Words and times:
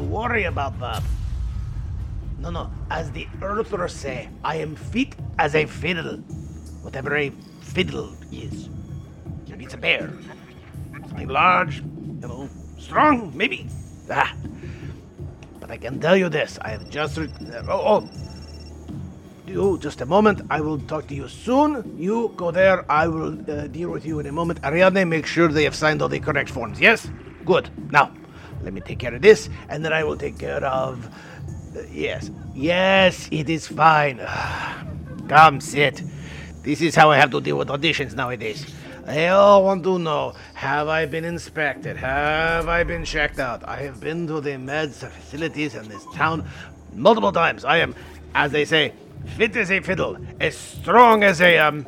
To 0.00 0.06
worry 0.06 0.44
about 0.44 0.78
that. 0.80 1.02
No, 2.38 2.50
no. 2.50 2.70
As 2.90 3.10
the 3.12 3.26
earthers 3.42 3.94
say, 3.94 4.28
I 4.42 4.56
am 4.56 4.74
fit 4.74 5.14
as 5.38 5.54
a 5.54 5.66
fiddle. 5.66 6.16
Whatever 6.82 7.16
a 7.16 7.30
fiddle 7.60 8.14
is. 8.32 8.70
Maybe 9.48 9.64
it's 9.64 9.74
a 9.74 9.76
bear. 9.76 10.10
Something 10.92 11.28
large, 11.28 11.82
you 12.22 12.28
know, 12.28 12.48
strong, 12.78 13.32
maybe. 13.36 13.66
Ah. 14.10 14.32
But 15.60 15.70
I 15.70 15.76
can 15.76 16.00
tell 16.00 16.16
you 16.16 16.28
this. 16.28 16.58
I 16.62 16.70
have 16.70 16.88
just. 16.88 17.18
Re- 17.18 17.28
oh, 17.68 17.84
oh. 17.92 18.08
You, 19.46 19.78
just 19.78 20.00
a 20.00 20.06
moment. 20.06 20.40
I 20.48 20.60
will 20.60 20.78
talk 20.78 21.08
to 21.08 21.14
you 21.14 21.28
soon. 21.28 21.96
You 21.98 22.32
go 22.36 22.50
there. 22.50 22.90
I 22.90 23.08
will 23.08 23.32
uh, 23.50 23.66
deal 23.66 23.90
with 23.90 24.06
you 24.06 24.20
in 24.20 24.26
a 24.26 24.32
moment. 24.32 24.60
Ariadne, 24.62 25.04
make 25.08 25.26
sure 25.26 25.48
they 25.48 25.64
have 25.64 25.74
signed 25.74 26.00
all 26.00 26.08
the 26.08 26.20
correct 26.20 26.48
forms. 26.50 26.80
Yes? 26.80 27.10
Good. 27.44 27.68
Now, 27.90 28.12
let 28.62 28.72
me 28.72 28.80
take 28.80 28.98
care 28.98 29.14
of 29.14 29.22
this, 29.22 29.48
and 29.68 29.84
then 29.84 29.92
I 29.92 30.04
will 30.04 30.16
take 30.16 30.38
care 30.38 30.64
of. 30.64 31.08
yes. 31.90 32.30
Yes, 32.54 33.28
it 33.30 33.48
is 33.48 33.66
fine. 33.66 34.20
Come, 35.28 35.60
sit. 35.60 36.02
This 36.62 36.80
is 36.82 36.94
how 36.94 37.10
I 37.10 37.16
have 37.16 37.30
to 37.30 37.40
deal 37.40 37.56
with 37.56 37.68
auditions 37.68 38.14
nowadays. 38.14 38.66
They 39.06 39.28
all 39.28 39.64
want 39.64 39.82
to 39.84 39.98
know 39.98 40.34
Have 40.54 40.88
I 40.88 41.06
been 41.06 41.24
inspected? 41.24 41.96
Have 41.96 42.68
I 42.68 42.84
been 42.84 43.04
checked 43.04 43.38
out? 43.38 43.66
I 43.66 43.76
have 43.82 43.98
been 44.00 44.26
to 44.26 44.40
the 44.40 44.50
meds 44.50 45.08
facilities 45.08 45.74
in 45.74 45.88
this 45.88 46.04
town 46.14 46.46
multiple 46.92 47.32
times. 47.32 47.64
I 47.64 47.78
am, 47.78 47.94
as 48.34 48.52
they 48.52 48.64
say, 48.64 48.92
fit 49.36 49.56
as 49.56 49.70
a 49.70 49.80
fiddle, 49.80 50.18
as 50.38 50.56
strong 50.56 51.24
as 51.24 51.40
a, 51.40 51.58
um. 51.58 51.86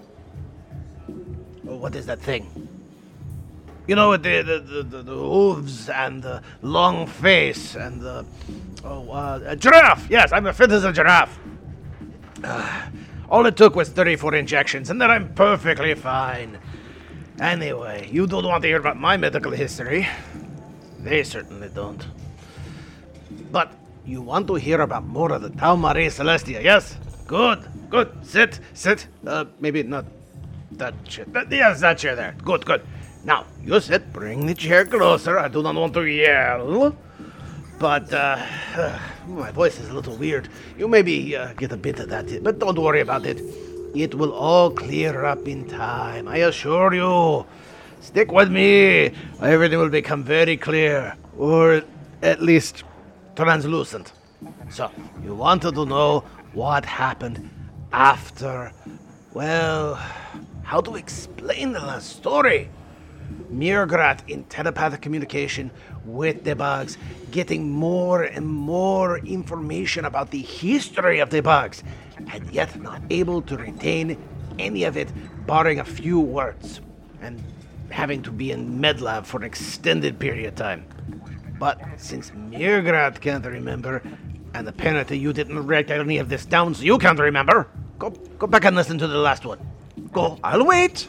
oh, 1.69 1.77
What 1.77 1.95
is 1.95 2.07
that 2.07 2.21
thing? 2.21 2.49
You 3.87 3.97
know, 3.97 4.11
with 4.11 4.23
the, 4.23 4.43
the, 4.43 4.59
the, 4.61 4.83
the, 4.83 5.03
the 5.03 5.15
hooves 5.15 5.89
and 5.89 6.23
the 6.23 6.43
long 6.63 7.07
face 7.07 7.75
and 7.75 8.01
the. 8.01 8.25
Oh, 8.85 9.11
uh, 9.11 9.41
a 9.45 9.57
giraffe! 9.57 10.09
Yes, 10.09 10.33
I'm 10.33 10.47
as 10.47 10.57
fit 10.57 10.71
as 10.71 10.85
a 10.85 10.93
giraffe. 10.93 11.39
Ah, 12.45 12.91
all 13.29 13.47
it 13.47 13.57
took 13.57 13.75
was 13.75 13.89
34 13.89 14.35
injections, 14.35 14.91
and 14.91 15.01
then 15.01 15.11
I'm 15.11 15.35
perfectly 15.35 15.95
fine. 15.95 16.59
Anyway, 17.41 18.09
you 18.13 18.27
don't 18.27 18.45
want 18.45 18.63
to 18.63 18.69
hear 18.69 18.79
about 18.79 18.99
my 18.99 19.17
medical 19.17 19.51
history. 19.51 20.07
They 21.01 21.25
certainly 21.25 21.69
don't. 21.69 22.07
But 23.51 23.73
you 24.05 24.23
want 24.23 24.47
to 24.49 24.55
hear 24.55 24.81
about 24.81 25.05
more 25.07 25.33
of 25.33 25.43
the 25.43 25.51
Tau 25.51 25.75
Marie 25.75 26.07
Celestia, 26.07 26.63
yes? 26.63 26.97
Good, 27.27 27.67
good. 27.91 28.11
Sit, 28.23 28.61
sit. 28.75 29.09
Uh, 29.27 29.47
maybe 29.59 29.83
not 29.83 30.05
that 30.73 31.05
chair. 31.05 31.25
That, 31.29 31.51
yes, 31.51 31.81
that 31.81 31.99
chair 31.99 32.15
there. 32.15 32.35
Good, 32.45 32.65
good. 32.65 32.83
Now, 33.25 33.47
you 33.65 33.79
sit. 33.81 34.13
Bring 34.13 34.47
the 34.47 34.55
chair 34.55 34.85
closer. 34.85 35.39
I 35.39 35.49
do 35.49 35.63
not 35.63 35.75
want 35.77 35.95
to 35.95 36.05
yell. 36.05 36.97
But, 37.79 38.13
uh, 38.13 38.45
my 39.29 39.51
voice 39.53 39.79
is 39.79 39.91
a 39.91 39.93
little 39.93 40.17
weird. 40.17 40.49
You 40.77 40.89
maybe 40.89 41.37
uh, 41.37 41.53
get 41.55 41.73
a 41.73 41.77
bit 41.77 42.01
of 42.01 42.09
that, 42.09 42.43
but 42.43 42.59
don't 42.59 42.79
worry 42.79 43.01
about 43.01 43.27
it. 43.27 43.41
It 43.95 44.15
will 44.15 44.33
all 44.33 44.71
clear 44.71 45.25
up 45.25 45.47
in 45.47 45.69
time, 45.69 46.27
I 46.27 46.39
assure 46.39 46.95
you. 46.95 47.47
Stick 48.01 48.33
with 48.33 48.51
me. 48.51 49.13
Everything 49.41 49.79
will 49.79 49.89
become 49.89 50.25
very 50.25 50.57
clear, 50.57 51.15
or 51.39 51.83
at 52.23 52.43
least 52.43 52.85
translucent. 53.37 54.13
So, 54.71 54.91
you 55.23 55.35
wanted 55.35 55.75
to 55.75 55.85
know 55.85 56.25
what 56.55 56.85
happened 56.85 57.49
after. 57.93 58.73
Well, 59.33 59.95
how 60.65 60.81
to 60.81 60.97
explain 60.97 61.73
the 61.73 61.81
last 61.81 62.17
story? 62.17 62.69
Mrr'grr'rat 63.53 64.29
in 64.29 64.45
telepathic 64.45 65.01
communication 65.03 65.71
with 66.05 66.45
the 66.45 66.57
bugs, 66.57 66.99
getting 67.31 67.71
more 67.71 68.23
and 68.23 68.47
more 68.47 69.19
information 69.19 70.05
about 70.05 70.31
the 70.31 70.43
history 70.43 71.21
of 71.21 71.31
the 71.31 71.43
bugs, 71.43 71.83
and 72.33 72.51
yet 72.51 72.81
not 72.81 73.03
able 73.11 73.43
to 73.43 73.57
retain 73.57 74.17
any 74.59 74.85
of 74.85 74.97
it, 74.97 75.13
barring 75.47 75.81
a 75.81 75.85
few 75.85 76.19
words, 76.21 76.81
and 77.21 77.43
having 77.91 78.23
to 78.23 78.31
be 78.31 78.51
in 78.51 78.81
medlab 78.81 79.27
for 79.27 79.39
an 79.39 79.45
extended 79.45 80.19
period 80.19 80.47
of 80.47 80.55
time. 80.55 80.85
But 81.59 81.81
since 81.97 82.31
Mrr'grr'rat 82.31 83.21
can't 83.21 83.45
remember, 83.45 84.03
and 84.55 84.69
apparently 84.69 85.19
you 85.19 85.33
didn't 85.33 85.67
write 85.67 85.91
any 85.91 86.19
of 86.19 86.29
this 86.29 86.45
down, 86.45 86.75
so 86.75 86.83
you 86.83 86.99
can't 86.99 87.19
remember, 87.19 87.69
go 87.99 88.11
go 88.39 88.47
back 88.47 88.65
and 88.65 88.77
listen 88.77 88.99
to 88.99 89.07
the 89.07 89.19
last 89.19 89.45
one. 89.45 89.59
Go, 90.11 90.39
I'll 90.43 90.67
wait. 90.67 91.09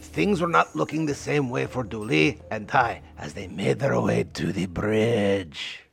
things 0.11 0.41
were 0.41 0.47
not 0.47 0.75
looking 0.75 1.05
the 1.05 1.15
same 1.15 1.49
way 1.49 1.65
for 1.65 1.83
Du'li 1.83 2.39
and 2.51 2.67
Ty 2.67 3.01
as 3.17 3.33
they 3.33 3.47
made 3.47 3.79
their 3.79 3.99
way 3.99 4.25
to 4.33 4.51
the 4.51 4.65
bridge. 4.65 5.83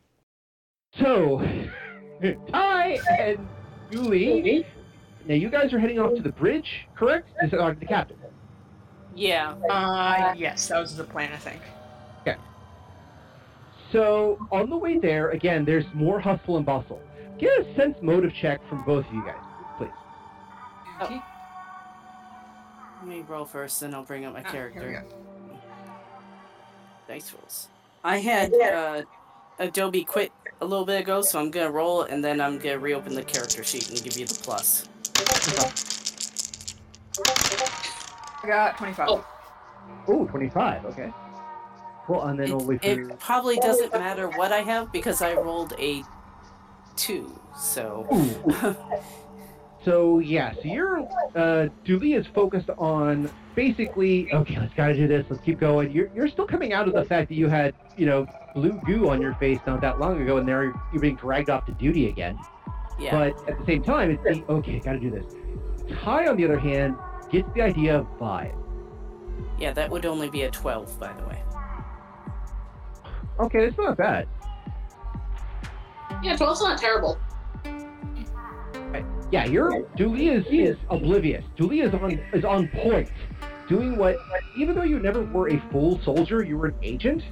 So, 0.98 1.40
Ty 2.52 2.98
and 3.18 3.48
Julie. 3.90 4.66
Now 5.26 5.34
you 5.34 5.48
guys 5.48 5.72
are 5.72 5.78
heading 5.78 5.98
off 5.98 6.14
to 6.16 6.22
the 6.22 6.32
bridge, 6.32 6.86
correct? 6.96 7.28
Is 7.42 7.52
it 7.52 7.58
uh, 7.58 7.74
the 7.78 7.86
captain? 7.86 8.16
Yeah. 9.14 9.54
Uh, 9.70 10.34
yes, 10.36 10.68
that 10.68 10.80
was 10.80 10.96
the 10.96 11.04
plan, 11.04 11.32
I 11.32 11.36
think. 11.36 11.60
Okay. 12.22 12.36
So 13.92 14.38
on 14.50 14.70
the 14.70 14.76
way 14.76 14.98
there, 14.98 15.30
again, 15.30 15.64
there's 15.64 15.84
more 15.92 16.18
hustle 16.20 16.56
and 16.56 16.66
bustle. 16.66 17.00
Get 17.38 17.60
a 17.60 17.74
sense 17.76 17.98
motive 18.02 18.32
check 18.34 18.60
from 18.68 18.84
both 18.84 19.06
of 19.06 19.12
you 19.12 19.24
guys, 19.24 19.36
please. 19.76 19.90
Okay. 21.02 21.20
Let 23.08 23.16
me 23.16 23.24
roll 23.26 23.46
first, 23.46 23.80
then 23.80 23.94
I'll 23.94 24.02
bring 24.02 24.26
up 24.26 24.34
my 24.34 24.42
Ah, 24.44 24.50
character. 24.52 25.02
Dice 27.08 27.32
rolls. 27.32 27.68
I 28.04 28.18
had 28.18 28.52
uh, 28.52 29.02
Adobe 29.58 30.04
quit 30.04 30.30
a 30.60 30.66
little 30.66 30.84
bit 30.84 31.00
ago, 31.00 31.22
so 31.22 31.40
I'm 31.40 31.50
gonna 31.50 31.70
roll 31.70 32.02
and 32.02 32.22
then 32.22 32.38
I'm 32.38 32.58
gonna 32.58 32.78
reopen 32.78 33.14
the 33.14 33.22
character 33.22 33.64
sheet 33.64 33.88
and 33.88 34.02
give 34.04 34.18
you 34.18 34.26
the 34.26 34.34
plus. 34.34 34.86
I 38.44 38.46
got 38.46 38.76
25. 38.76 39.08
Oh. 39.08 39.26
Oh, 40.06 40.26
25, 40.26 40.84
okay. 40.84 41.10
Well, 42.10 42.24
and 42.24 42.38
then 42.38 42.48
It, 42.48 42.52
only 42.52 42.76
for... 42.76 42.86
it 42.86 43.18
probably 43.18 43.56
doesn't 43.56 43.90
matter 43.94 44.28
what 44.28 44.52
I 44.52 44.58
have 44.60 44.92
because 44.92 45.22
I 45.22 45.32
rolled 45.32 45.72
a 45.78 46.02
two. 46.96 47.40
So 47.56 48.06
So 49.84 50.18
yeah, 50.18 50.52
so 50.54 50.60
you're 50.64 50.98
uh 51.36 51.68
Du'li 51.84 52.16
is 52.18 52.26
focused 52.26 52.68
on 52.78 53.30
basically 53.54 54.32
okay, 54.32 54.58
let's 54.58 54.74
gotta 54.74 54.94
do 54.94 55.06
this, 55.06 55.26
let's 55.30 55.42
keep 55.42 55.60
going. 55.60 55.92
You're 55.92 56.10
you're 56.14 56.28
still 56.28 56.46
coming 56.46 56.72
out 56.72 56.88
of 56.88 56.94
the 56.94 57.04
fact 57.04 57.28
that 57.28 57.36
you 57.36 57.48
had, 57.48 57.74
you 57.96 58.06
know, 58.06 58.26
blue 58.54 58.80
goo 58.84 59.08
on 59.08 59.22
your 59.22 59.34
face 59.34 59.60
not 59.66 59.80
that 59.82 60.00
long 60.00 60.20
ago 60.20 60.38
and 60.38 60.46
now 60.46 60.60
you're, 60.60 60.82
you're 60.92 61.00
being 61.00 61.16
dragged 61.16 61.48
off 61.48 61.64
to 61.66 61.72
duty 61.72 62.08
again. 62.08 62.36
yeah, 62.98 63.12
But 63.12 63.48
at 63.48 63.58
the 63.58 63.64
same 63.66 63.82
time 63.82 64.10
it's 64.10 64.22
the, 64.24 64.44
okay, 64.52 64.80
gotta 64.80 64.98
do 64.98 65.10
this. 65.10 65.34
Ty 66.02 66.26
on 66.26 66.36
the 66.36 66.44
other 66.44 66.58
hand 66.58 66.96
gets 67.30 67.48
the 67.54 67.62
idea 67.62 67.98
of 67.98 68.06
five. 68.18 68.52
yeah, 69.58 69.72
that 69.72 69.88
would 69.90 70.04
only 70.06 70.28
be 70.28 70.42
a 70.42 70.50
twelve, 70.50 70.98
by 70.98 71.12
the 71.12 71.24
way. 71.24 71.42
Okay, 73.38 73.66
it's 73.66 73.78
not 73.78 73.96
bad. 73.96 74.26
Yeah, 76.22 76.36
12's 76.36 76.60
not 76.60 76.78
terrible. 76.78 77.16
Yeah, 79.30 79.44
you're 79.44 79.82
Du'li 79.96 80.30
is, 80.32 80.46
is 80.50 80.76
oblivious. 80.90 81.44
Du'li 81.56 81.84
is 81.86 81.94
on 81.94 82.12
is 82.32 82.44
on 82.44 82.68
point 82.68 83.10
doing 83.68 83.96
what, 83.96 84.16
even 84.56 84.74
though 84.74 84.82
you 84.82 84.98
never 84.98 85.22
were 85.22 85.50
a 85.50 85.62
full 85.70 86.00
soldier, 86.00 86.42
you 86.42 86.56
were 86.56 86.68
an 86.68 86.74
agent. 86.82 87.22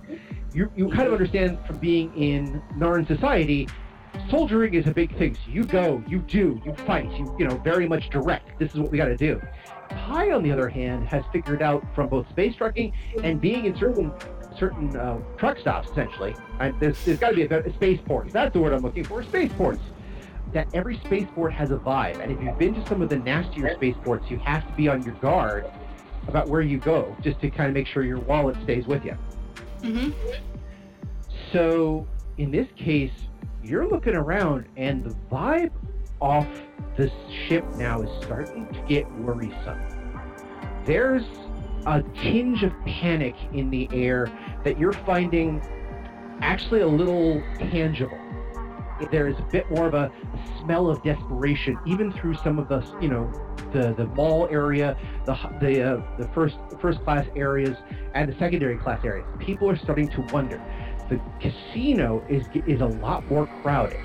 You 0.52 0.70
you 0.76 0.88
kind 0.90 1.06
of 1.06 1.12
understand 1.12 1.58
from 1.66 1.78
being 1.78 2.14
in 2.16 2.62
Narn 2.76 3.06
society, 3.06 3.68
soldiering 4.30 4.74
is 4.74 4.86
a 4.86 4.92
big 4.92 5.16
thing. 5.16 5.34
So 5.34 5.50
you 5.50 5.64
go, 5.64 6.02
you 6.06 6.18
do, 6.20 6.60
you 6.64 6.74
fight, 6.86 7.10
you 7.12 7.34
you 7.38 7.46
know 7.46 7.56
very 7.58 7.88
much 7.88 8.10
direct. 8.10 8.58
This 8.58 8.72
is 8.72 8.80
what 8.80 8.90
we 8.90 8.98
got 8.98 9.06
to 9.06 9.16
do. 9.16 9.40
Pi, 9.88 10.32
on 10.32 10.42
the 10.42 10.52
other 10.52 10.68
hand, 10.68 11.06
has 11.08 11.24
figured 11.32 11.62
out 11.62 11.84
from 11.94 12.08
both 12.08 12.28
space 12.30 12.54
trucking 12.56 12.92
and 13.22 13.40
being 13.40 13.64
in 13.64 13.76
certain 13.76 14.12
certain 14.58 14.94
uh, 14.96 15.18
truck 15.36 15.58
stops, 15.58 15.90
essentially. 15.90 16.34
I, 16.58 16.70
there's 16.72 17.02
there's 17.04 17.18
got 17.18 17.30
to 17.30 17.36
be 17.36 17.44
a, 17.44 17.48
better- 17.48 17.72
spaceports. 17.72 18.32
That's 18.32 18.52
the 18.52 18.60
word 18.60 18.72
I'm 18.72 18.82
looking 18.82 19.04
for. 19.04 19.22
Spaceports. 19.22 19.80
That 20.56 20.68
every 20.72 20.98
spaceport 21.04 21.52
has 21.52 21.70
a 21.70 21.76
vibe, 21.76 22.18
and 22.18 22.32
if 22.32 22.42
you've 22.42 22.58
been 22.58 22.72
to 22.72 22.86
some 22.86 23.02
of 23.02 23.10
the 23.10 23.18
nastier 23.18 23.74
spaceports, 23.74 24.30
you 24.30 24.38
have 24.38 24.66
to 24.66 24.72
be 24.72 24.88
on 24.88 25.02
your 25.02 25.12
guard 25.16 25.66
about 26.28 26.48
where 26.48 26.62
you 26.62 26.78
go, 26.78 27.14
just 27.20 27.38
to 27.42 27.50
kind 27.50 27.68
of 27.68 27.74
make 27.74 27.86
sure 27.86 28.04
your 28.04 28.20
wallet 28.20 28.56
stays 28.62 28.86
with 28.86 29.04
you. 29.04 29.18
Mm-hmm. 29.82 30.12
So 31.52 32.08
in 32.38 32.50
this 32.50 32.68
case, 32.74 33.12
you're 33.62 33.86
looking 33.86 34.14
around, 34.14 34.64
and 34.78 35.04
the 35.04 35.14
vibe 35.30 35.72
off 36.22 36.48
the 36.96 37.12
ship 37.46 37.62
now 37.74 38.00
is 38.00 38.24
starting 38.24 38.66
to 38.68 38.80
get 38.88 39.04
worrisome. 39.16 39.78
There's 40.86 41.24
a 41.84 42.02
tinge 42.22 42.62
of 42.62 42.72
panic 42.86 43.34
in 43.52 43.68
the 43.68 43.90
air 43.92 44.32
that 44.64 44.78
you're 44.78 44.94
finding 44.94 45.60
actually 46.40 46.80
a 46.80 46.88
little 46.88 47.42
tangible. 47.58 48.18
There's 49.10 49.38
a 49.38 49.42
bit 49.42 49.70
more 49.70 49.86
of 49.86 49.94
a 49.94 50.10
smell 50.62 50.88
of 50.88 51.02
desperation, 51.02 51.78
even 51.86 52.12
through 52.12 52.34
some 52.36 52.58
of 52.58 52.68
the, 52.68 52.84
you 53.00 53.08
know, 53.08 53.30
the 53.72 53.94
the 53.94 54.06
mall 54.06 54.48
area, 54.50 54.96
the 55.24 55.34
the 55.60 55.82
uh, 55.82 56.16
the 56.18 56.28
first 56.28 56.56
first 56.80 57.02
class 57.04 57.26
areas, 57.36 57.76
and 58.14 58.32
the 58.32 58.38
secondary 58.38 58.78
class 58.78 59.04
areas. 59.04 59.26
People 59.38 59.68
are 59.68 59.76
starting 59.76 60.08
to 60.08 60.20
wonder. 60.32 60.60
The 61.08 61.20
casino 61.40 62.24
is 62.28 62.46
is 62.66 62.80
a 62.80 62.86
lot 62.86 63.28
more 63.30 63.46
crowded. 63.62 64.00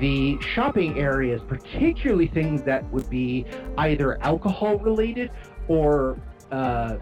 The 0.00 0.38
shopping 0.40 0.98
areas, 0.98 1.40
particularly 1.46 2.26
things 2.26 2.62
that 2.64 2.90
would 2.92 3.08
be 3.08 3.46
either 3.78 4.20
alcohol 4.22 4.78
related 4.78 5.30
or, 5.68 6.18
uh, 6.50 6.96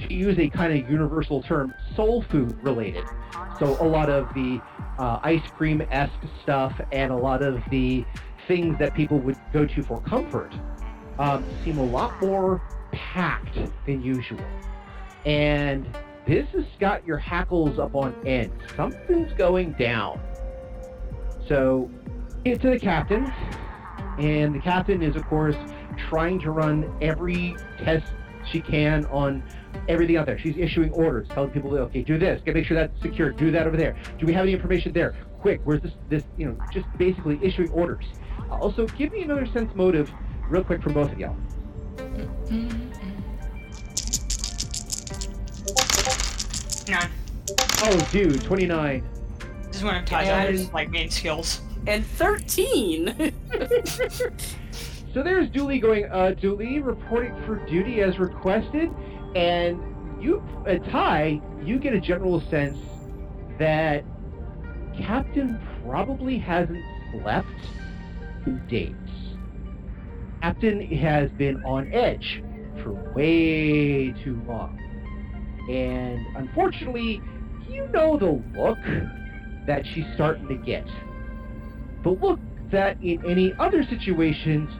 to 0.00 0.12
use 0.12 0.38
a 0.38 0.48
kind 0.48 0.78
of 0.78 0.90
universal 0.90 1.42
term, 1.42 1.72
soul 1.94 2.22
food 2.30 2.56
related. 2.62 3.04
So 3.58 3.76
a 3.80 3.86
lot 3.86 4.10
of 4.10 4.32
the 4.34 4.60
uh, 4.98 5.20
ice 5.22 5.42
cream 5.56 5.82
esque 5.90 6.12
stuff 6.42 6.78
and 6.92 7.12
a 7.12 7.16
lot 7.16 7.42
of 7.42 7.60
the 7.70 8.04
things 8.46 8.78
that 8.78 8.94
people 8.94 9.18
would 9.20 9.36
go 9.52 9.66
to 9.66 9.82
for 9.82 10.00
comfort 10.02 10.52
um, 11.18 11.44
seem 11.64 11.78
a 11.78 11.84
lot 11.84 12.20
more 12.20 12.60
packed 12.92 13.58
than 13.86 14.02
usual. 14.02 14.44
And 15.24 15.86
this 16.26 16.48
has 16.50 16.64
got 16.80 17.06
your 17.06 17.18
hackles 17.18 17.78
up 17.78 17.94
on 17.94 18.14
end. 18.26 18.52
Something's 18.76 19.32
going 19.34 19.72
down. 19.72 20.20
So 21.48 21.90
get 22.44 22.60
to 22.62 22.70
the 22.70 22.78
captain, 22.78 23.32
and 24.18 24.54
the 24.54 24.60
captain 24.60 25.02
is, 25.02 25.16
of 25.16 25.26
course, 25.26 25.56
trying 26.08 26.40
to 26.40 26.50
run 26.50 26.92
every 27.00 27.56
test 27.78 28.06
she 28.50 28.60
can 28.60 29.04
on 29.06 29.42
everything 29.88 30.16
out 30.16 30.26
there. 30.26 30.38
She's 30.38 30.56
issuing 30.56 30.90
orders, 30.92 31.28
telling 31.28 31.50
people, 31.50 31.76
okay, 31.76 32.02
do 32.02 32.18
this, 32.18 32.40
get 32.44 32.54
make 32.54 32.66
sure 32.66 32.76
that's 32.76 33.00
secure, 33.02 33.30
do 33.32 33.50
that 33.50 33.66
over 33.66 33.76
there. 33.76 33.96
Do 34.18 34.26
we 34.26 34.32
have 34.32 34.42
any 34.44 34.52
information 34.52 34.92
there? 34.92 35.14
Quick, 35.40 35.60
where's 35.64 35.82
this? 35.82 35.92
This, 36.08 36.22
you 36.36 36.46
know, 36.46 36.56
just 36.72 36.86
basically 36.98 37.38
issuing 37.42 37.70
orders. 37.70 38.04
Uh, 38.50 38.54
Also, 38.56 38.86
give 38.88 39.12
me 39.12 39.22
another 39.22 39.46
sense 39.46 39.74
motive, 39.74 40.10
real 40.48 40.64
quick, 40.64 40.82
for 40.82 40.90
both 40.90 41.12
of 41.12 41.18
y'all. 41.18 41.36
Nine. 46.88 47.10
Oh, 47.86 48.08
dude, 48.12 48.42
29. 48.42 49.04
This 49.68 49.76
is 49.76 49.82
when 49.82 49.94
I'm 49.94 49.94
one 49.94 50.02
of 50.04 50.08
Ty's 50.08 50.72
like 50.72 50.90
main 50.90 51.10
skills. 51.10 51.60
And 51.86 52.04
13! 52.06 53.32
So 55.14 55.22
there's 55.22 55.48
Du'li 55.50 55.80
going, 55.80 56.06
uh, 56.06 56.34
Du'li 56.36 56.84
reporting 56.84 57.40
for 57.46 57.64
duty 57.66 58.00
as 58.00 58.18
requested, 58.18 58.90
and 59.34 59.80
you, 60.22 60.42
uh, 60.66 60.78
Ty, 60.90 61.40
you 61.62 61.78
get 61.78 61.92
a 61.92 62.00
general 62.00 62.40
sense 62.50 62.78
that 63.58 64.04
Captain 64.98 65.60
probably 65.84 66.38
hasn't 66.38 66.82
slept 67.12 67.48
in 68.46 68.64
days. 68.68 68.94
Captain 70.40 70.80
has 70.96 71.30
been 71.32 71.62
on 71.64 71.92
edge 71.92 72.42
for 72.82 72.92
way 73.14 74.12
too 74.22 74.40
long. 74.46 74.78
And 75.70 76.24
unfortunately, 76.36 77.20
you 77.68 77.88
know 77.88 78.18
the 78.18 78.42
look 78.58 78.78
that 79.66 79.86
she's 79.86 80.04
starting 80.14 80.46
to 80.48 80.56
get. 80.56 80.86
The 82.02 82.10
look 82.10 82.38
that 82.70 83.00
in 83.02 83.24
any 83.26 83.54
other 83.58 83.82
situations 83.84 84.70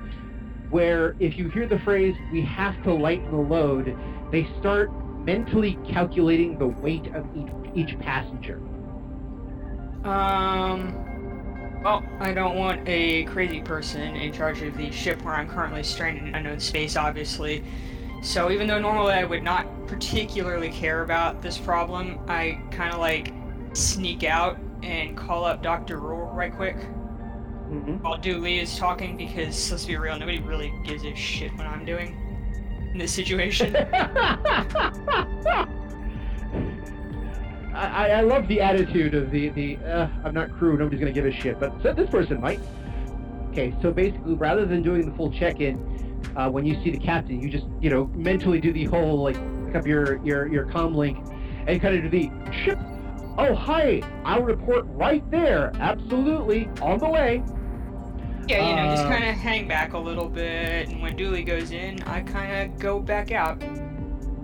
where 0.70 1.14
if 1.18 1.38
you 1.38 1.48
hear 1.48 1.66
the 1.66 1.78
phrase, 1.80 2.14
we 2.32 2.42
have 2.42 2.82
to 2.84 2.92
lighten 2.92 3.30
the 3.30 3.36
load, 3.36 3.96
they 4.30 4.48
start 4.58 4.90
mentally 5.24 5.78
calculating 5.88 6.58
the 6.58 6.66
weight 6.66 7.06
of 7.14 7.26
each, 7.36 7.88
each 7.90 7.98
passenger. 8.00 8.60
Um. 10.04 11.00
Well, 11.82 12.02
I 12.18 12.32
don't 12.32 12.56
want 12.56 12.88
a 12.88 13.24
crazy 13.24 13.60
person 13.60 14.16
in 14.16 14.32
charge 14.32 14.62
of 14.62 14.74
the 14.74 14.90
ship 14.90 15.22
where 15.22 15.34
I'm 15.34 15.46
currently 15.46 15.82
stranded 15.82 16.26
in 16.26 16.34
unknown 16.34 16.58
space, 16.58 16.96
obviously. 16.96 17.62
So 18.22 18.50
even 18.50 18.66
though 18.66 18.78
normally 18.78 19.12
I 19.12 19.24
would 19.24 19.42
not 19.42 19.66
particularly 19.86 20.70
care 20.70 21.02
about 21.02 21.42
this 21.42 21.58
problem, 21.58 22.18
I 22.26 22.58
kind 22.70 22.94
of 22.94 23.00
like 23.00 23.34
sneak 23.74 24.24
out 24.24 24.58
and 24.82 25.14
call 25.14 25.44
up 25.44 25.62
Dr. 25.62 25.98
Rule 25.98 26.30
right 26.32 26.54
quick 26.54 26.76
Mm-hmm. 27.70 27.94
while 28.02 28.18
Du'li 28.18 28.60
is 28.60 28.76
talking 28.76 29.16
because 29.16 29.70
let's 29.70 29.86
be 29.86 29.96
real, 29.96 30.18
nobody 30.18 30.38
really 30.40 30.72
gives 30.84 31.02
a 31.04 31.14
shit 31.14 31.52
what 31.56 31.66
I'm 31.66 31.84
doing 31.84 32.14
in 32.94 32.98
this 32.98 33.12
situation. 33.12 33.76
I, 37.74 38.10
I 38.10 38.20
love 38.20 38.46
the 38.46 38.60
attitude 38.60 39.14
of 39.14 39.32
the, 39.32 39.48
the 39.50 39.76
uh, 39.78 40.08
I'm 40.24 40.32
not 40.32 40.52
crew, 40.56 40.78
nobody's 40.78 41.00
going 41.00 41.12
to 41.12 41.20
give 41.20 41.26
a 41.26 41.36
shit, 41.36 41.58
but 41.58 41.74
so 41.82 41.92
this 41.92 42.08
person 42.08 42.40
might. 42.40 42.60
Okay, 43.50 43.74
so 43.82 43.90
basically, 43.90 44.34
rather 44.34 44.64
than 44.64 44.82
doing 44.82 45.08
the 45.08 45.16
full 45.16 45.30
check-in, 45.32 46.22
uh, 46.36 46.48
when 46.48 46.64
you 46.64 46.82
see 46.84 46.90
the 46.90 46.98
captain, 46.98 47.40
you 47.40 47.50
just, 47.50 47.66
you 47.80 47.90
know, 47.90 48.06
mentally 48.14 48.60
do 48.60 48.72
the 48.72 48.84
whole, 48.84 49.22
like, 49.22 49.36
pick 49.66 49.74
up 49.74 49.86
your, 49.86 50.24
your, 50.24 50.46
your 50.46 50.66
comm 50.66 50.94
link 50.94 51.18
and 51.66 51.80
kind 51.82 51.96
of 51.96 52.02
do 52.02 52.08
the 52.08 52.30
ship. 52.64 52.78
Oh, 53.36 53.54
hi, 53.54 54.02
I'll 54.24 54.42
report 54.42 54.84
right 54.86 55.28
there. 55.32 55.72
Absolutely, 55.80 56.68
on 56.80 57.00
the 57.00 57.08
way. 57.08 57.42
Yeah, 58.46 58.68
you 58.68 58.76
know, 58.76 58.90
just 58.94 59.04
Uh, 59.06 59.08
kind 59.08 59.24
of 59.24 59.34
hang 59.36 59.66
back 59.68 59.92
a 59.94 59.98
little 59.98 60.28
bit, 60.28 60.88
and 60.88 61.00
when 61.00 61.16
Du'li 61.16 61.44
goes 61.44 61.70
in, 61.70 62.02
I 62.02 62.20
kind 62.20 62.72
of 62.72 62.78
go 62.78 63.00
back 63.00 63.32
out. 63.32 63.62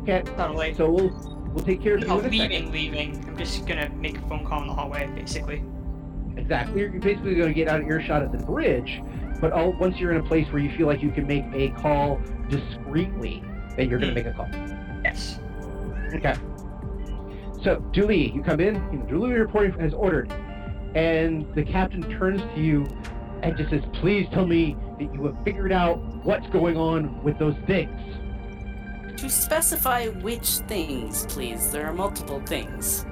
Okay, 0.03 0.23
Subtly. 0.37 0.75
so 0.75 0.91
we'll 0.91 1.11
we'll 1.53 1.65
take 1.65 1.83
care 1.83 1.97
of 1.97 2.03
in 2.03 2.31
leaving, 2.31 2.73
leaving. 2.73 3.25
I'm 3.29 3.37
just 3.37 3.67
gonna 3.67 3.91
make 3.91 4.17
a 4.17 4.21
phone 4.23 4.45
call 4.47 4.63
in 4.63 4.69
the 4.69 4.75
hallway, 4.75 5.07
basically. 5.15 5.63
Exactly. 6.37 6.81
You're 6.81 6.91
basically 6.91 7.35
going 7.35 7.49
to 7.49 7.55
get 7.55 7.69
out 7.69 7.81
of 7.81 7.87
earshot 7.87 8.23
at 8.23 8.33
the 8.33 8.39
bridge, 8.39 9.03
but 9.41 9.53
all, 9.53 9.73
once 9.79 9.99
you're 9.99 10.13
in 10.13 10.19
a 10.19 10.23
place 10.23 10.47
where 10.53 10.63
you 10.63 10.71
feel 10.77 10.87
like 10.87 11.03
you 11.03 11.11
can 11.11 11.27
make 11.27 11.45
a 11.53 11.69
call 11.81 12.21
discreetly, 12.49 13.43
then 13.77 13.91
you're 13.91 13.99
going 13.99 14.15
to 14.15 14.23
make 14.23 14.27
a 14.27 14.33
call. 14.33 14.49
Yes. 15.05 15.39
Okay. 16.15 16.35
So, 17.63 17.77
Du'li, 17.93 18.35
you 18.35 18.43
come 18.43 18.61
in. 18.61 18.77
You 18.91 18.99
know, 18.99 19.05
Du'li 19.07 19.39
reporting 19.39 19.79
as 19.81 19.93
ordered, 19.93 20.33
and 20.95 21.53
the 21.55 21.63
captain 21.65 22.03
turns 22.19 22.41
to 22.55 22.61
you 22.61 22.87
and 23.43 23.57
just 23.57 23.71
says, 23.71 23.83
"Please 23.95 24.27
tell 24.33 24.47
me 24.47 24.77
that 24.99 25.13
you 25.15 25.27
have 25.27 25.37
figured 25.45 25.73
out 25.73 25.99
what's 26.25 26.47
going 26.49 26.77
on 26.77 27.23
with 27.23 27.39
those 27.39 27.57
things." 27.67 27.91
to 29.21 29.29
specify 29.29 30.07
which 30.07 30.49
things, 30.67 31.27
please. 31.29 31.71
There 31.71 31.87
are 31.87 31.93
multiple 31.93 32.41
things. 32.47 33.05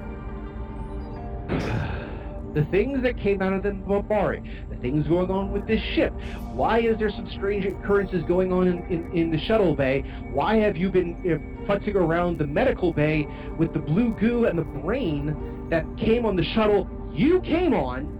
the 2.54 2.66
things 2.70 3.02
that 3.02 3.18
came 3.18 3.42
out 3.42 3.52
of 3.52 3.62
the 3.62 3.72
Bombari, 3.72 4.42
the 4.70 4.76
things 4.76 5.06
going 5.06 5.30
on 5.30 5.52
with 5.52 5.66
this 5.66 5.82
ship. 5.94 6.14
Why 6.52 6.80
is 6.80 6.98
there 6.98 7.10
some 7.10 7.28
strange 7.36 7.66
occurrences 7.66 8.24
going 8.26 8.54
on 8.54 8.68
in, 8.68 8.78
in, 8.86 9.12
in 9.12 9.30
the 9.30 9.38
shuttle 9.38 9.76
bay? 9.76 10.00
Why 10.32 10.56
have 10.56 10.78
you 10.78 10.88
been 10.90 11.14
uh, 11.26 11.70
futzing 11.70 11.94
around 11.94 12.38
the 12.38 12.46
medical 12.46 12.90
bay 12.90 13.28
with 13.58 13.74
the 13.74 13.78
blue 13.78 14.16
goo 14.18 14.46
and 14.46 14.58
the 14.58 14.64
brain 14.64 15.68
that 15.68 15.84
came 15.98 16.24
on 16.24 16.36
the 16.36 16.44
shuttle 16.54 16.88
you 17.12 17.42
came 17.42 17.74
on? 17.74 18.17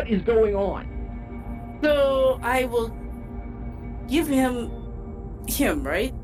What 0.00 0.08
is 0.08 0.22
going 0.22 0.54
on? 0.56 0.88
So 1.82 2.40
I 2.42 2.64
will 2.64 2.96
give 4.08 4.26
him 4.26 4.72
him, 5.46 5.86
right? 5.86 6.14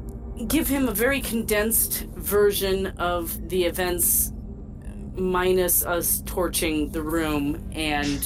Give 0.48 0.66
him 0.66 0.88
a 0.88 0.92
very 0.92 1.20
condensed 1.20 2.04
version 2.16 2.86
of 2.98 3.50
the 3.50 3.64
events 3.64 4.32
minus 5.14 5.84
us 5.84 6.22
torching 6.24 6.90
the 6.92 7.02
room 7.02 7.68
and 7.72 8.22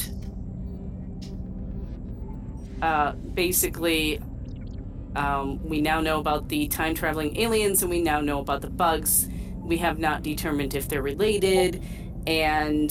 uh 2.80 3.12
basically 3.34 4.20
Um, 5.16 5.60
we 5.68 5.80
now 5.80 6.00
know 6.00 6.20
about 6.20 6.48
the 6.48 6.68
time 6.68 6.94
traveling 6.94 7.36
aliens, 7.36 7.82
and 7.82 7.90
we 7.90 8.00
now 8.00 8.20
know 8.20 8.40
about 8.40 8.62
the 8.62 8.70
bugs. 8.70 9.28
We 9.58 9.78
have 9.78 9.98
not 9.98 10.22
determined 10.22 10.74
if 10.74 10.88
they're 10.88 11.02
related, 11.02 11.82
and 12.26 12.90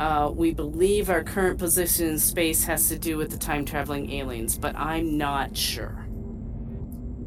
uh, 0.00 0.30
we 0.30 0.50
believe 0.50 1.10
our 1.10 1.22
current 1.22 1.58
position 1.58 2.08
in 2.08 2.18
space 2.18 2.64
has 2.64 2.88
to 2.88 2.98
do 2.98 3.18
with 3.18 3.30
the 3.30 3.36
time 3.36 3.66
traveling 3.66 4.10
aliens, 4.10 4.56
but 4.56 4.74
I'm 4.74 5.18
not 5.18 5.54
sure. 5.54 6.06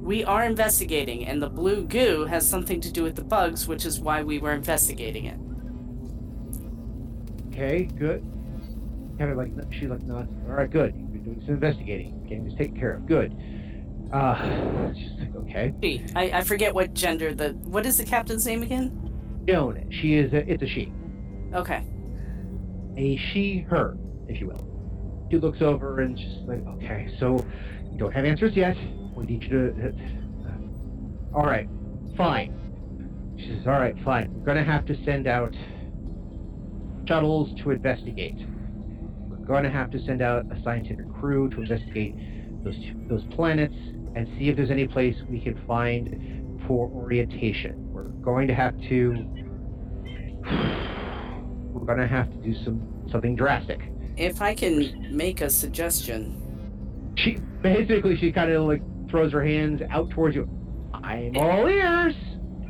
We 0.01 0.23
are 0.23 0.43
investigating, 0.43 1.27
and 1.27 1.39
the 1.39 1.49
blue 1.49 1.83
goo 1.83 2.25
has 2.25 2.49
something 2.49 2.81
to 2.81 2.91
do 2.91 3.03
with 3.03 3.15
the 3.15 3.23
bugs, 3.23 3.67
which 3.67 3.85
is 3.85 3.99
why 3.99 4.23
we 4.23 4.39
were 4.39 4.53
investigating 4.53 5.25
it. 5.25 5.37
Okay, 7.49 7.83
good. 7.83 8.23
Kind 9.19 9.29
of 9.29 9.37
like 9.37 9.51
she 9.71 9.85
like 9.85 10.01
nods. 10.01 10.31
All 10.47 10.55
right, 10.55 10.69
good. 10.69 10.95
You've 10.97 11.13
been 11.13 11.23
doing 11.23 11.43
some 11.45 11.53
investigating, 11.53 12.23
getting 12.23 12.45
this 12.45 12.55
taken 12.55 12.75
care 12.75 12.95
of. 12.95 13.05
Good. 13.05 13.35
Uh, 14.11 14.91
she's 14.95 15.11
like, 15.19 15.35
okay. 15.35 16.03
I, 16.15 16.39
I 16.39 16.41
forget 16.41 16.73
what 16.73 16.95
gender 16.95 17.35
the. 17.35 17.49
What 17.49 17.85
is 17.85 17.99
the 17.99 18.03
captain's 18.03 18.47
name 18.47 18.63
again? 18.63 19.43
Joan. 19.47 19.87
She 19.91 20.15
is. 20.15 20.33
A, 20.33 20.37
it's 20.51 20.63
a 20.63 20.67
she. 20.67 20.91
Okay. 21.53 21.85
A 22.97 23.17
she, 23.17 23.65
her, 23.69 23.97
if 24.27 24.39
you 24.39 24.47
will. 24.47 25.27
She 25.31 25.37
looks 25.37 25.61
over 25.61 26.01
and 26.01 26.17
she's 26.17 26.47
like, 26.47 26.65
okay, 26.75 27.15
so 27.19 27.43
you 27.91 27.97
don't 27.97 28.11
have 28.11 28.25
answers 28.25 28.55
yet. 28.55 28.75
We 29.15 29.25
need 29.25 29.43
you 29.43 29.49
to. 29.49 29.93
Uh, 30.45 31.37
all 31.37 31.45
right, 31.45 31.67
fine. 32.15 32.59
She 33.37 33.47
says, 33.47 33.67
all 33.67 33.73
right, 33.73 33.95
fine. 34.03 34.31
We're 34.33 34.45
gonna 34.45 34.63
have 34.63 34.85
to 34.85 35.03
send 35.03 35.27
out 35.27 35.55
shuttles 37.07 37.49
to 37.63 37.71
investigate. 37.71 38.35
We're 39.27 39.45
going 39.45 39.63
to 39.63 39.69
have 39.69 39.91
to 39.91 40.03
send 40.05 40.21
out 40.21 40.45
a 40.51 40.61
scientific 40.63 41.11
crew 41.19 41.49
to 41.49 41.61
investigate 41.61 42.15
those 42.63 42.77
those 43.09 43.23
planets 43.35 43.75
and 44.15 44.27
see 44.37 44.49
if 44.49 44.55
there's 44.55 44.71
any 44.71 44.87
place 44.87 45.15
we 45.29 45.41
can 45.41 45.61
find 45.67 46.61
for 46.67 46.87
orientation. 46.89 47.91
We're 47.91 48.03
going 48.03 48.47
to 48.47 48.55
have 48.55 48.79
to 48.89 49.27
we're 51.73 51.85
going 51.85 51.99
to 51.99 52.07
have 52.07 52.29
to 52.31 52.37
do 52.37 52.55
some 52.63 52.81
something 53.11 53.35
drastic. 53.35 53.81
If 54.15 54.41
I 54.41 54.53
can 54.53 55.15
make 55.15 55.41
a 55.41 55.49
suggestion. 55.49 56.39
She 57.15 57.37
basically 57.61 58.17
she 58.17 58.31
kind 58.31 58.51
of 58.51 58.63
like 58.63 58.81
throws 59.09 59.31
her 59.33 59.43
hands 59.43 59.81
out 59.89 60.09
towards 60.11 60.35
you. 60.35 60.47
I'm 60.93 61.35
all 61.37 61.67
ears. 61.67 62.15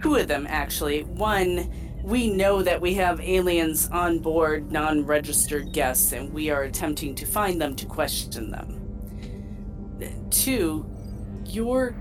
Two 0.02 0.16
of 0.16 0.28
them 0.28 0.46
actually. 0.50 1.04
One 1.04 1.72
we 2.04 2.30
know 2.30 2.62
that 2.62 2.82
we 2.82 2.94
have 2.96 3.22
aliens 3.22 3.90
on 3.90 4.20
board, 4.20 4.72
non 4.72 5.06
registered 5.06 5.72
guests, 5.72 6.12
and 6.12 6.34
we 6.34 6.50
are 6.50 6.64
attempting 6.64 7.16
to 7.16 7.26
find 7.26 7.62
them 7.62 7.76
to 7.78 7.86
question 7.86 8.52
them. 8.52 8.80
Two, 10.30 10.86
your. 11.46 11.96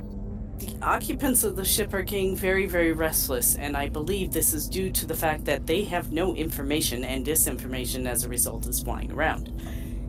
The 0.62 0.76
occupants 0.86 1.42
of 1.42 1.56
the 1.56 1.64
ship 1.64 1.92
are 1.92 2.02
getting 2.02 2.36
very, 2.36 2.66
very 2.66 2.92
restless, 2.92 3.56
and 3.56 3.76
I 3.76 3.88
believe 3.88 4.30
this 4.30 4.54
is 4.54 4.68
due 4.68 4.90
to 4.92 5.06
the 5.06 5.14
fact 5.14 5.44
that 5.46 5.66
they 5.66 5.82
have 5.84 6.12
no 6.12 6.36
information, 6.36 7.02
and 7.04 7.26
disinformation 7.26 8.06
as 8.06 8.22
a 8.22 8.28
result 8.28 8.66
is 8.68 8.80
flying 8.80 9.10
around. 9.10 9.52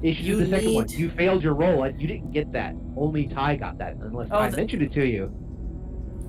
Issue 0.03 0.22
You 0.22 0.38
the 0.45 0.50
second 0.50 0.74
one. 0.75 0.89
You 0.89 1.10
failed 1.10 1.41
your 1.43 1.55
roll. 1.55 1.89
You 1.89 2.07
didn't 2.07 2.33
get 2.33 2.51
that. 2.51 2.75
Only 2.95 3.27
Ty 3.27 3.55
got 3.55 3.79
that, 3.79 3.95
unless 3.95 4.27
Oh, 4.31 4.38
I 4.38 4.50
the- 4.51 4.57
mentioned 4.57 4.83
it 4.83 4.93
to 4.93 5.03
you. 5.07 5.31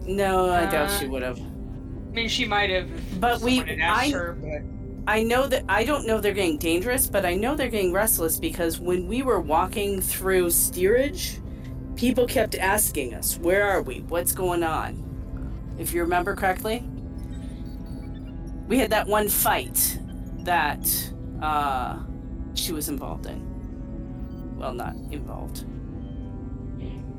No, 0.06 0.50
I 0.50 0.62
doubt 0.66 0.88
Uh, 0.90 0.98
she 0.98 1.06
would 1.06 1.22
have. 1.22 1.38
I 1.38 2.14
mean, 2.14 2.28
she 2.28 2.46
might 2.46 2.70
have. 2.70 2.88
But 3.20 3.40
we. 3.42 3.58
Had 3.58 3.78
asked 3.80 4.04
I... 4.04 4.10
Her, 4.10 4.32
but... 4.40 4.62
I 5.06 5.22
know 5.22 5.46
that 5.48 5.64
I 5.68 5.84
don't 5.84 6.06
know 6.06 6.18
they're 6.18 6.32
getting 6.32 6.56
dangerous, 6.56 7.06
but 7.06 7.26
I 7.26 7.34
know 7.34 7.56
they're 7.56 7.68
getting 7.68 7.92
restless 7.92 8.38
because 8.38 8.80
when 8.80 9.06
we 9.06 9.20
were 9.20 9.38
walking 9.40 10.00
through 10.00 10.48
steerage, 10.50 11.40
people 11.96 12.26
kept 12.26 12.54
asking 12.56 13.14
us, 13.14 13.38
"Where 13.38 13.64
are 13.68 13.82
we? 13.82 14.00
What's 14.08 14.32
going 14.32 14.62
on?" 14.64 15.04
If 15.78 15.92
you 15.94 16.02
remember 16.02 16.34
correctly, 16.36 16.84
we 18.68 18.78
had 18.78 18.90
that 18.90 19.06
one 19.08 19.28
fight 19.28 20.00
that 20.44 21.12
uh, 21.40 21.98
she 22.54 22.72
was 22.72 22.88
involved 22.88 23.26
in. 23.26 23.44
Well, 24.56 24.74
not 24.74 24.96
involved. 25.10 25.66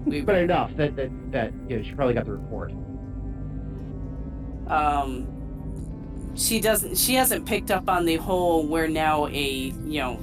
We 0.06 0.22
But 0.26 0.38
enough 0.38 0.76
that 0.78 0.96
that 0.98 1.12
that 1.32 1.54
you 1.68 1.78
know, 1.78 1.84
she 1.84 1.94
probably 1.96 2.14
got 2.14 2.26
the 2.26 2.34
report. 2.34 2.74
um 4.68 5.28
she 6.36 6.60
doesn't 6.60 6.98
she 6.98 7.16
hasn't 7.16 7.46
picked 7.46 7.72
up 7.72 7.90
on 7.90 8.06
the 8.06 8.16
whole 8.18 8.68
we're 8.68 8.88
now 8.88 9.28
a 9.28 9.74
you 9.86 10.00
know 10.00 10.20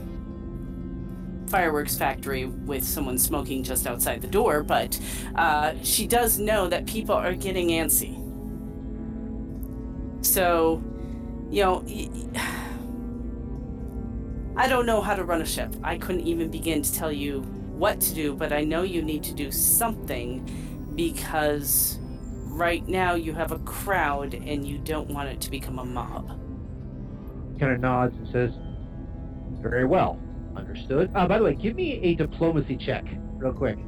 fireworks 1.53 1.97
factory 1.97 2.47
with 2.47 2.83
someone 2.83 3.19
smoking 3.19 3.63
just 3.63 3.87
outside 3.87 4.21
the 4.21 4.27
door 4.27 4.63
but 4.63 4.99
uh, 5.37 5.75
she 5.83 6.07
does 6.07 6.39
know 6.39 6.67
that 6.67 6.87
people 6.87 7.15
are 7.15 7.35
getting 7.35 7.69
antsy. 7.69 8.19
So 10.25 10.83
you 11.51 11.63
know 11.63 11.85
I 14.57 14.69
don't 14.69 14.87
know 14.87 15.01
how 15.01 15.15
to 15.15 15.25
run 15.25 15.41
a 15.41 15.47
ship. 15.47 15.75
I 15.85 15.97
couldn't 15.97 16.27
even 16.27 16.51
begin 16.51 16.83
to 16.83 16.93
tell 16.93 17.13
you 17.13 17.43
what 17.83 18.01
to 18.01 18.15
do 18.15 18.35
but 18.35 18.53
i 18.53 18.63
know 18.63 18.83
you 18.83 19.03
need 19.03 19.25
to 19.25 19.35
do 19.35 19.51
something 19.51 20.47
because 20.95 21.99
right 22.53 22.87
now 22.87 23.15
you 23.15 23.33
have 23.33 23.51
a 23.51 23.59
crowd 23.61 24.35
and 24.35 24.67
you 24.67 24.79
don't 24.79 25.09
want 25.09 25.29
it 25.29 25.41
to 25.41 25.51
become 25.51 25.79
a 25.79 25.85
mob. 25.85 26.29
Kind 27.59 27.73
of 27.73 27.81
nods 27.81 28.15
and 28.17 28.29
says, 28.29 28.53
"Very 29.61 29.85
well, 29.85 30.19
understood." 30.57 31.11
Uh, 31.15 31.27
by 31.27 31.39
the 31.39 31.45
way, 31.45 31.55
give 31.55 31.77
me 31.77 32.01
a 32.03 32.15
diplomacy 32.15 32.77
check, 32.77 33.05
real 33.37 33.53
quick. 33.53 33.79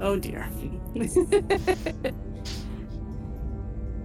Oh 0.00 0.16
dear. 0.18 0.48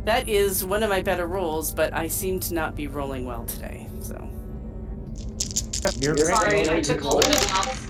that 0.05 0.27
is 0.27 0.65
one 0.65 0.83
of 0.83 0.89
my 0.89 1.01
better 1.01 1.27
rolls, 1.27 1.71
but 1.71 1.93
I 1.93 2.07
seem 2.07 2.39
to 2.41 2.53
not 2.53 2.75
be 2.75 2.87
rolling 2.87 3.25
well 3.25 3.45
today. 3.45 3.87
So 4.01 4.15
You're 5.99 6.17
Sorry, 6.17 6.69
I 6.69 6.81
took 6.81 7.01
a 7.01 7.07
little 7.07 7.19
bit 7.21 7.53
off. 7.53 7.87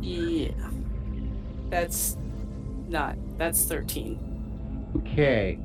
yeah, 0.00 0.50
that's 1.70 2.16
not. 2.88 3.16
That's 3.38 3.64
thirteen. 3.64 4.18
Okay. 4.96 5.58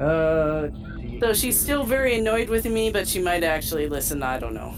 Uh, 0.00 0.62
let's. 0.62 1.20
So 1.20 1.32
she's 1.32 1.58
still 1.58 1.84
very 1.84 2.18
annoyed 2.18 2.48
with 2.50 2.66
me, 2.66 2.90
but 2.90 3.08
she 3.08 3.20
might 3.20 3.44
actually 3.44 3.88
listen. 3.88 4.22
I 4.22 4.38
don't 4.38 4.54
know. 4.54 4.74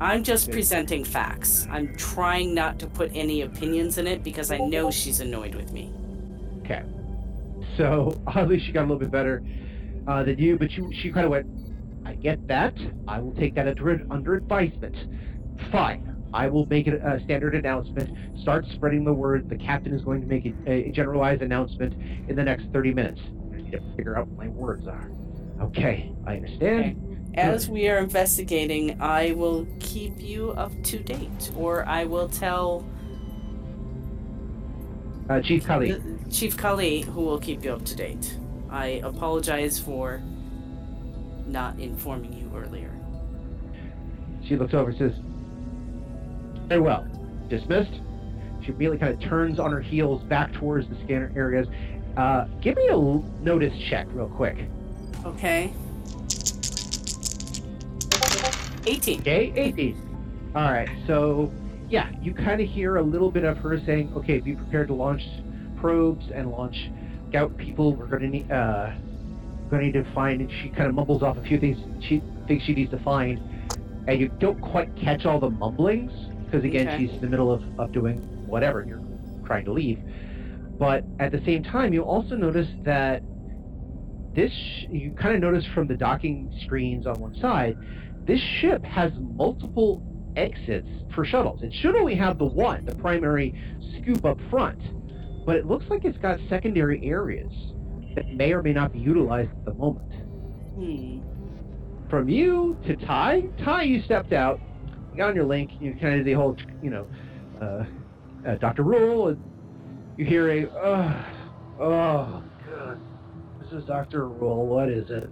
I'm 0.00 0.24
just 0.24 0.50
presenting 0.50 1.04
facts. 1.04 1.68
I'm 1.70 1.94
trying 1.96 2.54
not 2.54 2.78
to 2.78 2.86
put 2.86 3.10
any 3.14 3.42
opinions 3.42 3.98
in 3.98 4.06
it 4.06 4.24
because 4.24 4.50
I 4.50 4.56
know 4.56 4.90
she's 4.90 5.20
annoyed 5.20 5.54
with 5.54 5.72
me. 5.72 5.92
Okay. 6.64 6.82
So 7.76 8.18
oddly, 8.26 8.58
she 8.60 8.72
got 8.72 8.80
a 8.80 8.88
little 8.88 8.98
bit 8.98 9.10
better 9.10 9.42
uh, 10.08 10.22
than 10.22 10.38
you, 10.38 10.58
but 10.58 10.70
she 10.72 10.82
she 11.02 11.12
kind 11.12 11.26
of 11.26 11.30
went. 11.32 11.46
I 12.06 12.14
get 12.14 12.46
that. 12.48 12.74
I 13.06 13.20
will 13.20 13.34
take 13.34 13.54
that 13.56 13.68
under 13.68 14.00
under 14.10 14.34
advisement. 14.34 14.96
Fine. 15.70 16.06
I 16.32 16.46
will 16.46 16.64
make 16.66 16.86
it 16.86 16.94
a 16.94 17.20
standard 17.24 17.54
announcement. 17.54 18.40
Start 18.40 18.64
spreading 18.72 19.04
the 19.04 19.12
word. 19.12 19.50
The 19.50 19.56
captain 19.56 19.92
is 19.92 20.02
going 20.02 20.20
to 20.22 20.26
make 20.26 20.46
a, 20.46 20.70
a 20.70 20.92
generalized 20.92 21.42
announcement 21.42 21.92
in 22.28 22.36
the 22.36 22.44
next 22.44 22.66
30 22.72 22.94
minutes. 22.94 23.20
I 23.52 23.56
need 23.56 23.72
to 23.72 23.80
figure 23.96 24.16
out 24.16 24.28
what 24.28 24.46
my 24.46 24.48
words 24.48 24.86
are. 24.86 25.10
Okay, 25.60 26.12
I 26.26 26.36
understand. 26.36 27.09
As 27.34 27.68
we 27.68 27.88
are 27.88 27.98
investigating, 27.98 29.00
I 29.00 29.32
will 29.32 29.66
keep 29.78 30.20
you 30.20 30.50
up 30.52 30.72
to 30.84 30.98
date, 30.98 31.50
or 31.56 31.84
I 31.86 32.04
will 32.04 32.28
tell 32.28 32.84
Uh, 35.28 35.40
Chief 35.40 35.64
Kali. 35.64 35.94
Chief 36.28 36.56
Kali, 36.56 37.02
who 37.02 37.20
will 37.20 37.38
keep 37.38 37.64
you 37.64 37.72
up 37.72 37.84
to 37.84 37.94
date. 37.94 38.36
I 38.68 39.00
apologize 39.04 39.78
for 39.78 40.20
not 41.46 41.78
informing 41.78 42.32
you 42.32 42.50
earlier. 42.56 42.90
She 44.44 44.56
looks 44.56 44.74
over 44.74 44.90
and 44.90 44.98
says, 44.98 45.12
Very 46.68 46.80
well. 46.80 47.06
Dismissed. 47.48 47.92
She 48.62 48.68
immediately 48.68 48.98
kind 48.98 49.14
of 49.14 49.20
turns 49.20 49.60
on 49.60 49.70
her 49.70 49.80
heels 49.80 50.22
back 50.24 50.52
towards 50.52 50.88
the 50.88 50.96
scanner 51.04 51.32
areas. 51.36 51.68
Uh, 52.16 52.46
give 52.60 52.76
me 52.76 52.88
a 52.88 52.96
notice 53.44 53.72
check 53.88 54.06
real 54.12 54.28
quick. 54.28 54.56
Okay. 55.24 55.72
18. 58.86 59.20
Okay, 59.20 59.52
18. 59.56 60.52
All 60.54 60.62
right, 60.72 60.88
so 61.06 61.52
yeah, 61.88 62.10
you 62.22 62.32
kind 62.34 62.60
of 62.60 62.68
hear 62.68 62.96
a 62.96 63.02
little 63.02 63.30
bit 63.30 63.44
of 63.44 63.58
her 63.58 63.80
saying, 63.84 64.12
"Okay, 64.16 64.40
be 64.40 64.54
prepared 64.54 64.88
to 64.88 64.94
launch 64.94 65.22
probes 65.76 66.24
and 66.34 66.50
launch 66.50 66.90
scout 67.28 67.56
people. 67.56 67.94
We're 67.94 68.06
going 68.06 68.22
to 68.22 68.28
need, 68.28 68.50
uh, 68.50 68.90
going 69.70 69.80
to 69.92 69.98
need 69.98 70.04
to 70.04 70.12
find." 70.12 70.40
And 70.40 70.50
she 70.50 70.68
kind 70.70 70.88
of 70.88 70.94
mumbles 70.94 71.22
off 71.22 71.36
a 71.36 71.42
few 71.42 71.58
things 71.58 71.78
she 72.02 72.22
thinks 72.48 72.64
she 72.64 72.74
needs 72.74 72.90
to 72.90 72.98
find, 72.98 73.40
and 74.08 74.20
you 74.20 74.28
don't 74.38 74.60
quite 74.60 74.94
catch 74.96 75.24
all 75.26 75.38
the 75.38 75.50
mumblings 75.50 76.12
because 76.44 76.64
again, 76.64 76.88
Okay. 76.88 76.98
she's 77.06 77.12
in 77.14 77.20
the 77.20 77.28
middle 77.28 77.52
of 77.52 77.62
of 77.78 77.92
doing 77.92 78.18
whatever. 78.46 78.84
You're 78.86 79.00
trying 79.44 79.64
to 79.66 79.72
leave, 79.72 80.00
but 80.78 81.04
at 81.20 81.30
the 81.32 81.40
same 81.44 81.62
time, 81.62 81.92
you 81.92 82.02
also 82.02 82.34
notice 82.36 82.68
that 82.82 83.22
this 84.34 84.52
you 84.90 85.10
kind 85.12 85.34
of 85.34 85.40
notice 85.40 85.64
from 85.74 85.86
the 85.88 85.96
docking 85.96 86.52
screens 86.64 87.06
on 87.06 87.20
one 87.20 87.34
side 87.36 87.76
this 88.30 88.40
ship 88.60 88.84
has 88.84 89.10
multiple 89.18 90.00
exits 90.36 90.86
for 91.12 91.24
shuttles. 91.24 91.64
It 91.64 91.74
should 91.74 91.96
only 91.96 92.14
have 92.14 92.38
the 92.38 92.44
one, 92.44 92.84
the 92.84 92.94
primary 92.94 93.60
scoop 93.98 94.24
up 94.24 94.38
front, 94.48 94.78
but 95.44 95.56
it 95.56 95.66
looks 95.66 95.86
like 95.90 96.04
it's 96.04 96.18
got 96.18 96.38
secondary 96.48 97.04
areas 97.04 97.52
that 98.14 98.28
may 98.28 98.52
or 98.52 98.62
may 98.62 98.72
not 98.72 98.92
be 98.92 99.00
utilized 99.00 99.50
at 99.50 99.64
the 99.64 99.74
moment. 99.74 100.14
Hmm. 100.76 101.18
From 102.08 102.28
you 102.28 102.78
to 102.86 102.94
Ty, 102.94 103.48
Ty, 103.64 103.82
you 103.82 104.00
stepped 104.02 104.32
out, 104.32 104.60
you 105.10 105.16
got 105.16 105.30
on 105.30 105.34
your 105.34 105.46
link, 105.46 105.72
you 105.80 105.92
kind 105.94 106.20
of 106.20 106.24
did 106.24 106.26
the 106.26 106.34
whole, 106.34 106.56
you 106.84 106.90
know, 106.90 107.08
uh, 107.60 107.84
uh, 108.48 108.54
Dr. 108.58 108.84
Rule, 108.84 109.28
and 109.28 109.42
you 110.16 110.24
hear 110.24 110.50
a, 110.50 110.70
uh, 110.70 111.24
oh, 111.80 112.44
God, 112.70 113.00
this 113.60 113.72
is 113.72 113.84
Dr. 113.86 114.28
Rule, 114.28 114.68
what 114.68 114.88
is 114.88 115.10
it? 115.10 115.28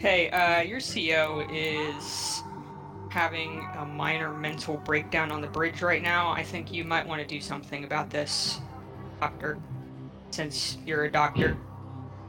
Hey, 0.00 0.30
uh, 0.30 0.62
your 0.62 0.80
CEO 0.80 1.46
is 1.52 2.42
having 3.10 3.68
a 3.76 3.84
minor 3.84 4.32
mental 4.32 4.78
breakdown 4.78 5.30
on 5.30 5.42
the 5.42 5.46
bridge 5.46 5.82
right 5.82 6.00
now. 6.00 6.30
I 6.30 6.42
think 6.42 6.72
you 6.72 6.84
might 6.84 7.06
want 7.06 7.20
to 7.20 7.26
do 7.26 7.38
something 7.38 7.84
about 7.84 8.08
this, 8.08 8.62
doctor, 9.20 9.58
since 10.30 10.78
you're 10.86 11.04
a 11.04 11.12
doctor. 11.12 11.58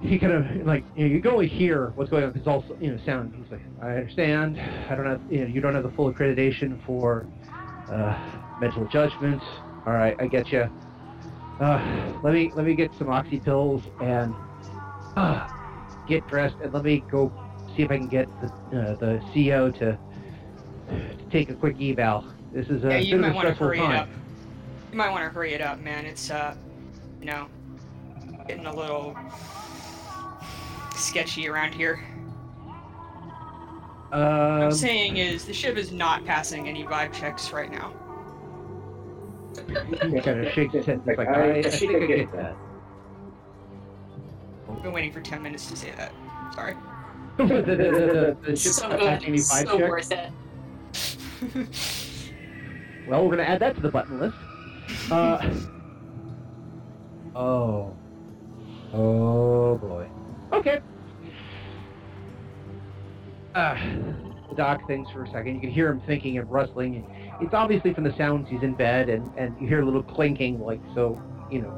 he 0.01 0.19
kind 0.19 0.33
of 0.33 0.67
like 0.67 0.83
you, 0.97 1.07
know, 1.07 1.15
you 1.15 1.31
only 1.31 1.47
hear 1.47 1.93
what's 1.95 2.09
going 2.09 2.25
on 2.25 2.33
because 2.33 2.45
also 2.45 2.77
you 2.81 2.91
know 2.91 2.99
sound. 3.05 3.33
He's 3.41 3.49
like, 3.49 3.61
I 3.81 3.91
understand. 3.91 4.59
I 4.89 4.95
don't 4.95 5.05
have 5.05 5.21
you 5.29 5.39
know 5.39 5.45
you 5.45 5.61
don't 5.61 5.73
have 5.73 5.83
the 5.83 5.91
full 5.91 6.13
accreditation 6.13 6.77
for 6.85 7.25
uh, 7.89 8.19
mental 8.59 8.83
judgment. 8.87 9.41
All 9.85 9.93
right, 9.93 10.17
I 10.19 10.27
get 10.27 10.51
you. 10.51 10.69
Uh, 11.61 12.19
let 12.21 12.33
me 12.33 12.51
let 12.53 12.65
me 12.65 12.75
get 12.75 12.93
some 12.95 13.09
oxy 13.09 13.39
pills 13.39 13.81
and 14.01 14.35
uh, 15.15 15.47
get 16.05 16.27
dressed 16.27 16.57
and 16.61 16.73
let 16.73 16.83
me 16.83 17.01
go 17.09 17.31
see 17.75 17.83
if 17.83 17.91
I 17.91 17.97
can 17.97 18.07
get 18.07 18.27
the 18.41 18.47
uh, 18.79 18.95
the 18.95 19.21
CO 19.33 19.71
to 19.71 19.97
to 20.89 21.25
take 21.31 21.49
a 21.49 21.53
quick 21.55 21.79
eval. 21.81 22.25
This 22.51 22.67
is 22.69 22.83
a 22.83 22.89
yeah, 22.89 22.97
you 22.97 23.15
bit 23.15 23.21
might 23.21 23.27
of 23.29 23.33
a 23.33 23.35
want 23.37 23.47
to 23.47 23.53
hurry 23.53 23.77
time. 23.77 23.91
it 23.91 23.95
up. 23.99 24.09
You 24.91 24.97
might 24.97 25.09
want 25.11 25.23
to 25.23 25.29
hurry 25.29 25.53
it 25.53 25.61
up, 25.61 25.79
man. 25.79 26.05
It's 26.05 26.29
uh, 26.29 26.55
you 27.19 27.25
know, 27.27 27.47
getting 28.47 28.65
a 28.65 28.75
little 28.75 29.15
sketchy 30.95 31.47
around 31.47 31.73
here. 31.73 31.97
What 34.09 34.19
Um, 34.19 34.61
I'm 34.63 34.71
saying 34.73 35.17
is 35.17 35.45
the 35.45 35.53
ship 35.53 35.77
is 35.77 35.91
not 35.93 36.25
passing 36.25 36.67
any 36.67 36.83
vibe 36.83 37.13
checks 37.13 37.51
right 37.53 37.71
now. 37.71 37.93
kind 40.23 40.45
of 40.45 40.51
shakes 40.53 40.73
his 40.73 40.85
head. 40.85 41.01
He's 41.07 41.17
like, 41.17 41.29
I, 41.29 41.59
I 41.59 41.63
think 41.63 41.95
I 41.95 42.05
get 42.05 42.31
that. 42.33 42.55
I've 44.69 44.83
been 44.83 44.91
waiting 44.91 45.13
for 45.13 45.21
10 45.21 45.41
minutes 45.41 45.67
to 45.67 45.75
say 45.77 45.91
that. 45.95 46.11
Sorry. 46.53 46.75
The, 47.47 47.61
the, 47.61 47.75
the, 47.75 48.37
the 48.51 48.55
So 48.57 48.89
passing 48.89 49.27
any 49.29 49.37
five 49.39 49.67
So 49.67 49.77
checks. 49.77 49.89
worth 49.89 50.11
it. 50.11 51.67
Well, 53.07 53.25
we're 53.25 53.31
gonna 53.35 53.43
add 53.49 53.59
that 53.59 53.75
to 53.75 53.81
the 53.81 53.89
button 53.89 54.19
list. 54.21 54.37
Uh, 55.11 55.37
oh, 57.35 57.93
oh 58.93 59.77
boy. 59.77 60.07
Okay. 60.53 60.79
Uh, 63.53 63.75
the 64.49 64.55
doc 64.55 64.87
thinks 64.87 65.11
for 65.11 65.23
a 65.23 65.27
second. 65.31 65.55
You 65.55 65.61
can 65.61 65.71
hear 65.71 65.89
him 65.89 66.01
thinking 66.07 66.37
and 66.37 66.49
rustling. 66.49 67.05
It's 67.41 67.53
obviously 67.53 67.93
from 67.93 68.05
the 68.05 68.15
sounds 68.15 68.47
he's 68.49 68.61
in 68.63 68.75
bed, 68.75 69.09
and 69.09 69.29
and 69.35 69.59
you 69.59 69.67
hear 69.67 69.81
a 69.81 69.85
little 69.85 70.03
clinking, 70.03 70.61
like 70.61 70.79
so, 70.95 71.21
you 71.51 71.61
know, 71.61 71.73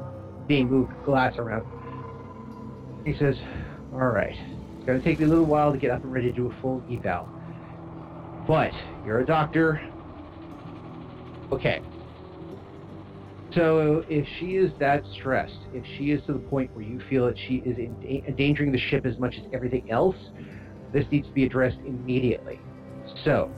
being 0.46 0.68
moved 0.70 0.92
glass 1.04 1.36
around. 1.36 1.66
He 3.04 3.14
says, 3.18 3.36
"All 3.92 3.98
right, 4.06 4.36
it's 4.84 4.86
gonna 4.86 5.00
take 5.00 5.18
me 5.18 5.24
a 5.24 5.28
little 5.28 5.46
while 5.46 5.72
to 5.72 5.78
get 5.78 5.90
up 5.90 6.04
and 6.04 6.12
ready 6.12 6.26
to 6.26 6.32
do 6.36 6.50
a 6.50 6.54
full 6.60 6.84
eval, 6.90 7.26
but 8.46 8.70
you're 9.06 9.20
a 9.20 9.24
doctor." 9.24 9.80
Okay. 11.50 11.80
So 13.54 14.04
if 14.10 14.28
she 14.38 14.56
is 14.56 14.72
that 14.80 15.06
stressed, 15.06 15.60
if 15.72 15.86
she 15.96 16.10
is 16.10 16.22
to 16.26 16.34
the 16.34 16.38
point 16.38 16.70
where 16.74 16.84
you 16.84 17.00
feel 17.08 17.24
that 17.24 17.38
she 17.38 17.62
is 17.64 17.78
endangering 17.78 18.72
the 18.72 18.78
ship 18.78 19.06
as 19.06 19.18
much 19.18 19.38
as 19.38 19.44
everything 19.54 19.90
else, 19.90 20.16
this 20.92 21.06
needs 21.10 21.28
to 21.28 21.32
be 21.32 21.44
addressed 21.46 21.78
immediately. 21.86 22.60
So, 23.24 23.50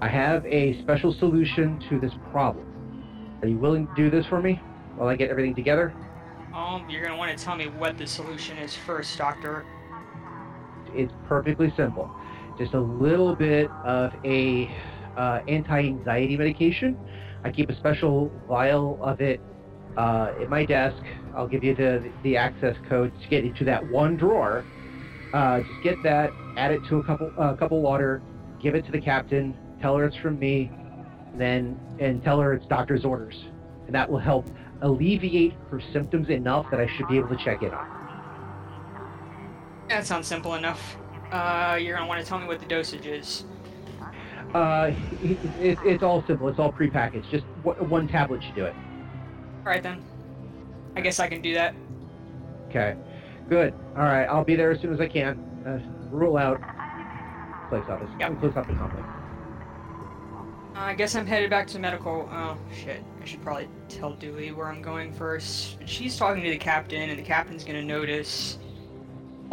I 0.00 0.08
have 0.08 0.44
a 0.46 0.76
special 0.80 1.12
solution 1.12 1.78
to 1.90 2.00
this 2.00 2.12
problem. 2.32 2.66
Are 3.40 3.46
you 3.46 3.56
willing 3.56 3.86
to 3.86 3.94
do 3.94 4.10
this 4.10 4.26
for 4.26 4.42
me 4.42 4.60
while 4.96 5.08
I 5.08 5.14
get 5.14 5.30
everything 5.30 5.54
together? 5.54 5.94
Um, 6.52 6.88
you're 6.90 7.02
gonna 7.02 7.16
want 7.16 7.36
to 7.36 7.44
tell 7.44 7.56
me 7.56 7.66
what 7.66 7.98
the 7.98 8.06
solution 8.06 8.58
is 8.58 8.74
first, 8.74 9.16
Doctor. 9.16 9.64
It's 10.94 11.12
perfectly 11.28 11.72
simple. 11.76 12.10
Just 12.58 12.74
a 12.74 12.80
little 12.80 13.34
bit 13.34 13.70
of 13.84 14.12
a 14.24 14.70
uh, 15.16 15.40
anti-anxiety 15.48 16.36
medication. 16.36 16.98
I 17.44 17.50
keep 17.50 17.68
a 17.68 17.76
special 17.76 18.30
vial 18.48 18.98
of 19.02 19.20
it 19.20 19.40
uh, 19.96 20.32
at 20.40 20.48
my 20.48 20.64
desk. 20.64 21.02
I'll 21.36 21.48
give 21.48 21.64
you 21.64 21.74
the 21.74 22.10
the 22.22 22.36
access 22.36 22.76
code 22.88 23.12
to 23.22 23.28
get 23.28 23.44
into 23.44 23.64
that 23.64 23.86
one 23.90 24.16
drawer. 24.16 24.64
Uh, 25.32 25.60
just 25.60 25.82
get 25.82 25.96
that, 26.04 26.30
add 26.56 26.70
it 26.70 26.80
to 26.88 26.96
a 26.98 27.04
couple 27.04 27.32
uh, 27.38 27.54
couple 27.54 27.80
water, 27.82 28.22
give 28.62 28.74
it 28.74 28.84
to 28.86 28.92
the 28.92 29.00
captain, 29.00 29.56
tell 29.80 29.96
her 29.96 30.06
it's 30.06 30.16
from 30.16 30.38
me, 30.38 30.70
then 31.36 31.78
and 32.00 32.22
tell 32.22 32.40
her 32.40 32.54
it's 32.54 32.66
doctor's 32.66 33.04
orders, 33.04 33.36
and 33.86 33.94
that 33.94 34.08
will 34.10 34.18
help 34.18 34.46
alleviate 34.82 35.54
her 35.70 35.80
symptoms 35.92 36.28
enough 36.28 36.66
that 36.70 36.80
I 36.80 36.86
should 36.96 37.08
be 37.08 37.18
able 37.18 37.28
to 37.28 37.44
check 37.44 37.62
in 37.62 37.70
on. 37.70 37.86
her. 37.86 38.03
That 39.88 40.06
sounds 40.06 40.26
simple 40.26 40.54
enough. 40.54 40.96
Uh, 41.30 41.78
you're 41.80 41.96
gonna 41.96 42.08
want 42.08 42.22
to 42.22 42.26
tell 42.26 42.38
me 42.38 42.46
what 42.46 42.60
the 42.60 42.66
dosage 42.66 43.06
is. 43.06 43.44
Uh, 44.54 44.92
it, 45.22 45.38
it, 45.60 45.78
it's 45.84 46.02
all 46.02 46.24
simple. 46.26 46.48
It's 46.48 46.58
all 46.58 46.72
prepackaged. 46.72 47.28
Just 47.30 47.44
w- 47.64 47.88
one 47.88 48.06
tablet 48.06 48.42
should 48.42 48.54
do 48.54 48.64
it. 48.64 48.74
Alright 49.60 49.82
then. 49.82 50.02
I 50.96 51.00
guess 51.00 51.18
I 51.18 51.26
can 51.26 51.42
do 51.42 51.54
that. 51.54 51.74
Okay. 52.68 52.94
Good. 53.48 53.74
All 53.96 54.04
right. 54.04 54.26
I'll 54.26 54.44
be 54.44 54.54
there 54.54 54.70
as 54.70 54.80
soon 54.80 54.92
as 54.94 55.00
I 55.00 55.08
can. 55.08 55.38
Uh, 55.66 55.80
rule 56.10 56.36
out. 56.36 56.60
Place 57.68 57.82
office. 57.88 58.08
Yep. 58.20 58.38
Close 58.40 58.56
off 58.56 58.68
the 58.68 58.74
complex. 58.74 59.04
Uh, 60.76 60.80
I 60.80 60.94
guess 60.94 61.14
I'm 61.16 61.26
headed 61.26 61.50
back 61.50 61.66
to 61.68 61.78
medical. 61.78 62.28
Oh, 62.32 62.56
shit. 62.72 63.02
I 63.20 63.24
should 63.24 63.42
probably 63.42 63.68
tell 63.88 64.12
Dewey 64.12 64.52
where 64.52 64.68
I'm 64.68 64.82
going 64.82 65.12
first. 65.12 65.78
She's 65.86 66.16
talking 66.16 66.44
to 66.44 66.50
the 66.50 66.58
captain, 66.58 67.10
and 67.10 67.18
the 67.18 67.22
captain's 67.24 67.64
gonna 67.64 67.82
notice. 67.82 68.58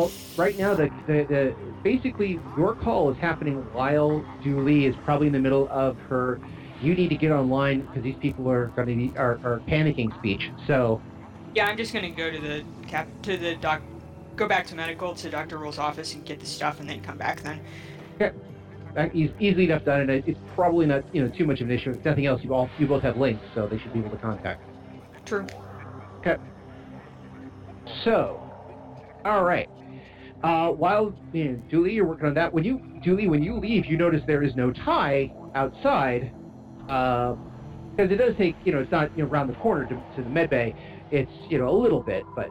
Well, 0.02 0.12
right 0.36 0.58
now, 0.58 0.74
the, 0.74 0.90
the 1.06 1.24
the 1.30 1.56
basically 1.84 2.40
your 2.58 2.74
call 2.74 3.12
is 3.12 3.18
happening 3.18 3.58
while 3.72 4.26
Julie 4.44 4.86
is 4.86 4.96
probably 5.06 5.28
in 5.28 5.34
the 5.34 5.40
middle 5.40 5.70
of 5.70 5.98
her. 6.10 6.40
You 6.82 6.96
need 6.96 7.10
to 7.10 7.16
get 7.16 7.32
online 7.32 7.82
because 7.82 8.02
these 8.02 8.16
people 8.16 8.50
are 8.50 8.68
going 8.68 8.88
to 8.88 8.96
be 8.96 9.16
are, 9.16 9.40
are 9.44 9.62
panicking 9.68 10.18
speech. 10.18 10.50
So 10.66 11.00
Yeah, 11.54 11.68
I'm 11.68 11.78
just 11.78 11.94
gonna 11.94 12.10
go 12.10 12.32
to 12.32 12.40
the 12.40 12.64
cap 12.88 13.08
to 13.24 13.38
the 13.38 13.56
doc, 13.58 13.84
go 14.36 14.48
back 14.48 14.66
to 14.68 14.76
medical 14.76 15.14
to 15.14 15.30
Doctor 15.30 15.60
Rule's 15.60 15.78
office 15.78 16.16
and 16.16 16.26
get 16.26 16.40
the 16.40 16.48
stuff, 16.48 16.80
and 16.80 16.90
then 16.90 17.02
come 17.02 17.20
back 17.20 17.42
then. 17.44 17.62
Yeah, 18.20 18.32
that 18.96 19.10
uh, 19.10 19.14
is 19.14 19.30
easily 19.40 19.66
enough 19.66 19.86
done, 19.86 20.02
and 20.02 20.10
it's 20.28 20.40
probably 20.56 20.88
not 20.88 21.04
you 21.14 21.24
know 21.24 21.30
too 21.30 21.46
much 21.46 21.62
of 21.62 21.70
an 21.70 21.76
issue. 21.76 21.92
If 21.92 22.04
nothing 22.04 22.26
else, 22.26 22.44
you 22.44 22.56
all 22.56 22.68
you 22.80 22.88
both 22.88 23.04
have 23.04 23.18
links, 23.18 23.44
so 23.54 23.68
they 23.68 23.78
should 23.78 23.94
be 23.94 24.00
able 24.00 24.10
to 24.10 24.18
contact. 24.18 24.64
True. 25.26 25.46
Okay. 26.22 26.38
So, 28.04 28.42
all 29.24 29.44
right. 29.44 29.70
Uh, 30.44 30.70
while 30.70 31.14
you 31.34 31.46
know, 31.46 31.62
Julie, 31.70 31.94
you're 31.94 32.06
working 32.08 32.28
on 32.28 32.34
that. 32.34 32.52
When 32.54 32.64
you, 32.64 32.82
Julie, 33.04 33.28
when 33.28 33.44
you 33.44 33.58
leave, 33.58 33.86
you 33.86 33.98
notice 33.98 34.24
there 34.26 34.42
is 34.44 34.56
no 34.56 34.72
tie 34.72 35.32
outside, 35.54 36.32
because 36.88 38.10
it 38.12 38.18
does 38.18 38.36
take, 38.38 38.56
you 38.64 38.72
know, 38.72 38.80
it's 38.80 38.92
not 38.92 39.16
you 39.16 39.24
know 39.24 39.30
around 39.30 39.48
the 39.48 39.56
corner 39.56 39.86
to, 39.86 39.96
to 40.16 40.24
the 40.24 40.30
med 40.30 40.50
bay. 40.50 40.74
It's 41.12 41.32
you 41.50 41.58
know 41.60 41.70
a 41.70 41.78
little 41.78 42.02
bit, 42.02 42.26
but 42.36 42.50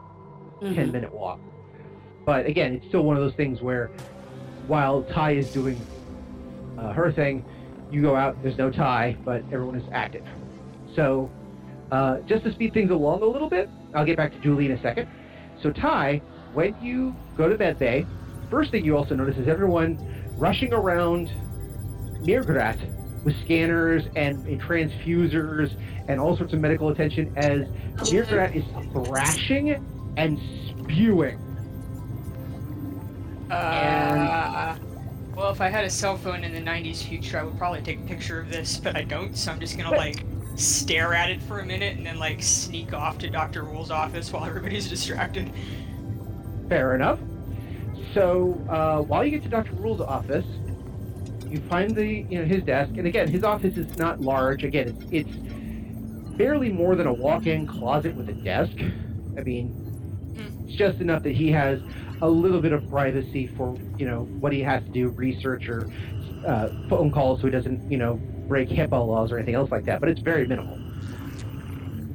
Mhm. 0.61 0.75
10 0.75 0.91
minute 0.91 1.13
walk. 1.13 1.39
But 2.25 2.45
again, 2.45 2.73
it's 2.75 2.87
still 2.87 3.03
one 3.03 3.17
of 3.17 3.23
those 3.23 3.33
things 3.33 3.61
where 3.61 3.87
while 4.67 5.03
Ty 5.03 5.31
is 5.31 5.49
doing 5.49 5.75
uh, 6.77 6.93
her 6.93 7.11
thing, 7.11 7.43
you 7.91 8.01
go 8.01 8.15
out, 8.15 8.41
there's 8.41 8.57
no 8.57 8.69
Ty, 8.71 9.17
but 9.25 9.43
everyone 9.51 9.75
is 9.75 9.83
active. 9.91 10.23
So, 10.95 11.29
uh, 11.91 12.19
just 12.21 12.43
to 12.45 12.53
speed 12.53 12.73
things 12.73 12.91
along 12.91 13.21
a 13.21 13.25
little 13.25 13.49
bit, 13.49 13.69
I'll 13.93 14.05
get 14.05 14.17
back 14.17 14.31
to 14.31 14.39
Julie 14.39 14.65
in 14.67 14.71
a 14.71 14.81
second. 14.81 15.07
So, 15.61 15.71
Ty, 15.71 16.21
when 16.53 16.75
you 16.81 17.15
go 17.37 17.49
to 17.49 17.57
med 17.57 17.79
bay, 17.79 18.05
first 18.49 18.71
thing 18.71 18.83
you 18.85 18.97
also 18.97 19.15
notice 19.15 19.37
is 19.37 19.47
everyone 19.47 19.97
rushing 20.37 20.73
around 20.73 21.31
Mrr'grr'rat 22.21 23.23
with 23.23 23.39
scanners 23.43 24.03
and, 24.15 24.45
and 24.47 24.61
transfusers 24.61 25.75
and 26.07 26.19
all 26.19 26.35
sorts 26.35 26.53
of 26.53 26.59
medical 26.59 26.89
attention 26.89 27.31
as 27.37 27.67
Mrr'grr'rat 28.09 28.55
is 28.55 28.63
thrashing 28.91 29.85
and 30.17 30.39
spewing. 30.69 31.39
Uh, 33.49 34.77
well, 35.35 35.51
if 35.51 35.61
I 35.61 35.69
had 35.69 35.85
a 35.85 35.89
cell 35.89 36.17
phone 36.17 36.43
in 36.43 36.53
the 36.53 36.61
90s 36.61 37.03
future, 37.03 37.39
I 37.39 37.43
would 37.43 37.57
probably 37.57 37.81
take 37.81 37.99
a 37.99 38.03
picture 38.03 38.39
of 38.39 38.49
this, 38.49 38.77
but 38.77 38.95
I 38.95 39.03
don't, 39.03 39.35
so 39.35 39.51
I'm 39.51 39.59
just 39.59 39.77
gonna, 39.77 39.95
like, 39.95 40.23
stare 40.55 41.13
at 41.13 41.29
it 41.29 41.41
for 41.41 41.59
a 41.59 41.65
minute 41.65 41.97
and 41.97 42.05
then, 42.05 42.19
like, 42.19 42.41
sneak 42.43 42.93
off 42.93 43.17
to 43.19 43.29
Dr. 43.29 43.63
Rule's 43.63 43.91
office 43.91 44.31
while 44.31 44.45
everybody's 44.45 44.89
distracted. 44.89 45.51
Fair 46.71 46.95
enough. 46.95 47.19
So 48.13 48.53
uh, 48.69 49.01
while 49.01 49.25
you 49.25 49.31
get 49.31 49.43
to 49.43 49.49
Dr. 49.49 49.73
Rule's 49.73 49.99
office, 49.99 50.45
you 51.49 51.59
find 51.69 51.93
the 51.93 52.05
you 52.29 52.39
know 52.39 52.45
his 52.45 52.63
desk, 52.63 52.93
and 52.95 53.05
again, 53.05 53.27
his 53.27 53.43
office 53.43 53.75
is 53.75 53.97
not 53.97 54.21
large. 54.21 54.63
Again, 54.63 54.97
it's 55.11 55.27
it's 55.27 55.35
barely 56.37 56.71
more 56.71 56.95
than 56.95 57.07
a 57.07 57.13
walk-in 57.13 57.67
closet 57.67 58.15
with 58.15 58.29
a 58.29 58.33
desk. 58.33 58.71
I 59.37 59.41
mean, 59.41 59.75
it's 60.65 60.77
just 60.77 61.01
enough 61.01 61.23
that 61.23 61.33
he 61.33 61.51
has 61.51 61.81
a 62.21 62.29
little 62.29 62.61
bit 62.61 62.71
of 62.71 62.89
privacy 62.89 63.47
for 63.47 63.77
you 63.97 64.05
know 64.05 64.21
what 64.39 64.53
he 64.53 64.61
has 64.61 64.81
to 64.85 64.89
do, 64.91 65.09
research 65.09 65.67
or 65.67 65.91
uh, 66.47 66.69
phone 66.87 67.11
calls, 67.11 67.41
so 67.41 67.47
he 67.47 67.51
doesn't 67.51 67.91
you 67.91 67.97
know 67.97 68.13
break 68.47 68.69
HIPAA 68.69 69.05
laws 69.05 69.33
or 69.33 69.35
anything 69.35 69.55
else 69.55 69.71
like 69.71 69.83
that. 69.83 69.99
But 69.99 70.07
it's 70.07 70.21
very 70.21 70.47
minimal. 70.47 70.75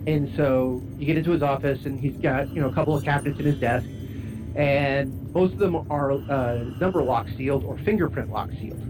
And 0.07 0.35
so 0.35 0.83
you 0.97 1.05
get 1.05 1.19
into 1.19 1.33
his 1.33 1.43
office, 1.43 1.85
and 1.85 2.01
he's 2.01 2.17
got 2.17 2.49
you 2.55 2.63
know 2.63 2.71
a 2.71 2.73
couple 2.73 2.97
of 2.97 3.05
cabinets 3.05 3.39
in 3.39 3.45
his 3.45 3.61
desk, 3.61 3.87
and 4.57 5.33
most 5.33 5.53
of 5.53 5.59
them 5.59 5.87
are 5.91 6.13
uh, 6.13 6.65
number 6.81 7.03
lock 7.03 7.29
sealed 7.37 7.65
or 7.65 7.77
fingerprint 7.79 8.31
lock 8.31 8.51
sealed. 8.53 8.83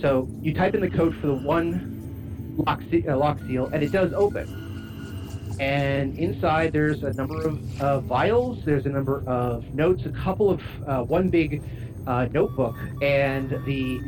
So 0.00 0.28
you 0.40 0.52
type 0.52 0.74
in 0.74 0.80
the 0.80 0.90
code 0.90 1.14
for 1.16 1.28
the 1.28 1.34
one 1.34 2.54
lock, 2.56 2.82
se- 2.90 3.06
uh, 3.06 3.16
lock 3.16 3.38
seal, 3.46 3.66
and 3.72 3.82
it 3.82 3.92
does 3.92 4.12
open. 4.12 4.58
And 5.60 6.18
inside, 6.18 6.72
there's 6.72 7.02
a 7.04 7.12
number 7.12 7.40
of 7.46 7.80
uh, 7.82 8.00
vials. 8.00 8.64
There's 8.64 8.86
a 8.86 8.88
number 8.88 9.22
of 9.26 9.74
notes, 9.74 10.04
a 10.06 10.10
couple 10.10 10.50
of 10.50 10.60
uh, 10.86 11.02
one 11.04 11.28
big 11.28 11.62
uh, 12.06 12.26
notebook, 12.32 12.76
and 13.00 13.50
the 13.64 14.00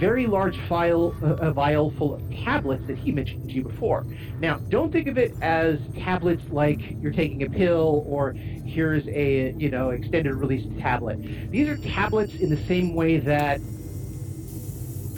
very 0.00 0.26
large 0.26 0.58
file, 0.66 1.14
uh, 1.22 1.34
a 1.36 1.52
vial 1.52 1.90
full 1.92 2.14
of 2.14 2.22
tablets 2.42 2.82
that 2.86 2.96
he 2.96 3.12
mentioned 3.12 3.44
to 3.50 3.54
you 3.54 3.62
before. 3.62 4.06
Now, 4.40 4.56
don't 4.70 4.90
think 4.90 5.06
of 5.06 5.18
it 5.18 5.34
as 5.42 5.78
tablets 5.94 6.42
like 6.50 6.80
you're 7.02 7.12
taking 7.12 7.42
a 7.42 7.50
pill 7.50 8.02
or 8.08 8.32
here's 8.32 9.06
a 9.08 9.52
you 9.58 9.70
know 9.70 9.90
extended 9.90 10.34
release 10.34 10.66
tablet. 10.80 11.18
These 11.50 11.68
are 11.68 11.76
tablets 11.76 12.34
in 12.34 12.48
the 12.48 12.64
same 12.66 12.94
way 12.94 13.18
that 13.18 13.60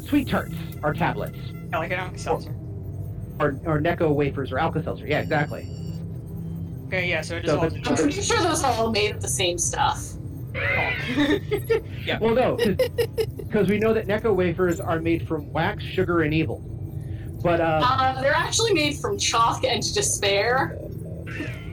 sweet 0.09 0.29
tarts 0.29 0.55
are 0.83 0.93
tablets 0.93 1.39
Yeah, 1.71 1.79
like 1.79 1.93
an 1.93 1.99
Alka 2.01 2.19
Seltzer. 2.19 2.51
or, 3.39 3.61
or 3.65 3.81
Necco 3.81 4.13
wafers 4.15 4.51
or 4.53 4.59
Alka-Seltzer. 4.59 5.07
Yeah, 5.07 5.21
exactly. 5.21 5.67
Okay, 6.89 7.09
yeah, 7.09 7.23
so 7.23 7.37
it 7.37 7.47
So 7.47 7.61
just 7.71 7.83
the- 7.85 7.91
I'm 7.91 7.97
pretty 7.97 8.21
sure 8.21 8.39
those 8.43 8.63
are 8.65 8.73
all 8.75 8.91
made 8.91 9.15
of 9.15 9.23
the 9.23 9.29
same 9.29 9.57
stuff. 9.59 10.12
Yeah. 10.55 12.19
Well, 12.21 12.35
no, 12.35 12.57
because 12.57 13.69
we 13.69 13.79
know 13.79 13.93
that 13.95 14.07
Necco 14.07 14.35
wafers 14.35 14.81
are 14.81 15.01
made 15.01 15.27
from 15.27 15.51
wax, 15.53 15.83
sugar, 15.83 16.23
and 16.23 16.33
evil. 16.35 16.61
But 17.43 17.61
uh, 17.61 17.81
Uh, 17.85 18.21
they're 18.21 18.35
actually 18.35 18.73
made 18.73 18.97
from 18.97 19.19
chalk 19.19 19.65
and 19.65 19.83
despair. 19.95 20.79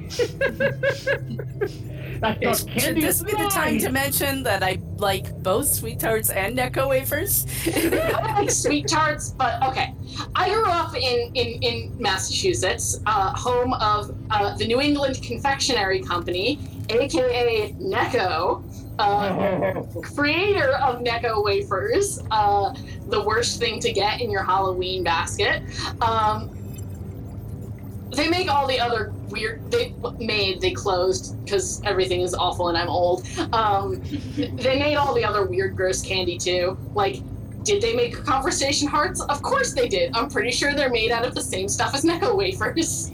that's 2.19 2.65
not 2.65 2.73
Should 2.73 2.82
candy. 2.82 3.01
this 3.01 3.23
be 3.23 3.32
the 3.32 3.49
time 3.49 3.79
to 3.79 3.89
mention 3.89 4.43
that 4.43 4.63
I 4.63 4.79
like 4.97 5.32
both 5.41 5.67
sweet 5.67 5.99
tarts 5.99 6.29
and 6.29 6.58
Necco 6.58 6.89
wafers? 6.89 7.45
Sweet 8.49 8.88
tarts, 8.88 9.32
but 9.32 9.62
okay. 9.63 9.93
I 10.36 10.49
grew 10.49 10.65
up 10.65 10.95
in 10.95 11.32
in, 11.36 11.63
in 11.63 12.01
Massachusetts, 12.01 12.99
uh, 13.05 13.32
home 13.36 13.73
of 13.73 14.15
uh, 14.29 14.55
the 14.55 14.65
New 14.65 14.82
England 14.82 15.21
Confectionery 15.23 16.01
Company, 16.01 16.60
aka 16.89 17.73
Necco. 17.79 18.63
Uh, 18.99 19.82
creator 20.01 20.73
of 20.79 20.99
Necco 20.99 21.41
wafers, 21.41 22.21
uh, 22.32 22.73
the 23.08 23.23
worst 23.23 23.58
thing 23.58 23.79
to 23.79 23.93
get 23.93 24.19
in 24.19 24.29
your 24.29 24.43
Halloween 24.43 25.05
basket. 25.05 25.63
Um, 26.01 26.59
they 28.12 28.28
make 28.30 28.50
all 28.50 28.67
the 28.67 28.80
other 28.80 29.12
weird. 29.30 29.69
They 29.72 29.93
made. 30.19 30.62
They 30.62 30.72
closed 30.72 31.43
because 31.45 31.82
everything 31.84 32.22
is 32.22 32.34
awful 32.34 32.69
and 32.69 32.78
I'm 32.78 32.89
old. 32.89 33.28
Um, 33.54 34.02
they 34.36 34.80
made 34.80 34.95
all 34.95 35.13
the 35.13 35.24
other 35.24 35.45
weird, 35.45 35.76
gross 35.76 36.02
candy 36.02 36.38
too. 36.38 36.78
Like, 36.93 37.17
did 37.63 37.82
they 37.82 37.93
make 37.95 38.15
conversation 38.24 38.88
hearts? 38.88 39.22
Of 39.22 39.41
course 39.41 39.74
they 39.74 39.88
did. 39.88 40.15
I'm 40.15 40.30
pretty 40.30 40.52
sure 40.52 40.74
they're 40.74 40.89
made 40.89 41.12
out 41.12 41.26
of 41.26 41.36
the 41.36 41.41
same 41.41 41.67
stuff 41.67 41.93
as 41.93 42.04
Necco 42.06 42.36
wafers. 42.36 43.12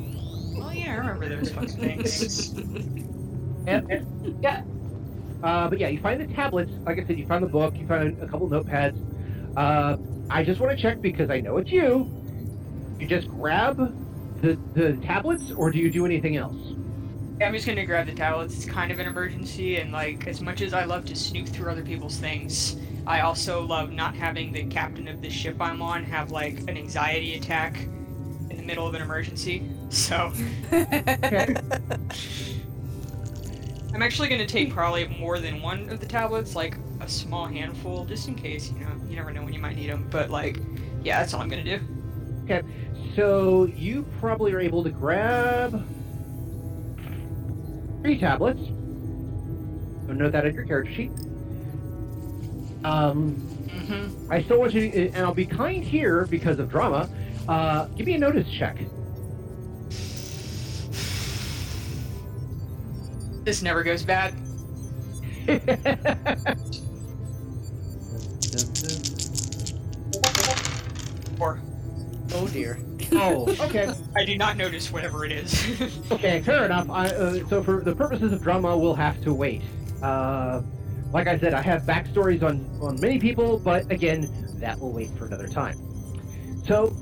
Oh 0.61 0.71
yeah, 0.71 0.93
I 0.93 0.95
remember 0.95 1.27
those 1.29 1.51
fucking 1.51 1.69
things. 2.03 2.53
And- 3.67 4.37
Yeah. 4.41 4.63
Uh, 5.43 5.67
but 5.69 5.79
yeah, 5.79 5.89
you 5.89 5.99
find 5.99 6.19
the 6.21 6.33
tablets. 6.33 6.71
Like 6.85 6.99
I 6.99 7.03
said, 7.05 7.19
you 7.19 7.25
found 7.27 7.43
the 7.43 7.47
book. 7.49 7.75
You 7.77 7.85
found 7.85 8.21
a 8.21 8.27
couple 8.27 8.49
notepads. 8.49 8.97
Uh, 9.57 9.97
I 10.29 10.43
just 10.43 10.59
want 10.59 10.75
to 10.75 10.81
check 10.81 11.01
because 11.01 11.29
I 11.29 11.39
know 11.41 11.57
it's 11.57 11.71
you. 11.71 12.09
You 12.99 13.05
just 13.07 13.27
grab 13.29 13.77
the 14.41 14.59
the 14.73 14.97
tablets, 14.97 15.51
or 15.51 15.71
do 15.71 15.79
you 15.79 15.91
do 15.91 16.05
anything 16.05 16.37
else? 16.37 16.75
Yeah, 17.39 17.47
I'm 17.47 17.53
just 17.53 17.67
gonna 17.67 17.85
grab 17.85 18.07
the 18.07 18.13
tablets. 18.13 18.55
It's 18.55 18.65
kind 18.65 18.91
of 18.91 18.99
an 18.99 19.07
emergency, 19.07 19.77
and 19.77 19.91
like 19.91 20.25
as 20.27 20.41
much 20.41 20.61
as 20.61 20.73
I 20.73 20.85
love 20.85 21.03
to 21.05 21.15
snoop 21.15 21.49
through 21.49 21.69
other 21.69 21.83
people's 21.83 22.17
things, 22.17 22.77
I 23.05 23.21
also 23.21 23.65
love 23.65 23.91
not 23.91 24.15
having 24.15 24.53
the 24.53 24.63
captain 24.65 25.07
of 25.09 25.21
the 25.21 25.29
ship 25.29 25.57
I'm 25.59 25.81
on 25.81 26.05
have 26.05 26.31
like 26.31 26.63
an 26.67 26.77
anxiety 26.77 27.35
attack 27.35 27.89
in 28.49 28.57
the 28.57 28.63
middle 28.63 28.87
of 28.87 28.93
an 28.95 29.01
emergency. 29.01 29.63
So 29.89 30.33
Okay. 31.23 31.47
I'm 33.93 34.01
actually 34.03 34.29
gonna 34.29 34.45
take 34.45 34.69
probably 34.69 35.07
more 35.07 35.39
than 35.39 35.61
one 35.61 35.89
of 35.89 35.99
the 35.99 36.05
tablets, 36.05 36.55
like 36.55 36.77
a 36.99 37.07
small 37.07 37.47
handful, 37.47 38.05
just 38.05 38.27
in 38.27 38.35
case. 38.35 38.71
You 38.71 38.81
know, 38.81 39.01
you 39.07 39.15
never 39.15 39.31
know 39.31 39.43
when 39.43 39.53
you 39.53 39.59
might 39.59 39.75
need 39.75 39.89
them. 39.89 40.07
But 40.09 40.29
like, 40.29 40.61
yeah, 41.03 41.19
that's 41.19 41.33
all 41.33 41.41
I'm 41.41 41.49
gonna 41.49 41.63
do. 41.63 41.79
Okay, 42.43 42.61
so 43.15 43.65
you 43.65 44.05
probably 44.19 44.53
are 44.53 44.59
able 44.59 44.83
to 44.83 44.89
grab 44.89 45.85
three 48.01 48.19
tablets. 48.19 48.61
So 50.07 50.13
note 50.13 50.31
that 50.31 50.45
on 50.45 50.53
your 50.53 50.65
character 50.65 50.93
sheet. 50.93 51.11
Um, 52.83 53.55
Mm-hmm. 53.85 54.31
I 54.31 54.41
still 54.43 54.59
want 54.59 54.73
you, 54.73 54.89
to, 54.89 55.09
and 55.09 55.17
I'll 55.17 55.33
be 55.33 55.45
kind 55.45 55.83
here 55.83 56.25
because 56.25 56.59
of 56.59 56.69
drama. 56.69 57.09
Uh, 57.47 57.85
give 57.87 58.07
me 58.07 58.15
a 58.15 58.17
notice 58.17 58.47
check. 58.57 58.77
This 63.43 63.61
never 63.61 63.83
goes 63.83 64.03
bad. 64.03 64.33
Or 71.37 71.59
oh 72.33 72.47
dear. 72.47 72.79
Oh, 73.17 73.55
okay. 73.61 73.93
I 74.15 74.25
do 74.25 74.37
not 74.37 74.57
notice 74.57 74.91
whatever 74.91 75.25
it 75.25 75.31
is. 75.31 76.01
Okay, 76.11 76.41
fair 76.41 76.65
enough. 76.65 76.89
I, 76.89 77.07
uh, 77.07 77.47
so 77.49 77.63
for 77.63 77.81
the 77.81 77.95
purposes 77.95 78.31
of 78.31 78.41
drama, 78.41 78.77
we'll 78.77 78.95
have 78.95 79.21
to 79.23 79.33
wait. 79.33 79.61
Uh, 80.01 80.61
like 81.11 81.27
I 81.27 81.37
said, 81.39 81.53
I 81.53 81.61
have 81.61 81.83
backstories 81.83 82.43
on, 82.43 82.65
on 82.81 82.99
many 82.99 83.19
people, 83.19 83.59
but 83.59 83.89
again, 83.91 84.29
that 84.59 84.79
will 84.79 84.91
wait 84.91 85.09
for 85.17 85.25
another 85.25 85.47
time. 85.47 85.77
So, 86.65 86.95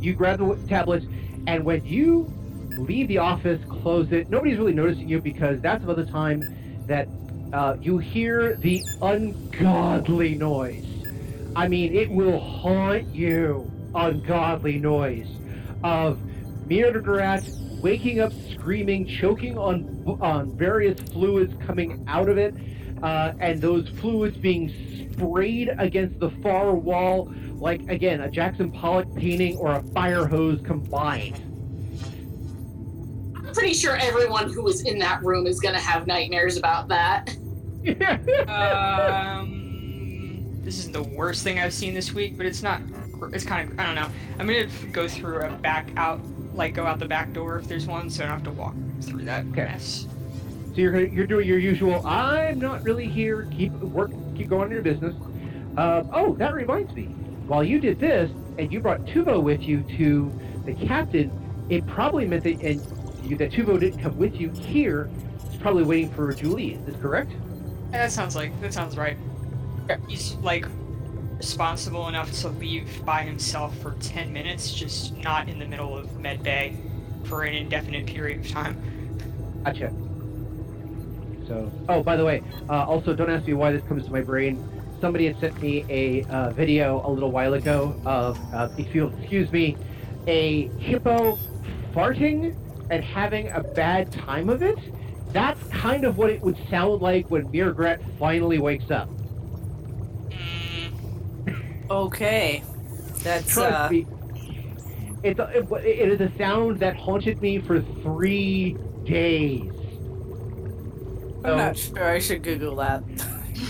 you 0.00 0.14
grab 0.14 0.38
the 0.38 0.46
w- 0.46 0.66
tablets, 0.68 1.06
and 1.46 1.64
when 1.64 1.84
you 1.84 2.30
leave 2.78 3.08
the 3.08 3.18
office, 3.18 3.60
close 3.68 4.10
it, 4.12 4.28
nobody's 4.30 4.58
really 4.58 4.74
noticing 4.74 5.08
you 5.08 5.20
because 5.20 5.60
that's 5.60 5.82
about 5.84 5.96
the 5.96 6.06
time 6.06 6.42
that 6.86 7.08
uh, 7.52 7.76
you 7.80 7.98
hear 7.98 8.56
the 8.56 8.82
ungodly 9.02 10.34
noise. 10.34 10.84
I 11.54 11.68
mean, 11.68 11.94
it 11.94 12.10
will 12.10 12.38
haunt 12.38 13.14
you. 13.14 13.70
Ungodly 13.96 14.78
noise 14.78 15.28
of 15.82 16.18
Mrr'grr'rat 16.68 17.80
waking 17.80 18.20
up 18.20 18.32
screaming, 18.52 19.06
choking 19.06 19.56
on 19.56 20.18
on 20.20 20.56
various 20.56 21.00
fluids 21.12 21.54
coming 21.64 22.04
out 22.06 22.28
of 22.28 22.36
it, 22.36 22.54
uh, 23.02 23.32
and 23.40 23.60
those 23.60 23.88
fluids 23.88 24.36
being 24.36 24.68
sprayed 25.12 25.74
against 25.78 26.18
the 26.20 26.30
far 26.42 26.74
wall 26.74 27.32
like 27.54 27.80
again 27.88 28.20
a 28.20 28.30
Jackson 28.30 28.70
Pollock 28.70 29.12
painting 29.14 29.56
or 29.56 29.72
a 29.72 29.82
fire 29.82 30.26
hose 30.26 30.60
combined. 30.62 31.36
I'm 33.36 33.54
pretty 33.54 33.74
sure 33.74 33.96
everyone 33.96 34.52
who 34.52 34.62
was 34.62 34.82
in 34.82 34.98
that 34.98 35.22
room 35.22 35.46
is 35.46 35.58
gonna 35.60 35.80
have 35.80 36.06
nightmares 36.06 36.56
about 36.56 36.88
that. 36.88 37.34
um, 38.48 39.56
this 40.62 40.78
is 40.78 40.90
the 40.90 41.02
worst 41.02 41.44
thing 41.44 41.60
I've 41.60 41.72
seen 41.72 41.94
this 41.94 42.12
week, 42.12 42.36
but 42.36 42.44
it's 42.44 42.62
not. 42.62 42.82
It's 43.32 43.44
kind 43.44 43.70
of. 43.70 43.78
I 43.78 43.84
don't 43.84 43.94
know. 43.94 44.08
I'm 44.38 44.46
gonna 44.46 44.66
go 44.92 45.08
through 45.08 45.40
a 45.42 45.50
back 45.50 45.90
out, 45.96 46.20
like 46.54 46.74
go 46.74 46.86
out 46.86 46.98
the 46.98 47.06
back 47.06 47.32
door 47.32 47.58
if 47.58 47.68
there's 47.68 47.86
one, 47.86 48.10
so 48.10 48.24
I 48.24 48.26
don't 48.28 48.34
have 48.36 48.44
to 48.44 48.50
walk 48.52 48.74
through 49.02 49.24
that 49.24 49.44
Okay. 49.46 49.64
mess. 49.64 50.06
So 50.74 50.82
you're 50.82 50.98
you're 51.06 51.26
doing 51.26 51.46
your 51.48 51.58
usual. 51.58 52.06
I'm 52.06 52.58
not 52.58 52.82
really 52.84 53.06
here. 53.08 53.48
Keep 53.50 53.72
work. 53.72 54.10
Keep 54.36 54.48
going 54.48 54.64
on 54.64 54.70
your 54.70 54.82
business. 54.82 55.14
Uh, 55.76 56.04
oh, 56.12 56.34
that 56.36 56.54
reminds 56.54 56.92
me. 56.94 57.04
While 57.46 57.62
you 57.64 57.78
did 57.80 57.98
this, 57.98 58.30
and 58.58 58.72
you 58.72 58.80
brought 58.80 59.04
Tuvo 59.06 59.42
with 59.42 59.62
you 59.62 59.82
to 59.96 60.32
the 60.64 60.74
captain, 60.74 61.30
it 61.68 61.86
probably 61.86 62.26
meant 62.26 62.44
that 62.44 62.60
and 62.62 62.80
you, 63.22 63.36
that 63.36 63.50
Tuvo 63.52 63.78
didn't 63.78 64.00
come 64.00 64.16
with 64.18 64.34
you 64.36 64.50
here. 64.50 65.08
He's 65.50 65.60
probably 65.60 65.84
waiting 65.84 66.10
for 66.10 66.32
Julie. 66.34 66.74
Is 66.74 66.84
this 66.86 66.96
correct? 66.96 67.32
Yeah, 67.92 68.02
that 68.02 68.12
sounds 68.12 68.34
like 68.36 68.58
that 68.60 68.74
sounds 68.74 68.96
right. 68.96 69.16
He's 70.08 70.34
like 70.36 70.66
responsible 71.36 72.08
enough 72.08 72.32
to 72.40 72.48
leave 72.48 73.04
by 73.04 73.22
himself 73.22 73.76
for 73.78 73.92
10 74.00 74.32
minutes, 74.32 74.72
just 74.72 75.16
not 75.18 75.48
in 75.48 75.58
the 75.58 75.66
middle 75.66 75.96
of 75.96 76.18
med 76.18 76.42
bay 76.42 76.76
for 77.24 77.42
an 77.42 77.54
indefinite 77.54 78.06
period 78.06 78.40
of 78.40 78.48
time. 78.48 78.76
Gotcha. 79.64 79.92
So, 81.46 81.70
oh, 81.88 82.02
by 82.02 82.16
the 82.16 82.24
way, 82.24 82.42
uh, 82.68 82.84
also 82.84 83.14
don't 83.14 83.30
ask 83.30 83.46
me 83.46 83.54
why 83.54 83.72
this 83.72 83.82
comes 83.84 84.04
to 84.06 84.12
my 84.12 84.22
brain. 84.22 84.62
somebody 85.00 85.26
had 85.26 85.38
sent 85.38 85.60
me 85.60 85.84
a 85.88 86.24
uh, 86.24 86.50
video 86.50 87.06
a 87.06 87.10
little 87.10 87.30
while 87.30 87.54
ago 87.54 87.94
of, 88.06 88.38
uh, 88.54 88.68
if 88.78 88.94
you'll 88.94 89.14
excuse 89.18 89.52
me, 89.52 89.76
a 90.26 90.68
hippo 90.78 91.38
farting 91.94 92.56
and 92.90 93.04
having 93.04 93.48
a 93.50 93.62
bad 93.62 94.10
time 94.10 94.48
of 94.48 94.62
it. 94.62 94.78
That's 95.32 95.62
kind 95.68 96.04
of 96.04 96.16
what 96.16 96.30
it 96.30 96.40
would 96.40 96.56
sound 96.70 97.02
like 97.02 97.30
when 97.30 97.46
Mrr'grr'rat 97.48 98.00
finally 98.18 98.58
wakes 98.58 98.90
up. 98.90 99.10
Okay. 101.90 102.62
That's 103.18 103.52
Trust 103.52 103.74
uh 103.74 103.88
me. 103.90 104.06
It's 105.22 105.40
a, 105.40 105.48
it, 105.56 105.70
it 105.84 106.08
is 106.08 106.20
a 106.20 106.30
sound 106.36 106.78
that 106.80 106.96
haunted 106.96 107.40
me 107.40 107.58
for 107.58 107.80
three 107.80 108.76
days. 109.04 109.72
I'm 111.44 111.56
not 111.56 111.76
sure 111.76 112.04
I 112.04 112.18
should 112.18 112.42
Google 112.42 112.76
that. 112.76 113.02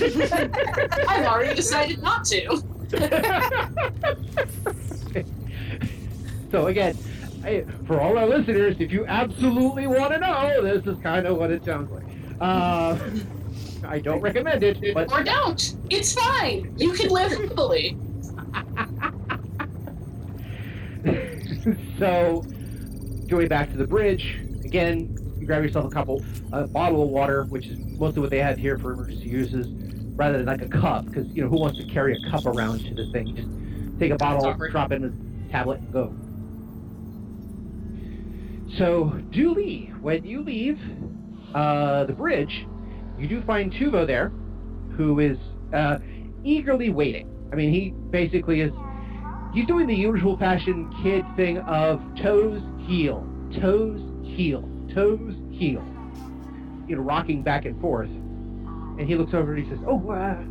I've 1.08 1.26
already 1.26 1.54
decided 1.54 2.02
not 2.02 2.24
to. 2.26 2.62
So 6.50 6.68
again, 6.68 6.96
I, 7.44 7.64
for 7.86 8.00
all 8.00 8.16
our 8.16 8.26
listeners, 8.26 8.76
if 8.78 8.92
you 8.92 9.04
absolutely 9.06 9.86
want 9.86 10.12
to 10.12 10.18
know, 10.18 10.62
this 10.62 10.86
is 10.86 10.98
kind 11.02 11.26
of 11.26 11.36
what 11.36 11.50
it 11.50 11.64
sounds 11.64 11.90
like. 11.90 12.04
Uh, 12.40 12.94
I 13.84 13.98
don't 13.98 14.20
recommend 14.20 14.62
it, 14.62 14.94
but 14.94 15.12
Or 15.12 15.22
don't. 15.22 15.76
It's 15.90 16.14
fine. 16.14 16.74
You 16.76 16.92
can 16.92 17.10
live 17.10 17.32
happily. 17.32 17.96
so 21.98 22.44
going 23.28 23.48
back 23.48 23.70
to 23.70 23.76
the 23.76 23.86
bridge 23.86 24.40
again. 24.64 25.16
You 25.38 25.46
grab 25.46 25.62
yourself 25.62 25.84
a 25.84 25.90
couple, 25.90 26.24
a 26.52 26.66
bottle 26.66 27.02
of 27.02 27.10
water, 27.10 27.44
which 27.44 27.66
is 27.66 27.78
mostly 27.78 28.20
what 28.20 28.30
they 28.30 28.38
have 28.38 28.56
here 28.56 28.78
for 28.78 28.92
emergency 28.92 29.28
uses, 29.28 29.68
rather 30.16 30.38
than 30.38 30.46
like 30.46 30.62
a 30.62 30.68
cup, 30.68 31.04
because 31.06 31.26
you 31.28 31.42
know 31.42 31.48
who 31.48 31.60
wants 31.60 31.78
to 31.78 31.84
carry 31.84 32.16
a 32.16 32.30
cup 32.30 32.46
around 32.46 32.84
to 32.84 32.94
the 32.94 33.10
thing? 33.12 33.36
Just 33.36 33.48
take 33.98 34.12
a 34.12 34.16
bottle, 34.16 34.46
awkward. 34.46 34.72
drop 34.72 34.92
in 34.92 35.04
a 35.04 35.52
tablet, 35.52 35.80
and 35.80 35.92
go. 35.92 36.14
So, 38.78 39.12
Du'li, 39.30 39.98
when 40.00 40.24
you 40.24 40.42
leave 40.42 40.80
uh, 41.54 42.04
the 42.04 42.12
bridge, 42.12 42.66
you 43.18 43.26
do 43.26 43.42
find 43.42 43.72
Tuvo 43.72 44.06
there, 44.06 44.32
who 44.96 45.20
is 45.20 45.38
uh, 45.72 45.98
eagerly 46.44 46.90
waiting. 46.90 47.30
I 47.52 47.56
mean, 47.56 47.72
he 47.72 47.90
basically 48.10 48.60
is. 48.60 48.72
He's 49.54 49.66
doing 49.66 49.86
the 49.86 49.94
usual 49.94 50.36
fashion 50.36 50.92
kid 51.02 51.24
thing 51.34 51.58
of 51.58 52.02
toes, 52.16 52.60
heel, 52.86 53.26
toes, 53.58 54.00
heel, 54.22 54.68
toes, 54.92 55.34
heel. 55.50 55.82
You 56.86 56.96
know, 56.96 57.02
rocking 57.02 57.42
back 57.42 57.64
and 57.64 57.80
forth. 57.80 58.08
And 58.08 59.06
he 59.06 59.14
looks 59.14 59.34
over 59.34 59.54
and 59.54 59.64
he 59.64 59.70
says, 59.70 59.78
"Oh, 59.86 60.10
uh, 60.10 60.42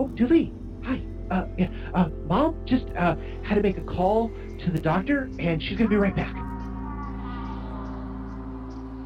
oh, 0.00 0.08
Du'li, 0.08 0.52
hi. 0.84 1.02
Uh, 1.30 1.46
yeah, 1.56 1.68
uh, 1.94 2.08
mom 2.26 2.54
just 2.66 2.86
uh, 2.96 3.16
had 3.42 3.54
to 3.54 3.62
make 3.62 3.78
a 3.78 3.82
call 3.82 4.30
to 4.64 4.70
the 4.70 4.78
doctor, 4.78 5.30
and 5.38 5.62
she's 5.62 5.78
gonna 5.78 5.88
be 5.88 5.96
right 5.96 6.14
back." 6.14 6.34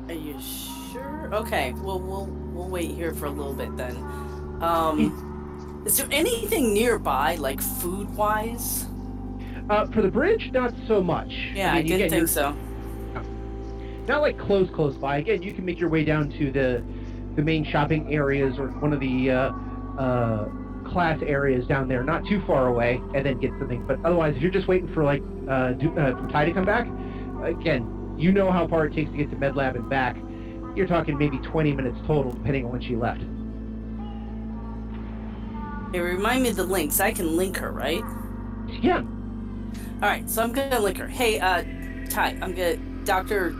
Are 0.08 0.14
you 0.14 0.36
sure? 0.92 1.30
Okay, 1.32 1.72
well 1.82 2.00
we'll 2.00 2.45
we'll 2.56 2.68
wait 2.68 2.90
here 2.90 3.14
for 3.14 3.26
a 3.26 3.30
little 3.30 3.54
bit 3.54 3.76
then. 3.76 3.96
Um 4.60 5.82
is 5.86 5.98
there 5.98 6.08
anything 6.10 6.74
nearby, 6.74 7.36
like 7.36 7.60
food 7.60 8.12
wise? 8.16 8.86
Uh, 9.70 9.86
for 9.86 10.02
the 10.02 10.08
bridge, 10.08 10.50
not 10.52 10.74
so 10.88 11.00
much. 11.00 11.32
Yeah, 11.54 11.72
I, 11.72 11.76
mean, 11.76 11.86
didn't 11.86 12.06
again, 12.06 12.10
think 12.10 12.28
so. 12.28 12.56
Not 14.08 14.20
like 14.20 14.36
close, 14.38 14.68
close 14.70 14.96
by. 14.96 15.18
Again, 15.18 15.42
you 15.42 15.52
can 15.52 15.64
make 15.64 15.78
your 15.78 15.88
way 15.88 16.04
down 16.04 16.30
to 16.38 16.50
the 16.50 16.82
the 17.36 17.42
main 17.42 17.64
shopping 17.64 18.12
areas 18.12 18.58
or 18.58 18.68
one 18.68 18.92
of 18.92 19.00
the 19.00 19.30
uh, 19.30 19.52
uh, 19.98 20.48
class 20.90 21.20
areas 21.22 21.66
down 21.66 21.86
there, 21.86 22.02
not 22.02 22.26
too 22.26 22.42
far 22.46 22.68
away, 22.68 23.00
and 23.14 23.26
then 23.26 23.38
get 23.38 23.50
something. 23.58 23.86
But 23.86 23.98
otherwise, 24.04 24.34
if 24.36 24.42
you're 24.42 24.50
just 24.50 24.68
waiting 24.68 24.92
for 24.92 25.04
like 25.04 25.22
uh, 25.48 25.72
do, 25.72 25.90
uh, 25.98 26.16
for 26.16 26.28
Ty 26.32 26.46
to 26.46 26.52
come 26.52 26.64
back, 26.64 26.86
again, 27.44 28.14
you 28.16 28.32
know 28.32 28.50
how 28.50 28.66
far 28.66 28.86
it 28.86 28.94
takes 28.94 29.10
to 29.10 29.16
get 29.16 29.30
to 29.30 29.36
MedLab 29.36 29.76
and 29.76 29.88
back. 29.88 30.16
You're 30.76 30.86
talking 30.86 31.16
maybe 31.16 31.38
20 31.38 31.72
minutes 31.72 31.98
total, 32.06 32.32
depending 32.32 32.66
on 32.66 32.72
when 32.72 32.82
she 32.82 32.94
left. 32.96 33.22
Hey, 35.92 36.00
remind 36.00 36.42
me 36.42 36.50
of 36.50 36.56
the 36.56 36.64
links. 36.64 37.00
I 37.00 37.12
can 37.12 37.34
link 37.36 37.56
her, 37.56 37.72
right? 37.72 38.02
Yeah. 38.82 38.98
All 38.98 40.08
right, 40.08 40.28
so 40.28 40.42
I'm 40.42 40.52
gonna 40.52 40.78
link 40.78 40.98
her. 40.98 41.08
Hey, 41.08 41.40
uh, 41.40 41.62
Ty, 42.10 42.38
I'm 42.42 42.52
gonna 42.54 42.76
Doctor, 43.04 43.52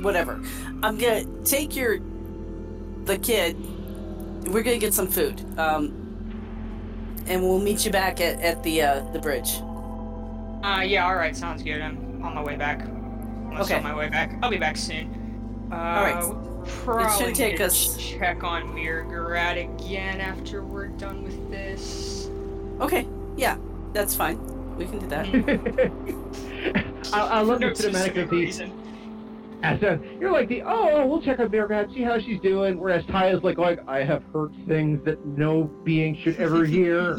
whatever. 0.00 0.42
I'm 0.82 0.98
gonna 0.98 1.24
take 1.44 1.76
your 1.76 1.98
the 3.04 3.18
kid. 3.18 3.56
We're 4.48 4.62
gonna 4.64 4.78
get 4.78 4.94
some 4.94 5.06
food. 5.06 5.40
Um, 5.58 5.98
and 7.26 7.42
we'll 7.42 7.60
meet 7.60 7.84
you 7.84 7.92
back 7.92 8.20
at, 8.20 8.40
at 8.40 8.62
the 8.64 8.82
uh, 8.82 9.00
the 9.12 9.20
bridge. 9.20 9.60
Uh, 10.64 10.80
yeah, 10.80 11.06
alright, 11.06 11.36
sounds 11.36 11.62
good. 11.62 11.80
I'm 11.80 12.20
on 12.24 12.34
my 12.34 12.42
way 12.42 12.56
back. 12.56 12.80
Almost 13.50 13.70
Okay. 13.70 13.76
on 13.76 13.84
my 13.84 13.94
way 13.94 14.08
back. 14.08 14.36
I'll 14.42 14.50
be 14.50 14.58
back 14.58 14.76
soon. 14.76 15.21
Uh, 15.72 15.74
Alright. 15.74 16.66
Probably 16.84 17.04
It 17.04 17.26
should 17.26 17.34
take 17.34 17.60
us- 17.60 17.96
check 17.96 18.44
on 18.44 18.68
Mirgarat 18.74 19.56
again 19.62 20.20
after 20.20 20.62
we're 20.62 20.86
done 20.88 21.24
with 21.24 21.50
this. 21.50 22.28
Okay, 22.80 23.06
yeah, 23.36 23.56
that's 23.92 24.14
fine. 24.14 24.38
We 24.76 24.84
can 24.86 24.98
do 25.00 25.06
that. 25.08 25.26
I, 27.12 27.20
I 27.20 27.40
love 27.40 27.60
the 27.60 27.66
No 27.66 27.72
cinematic 27.72 27.76
specific 27.76 28.16
of 28.16 28.30
the 28.30 28.36
reason. 28.36 28.72
As 29.62 29.80
a, 29.82 30.00
you're 30.18 30.32
like 30.32 30.48
the 30.48 30.62
oh 30.62 31.06
we'll 31.06 31.22
check 31.22 31.38
on 31.38 31.48
Mirgat, 31.48 31.92
see 31.94 32.02
how 32.02 32.18
she's 32.18 32.40
doing. 32.40 32.78
Whereas 32.80 33.04
Ty 33.06 33.30
is 33.30 33.42
like 33.44 33.58
like 33.58 33.78
I 33.86 34.02
have 34.02 34.22
heard 34.32 34.52
things 34.66 35.04
that 35.04 35.24
no 35.24 35.64
being 35.84 36.16
should 36.22 36.36
ever 36.36 36.64
hear. 36.76 37.16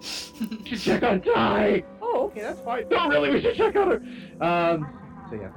should 0.00 0.80
check 0.80 1.02
on 1.02 1.20
Ty. 1.22 1.84
Oh 2.02 2.26
okay 2.26 2.40
that's 2.42 2.60
fine. 2.60 2.88
No 2.90 3.08
really 3.08 3.30
we 3.30 3.40
should 3.40 3.54
check 3.56 3.74
on 3.76 3.88
her. 3.90 4.44
Um 4.44 4.98
so 5.30 5.36
yeah. 5.36 5.48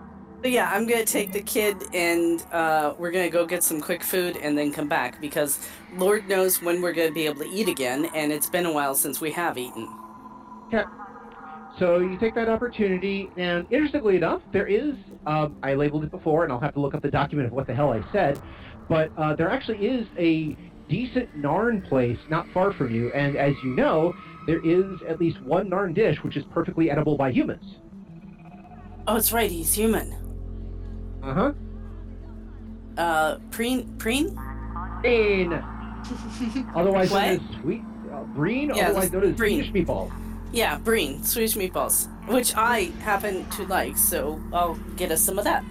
So 0.46 0.50
yeah, 0.50 0.70
I'm 0.72 0.86
gonna 0.86 1.04
take 1.04 1.32
the 1.32 1.42
kid 1.42 1.76
and 1.96 2.40
uh, 2.52 2.94
we're 3.00 3.10
gonna 3.10 3.32
go 3.32 3.48
get 3.48 3.64
some 3.64 3.82
quick 3.82 4.04
food 4.04 4.38
and 4.38 4.56
then 4.56 4.72
come 4.72 4.88
back 4.88 5.20
because 5.20 5.68
Lord 5.96 6.30
knows 6.30 6.62
when 6.62 6.84
we're 6.84 6.94
gonna 6.94 7.12
be 7.12 7.26
able 7.26 7.42
to 7.42 7.50
eat 7.50 7.68
again, 7.68 8.12
and 8.14 8.32
it's 8.32 8.48
been 8.48 8.68
a 8.68 8.72
while 8.72 8.94
since 8.94 9.20
we 9.20 9.32
have 9.32 9.58
eaten. 9.58 9.90
Yeah. 10.72 10.84
So 11.80 11.98
you 11.98 12.16
take 12.20 12.36
that 12.36 12.48
opportunity, 12.48 13.28
and 13.38 13.66
interestingly 13.72 14.18
enough, 14.18 14.44
there 14.52 14.68
is, 14.68 14.94
um, 15.26 15.56
I 15.64 15.74
labeled 15.74 16.04
it 16.04 16.12
before, 16.12 16.44
and 16.44 16.54
I'll 16.54 16.60
have 16.60 16.76
to 16.76 16.80
look 16.80 16.94
up 16.94 17.02
the 17.02 17.10
document 17.10 17.48
of 17.48 17.54
what 17.54 17.66
the 17.66 17.74
hell 17.74 17.92
I 17.92 18.04
said, 18.12 18.40
but 18.88 19.12
uh, 19.18 19.36
there 19.36 19.50
actually 19.50 19.84
is 19.84 20.06
a 20.16 20.56
decent 20.88 21.36
Narn 21.42 21.90
place 21.90 22.20
not 22.30 22.46
far 22.54 22.72
from 22.72 22.94
you, 22.94 23.12
and 23.14 23.36
as 23.36 23.56
you 23.64 23.76
know, 23.76 24.14
there 24.46 24.64
is 24.64 25.02
at 25.10 25.20
least 25.20 25.42
one 25.42 25.72
Narn 25.72 25.96
dish 25.96 26.20
which 26.24 26.38
is 26.38 26.44
perfectly 26.54 26.92
edible 26.92 27.18
by 27.18 27.32
humans. 27.32 27.78
Oh, 29.08 29.16
it's 29.16 29.34
right, 29.34 29.50
he's 29.50 29.74
human. 29.74 30.25
Uh 31.26 31.34
huh. 31.34 31.54
Uh, 32.98 33.40
preen, 33.50 33.98
preen? 33.98 34.40
Breen, 35.02 35.54
otherwise 36.76 37.12
known 37.12 37.24
as 37.24 37.42
sweet, 37.62 37.82
uh, 38.14 38.24
Breen, 38.26 38.72
Yeah, 38.74 38.90
otherwise 38.90 39.12
known 39.12 39.24
as 39.24 39.36
Breen. 39.36 39.64
Swedish 39.64 39.88
meatball. 39.88 40.12
Yeah, 40.54 40.78
breen, 40.78 41.24
Swedish 41.24 41.56
meatballs, 41.56 42.08
which 42.28 42.56
I 42.56 42.92
happen 43.02 43.50
to 43.52 43.64
like, 43.66 43.98
so 43.98 44.40
I'll 44.54 44.76
get 44.96 45.12
us 45.12 45.22
some 45.22 45.40
of 45.40 45.46
that. 45.46 45.66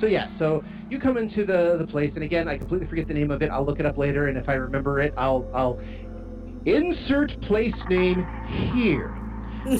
So 0.00 0.06
yeah, 0.06 0.30
so 0.38 0.64
you 0.88 1.00
come 1.00 1.18
into 1.18 1.44
the 1.44 1.76
the 1.76 1.86
place, 1.86 2.12
and 2.14 2.22
again, 2.22 2.48
I 2.48 2.56
completely 2.56 2.86
forget 2.86 3.08
the 3.08 3.14
name 3.14 3.30
of 3.30 3.42
it. 3.42 3.50
I'll 3.50 3.64
look 3.66 3.80
it 3.80 3.86
up 3.86 3.98
later, 3.98 4.28
and 4.28 4.38
if 4.38 4.48
I 4.48 4.54
remember 4.54 5.00
it, 5.00 5.12
I'll 5.18 5.50
I'll 5.52 5.80
insert 6.64 7.38
place 7.42 7.74
name 7.88 8.24
here. 8.72 9.08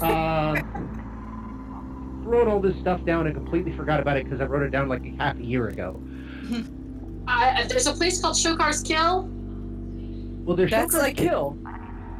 Um, 0.02 0.96
wrote 2.30 2.48
all 2.48 2.60
this 2.60 2.76
stuff 2.80 3.04
down 3.04 3.26
and 3.26 3.34
completely 3.34 3.72
forgot 3.76 4.00
about 4.00 4.16
it 4.16 4.24
because 4.24 4.40
I 4.40 4.44
wrote 4.44 4.62
it 4.62 4.70
down 4.70 4.88
like 4.88 5.04
a 5.04 5.10
half 5.18 5.36
a 5.38 5.42
year 5.44 5.68
ago. 5.68 6.00
I, 7.28 7.64
there's 7.68 7.86
a 7.86 7.92
place 7.92 8.20
called 8.20 8.36
Shokar's 8.36 8.82
Kill. 8.82 9.28
Well, 10.44 10.56
there's 10.56 10.70
That's 10.70 10.94
Shokar's 10.94 11.02
like- 11.02 11.16
Kill. 11.16 11.58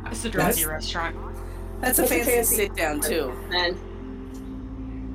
It's 0.06 0.24
a 0.24 0.28
That's- 0.28 0.56
dressy 0.56 0.66
restaurant. 0.66 1.16
That's 1.80 1.98
a 1.98 2.06
fancy, 2.06 2.30
fancy- 2.30 2.56
sit 2.56 2.74
down 2.76 3.00
too. 3.00 3.32
And 3.52 3.76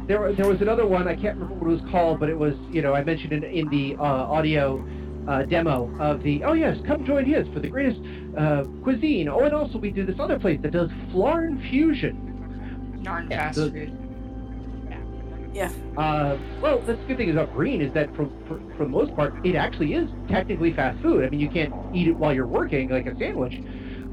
There, 0.07 0.33
there 0.33 0.47
was 0.47 0.61
another 0.61 0.85
one 0.85 1.07
I 1.07 1.15
can't 1.15 1.37
remember 1.37 1.53
what 1.55 1.71
it 1.71 1.81
was 1.81 1.91
called, 1.91 2.19
but 2.19 2.29
it 2.29 2.37
was 2.37 2.55
you 2.71 2.81
know 2.81 2.93
I 2.95 3.03
mentioned 3.03 3.33
in, 3.33 3.43
in 3.43 3.67
the 3.69 3.95
uh, 3.99 4.03
audio 4.03 4.83
uh, 5.27 5.43
demo 5.43 5.91
of 5.99 6.23
the 6.23 6.43
oh 6.43 6.53
yes, 6.53 6.77
come 6.87 7.05
join 7.05 7.25
his 7.25 7.47
for 7.49 7.59
the 7.59 7.67
greatest 7.67 8.01
uh, 8.37 8.63
cuisine. 8.83 9.27
Oh, 9.29 9.39
and 9.41 9.53
also 9.53 9.77
we 9.77 9.91
do 9.91 10.05
this 10.05 10.19
other 10.19 10.39
place 10.39 10.59
that 10.63 10.71
does 10.71 10.89
Flarn 11.11 11.59
fusion. 11.69 13.01
Narn 13.03 13.29
Yeah, 13.29 13.37
fast 13.51 13.57
the- 13.57 13.91
food. 15.55 15.97
Uh, 15.97 16.37
well, 16.61 16.79
the 16.79 16.93
good 17.07 17.17
thing 17.17 17.31
about 17.31 17.53
breen 17.53 17.81
is 17.81 17.93
that 17.93 18.13
for, 18.15 18.29
for 18.47 18.59
for 18.77 18.83
the 18.83 18.89
most 18.89 19.15
part, 19.15 19.33
it 19.45 19.55
actually 19.55 19.93
is 19.93 20.09
technically 20.29 20.73
fast 20.73 21.01
food. 21.01 21.23
I 21.23 21.29
mean, 21.29 21.39
you 21.39 21.49
can't 21.49 21.73
eat 21.95 22.07
it 22.07 22.15
while 22.15 22.33
you're 22.33 22.47
working 22.47 22.89
like 22.89 23.05
a 23.05 23.17
sandwich, 23.17 23.61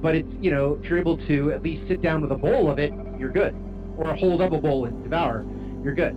but 0.00 0.14
it's 0.14 0.28
you 0.40 0.50
know 0.50 0.78
if 0.83 0.88
you're 0.88 0.98
able 0.98 1.18
to 1.26 1.52
at 1.52 1.62
least 1.62 1.88
sit 1.88 2.00
down 2.02 2.22
with 2.22 2.31
a 2.33 2.37
bowl 2.37 2.70
of 2.70 2.78
it, 2.78 2.92
you're 3.18 3.33
good, 3.33 3.55
or 3.96 4.14
hold 4.14 4.40
up 4.40 4.52
a 4.52 4.59
bowl 4.59 4.85
and 4.85 5.02
devour, 5.02 5.44
you're 5.83 5.94
good. 5.94 6.16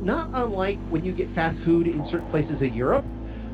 Not 0.00 0.30
unlike 0.32 0.78
when 0.90 1.04
you 1.04 1.12
get 1.12 1.34
fast 1.34 1.58
food 1.64 1.88
in 1.88 2.04
certain 2.08 2.30
places 2.30 2.62
in 2.62 2.72
Europe, 2.72 3.04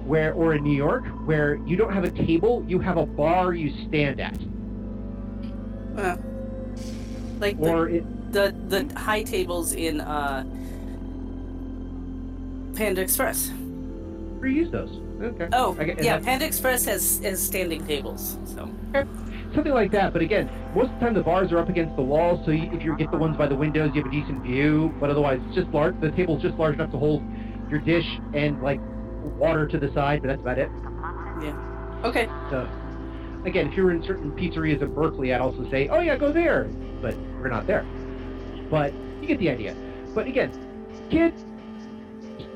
where, 0.05 0.35
or 0.35 0.55
in 0.55 0.62
New 0.62 0.77
York, 0.77 1.05
where 1.25 1.55
you 1.66 1.77
don't 1.77 1.92
have 1.92 2.05
a 2.05 2.11
table, 2.11 2.62
you 2.68 2.79
have 2.81 2.99
a 2.99 3.07
bar 3.07 3.55
you 3.55 3.73
stand 3.88 4.20
at, 4.20 4.38
Uh, 5.97 6.16
like 7.40 7.59
the, 7.61 7.83
it, 7.85 8.33
the 8.33 8.55
the 8.68 8.99
high 8.99 9.23
tables 9.23 9.73
in 9.73 10.01
uh, 10.01 10.44
Panda 12.76 13.00
Express. 13.00 13.50
reuse 14.40 14.70
those. 14.70 15.00
Okay. 15.22 15.48
Oh, 15.52 15.72
get- 15.74 16.02
yeah, 16.02 16.16
that- 16.16 16.24
Panda 16.24 16.44
Express 16.46 16.84
has 16.84 17.18
has 17.24 17.40
standing 17.42 17.87
tables. 17.87 18.37
So 18.44 18.68
something 19.54 19.72
like 19.72 19.90
that. 19.92 20.12
But 20.12 20.22
again, 20.22 20.50
most 20.74 20.90
of 20.90 20.94
the 20.98 21.04
time 21.06 21.14
the 21.14 21.22
bars 21.22 21.50
are 21.52 21.58
up 21.58 21.68
against 21.68 21.96
the 21.96 22.02
wall, 22.02 22.42
so 22.44 22.50
you, 22.50 22.68
if 22.72 22.82
you 22.82 22.96
get 22.96 23.10
the 23.10 23.16
ones 23.16 23.37
by 23.37 23.46
the 23.46 23.54
windows, 23.56 23.92
you 23.94 24.02
have 24.02 24.12
a 24.12 24.14
decent 24.14 24.42
view. 24.42 24.92
But 25.00 25.10
otherwise, 25.10 25.40
it's 25.46 25.54
just 25.54 25.68
large. 25.70 25.98
The 26.00 26.10
table's 26.10 26.42
just 26.42 26.56
large 26.56 26.74
enough 26.74 26.90
to 26.90 26.98
hold 26.98 27.22
your 27.70 27.80
dish 27.80 28.06
and 28.34 28.60
like 28.62 28.80
water 29.38 29.66
to 29.66 29.78
the 29.78 29.90
side, 29.94 30.20
but 30.22 30.28
that's 30.28 30.40
about 30.42 30.58
it. 30.58 30.68
Yeah. 31.42 32.00
Okay, 32.04 32.26
So 32.50 32.68
again, 33.46 33.68
if 33.68 33.74
you're 33.74 33.90
in 33.92 34.02
certain 34.02 34.30
pizzerias 34.32 34.82
in 34.82 34.92
Berkeley, 34.94 35.32
I'd 35.32 35.40
also 35.40 35.68
say, 35.70 35.88
oh 35.88 36.00
yeah, 36.00 36.16
go 36.16 36.32
there. 36.32 36.64
But 37.00 37.16
we're 37.40 37.48
not 37.48 37.66
there. 37.66 37.87
But 38.70 38.92
you 39.22 39.28
get 39.28 39.38
the 39.38 39.48
idea. 39.48 39.74
But 40.14 40.26
again, 40.26 40.50
kid, 41.10 41.32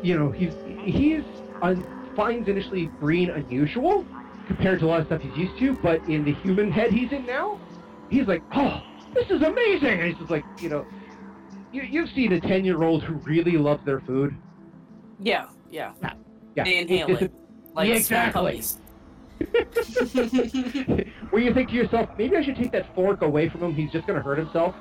you 0.02 0.18
know, 0.18 0.30
he's 0.30 0.54
he's 0.82 1.22
un, 1.62 1.84
finds 2.14 2.48
initially 2.48 2.86
breen 3.00 3.30
unusual 3.30 4.04
compared 4.46 4.80
to 4.80 4.86
a 4.86 4.88
lot 4.88 5.00
of 5.00 5.06
stuff 5.06 5.22
he's 5.22 5.36
used 5.36 5.58
to. 5.58 5.76
But 5.76 6.02
in 6.08 6.24
the 6.24 6.34
human 6.34 6.70
head 6.70 6.92
he's 6.92 7.12
in 7.12 7.26
now, 7.26 7.60
he's 8.10 8.26
like, 8.26 8.42
oh, 8.54 8.82
this 9.14 9.28
is 9.30 9.42
amazing. 9.42 10.00
And 10.00 10.08
he's 10.08 10.18
just 10.18 10.30
like, 10.30 10.44
you 10.60 10.68
know, 10.68 10.86
you, 11.72 11.82
you've 11.82 12.10
seen 12.10 12.32
a 12.32 12.40
ten 12.40 12.64
year 12.64 12.82
old 12.82 13.02
who 13.02 13.14
really 13.14 13.56
loves 13.58 13.84
their 13.84 14.00
food. 14.00 14.34
yeah, 15.70 15.92
yeah, 16.02 16.14
Yeah, 16.56 16.64
they 16.64 16.78
inhale 16.78 17.16
it 17.16 17.32
like 17.74 17.88
Yeah, 17.88 17.94
exactly. 17.94 18.62
where 21.30 21.42
you 21.42 21.54
think 21.54 21.68
to 21.68 21.74
yourself, 21.74 22.10
maybe 22.18 22.36
I 22.36 22.42
should 22.42 22.56
take 22.56 22.72
that 22.72 22.92
fork 22.94 23.22
away 23.22 23.48
from 23.48 23.62
him. 23.62 23.74
He's 23.74 23.92
just 23.92 24.06
going 24.06 24.18
to 24.18 24.22
hurt 24.22 24.38
himself. 24.38 24.74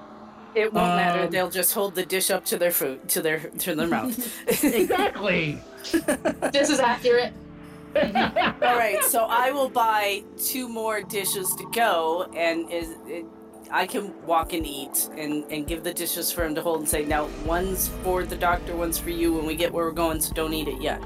It 0.58 0.74
won't 0.74 0.96
matter. 0.96 1.24
Um, 1.26 1.30
They'll 1.30 1.50
just 1.52 1.74
hold 1.74 1.94
the 1.96 2.06
dish 2.06 2.32
up 2.32 2.44
to 2.46 2.58
their 2.58 2.72
food, 2.72 3.08
to 3.10 3.22
their 3.22 3.40
to 3.40 3.76
their 3.76 3.88
mouth. 3.88 4.18
Exactly. 4.64 5.60
This 6.52 6.70
is 6.70 6.80
accurate. 6.80 7.34
All 7.96 8.76
right, 8.78 9.02
so 9.04 9.26
I 9.30 9.52
will 9.52 9.70
buy 9.70 10.24
two 10.38 10.68
more 10.68 11.02
dishes 11.02 11.56
to 11.56 11.66
go, 11.72 12.30
and 12.36 12.70
is 12.72 12.90
it, 13.08 13.26
I 13.72 13.88
can 13.88 14.14
walk 14.26 14.54
and 14.54 14.66
eat, 14.66 15.10
and 15.16 15.46
and 15.52 15.66
give 15.66 15.84
the 15.84 15.94
dishes 15.94 16.32
for 16.32 16.44
him 16.46 16.54
to 16.56 16.62
hold, 16.62 16.80
and 16.82 16.90
say, 16.90 17.06
now 17.06 17.30
one's 17.46 17.88
for 18.04 18.24
the 18.26 18.36
doctor, 18.36 18.76
one's 18.76 18.98
for 19.00 19.10
you 19.12 19.34
when 19.34 19.46
we 19.46 19.56
get 19.56 19.72
where 19.72 19.86
we're 19.86 19.92
going, 19.92 20.20
so 20.20 20.34
don't 20.34 20.54
eat 20.54 20.68
it 20.68 20.82
yet. 20.82 21.02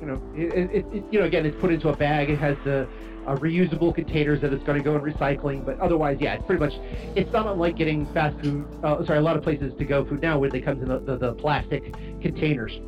you 0.00 0.06
know, 0.06 0.22
it, 0.34 0.70
it, 0.72 0.86
it, 0.92 1.04
you 1.10 1.20
know, 1.20 1.26
again, 1.26 1.44
it's 1.46 1.60
put 1.60 1.70
into 1.72 1.88
a 1.90 1.96
bag. 1.96 2.30
It 2.30 2.38
has 2.38 2.56
the 2.64 2.88
uh, 3.26 3.36
reusable 3.36 3.94
containers 3.94 4.40
that 4.40 4.52
it's 4.52 4.64
going 4.64 4.78
to 4.78 4.84
go 4.84 4.96
in 4.96 5.02
recycling. 5.02 5.64
But 5.64 5.78
otherwise, 5.80 6.18
yeah, 6.20 6.34
it's 6.34 6.46
pretty 6.46 6.60
much. 6.60 6.74
It's 7.16 7.32
not 7.32 7.46
unlike 7.46 7.76
getting 7.76 8.06
fast 8.12 8.38
food. 8.40 8.66
Uh, 8.82 9.04
sorry, 9.04 9.18
a 9.18 9.22
lot 9.22 9.36
of 9.36 9.42
places 9.42 9.72
to 9.78 9.84
go 9.84 10.04
food 10.04 10.22
now 10.22 10.38
where 10.38 10.50
they 10.50 10.60
come 10.60 10.80
in 10.82 10.88
the, 10.88 10.98
the, 10.98 11.16
the 11.16 11.34
plastic 11.34 11.92
containers. 12.20 12.78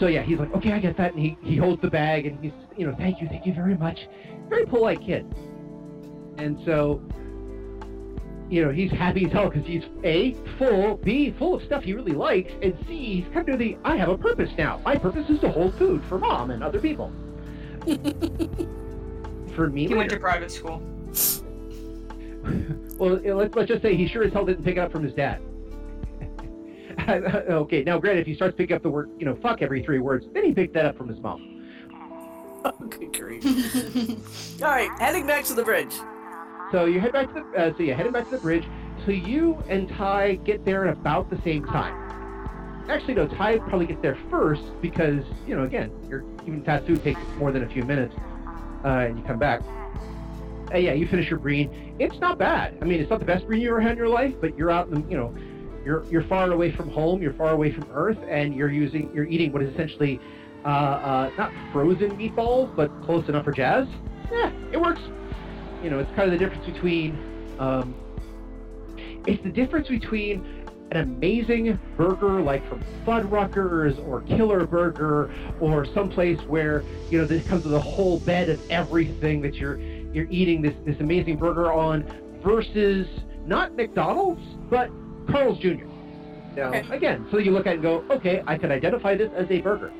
So 0.00 0.06
yeah, 0.06 0.22
he's 0.22 0.38
like, 0.38 0.52
okay, 0.54 0.72
I 0.72 0.78
get 0.78 0.96
that, 0.96 1.12
and 1.12 1.22
he, 1.22 1.36
he 1.42 1.56
holds 1.56 1.82
the 1.82 1.90
bag 1.90 2.24
and 2.24 2.42
he's, 2.42 2.52
you 2.74 2.86
know, 2.86 2.94
thank 2.96 3.20
you, 3.20 3.28
thank 3.28 3.44
you 3.44 3.52
very 3.52 3.76
much. 3.76 4.08
Very 4.48 4.64
polite 4.64 5.02
kid. 5.02 5.26
And 6.38 6.58
so, 6.64 7.02
you 8.48 8.64
know, 8.64 8.70
he's 8.70 8.90
happy 8.90 9.26
as 9.26 9.32
hell 9.32 9.50
because 9.50 9.66
he's 9.66 9.84
a 10.02 10.34
full, 10.58 10.96
b 10.96 11.34
full 11.38 11.54
of 11.54 11.62
stuff 11.64 11.82
he 11.82 11.92
really 11.92 12.12
likes, 12.12 12.50
and 12.62 12.74
c 12.86 13.22
he's 13.22 13.34
come 13.34 13.44
to 13.44 13.58
the 13.58 13.76
I 13.84 13.96
have 13.96 14.08
a 14.08 14.16
purpose 14.16 14.50
now. 14.56 14.80
My 14.86 14.96
purpose 14.96 15.28
is 15.28 15.38
to 15.40 15.50
hold 15.50 15.74
food 15.74 16.02
for 16.08 16.18
mom 16.18 16.50
and 16.50 16.64
other 16.64 16.80
people. 16.80 17.12
for 19.54 19.68
me, 19.68 19.86
He 19.86 19.94
went 19.94 20.10
to 20.10 20.18
private 20.18 20.50
school. 20.50 20.82
well, 22.98 23.20
let's 23.36 23.54
let's 23.54 23.68
just 23.68 23.82
say 23.82 23.96
he 23.96 24.08
sure 24.08 24.24
as 24.24 24.32
hell 24.32 24.44
didn't 24.44 24.64
pick 24.64 24.76
it 24.76 24.80
up 24.80 24.92
from 24.92 25.02
his 25.02 25.14
dad. 25.14 25.40
okay, 27.08 27.82
now 27.82 27.98
granted, 27.98 28.20
if 28.20 28.26
he 28.26 28.34
starts 28.34 28.56
picking 28.56 28.76
up 28.76 28.82
the 28.82 28.90
word, 28.90 29.10
you 29.18 29.24
know, 29.24 29.36
fuck 29.36 29.62
every 29.62 29.82
three 29.82 29.98
words, 29.98 30.26
then 30.32 30.44
he 30.44 30.52
picked 30.52 30.74
that 30.74 30.86
up 30.86 30.96
from 30.96 31.08
his 31.08 31.18
mom. 31.20 31.56
Oh, 32.64 32.72
good 32.88 33.16
grief! 33.16 33.44
All 34.62 34.68
right, 34.68 34.90
heading 34.98 35.26
back 35.26 35.44
to 35.44 35.54
the 35.54 35.64
bridge. 35.64 35.94
So 36.70 36.84
you 36.84 37.00
head 37.00 37.12
back 37.12 37.32
to 37.34 37.42
the, 37.42 37.58
uh, 37.58 37.76
so 37.76 37.82
you 37.82 37.94
heading 37.94 38.12
back 38.12 38.24
to 38.24 38.36
the 38.36 38.42
bridge. 38.42 38.64
So 39.04 39.12
you 39.12 39.62
and 39.68 39.88
Ty 39.88 40.36
get 40.44 40.64
there 40.64 40.86
at 40.86 40.96
about 40.96 41.30
the 41.30 41.40
same 41.42 41.64
time. 41.64 41.96
Actually, 42.88 43.14
no, 43.14 43.26
Ty 43.26 43.58
probably 43.58 43.86
gets 43.86 44.02
there 44.02 44.18
first 44.30 44.62
because 44.82 45.24
you 45.46 45.56
know, 45.56 45.64
again, 45.64 45.90
your 46.08 46.24
even 46.42 46.62
fast 46.64 46.86
food 46.86 47.02
takes 47.02 47.20
more 47.38 47.50
than 47.50 47.62
a 47.64 47.68
few 47.68 47.82
minutes, 47.82 48.14
uh, 48.84 48.88
and 48.88 49.18
you 49.18 49.24
come 49.24 49.38
back. 49.38 49.60
Uh, 50.72 50.78
yeah, 50.78 50.92
you 50.92 51.06
finish 51.08 51.28
your 51.28 51.38
breen. 51.38 51.96
It's 51.98 52.18
not 52.20 52.38
bad. 52.38 52.78
I 52.80 52.84
mean, 52.84 53.00
it's 53.00 53.10
not 53.10 53.18
the 53.18 53.24
best 53.26 53.46
breen 53.46 53.60
you 53.60 53.68
ever 53.70 53.80
had 53.80 53.92
in 53.92 53.96
your 53.98 54.08
life, 54.08 54.34
but 54.40 54.56
you're 54.56 54.70
out, 54.70 54.88
in, 54.88 55.02
the- 55.02 55.10
you 55.10 55.16
know, 55.16 55.34
you're 55.84 56.04
you're 56.10 56.24
far 56.24 56.50
away 56.52 56.70
from 56.72 56.88
home, 56.90 57.22
you're 57.22 57.32
far 57.34 57.50
away 57.50 57.72
from 57.72 57.86
Earth, 57.92 58.18
and 58.28 58.54
you're 58.54 58.70
using 58.70 59.10
you're 59.14 59.24
eating 59.24 59.50
what 59.52 59.62
is 59.62 59.72
essentially 59.72 60.20
uh, 60.64 60.68
uh, 60.68 61.30
not 61.38 61.52
frozen 61.72 62.10
meatballs, 62.16 62.74
but 62.76 62.90
close 63.04 63.26
enough 63.28 63.44
for 63.44 63.52
jazz. 63.52 63.86
Yeah, 64.30 64.52
it 64.72 64.80
works 64.80 65.00
you 65.82 65.88
know, 65.88 65.98
it's 65.98 66.10
kind 66.14 66.30
of 66.30 66.38
the 66.38 66.44
difference 66.44 66.66
between, 66.66 67.18
um, 67.58 67.94
it's 69.26 69.42
the 69.42 69.50
difference 69.50 69.88
between 69.88 70.59
an 70.90 70.96
amazing 70.98 71.78
burger 71.96 72.40
like 72.40 72.66
from 72.68 72.82
Fuddruckers 73.06 73.98
or 74.06 74.22
Killer 74.22 74.66
Burger 74.66 75.30
or 75.60 75.84
someplace 75.86 76.40
where, 76.42 76.82
you 77.10 77.18
know, 77.18 77.24
this 77.24 77.46
comes 77.46 77.64
with 77.64 77.74
a 77.74 77.80
whole 77.80 78.18
bed 78.20 78.48
of 78.48 78.60
everything 78.70 79.40
that 79.42 79.54
you're, 79.54 79.78
you're 80.12 80.26
eating 80.30 80.62
this, 80.62 80.74
this 80.84 80.98
amazing 81.00 81.36
burger 81.36 81.72
on 81.72 82.02
versus 82.42 83.06
not 83.46 83.76
McDonald's, 83.76 84.42
but 84.68 84.90
Carl's 85.28 85.58
Jr. 85.58 85.84
Now, 86.56 86.68
Okay. 86.74 86.84
again, 86.90 87.26
so 87.30 87.38
you 87.38 87.52
look 87.52 87.66
at 87.66 87.72
it 87.72 87.74
and 87.74 87.82
go, 87.82 88.04
okay, 88.10 88.42
I 88.46 88.58
can 88.58 88.72
identify 88.72 89.14
this 89.14 89.30
as 89.36 89.46
a 89.50 89.60
burger. 89.60 89.92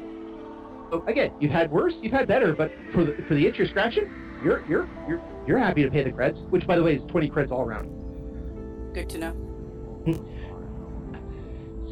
So 0.90 1.04
again, 1.06 1.30
you've 1.38 1.52
had 1.52 1.70
worse, 1.70 1.94
you've 2.02 2.12
had 2.12 2.26
better, 2.26 2.52
but 2.52 2.72
for 2.92 3.04
the 3.04 3.12
for 3.28 3.34
the 3.36 3.46
itch 3.46 3.58
you're 3.58 3.68
scratching, 3.68 4.10
you're 4.42 4.64
you're 4.68 4.88
you're 5.08 5.22
you're 5.46 5.58
happy 5.58 5.84
to 5.84 5.90
pay 5.90 6.02
the 6.02 6.10
creds, 6.10 6.36
which 6.50 6.66
by 6.66 6.74
the 6.74 6.82
way 6.82 6.96
is 6.96 7.02
20 7.06 7.30
creds 7.30 7.52
all 7.52 7.62
around. 7.62 7.86
Good 8.92 9.08
to 9.10 9.18
know. 9.18 9.30
Hmm. 9.30 10.39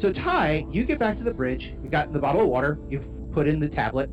So 0.01 0.13
Ty, 0.13 0.65
you 0.71 0.85
get 0.85 0.97
back 0.99 1.17
to 1.17 1.23
the 1.23 1.33
bridge, 1.33 1.73
You've 1.83 1.91
got 1.91 2.13
the 2.13 2.19
bottle 2.19 2.41
of 2.41 2.47
water, 2.47 2.79
you've 2.89 3.05
put 3.33 3.47
in 3.47 3.59
the 3.59 3.67
tablet, 3.67 4.09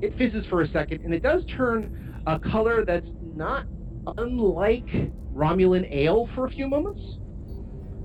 it 0.00 0.16
fizzes 0.16 0.46
for 0.46 0.62
a 0.62 0.68
second, 0.68 1.02
and 1.04 1.12
it 1.12 1.22
does 1.22 1.44
turn 1.56 2.22
a 2.26 2.38
color 2.38 2.84
that's 2.84 3.06
not 3.34 3.66
unlike 4.18 4.86
Romulan 5.34 5.86
ale 5.92 6.28
for 6.34 6.46
a 6.46 6.50
few 6.50 6.68
moments. 6.68 7.02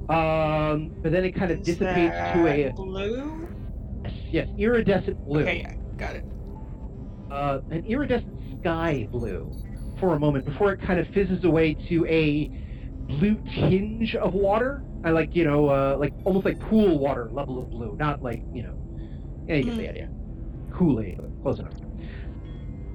Um, 0.09 0.91
but 1.01 1.11
then 1.13 1.23
it 1.23 1.33
kind 1.33 1.51
of 1.51 1.59
Is 1.61 1.65
dissipates 1.67 2.15
to 2.33 2.47
a 2.47 2.71
blue. 2.75 3.47
yes, 4.29 4.47
iridescent 4.57 5.23
blue. 5.25 5.41
Okay, 5.41 5.77
got 5.97 6.15
it. 6.15 6.25
uh, 7.31 7.59
an 7.69 7.85
iridescent 7.85 8.59
sky 8.59 9.07
blue 9.09 9.49
for 10.01 10.15
a 10.15 10.19
moment 10.19 10.43
before 10.45 10.73
it 10.73 10.81
kind 10.81 10.99
of 10.99 11.07
fizzes 11.13 11.45
away 11.45 11.75
to 11.87 12.05
a 12.07 12.49
blue 13.07 13.37
tinge 13.55 14.15
of 14.15 14.33
water. 14.33 14.83
I 15.03 15.09
like, 15.09 15.35
you 15.35 15.43
know, 15.43 15.69
uh, 15.69 15.97
like 15.99 16.13
almost 16.25 16.45
like 16.45 16.59
pool 16.59 16.99
water 16.99 17.29
level 17.31 17.59
of 17.59 17.69
blue, 17.69 17.95
not 17.97 18.21
like, 18.21 18.43
you 18.53 18.63
know, 18.63 18.75
yeah, 19.47 19.55
you 19.55 19.63
get 19.63 19.77
the 19.77 19.89
idea. 19.89 20.09
Kool-Aid, 20.71 21.19
close 21.41 21.59
enough. 21.59 21.73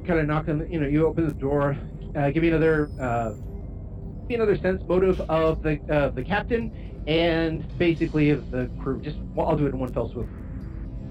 Kind 0.07 0.21
of 0.21 0.27
knock 0.27 0.49
on, 0.49 0.59
the, 0.59 0.69
you 0.69 0.81
know, 0.81 0.87
you 0.87 1.07
open 1.07 1.27
the 1.27 1.35
door, 1.35 1.77
uh, 2.15 2.31
give 2.31 2.43
me 2.43 2.49
another, 2.49 2.91
uh, 3.01 3.31
give 3.31 4.29
me 4.29 4.35
another 4.37 4.57
sense 4.57 4.83
motive 4.87 5.21
of 5.23 5.63
the 5.63 5.81
uh, 5.93 6.09
the 6.11 6.23
captain 6.23 7.03
and 7.07 7.67
basically 7.79 8.31
of 8.31 8.51
the 8.51 8.71
crew. 8.81 9.01
Just, 9.01 9.19
well, 9.35 9.49
I'll 9.49 9.57
do 9.57 9.67
it 9.67 9.71
in 9.71 9.79
one 9.79 9.93
fell 9.93 10.09
swoop. 10.09 10.29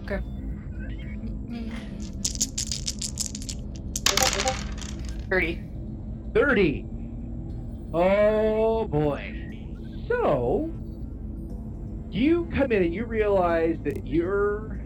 Okay. 0.03 0.21
Thirty. 5.29 5.61
30. 6.33 6.85
Oh 7.93 8.85
boy. 8.85 9.31
So, 10.07 10.69
you 12.15 12.49
come 12.55 12.71
in 12.71 12.83
and 12.83 12.93
you 12.93 13.05
realize 13.05 13.77
that 13.83 14.07
you're 14.07 14.79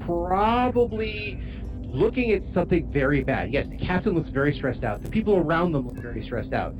probably 0.00 1.42
looking 1.82 2.32
at 2.32 2.42
something 2.54 2.90
very 2.92 3.24
bad. 3.24 3.52
Yes, 3.52 3.66
the 3.68 3.76
captain 3.76 4.14
looks 4.14 4.30
very 4.30 4.54
stressed 4.56 4.84
out. 4.84 5.02
The 5.02 5.10
people 5.10 5.36
around 5.36 5.72
them 5.72 5.88
look 5.88 5.96
very 5.96 6.24
stressed 6.24 6.52
out. 6.52 6.74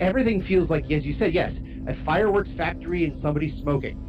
Everything 0.00 0.42
feels 0.42 0.70
like, 0.70 0.90
as 0.90 1.04
you 1.04 1.16
said, 1.18 1.34
yes, 1.34 1.52
a 1.86 1.94
fireworks 2.04 2.48
factory 2.56 3.04
and 3.04 3.20
somebody 3.20 3.54
smoking. 3.60 4.00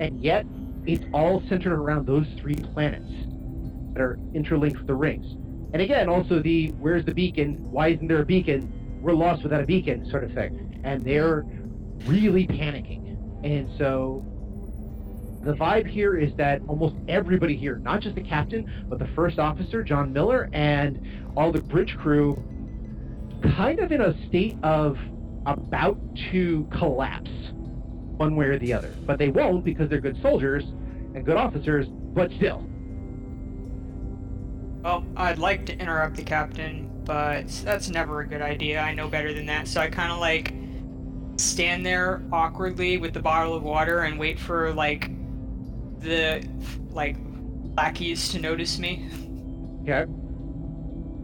And 0.00 0.20
yet, 0.22 0.46
it's 0.86 1.04
all 1.12 1.42
centered 1.48 1.72
around 1.72 2.06
those 2.06 2.26
three 2.38 2.54
planets 2.54 3.10
that 3.92 4.00
are 4.00 4.18
interlinked 4.32 4.78
with 4.78 4.86
the 4.86 4.94
rings. 4.94 5.26
And 5.72 5.82
again, 5.82 6.08
also 6.08 6.40
the 6.40 6.68
where's 6.78 7.04
the 7.04 7.14
beacon? 7.14 7.70
Why 7.70 7.88
isn't 7.88 8.06
there 8.06 8.22
a 8.22 8.26
beacon? 8.26 9.00
We're 9.02 9.12
lost 9.12 9.42
without 9.42 9.60
a 9.60 9.66
beacon, 9.66 10.08
sort 10.08 10.24
of 10.24 10.32
thing. 10.32 10.80
And 10.84 11.04
they're 11.04 11.44
really 12.06 12.46
panicking. 12.46 13.09
And 13.42 13.70
so 13.78 14.24
the 15.42 15.54
vibe 15.54 15.86
here 15.86 16.16
is 16.16 16.34
that 16.36 16.60
almost 16.68 16.94
everybody 17.08 17.56
here, 17.56 17.76
not 17.76 18.00
just 18.00 18.14
the 18.14 18.22
captain, 18.22 18.70
but 18.88 18.98
the 18.98 19.08
first 19.14 19.38
officer, 19.38 19.82
John 19.82 20.12
Miller, 20.12 20.50
and 20.52 21.00
all 21.36 21.50
the 21.50 21.62
bridge 21.62 21.96
crew, 21.96 22.42
kind 23.56 23.80
of 23.80 23.90
in 23.90 24.02
a 24.02 24.14
state 24.28 24.56
of 24.62 24.98
about 25.46 25.98
to 26.30 26.68
collapse 26.70 27.30
one 28.18 28.36
way 28.36 28.46
or 28.46 28.58
the 28.58 28.72
other. 28.74 28.94
But 29.06 29.18
they 29.18 29.30
won't 29.30 29.64
because 29.64 29.88
they're 29.88 30.00
good 30.00 30.20
soldiers 30.20 30.64
and 31.14 31.24
good 31.24 31.38
officers, 31.38 31.86
but 31.88 32.30
still. 32.32 32.66
Well, 34.82 35.04
I'd 35.16 35.38
like 35.38 35.66
to 35.66 35.78
interrupt 35.78 36.16
the 36.16 36.22
captain, 36.22 36.90
but 37.04 37.48
that's 37.64 37.88
never 37.88 38.20
a 38.20 38.26
good 38.26 38.42
idea. 38.42 38.80
I 38.80 38.92
know 38.94 39.08
better 39.08 39.32
than 39.32 39.46
that. 39.46 39.68
So 39.68 39.80
I 39.80 39.88
kind 39.88 40.12
of 40.12 40.18
like 40.18 40.52
stand 41.40 41.84
there 41.84 42.22
awkwardly 42.32 42.98
with 42.98 43.12
the 43.14 43.20
bottle 43.20 43.54
of 43.54 43.62
water 43.62 44.00
and 44.00 44.18
wait 44.18 44.38
for 44.38 44.72
like 44.74 45.10
the 46.00 46.46
like 46.90 47.16
lackeys 47.76 48.28
to 48.30 48.38
notice 48.40 48.78
me. 48.78 49.08
Okay. 49.82 50.10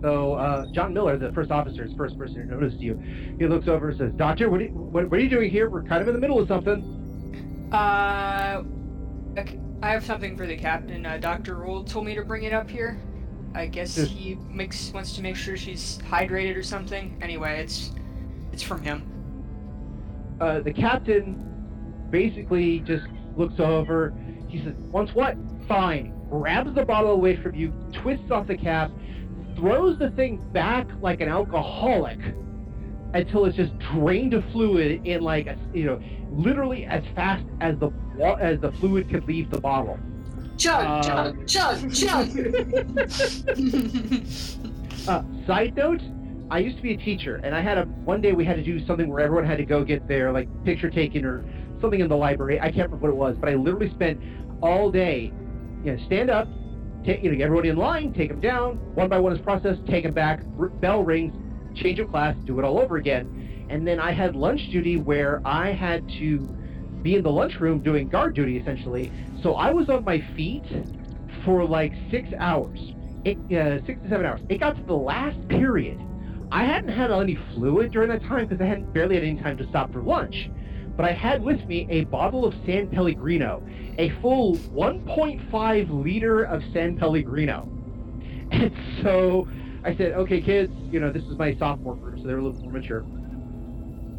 So 0.02 0.34
uh, 0.34 0.66
John 0.72 0.92
Miller, 0.92 1.16
the 1.16 1.32
first 1.32 1.50
officer, 1.50 1.84
is 1.84 1.90
the 1.92 1.96
first 1.96 2.18
person 2.18 2.42
who 2.42 2.44
noticed 2.54 2.78
you. 2.78 3.00
He 3.38 3.46
looks 3.46 3.66
over 3.66 3.88
and 3.88 3.98
says, 3.98 4.12
"Doctor, 4.16 4.50
what 4.50 4.60
are, 4.60 4.64
you, 4.64 4.70
what, 4.70 5.10
what 5.10 5.18
are 5.18 5.22
you 5.22 5.28
doing 5.30 5.50
here? 5.50 5.70
We're 5.70 5.82
kind 5.82 6.02
of 6.02 6.08
in 6.08 6.14
the 6.14 6.20
middle 6.20 6.38
of 6.38 6.46
something." 6.48 7.68
Uh, 7.72 8.62
okay, 9.38 9.58
I 9.82 9.90
have 9.90 10.04
something 10.04 10.36
for 10.36 10.46
the 10.46 10.56
captain. 10.56 11.04
Uh, 11.06 11.16
Doctor 11.16 11.54
Rule 11.56 11.82
told 11.82 12.04
me 12.06 12.14
to 12.14 12.22
bring 12.22 12.44
it 12.44 12.52
up 12.52 12.68
here. 12.70 12.98
I 13.54 13.66
guess 13.66 13.96
Yes. 13.96 14.08
he 14.08 14.34
makes 14.50 14.92
wants 14.92 15.16
to 15.16 15.22
make 15.22 15.34
sure 15.34 15.56
she's 15.56 15.98
hydrated 16.10 16.56
or 16.56 16.62
something. 16.62 17.16
Anyway, 17.22 17.58
it's 17.58 17.92
it's 18.52 18.62
from 18.62 18.82
him. 18.82 19.02
Uh, 20.40 20.60
the 20.60 20.72
captain 20.72 21.42
basically 22.10 22.80
just 22.80 23.06
looks 23.36 23.58
over. 23.58 24.12
He 24.48 24.62
says, 24.62 24.74
"Once 24.90 25.14
what? 25.14 25.36
Fine." 25.68 26.12
Grabs 26.30 26.74
the 26.74 26.84
bottle 26.84 27.12
away 27.12 27.36
from 27.36 27.54
you, 27.54 27.72
twists 27.92 28.30
off 28.30 28.46
the 28.48 28.56
cap, 28.56 28.90
throws 29.54 29.98
the 29.98 30.10
thing 30.10 30.38
back 30.52 30.86
like 31.00 31.20
an 31.20 31.28
alcoholic 31.28 32.18
until 33.14 33.44
it's 33.44 33.56
just 33.56 33.78
drained 33.78 34.34
of 34.34 34.44
fluid 34.50 35.06
in 35.06 35.22
like 35.22 35.46
a, 35.46 35.56
you 35.72 35.84
know, 35.84 36.00
literally 36.30 36.84
as 36.84 37.02
fast 37.14 37.44
as 37.60 37.78
the 37.78 37.90
as 38.40 38.58
the 38.60 38.72
fluid 38.72 39.08
could 39.08 39.24
leave 39.26 39.50
the 39.50 39.60
bottle. 39.60 39.98
Chug, 40.58 40.84
Uh, 40.84 41.32
chug, 41.46 41.92
chug, 41.92 41.92
chug. 41.94 42.28
Uh, 45.08 45.22
side 45.46 45.76
note, 45.76 46.02
I 46.50 46.60
used 46.60 46.76
to 46.76 46.82
be 46.82 46.94
a 46.94 46.96
teacher, 46.96 47.40
and 47.42 47.54
I 47.54 47.60
had 47.60 47.78
a 47.78 47.82
one 47.82 48.20
day 48.20 48.32
we 48.32 48.44
had 48.44 48.56
to 48.56 48.62
do 48.62 48.84
something 48.86 49.08
where 49.08 49.20
everyone 49.20 49.44
had 49.44 49.58
to 49.58 49.64
go 49.64 49.84
get 49.84 50.06
their 50.06 50.32
like 50.32 50.48
picture 50.64 50.88
taken 50.88 51.24
or 51.24 51.44
something 51.80 52.00
in 52.00 52.08
the 52.08 52.16
library. 52.16 52.60
I 52.60 52.70
can't 52.70 52.90
remember 52.90 52.98
what 52.98 53.10
it 53.10 53.16
was, 53.16 53.36
but 53.38 53.48
I 53.48 53.54
literally 53.54 53.90
spent 53.90 54.20
all 54.62 54.90
day, 54.90 55.32
you 55.84 55.92
know, 55.92 56.06
stand 56.06 56.30
up, 56.30 56.48
take 57.04 57.22
you 57.22 57.30
know, 57.30 57.36
get 57.36 57.44
everybody 57.44 57.70
in 57.70 57.76
line, 57.76 58.12
take 58.12 58.28
them 58.28 58.40
down, 58.40 58.76
one 58.94 59.08
by 59.08 59.18
one 59.18 59.32
is 59.32 59.40
processed, 59.40 59.84
take 59.86 60.04
them 60.04 60.14
back, 60.14 60.40
r- 60.58 60.68
bell 60.68 61.02
rings, 61.02 61.34
change 61.76 61.98
of 61.98 62.08
class, 62.10 62.36
do 62.46 62.58
it 62.58 62.64
all 62.64 62.78
over 62.78 62.96
again, 62.96 63.66
and 63.68 63.86
then 63.86 63.98
I 63.98 64.12
had 64.12 64.36
lunch 64.36 64.60
duty 64.70 64.96
where 64.96 65.40
I 65.44 65.72
had 65.72 66.08
to 66.20 66.48
be 67.02 67.16
in 67.16 67.22
the 67.22 67.30
lunchroom 67.30 67.80
doing 67.82 68.08
guard 68.08 68.34
duty 68.34 68.56
essentially. 68.56 69.12
So 69.42 69.54
I 69.54 69.72
was 69.72 69.88
on 69.88 70.04
my 70.04 70.24
feet 70.36 70.64
for 71.44 71.64
like 71.64 71.92
six 72.10 72.28
hours 72.38 72.78
uh, 73.26 73.78
six 73.86 74.00
to 74.02 74.08
seven 74.08 74.24
hours. 74.24 74.40
It 74.48 74.60
got 74.60 74.76
to 74.76 74.82
the 74.82 74.94
last 74.94 75.36
period. 75.48 76.00
I 76.50 76.64
hadn't 76.64 76.90
had 76.90 77.10
any 77.10 77.38
fluid 77.54 77.92
during 77.92 78.08
that 78.10 78.22
time 78.22 78.46
because 78.46 78.60
I 78.60 78.66
hadn't 78.66 78.92
barely 78.92 79.16
had 79.16 79.24
any 79.24 79.40
time 79.40 79.56
to 79.58 79.68
stop 79.68 79.92
for 79.92 80.02
lunch. 80.02 80.50
But 80.96 81.04
I 81.04 81.12
had 81.12 81.42
with 81.42 81.64
me 81.66 81.86
a 81.90 82.04
bottle 82.04 82.44
of 82.44 82.54
San 82.64 82.88
Pellegrino, 82.88 83.62
a 83.98 84.10
full 84.22 84.56
1.5 84.56 86.04
liter 86.04 86.44
of 86.44 86.62
San 86.72 86.96
Pellegrino. 86.96 87.72
And 88.48 88.72
so 89.02 89.48
I 89.82 89.96
said, 89.96 90.12
okay, 90.12 90.40
kids, 90.40 90.72
you 90.92 91.00
know, 91.00 91.10
this 91.10 91.24
is 91.24 91.36
my 91.36 91.56
sophomore 91.56 91.96
group, 91.96 92.18
so 92.20 92.26
they're 92.28 92.38
a 92.38 92.42
little 92.42 92.60
more 92.60 92.72
mature. 92.72 93.04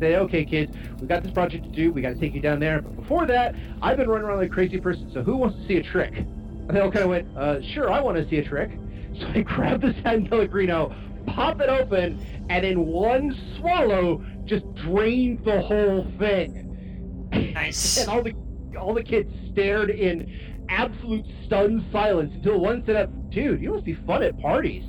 Say, 0.02 0.18
okay, 0.18 0.44
kids, 0.44 0.76
we 1.00 1.08
got 1.08 1.24
this 1.24 1.32
project 1.32 1.64
to 1.64 1.70
do. 1.70 1.94
We 1.94 2.02
got 2.02 2.10
to 2.10 2.20
take 2.20 2.34
you 2.34 2.42
down 2.42 2.60
there. 2.60 2.82
But 2.82 2.98
before 2.98 3.26
that, 3.28 3.56
I've 3.82 3.96
been 3.96 4.10
running 4.10 4.28
around 4.28 4.40
like 4.40 4.52
a 4.52 4.54
crazy 4.54 4.82
person. 4.82 5.10
So 5.14 5.24
who 5.24 5.38
wants 5.38 5.58
to 5.58 5.66
see 5.66 5.78
a 5.78 5.84
trick? 5.84 6.14
And 6.14 6.70
they 6.72 6.82
all 6.82 6.92
kind 6.92 7.04
of 7.04 7.10
went, 7.10 7.38
uh, 7.38 7.62
sure, 7.74 7.90
I 7.90 8.02
want 8.02 8.18
to 8.18 8.30
see 8.30 8.38
a 8.38 8.44
trick. 8.44 8.72
So 9.20 9.28
I 9.28 9.42
grabbed 9.44 9.84
the 9.84 9.96
San 10.04 10.28
Pellegrino, 10.28 10.94
pop 11.28 11.62
it 11.62 11.70
open, 11.70 12.46
and 12.50 12.66
in 12.66 12.86
one 12.88 13.36
swallow, 13.58 14.24
just 14.46 14.66
drained 14.76 15.44
the 15.46 15.62
whole 15.62 16.08
thing. 16.18 17.30
Nice. 17.54 17.98
and 18.02 18.10
all 18.10 18.24
the 18.24 18.34
all 18.80 18.94
the 18.94 19.04
kids 19.04 19.32
stared 19.52 19.90
in 19.90 20.32
absolute 20.70 21.26
stunned 21.46 21.84
silence 21.92 22.32
until 22.36 22.60
one 22.60 22.84
said 22.86 22.96
up, 22.96 23.30
dude, 23.32 23.62
you 23.62 23.72
must 23.72 23.86
be 23.86 23.96
fun 24.06 24.24
at 24.24 24.40
parties. 24.40 24.84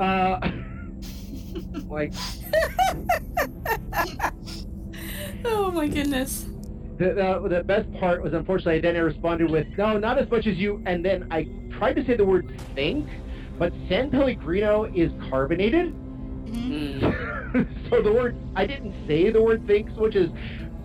Uh, 0.00 0.40
like 1.88 2.12
Oh 5.44 5.70
my 5.70 5.86
goodness. 5.88 6.46
the, 6.98 7.12
the, 7.14 7.48
the 7.48 7.62
best 7.64 7.92
part 7.94 8.22
was 8.22 8.32
unfortunately 8.32 8.80
then 8.80 8.96
I 8.96 9.00
responded 9.00 9.50
with, 9.50 9.66
no, 9.76 9.98
not 9.98 10.18
as 10.18 10.28
much 10.30 10.46
as 10.46 10.56
you, 10.56 10.82
and 10.86 11.04
then 11.04 11.26
I 11.30 11.48
tried 11.78 11.94
to 11.94 12.04
say 12.04 12.16
the 12.16 12.24
word 12.24 12.58
think, 12.74 13.06
but 13.58 13.72
San 13.88 14.10
Pellegrino 14.10 14.84
is 14.84 15.12
carbonated. 15.30 15.94
Mm. 16.46 17.90
so 17.90 18.02
the 18.02 18.12
word 18.12 18.36
I 18.54 18.66
didn't 18.66 18.94
say 19.06 19.30
the 19.30 19.42
word 19.42 19.66
think, 19.66 19.90
which 19.96 20.16
is 20.16 20.30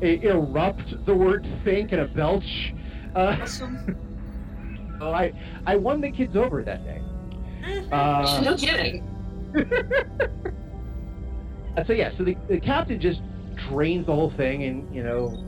as 0.01 0.20
erupt 0.24 1.05
the 1.05 1.13
word 1.13 1.47
think 1.63 1.91
in 1.91 1.99
a 1.99 2.07
belch. 2.07 2.74
Uh, 3.15 3.38
Awesome. 3.41 4.97
so 4.99 5.11
I 5.13 5.34
I 5.65 5.76
won 5.76 6.01
the 6.01 6.11
kids 6.11 6.36
over 6.36 6.63
that 6.63 6.84
day. 6.84 7.01
Uh, 7.91 8.41
no 8.43 8.55
kidding. 8.55 9.05
So 11.88 11.93
yeah, 11.93 12.11
so 12.17 12.24
the, 12.24 12.36
the 12.47 12.59
captain 12.59 12.99
just 12.99 13.22
drains 13.70 14.05
the 14.05 14.13
whole 14.13 14.32
thing, 14.32 14.63
and 14.63 14.93
you 14.93 15.03
know, 15.03 15.45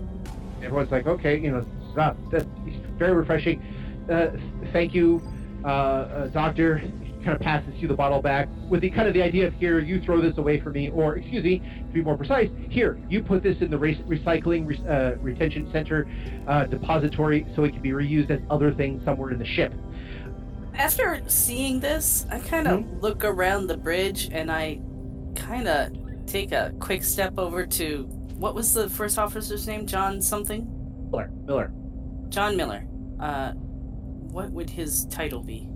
everyone's 0.64 0.92
like, 0.92 1.08
okay, 1.08 1.38
you 1.40 1.52
know, 1.52 1.66
stop. 1.92 2.18
That's 2.32 2.46
very 2.98 3.14
refreshing. 3.14 3.62
Uh, 4.10 4.32
thank 4.72 4.94
you, 4.94 5.22
uh, 5.64 5.68
uh, 5.68 6.28
doctor. 6.28 6.82
Kind 7.24 7.36
of 7.36 7.42
passes 7.42 7.76
you 7.76 7.88
the 7.88 7.94
bottle 7.94 8.22
back 8.22 8.50
with 8.68 8.82
the 8.82 8.90
kind 8.90 9.08
of 9.08 9.14
the 9.14 9.22
idea 9.22 9.46
of 9.46 9.54
here, 9.54 9.80
you 9.80 10.02
throw 10.02 10.22
this 10.22 10.38
away 10.38 10.60
for 10.60 10.72
me, 10.72 10.90
or 10.90 11.18
excuse 11.18 11.44
me, 11.44 11.60
to 11.60 11.94
be 11.94 12.02
more 12.02 12.18
precise, 12.18 12.50
here, 12.70 13.00
you 13.10 13.22
put 13.22 13.44
this 13.44 13.58
in 13.62 13.70
the 13.70 13.78
re- 13.78 14.04
recycling 14.08 14.66
re- 14.66 14.84
uh, 14.90 15.16
retention 15.22 15.70
center 15.72 16.10
uh, 16.48 16.66
depository 16.66 17.46
so 17.56 17.64
it 17.64 17.74
can 17.74 17.82
be 17.82 17.92
reused 17.92 18.32
as 18.32 18.40
other 18.50 18.74
things 18.74 19.04
somewhere 19.06 19.30
in 19.32 19.38
the 19.38 19.46
ship. 19.46 19.72
After 20.74 21.22
seeing 21.28 21.80
this, 21.80 22.26
I 22.32 22.40
kind 22.40 22.68
of 22.68 23.04
look 23.04 23.24
around 23.24 23.68
the 23.68 23.78
bridge 23.78 24.30
and 24.32 24.52
I 24.52 24.80
kind 25.36 25.68
of 25.68 26.26
take 26.26 26.54
a 26.54 26.74
quick 26.80 27.04
step 27.04 27.38
over 27.38 27.66
to 27.66 28.06
what 28.36 28.56
was 28.56 28.74
the 28.74 28.90
first 28.90 29.20
officer's 29.20 29.68
name? 29.68 29.86
John 29.86 30.22
something? 30.22 30.68
Miller, 31.12 31.30
Miller. 31.46 31.72
John 32.30 32.58
Miller. 32.58 32.88
Uh, 33.20 33.52
what 33.52 34.50
would 34.52 34.70
his 34.70 35.06
title 35.06 35.44
be? 35.44 35.68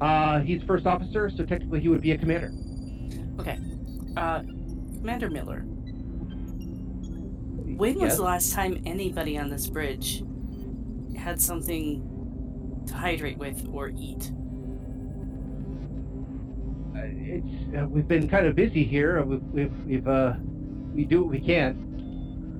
Uh, 0.00 0.40
he's 0.40 0.62
first 0.62 0.86
officer, 0.86 1.30
so 1.30 1.44
technically 1.44 1.80
he 1.80 1.88
would 1.88 2.00
be 2.00 2.12
a 2.12 2.18
commander. 2.18 2.52
Okay. 3.40 3.58
Uh, 4.16 4.40
Commander 4.98 5.30
Miller. 5.30 5.60
When 7.76 7.94
was 7.94 8.02
Yes? 8.02 8.16
the 8.16 8.22
last 8.22 8.52
time 8.52 8.82
anybody 8.86 9.36
on 9.38 9.50
this 9.50 9.66
bridge 9.66 10.22
had 11.16 11.40
something 11.40 12.82
to 12.86 12.94
hydrate 12.94 13.38
with 13.38 13.66
or 13.72 13.88
eat? 13.88 14.30
Uh, 16.94 17.00
it's 17.04 17.76
uh, 17.76 17.86
we've 17.88 18.06
been 18.06 18.28
kind 18.28 18.46
of 18.46 18.54
busy 18.54 18.84
here. 18.84 19.22
We've 19.24 19.42
we've, 19.44 19.84
we've 19.84 20.08
uh 20.08 20.34
we 20.94 21.04
do 21.04 21.22
what 21.22 21.30
we 21.30 21.40
can. 21.40 21.93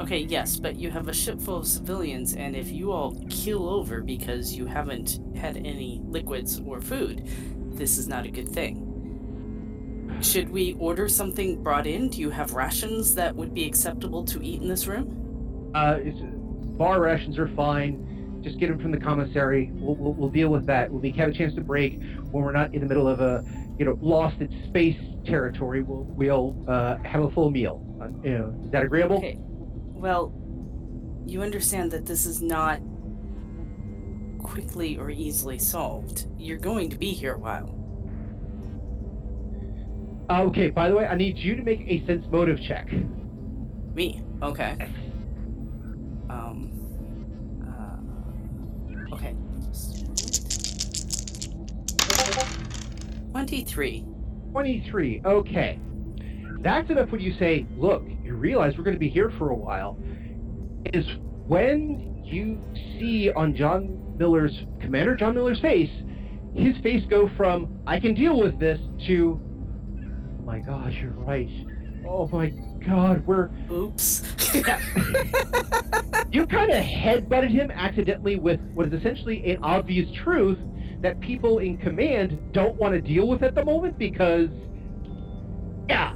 Okay, 0.00 0.18
yes, 0.18 0.56
but 0.56 0.74
you 0.74 0.90
have 0.90 1.08
a 1.08 1.14
ship 1.14 1.40
full 1.40 1.58
of 1.58 1.68
civilians, 1.68 2.34
and 2.34 2.56
if 2.56 2.70
you 2.72 2.90
all 2.90 3.16
keel 3.30 3.68
over 3.68 4.00
because 4.00 4.52
you 4.52 4.66
haven't 4.66 5.20
had 5.36 5.56
any 5.56 6.00
liquids 6.04 6.60
or 6.66 6.80
food, 6.80 7.28
this 7.76 7.96
is 7.96 8.08
not 8.08 8.26
a 8.26 8.30
good 8.30 8.48
thing. 8.48 10.18
Should 10.20 10.48
we 10.48 10.74
order 10.74 11.08
something 11.08 11.62
brought 11.62 11.86
in? 11.86 12.08
Do 12.08 12.20
you 12.20 12.30
have 12.30 12.54
rations 12.54 13.14
that 13.14 13.34
would 13.36 13.54
be 13.54 13.66
acceptable 13.66 14.24
to 14.24 14.42
eat 14.42 14.60
in 14.60 14.68
this 14.68 14.88
room? 14.88 15.70
Uh, 15.74 15.98
bar 16.76 17.00
rations 17.00 17.38
are 17.38 17.48
fine. 17.48 18.40
Just 18.42 18.58
get 18.58 18.70
them 18.70 18.80
from 18.80 18.90
the 18.90 18.98
commissary. 18.98 19.70
We'll, 19.74 19.94
we'll, 19.94 20.12
we'll 20.14 20.30
deal 20.30 20.48
with 20.48 20.66
that. 20.66 20.90
When 20.90 21.02
we 21.02 21.12
have 21.12 21.28
a 21.28 21.32
chance 21.32 21.54
to 21.54 21.60
break, 21.60 22.00
when 22.30 22.44
we're 22.44 22.52
not 22.52 22.74
in 22.74 22.80
the 22.80 22.86
middle 22.86 23.08
of 23.08 23.20
a 23.20 23.44
you 23.78 23.84
know 23.84 23.98
lost 24.02 24.40
in 24.40 24.50
space 24.68 24.98
territory, 25.24 25.82
we'll 25.82 26.04
we'll 26.04 26.64
uh, 26.68 26.98
have 27.04 27.22
a 27.22 27.30
full 27.30 27.50
meal. 27.50 27.80
Uh, 28.00 28.08
you 28.22 28.38
know, 28.38 28.60
is 28.64 28.70
that 28.72 28.82
agreeable? 28.82 29.18
Okay. 29.18 29.38
Well, 30.04 30.34
you 31.24 31.40
understand 31.40 31.90
that 31.92 32.04
this 32.04 32.26
is 32.26 32.42
not 32.42 32.78
quickly 34.38 34.98
or 34.98 35.08
easily 35.08 35.58
solved. 35.58 36.26
You're 36.36 36.58
going 36.58 36.90
to 36.90 36.98
be 36.98 37.12
here 37.12 37.32
a 37.32 37.38
while. 37.38 37.74
Uh, 40.28 40.42
okay. 40.42 40.68
By 40.68 40.90
the 40.90 40.94
way, 40.94 41.06
I 41.06 41.14
need 41.14 41.38
you 41.38 41.56
to 41.56 41.62
make 41.62 41.80
a 41.86 42.04
sense 42.06 42.26
motive 42.30 42.60
check. 42.68 42.92
Me? 43.94 44.22
Okay. 44.42 44.76
Um. 46.28 46.70
Uh, 47.66 49.14
Okay. 49.14 49.34
23. 53.32 54.04
23. 54.52 55.22
Okay. 55.24 55.78
That's 56.60 56.90
enough 56.90 57.10
when 57.10 57.22
you 57.22 57.32
say, 57.38 57.66
look, 57.78 58.02
you 58.24 58.34
realize 58.34 58.76
we're 58.76 58.84
going 58.84 58.96
to 58.96 59.00
be 59.00 59.08
here 59.08 59.30
for 59.38 59.50
a 59.50 59.54
while. 59.54 59.98
Is 60.92 61.06
when 61.46 62.22
you 62.24 62.60
see 62.98 63.30
on 63.30 63.54
John 63.54 64.16
Miller's, 64.16 64.64
Commander 64.80 65.14
John 65.14 65.34
Miller's 65.34 65.60
face, 65.60 65.90
his 66.54 66.76
face 66.78 67.04
go 67.08 67.28
from, 67.36 67.80
I 67.86 68.00
can 68.00 68.14
deal 68.14 68.38
with 68.40 68.58
this, 68.58 68.80
to, 69.06 69.40
oh 69.40 70.44
my 70.44 70.60
gosh, 70.60 70.94
you're 71.00 71.10
right. 71.12 71.48
Oh 72.06 72.28
my 72.28 72.52
god, 72.86 73.26
we're. 73.26 73.50
Oops. 73.70 74.22
You 76.34 76.48
kind 76.48 76.68
of 76.68 76.82
headbutted 76.82 77.52
him 77.52 77.70
accidentally 77.70 78.34
with 78.34 78.58
what 78.74 78.88
is 78.88 78.92
essentially 78.92 79.52
an 79.52 79.62
obvious 79.62 80.10
truth 80.24 80.58
that 81.00 81.20
people 81.20 81.60
in 81.60 81.76
command 81.76 82.52
don't 82.52 82.74
want 82.74 82.92
to 82.92 83.00
deal 83.00 83.28
with 83.28 83.44
at 83.44 83.54
the 83.54 83.64
moment 83.64 83.96
because, 83.96 84.48
yeah. 85.88 86.12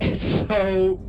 And 0.00 0.48
so, 0.48 1.00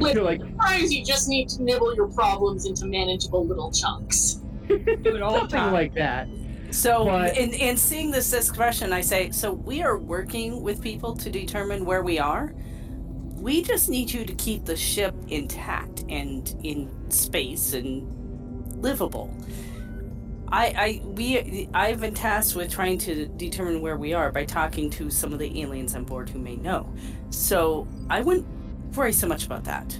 Like- 0.00 0.14
you're 0.14 0.24
like, 0.24 0.40
Sometimes 0.40 0.92
you 0.92 1.04
just 1.04 1.28
need 1.28 1.48
to 1.50 1.62
nibble 1.62 1.94
your 1.94 2.08
problems 2.08 2.66
into 2.66 2.86
manageable 2.86 3.46
little 3.46 3.70
chunks. 3.70 4.40
Do 4.68 4.76
it 4.76 5.22
all 5.22 5.32
the 5.32 5.38
something 5.40 5.72
like 5.72 5.94
that. 5.94 6.28
So, 6.70 7.04
But- 7.04 7.36
in, 7.36 7.52
in 7.52 7.76
seeing 7.76 8.10
this 8.10 8.32
expression, 8.32 8.92
I 8.92 9.00
say, 9.02 9.30
so 9.30 9.52
we 9.52 9.82
are 9.82 9.98
working 9.98 10.62
with 10.62 10.80
people 10.80 11.14
to 11.16 11.30
determine 11.30 11.84
where 11.84 12.02
we 12.02 12.18
are. 12.18 12.54
We 13.34 13.62
just 13.62 13.88
need 13.88 14.10
you 14.12 14.24
to 14.24 14.32
keep 14.34 14.64
the 14.64 14.76
ship 14.76 15.14
intact 15.28 16.04
and 16.08 16.54
in 16.62 16.88
space 17.10 17.74
and 17.74 18.06
livable. 18.80 19.34
I, 20.48 20.66
I, 20.66 21.02
we, 21.04 21.68
I've 21.72 22.00
been 22.00 22.14
tasked 22.14 22.54
with 22.54 22.70
trying 22.70 22.98
to 22.98 23.26
determine 23.26 23.80
where 23.80 23.96
we 23.96 24.12
are 24.12 24.30
by 24.30 24.44
talking 24.44 24.90
to 24.90 25.10
some 25.10 25.32
of 25.32 25.38
the 25.38 25.62
aliens 25.62 25.94
on 25.94 26.04
board 26.04 26.28
who 26.28 26.38
may 26.38 26.56
know. 26.56 26.92
So 27.30 27.88
I 28.10 28.20
wouldn't 28.20 28.46
worry 28.96 29.12
so 29.12 29.26
much 29.26 29.46
about 29.46 29.64
that. 29.64 29.98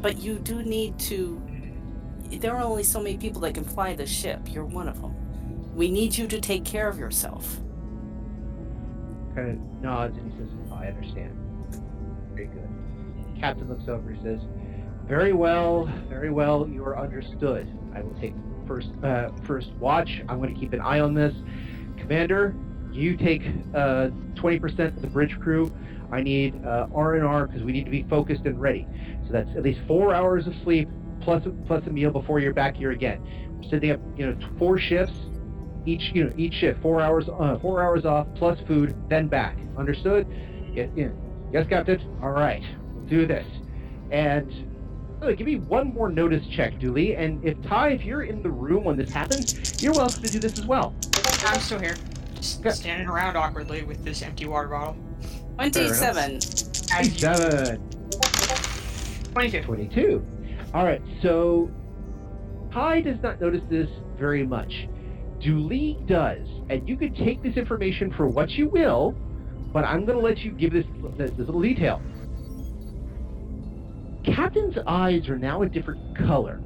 But 0.00 0.18
you 0.18 0.38
do 0.38 0.62
need 0.62 0.98
to. 1.00 1.40
There 2.30 2.56
are 2.56 2.62
only 2.62 2.82
so 2.84 3.00
many 3.00 3.16
people 3.16 3.40
that 3.42 3.54
can 3.54 3.64
fly 3.64 3.94
the 3.94 4.06
ship. 4.06 4.40
You're 4.48 4.64
one 4.64 4.88
of 4.88 5.00
them. 5.00 5.14
We 5.74 5.90
need 5.90 6.16
you 6.16 6.26
to 6.28 6.40
take 6.40 6.64
care 6.64 6.88
of 6.88 6.98
yourself. 6.98 7.60
Kind 9.34 9.50
of 9.50 9.82
nods 9.82 10.16
and 10.16 10.32
he 10.32 10.38
says, 10.38 10.48
"Oh, 10.70 10.76
I 10.76 10.86
understand. 10.86 11.36
Very 12.34 12.46
good. 12.46 12.68
Captain 13.40 13.68
looks 13.68 13.88
over. 13.88 14.10
and 14.10 14.22
says, 14.22 14.40
Very 15.06 15.32
well, 15.32 15.84
very 16.08 16.30
well. 16.30 16.68
You 16.68 16.84
are 16.84 16.98
understood. 16.98 17.68
I 17.94 18.02
will 18.02 18.14
take 18.20 18.34
first 18.66 18.88
uh, 19.02 19.30
first 19.42 19.70
watch. 19.80 20.22
I'm 20.28 20.38
going 20.38 20.54
to 20.54 20.58
keep 20.58 20.72
an 20.72 20.80
eye 20.80 21.00
on 21.00 21.14
this. 21.14 21.34
Commander, 21.96 22.54
you 22.92 23.16
take 23.16 23.42
uh, 23.74 24.08
20% 24.34 24.78
of 24.78 25.00
the 25.02 25.08
bridge 25.08 25.38
crew. 25.40 25.72
I 26.14 26.22
need 26.22 26.64
uh, 26.64 26.86
R&R 26.94 27.46
because 27.48 27.64
we 27.64 27.72
need 27.72 27.84
to 27.84 27.90
be 27.90 28.04
focused 28.04 28.44
and 28.44 28.60
ready. 28.60 28.86
So 29.26 29.32
that's 29.32 29.50
at 29.56 29.64
least 29.64 29.80
four 29.88 30.14
hours 30.14 30.46
of 30.46 30.54
sleep 30.62 30.88
plus 31.20 31.42
plus 31.66 31.84
a 31.86 31.90
meal 31.90 32.10
before 32.12 32.38
you're 32.38 32.54
back 32.54 32.76
here 32.76 32.92
again. 32.92 33.20
We're 33.60 33.68
setting 33.68 33.90
up, 33.90 34.00
you 34.16 34.26
know, 34.26 34.48
four 34.58 34.78
shifts. 34.78 35.16
Each, 35.86 36.12
you 36.14 36.24
know, 36.24 36.32
each 36.38 36.54
shift, 36.54 36.80
four 36.80 37.00
hours, 37.00 37.28
uh, 37.28 37.58
four 37.60 37.82
hours 37.82 38.04
off 38.06 38.26
plus 38.36 38.58
food, 38.66 38.96
then 39.10 39.26
back. 39.26 39.58
Understood? 39.76 40.26
Yeah, 40.72 40.86
yeah. 40.96 41.08
Yes, 41.52 41.66
Captain. 41.68 42.00
All 42.22 42.30
right, 42.30 42.62
we'll 42.94 43.04
do 43.04 43.26
this. 43.26 43.46
And 44.10 44.50
uh, 45.20 45.32
give 45.32 45.46
me 45.46 45.56
one 45.56 45.92
more 45.92 46.08
notice 46.08 46.46
check, 46.46 46.78
Du'li. 46.78 47.18
And 47.18 47.44
if 47.44 47.60
Ty, 47.62 47.90
if 47.90 48.04
you're 48.04 48.22
in 48.22 48.42
the 48.42 48.50
room 48.50 48.84
when 48.84 48.96
this 48.96 49.10
happens, 49.10 49.82
you're 49.82 49.92
welcome 49.92 50.22
to 50.22 50.30
do 50.30 50.38
this 50.38 50.58
as 50.58 50.64
well. 50.64 50.94
I'm 51.44 51.60
still 51.60 51.80
here. 51.80 51.96
Just 52.36 52.60
Okay. 52.60 52.70
standing 52.70 53.08
around 53.08 53.36
awkwardly 53.36 53.82
with 53.82 54.02
this 54.04 54.22
empty 54.22 54.46
water 54.46 54.68
bottle. 54.68 54.96
27. 55.56 56.36
As 56.92 57.06
you- 57.06 57.18
Seven. 57.18 57.80
22. 59.32 59.62
22. 59.62 60.22
All 60.72 60.84
right, 60.84 61.02
so 61.22 61.70
Ty 62.72 63.00
does 63.02 63.20
not 63.22 63.40
notice 63.40 63.62
this 63.70 63.88
very 64.18 64.44
much. 64.46 64.88
Du'li 65.40 66.04
does, 66.06 66.46
and 66.70 66.88
you 66.88 66.96
can 66.96 67.14
take 67.14 67.42
this 67.42 67.56
information 67.56 68.10
for 68.12 68.26
what 68.26 68.50
you 68.50 68.68
will, 68.68 69.14
but 69.72 69.84
I'm 69.84 70.04
going 70.04 70.18
to 70.18 70.24
let 70.24 70.38
you 70.38 70.52
give 70.52 70.72
this, 70.72 70.86
this 71.16 71.30
this 71.30 71.46
little 71.46 71.60
detail. 71.62 72.00
Captain's 74.24 74.76
eyes 74.86 75.28
are 75.28 75.38
now 75.38 75.62
a 75.62 75.68
different 75.68 76.16
color. 76.16 76.60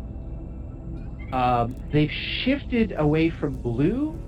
Um, 1.32 1.76
they've 1.93 2.11
shifted 2.45 2.95
away 2.97 3.30
from 3.30 3.57
blue, 3.61 4.18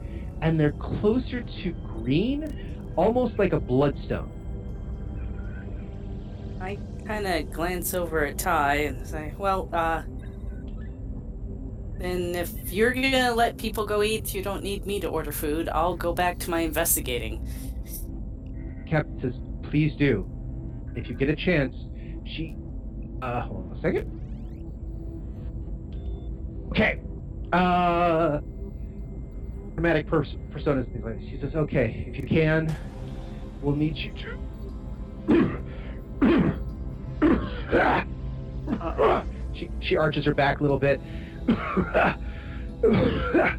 and 0.43 0.59
they're 0.59 0.73
closer 0.73 1.43
to 1.63 1.73
green, 1.87 2.93
almost 2.97 3.39
like 3.39 3.53
a 3.53 3.61
bloodstone. 3.61 4.31
I 6.61 6.79
kind 7.07 7.27
of 7.27 7.51
glance 7.53 7.95
over 7.95 8.25
at 8.27 8.39
Ty 8.39 8.75
and 8.75 9.07
say, 9.07 9.33
well, 9.39 9.69
uh, 9.73 10.03
then 11.99 12.35
if 12.35 12.73
you're 12.73 12.93
gonna 12.93 13.35
let 13.35 13.57
people 13.57 13.87
go 13.87 14.03
eat, 14.03 14.35
you 14.35 14.43
don't 14.43 14.63
need 14.63 14.85
me 14.87 15.01
to 15.01 15.09
order 15.09 15.33
food. 15.33 15.69
I'll 15.71 15.97
go 15.97 16.13
back 16.13 16.39
to 16.41 16.51
my 16.51 16.61
investigating. 16.61 17.47
Captain 18.89 19.21
says, 19.21 19.35
please 19.71 19.95
do. 19.97 20.29
If 20.97 21.09
you 21.09 21.15
get 21.15 21.29
a 21.29 21.37
chance, 21.37 21.75
she. 22.27 22.57
Uh, 23.23 23.43
hold 23.43 23.71
on 23.71 23.79
a 23.79 23.81
second. 23.81 24.21
Okay. 26.71 27.01
Uh. 27.53 28.41
Dramatic 29.75 30.09
pers- 30.09 30.37
personas. 30.53 30.87
She 31.31 31.39
says, 31.41 31.55
okay, 31.55 32.05
if 32.07 32.17
you 32.17 32.29
can, 32.29 32.77
we'll 33.63 33.77
need 33.77 33.97
you 33.97 34.13
to. 35.29 35.61
she, 39.55 39.71
she 39.81 39.97
arches 39.97 40.27
her 40.27 40.35
back 40.35 40.61
a 40.61 40.63
little 40.63 40.79
bit. 40.79 41.01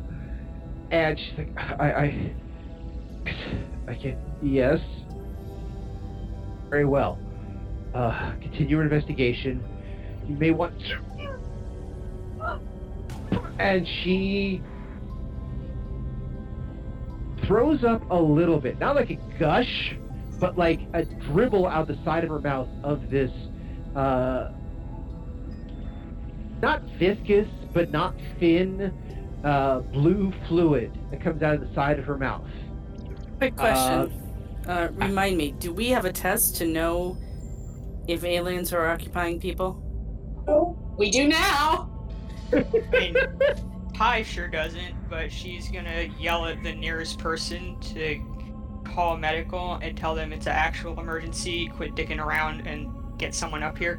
and 0.92 1.20
she's 1.20 1.38
like, 1.38 1.52
I, 1.58 1.92
I, 1.92 2.34
I 3.88 3.96
can't, 3.96 4.18
yes. 4.42 4.80
Very 6.70 6.86
well. 6.86 7.20
Uh, 7.94 8.32
continue 8.42 8.70
your 8.70 8.84
investigation. 8.84 9.62
You 10.28 10.36
may 10.36 10.52
want 10.52 10.80
to. 10.80 11.00
And 13.60 13.88
she 13.88 14.62
throws 17.46 17.84
up 17.84 18.10
a 18.10 18.16
little 18.16 18.60
bit, 18.60 18.80
not 18.80 18.96
like 18.96 19.10
a 19.10 19.18
gush, 19.38 19.96
but 20.42 20.58
like 20.58 20.82
a 20.94 21.06
dribble 21.06 21.68
out 21.68 21.88
the 21.88 21.98
side 22.04 22.24
of 22.24 22.32
her 22.32 22.40
mouth 22.40 22.68
of 22.84 23.10
this, 23.12 23.32
uh, 23.96 24.52
not 26.62 26.82
viscous, 26.98 27.48
but 27.74 27.92
not 27.92 28.16
thin, 28.40 28.92
uh, 29.44 29.80
blue 29.80 30.34
fluid 30.48 30.92
that 31.12 31.22
comes 31.22 31.44
out 31.44 31.54
of 31.54 31.62
the 31.62 31.74
side 31.76 32.00
of 32.00 32.06
her 32.06 32.18
mouth. 32.18 32.48
Quick 33.38 33.56
question. 33.56 34.12
Uh, 34.68 34.90
remind 34.94 35.38
me, 35.38 35.52
do 35.54 35.72
we 35.72 35.90
have 35.90 36.06
a 36.06 36.12
test 36.12 36.56
to 36.58 36.66
know 36.66 37.18
if 38.08 38.24
aliens 38.24 38.74
are 38.74 38.88
occupying 38.88 39.40
people? 39.40 39.82
We 40.98 41.12
do 41.12 41.28
now. 41.28 41.90
I 42.52 42.66
mean, 42.92 43.16
Ty 43.94 44.24
sure 44.24 44.48
doesn't, 44.48 44.96
but 45.08 45.32
she's 45.32 45.70
gonna 45.70 46.10
yell 46.20 46.46
at 46.48 46.64
the 46.64 46.74
nearest 46.74 47.20
person 47.20 47.80
to 47.80 48.20
call 48.94 49.18
medical 49.18 49.76
and 49.76 49.98
tell 49.98 50.14
them 50.16 50.34
it's 50.34 50.46
an 50.48 50.54
actual 50.54 51.00
emergency, 51.00 51.68
quit 51.68 51.96
dicking 51.96 52.20
around, 52.20 52.68
and 52.68 52.90
get 53.18 53.34
someone 53.34 53.64
up 53.64 53.78
here. 53.78 53.98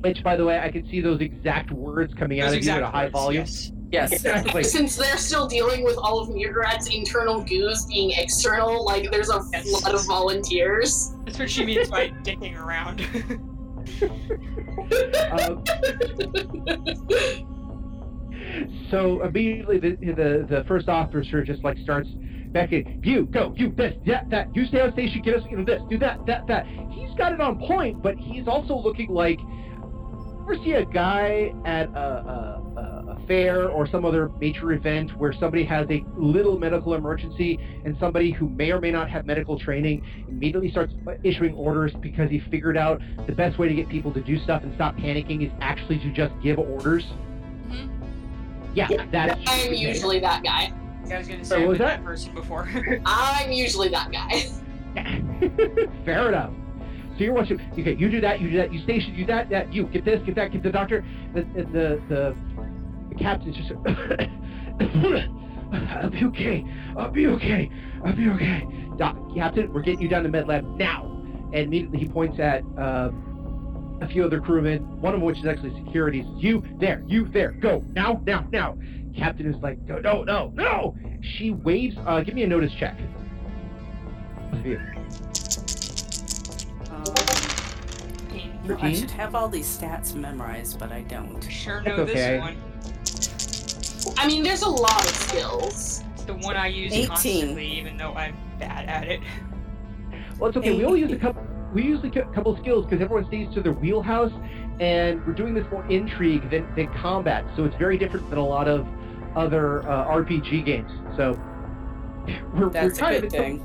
Which, 0.00 0.22
by 0.22 0.36
the 0.36 0.44
way, 0.44 0.58
I 0.60 0.70
can 0.70 0.88
see 0.88 1.00
those 1.00 1.20
exact 1.20 1.70
words 1.72 2.14
coming 2.14 2.40
out 2.40 2.54
of 2.54 2.62
you 2.64 2.70
at 2.70 2.76
a 2.76 2.78
exact 2.80 2.94
high 2.94 3.04
words, 3.04 3.12
volume. 3.12 3.40
yes. 3.44 3.72
Yes. 3.90 4.12
Exactly. 4.12 4.62
Since 4.64 4.96
they're 4.96 5.16
still 5.16 5.46
dealing 5.48 5.82
with 5.82 5.96
all 5.96 6.20
of 6.20 6.28
Mrr'grr'rat's 6.28 6.94
internal 6.94 7.42
goos 7.42 7.86
being 7.86 8.10
external, 8.16 8.84
like 8.84 9.10
there's 9.10 9.30
a 9.30 9.40
Yes. 9.52 9.82
lot 9.82 9.94
of 9.94 10.06
volunteers. 10.06 11.14
That's 11.24 11.38
what 11.38 11.50
she 11.50 11.64
means 11.64 11.88
by 11.90 12.08
dicking 12.22 12.56
around. 12.58 13.00
Um, 15.32 15.64
so 18.90 19.22
immediately 19.22 19.78
the, 19.78 19.96
the 20.00 20.46
the 20.48 20.64
first 20.66 20.88
officer 20.88 21.42
just 21.44 21.62
like 21.64 21.78
starts 21.78 22.08
beckoning 22.52 23.00
you 23.04 23.26
go 23.26 23.52
you 23.56 23.70
this 23.72 23.94
that 24.06 24.28
that 24.30 24.54
you 24.54 24.66
stay 24.66 24.80
on 24.80 24.92
station 24.92 25.20
get 25.22 25.34
us 25.34 25.42
you 25.50 25.56
know 25.56 25.64
this 25.64 25.80
do 25.88 25.98
that 25.98 26.24
that 26.26 26.46
that 26.46 26.66
he's 26.90 27.12
got 27.16 27.32
it 27.32 27.40
on 27.40 27.58
point 27.58 28.00
but 28.02 28.16
he's 28.16 28.46
also 28.46 28.76
looking 28.76 29.10
like 29.10 29.38
ever 30.48 30.62
see 30.64 30.72
a 30.72 30.84
guy 30.86 31.52
at 31.66 31.88
a, 31.88 31.98
a, 31.98 32.62
a, 32.76 33.16
a 33.16 33.26
fair 33.26 33.68
or 33.68 33.86
some 33.86 34.04
other 34.04 34.30
major 34.40 34.72
event 34.72 35.10
where 35.18 35.32
somebody 35.32 35.64
has 35.64 35.86
a 35.90 36.02
little 36.16 36.58
medical 36.58 36.94
emergency 36.94 37.58
and 37.84 37.96
somebody 38.00 38.30
who 38.30 38.48
may 38.48 38.70
or 38.70 38.80
may 38.80 38.90
not 38.90 39.10
have 39.10 39.26
medical 39.26 39.58
training 39.58 40.02
immediately 40.28 40.70
starts 40.70 40.94
issuing 41.22 41.54
orders 41.54 41.92
because 42.00 42.30
he 42.30 42.40
figured 42.50 42.76
out 42.78 43.00
the 43.26 43.32
best 43.32 43.58
way 43.58 43.68
to 43.68 43.74
get 43.74 43.88
people 43.88 44.12
to 44.12 44.22
do 44.22 44.38
stuff 44.38 44.62
and 44.62 44.74
stop 44.74 44.96
panicking 44.96 45.44
is 45.44 45.52
actually 45.60 45.98
to 45.98 46.10
just 46.12 46.32
give 46.42 46.58
orders. 46.58 47.04
Mhm. 47.68 47.90
yeah, 48.74 48.88
that's. 49.12 49.38
I'm 49.46 49.74
usually 49.74 50.20
that 50.20 50.42
guy. 50.42 50.72
I 51.12 51.18
was 51.18 51.28
gonna 51.28 51.44
say 51.44 51.56
I've 51.56 51.68
been 51.68 51.78
that? 51.78 51.98
that 51.98 52.04
person 52.04 52.34
before. 52.34 52.68
I'm 53.06 53.52
usually 53.52 53.88
that 53.88 54.10
guy. 54.12 54.46
Fair 56.04 56.28
enough. 56.28 56.52
So 57.16 57.24
you're 57.24 57.34
watching. 57.34 57.60
Okay, 57.72 57.94
you 57.94 58.10
do 58.10 58.20
that. 58.20 58.40
You 58.40 58.50
do 58.50 58.56
that. 58.58 58.72
You 58.72 58.80
station. 58.82 59.14
You 59.14 59.26
that. 59.26 59.50
That. 59.50 59.72
You 59.72 59.84
get 59.84 60.04
this. 60.04 60.22
Get 60.24 60.34
that. 60.36 60.52
Get 60.52 60.62
the 60.62 60.70
doctor. 60.70 61.04
The 61.34 61.42
the 61.42 61.64
the, 61.64 62.02
the, 62.08 62.36
the 63.08 63.14
captain's 63.16 63.56
just. 63.56 63.72
I'll 65.70 66.10
be 66.10 66.24
okay. 66.24 66.64
I'll 66.96 67.10
be 67.10 67.26
okay. 67.26 67.70
I'll 68.04 68.14
be 68.16 68.28
okay. 68.30 68.66
Doc, 68.96 69.16
Captain, 69.34 69.72
we're 69.72 69.82
getting 69.82 70.00
you 70.00 70.08
down 70.08 70.22
to 70.22 70.28
med 70.28 70.48
lab 70.48 70.64
now. 70.76 71.04
And 71.52 71.66
immediately 71.66 71.98
he 71.98 72.08
points 72.08 72.38
at 72.38 72.62
um, 72.76 73.98
a 74.02 74.08
few 74.08 74.24
other 74.24 74.40
crewmen. 74.40 75.00
One 75.00 75.14
of 75.14 75.20
which 75.20 75.38
is 75.38 75.46
actually 75.46 75.74
security. 75.84 76.22
Says, 76.22 76.32
You 76.36 76.62
there. 76.78 77.02
You 77.06 77.26
there. 77.28 77.52
Go 77.52 77.84
now. 77.92 78.22
Now. 78.26 78.46
Now. 78.50 78.78
Captain 79.18 79.52
is 79.52 79.60
like, 79.62 79.80
no, 79.80 79.98
no, 79.98 80.22
no, 80.22 80.52
no. 80.54 80.96
She 81.20 81.50
waves. 81.50 81.96
Uh, 82.06 82.20
give 82.20 82.34
me 82.34 82.44
a 82.44 82.46
notice 82.46 82.72
check. 82.78 82.96
Both 84.52 84.64
you. 84.64 84.78
Um, 86.90 87.04
you 88.32 88.68
know, 88.68 88.78
I 88.80 88.92
should 88.94 89.10
have 89.10 89.34
all 89.34 89.48
these 89.48 89.66
stats 89.66 90.14
memorized, 90.14 90.78
but 90.78 90.92
I 90.92 91.02
don't. 91.02 91.42
sure 91.50 91.82
That's 91.82 91.96
know 91.96 92.02
okay. 92.04 92.14
this 92.14 92.40
one. 92.40 92.56
I 94.16 94.26
mean, 94.26 94.42
there's 94.42 94.62
a 94.62 94.68
lot 94.68 95.04
of 95.04 95.10
skills. 95.10 96.04
It's 96.14 96.24
the 96.24 96.34
one 96.34 96.56
I 96.56 96.68
use 96.68 96.92
18. 96.92 97.08
constantly, 97.08 97.66
even 97.66 97.96
though 97.96 98.14
I'm 98.14 98.36
bad 98.58 98.88
at 98.88 99.08
it. 99.08 99.20
Well, 100.38 100.48
it's 100.48 100.56
okay. 100.56 100.76
We 100.76 100.84
only 100.84 101.00
use 101.00 101.12
a 101.12 101.16
couple. 101.16 101.44
We 101.74 101.82
use 101.82 102.02
a 102.02 102.10
couple 102.10 102.56
skills 102.56 102.86
because 102.86 103.02
everyone 103.02 103.26
stays 103.26 103.52
to 103.54 103.60
their 103.60 103.72
wheelhouse, 103.72 104.32
and 104.80 105.24
we're 105.26 105.34
doing 105.34 105.52
this 105.52 105.66
more 105.70 105.84
intrigue 105.90 106.48
than, 106.48 106.66
than 106.74 106.86
combat. 106.94 107.44
So 107.56 107.64
it's 107.64 107.76
very 107.76 107.98
different 107.98 108.30
than 108.30 108.38
a 108.38 108.46
lot 108.46 108.68
of 108.68 108.86
other 109.36 109.82
uh, 109.88 110.06
RPG 110.06 110.64
games. 110.64 110.90
So 111.16 111.38
we're, 112.54 112.68
we're 112.68 112.70
That's 112.70 112.98
a 113.00 113.20
good 113.20 113.30
thing. 113.30 113.64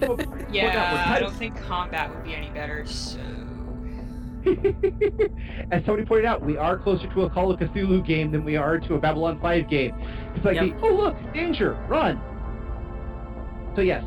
Well, 0.00 0.18
Yeah, 0.50 1.04
I 1.14 1.20
don't 1.20 1.34
think 1.34 1.56
combat 1.62 2.14
would 2.14 2.24
be 2.24 2.34
any 2.34 2.50
better, 2.50 2.84
so. 2.86 3.20
As 5.70 5.82
somebody 5.86 6.04
pointed 6.04 6.26
out, 6.26 6.42
we 6.44 6.56
are 6.56 6.76
closer 6.76 7.08
to 7.08 7.22
a 7.22 7.30
Call 7.30 7.50
of 7.50 7.58
Cthulhu 7.58 8.06
game 8.06 8.30
than 8.30 8.44
we 8.44 8.56
are 8.56 8.78
to 8.78 8.94
a 8.94 8.98
Babylon 8.98 9.38
5 9.40 9.68
game. 9.70 9.94
It's 10.34 10.44
like, 10.44 10.56
Yep. 10.56 10.80
the, 10.80 10.86
oh 10.86 10.94
look, 10.94 11.16
danger, 11.32 11.74
run. 11.88 12.20
So 13.74 13.80
yes, 13.80 14.04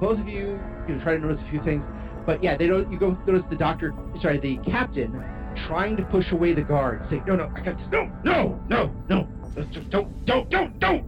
both 0.00 0.18
of 0.20 0.28
you, 0.28 0.60
you 0.86 0.94
know, 0.94 1.02
try 1.02 1.14
to 1.14 1.18
notice 1.18 1.42
a 1.46 1.50
few 1.50 1.62
things, 1.64 1.84
but 2.24 2.42
yeah, 2.42 2.56
they 2.56 2.66
don't. 2.66 2.90
You 2.92 2.98
go 2.98 3.10
notice 3.26 3.42
the 3.50 3.56
doctor, 3.56 3.92
sorry, 4.22 4.38
the 4.38 4.58
captain, 4.70 5.12
trying 5.66 5.96
to 5.96 6.04
push 6.04 6.30
away 6.32 6.54
the 6.54 6.62
guard. 6.62 7.02
Say, 7.10 7.20
no, 7.26 7.34
no, 7.36 7.52
I 7.54 7.60
got 7.60 7.76
this. 7.76 7.86
No, 7.90 8.10
no, 8.24 8.60
no, 8.68 8.90
no, 9.08 9.26
just 9.39 9.39
don't, 9.90 10.24
don't, 10.26 10.50
don't, 10.50 10.78
don't. 10.80 11.04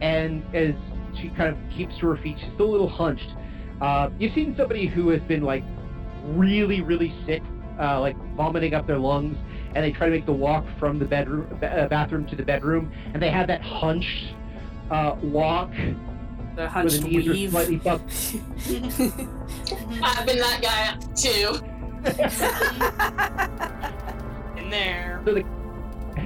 And 0.00 0.42
as 0.54 0.74
she 1.20 1.28
kind 1.30 1.50
of 1.50 1.56
keeps 1.76 1.96
to 1.98 2.06
her 2.08 2.16
feet, 2.18 2.36
she's 2.38 2.52
still 2.54 2.66
a 2.66 2.72
little 2.72 2.88
hunched. 2.88 3.30
Uh, 3.80 4.10
you've 4.18 4.34
seen 4.34 4.54
somebody 4.56 4.86
who 4.86 5.08
has 5.10 5.20
been 5.22 5.42
like 5.42 5.64
really, 6.24 6.80
really 6.80 7.14
sick, 7.26 7.42
uh, 7.80 8.00
like 8.00 8.16
vomiting 8.36 8.74
up 8.74 8.86
their 8.86 8.98
lungs, 8.98 9.36
and 9.74 9.84
they 9.84 9.92
try 9.92 10.06
to 10.06 10.12
make 10.12 10.26
the 10.26 10.32
walk 10.32 10.64
from 10.78 10.98
the 10.98 11.04
bedroom, 11.04 11.46
ba- 11.60 11.82
uh, 11.82 11.88
bathroom 11.88 12.26
to 12.26 12.36
the 12.36 12.42
bedroom, 12.42 12.92
and 13.12 13.22
they 13.22 13.30
have 13.30 13.46
that 13.46 13.62
hunched 13.62 14.34
uh, 14.90 15.16
walk 15.22 15.70
The 15.72 15.82
where 16.56 16.68
hunched 16.68 17.02
the 17.02 17.08
knees 17.08 17.28
are 17.28 17.50
slightly 17.50 17.80
up. 17.88 18.00
I've 20.02 20.26
been 20.26 20.38
that 20.38 20.60
guy 20.62 20.96
too. 21.14 21.60
In 24.60 24.70
there. 24.70 25.20
So 25.24 25.34
the 25.34 25.55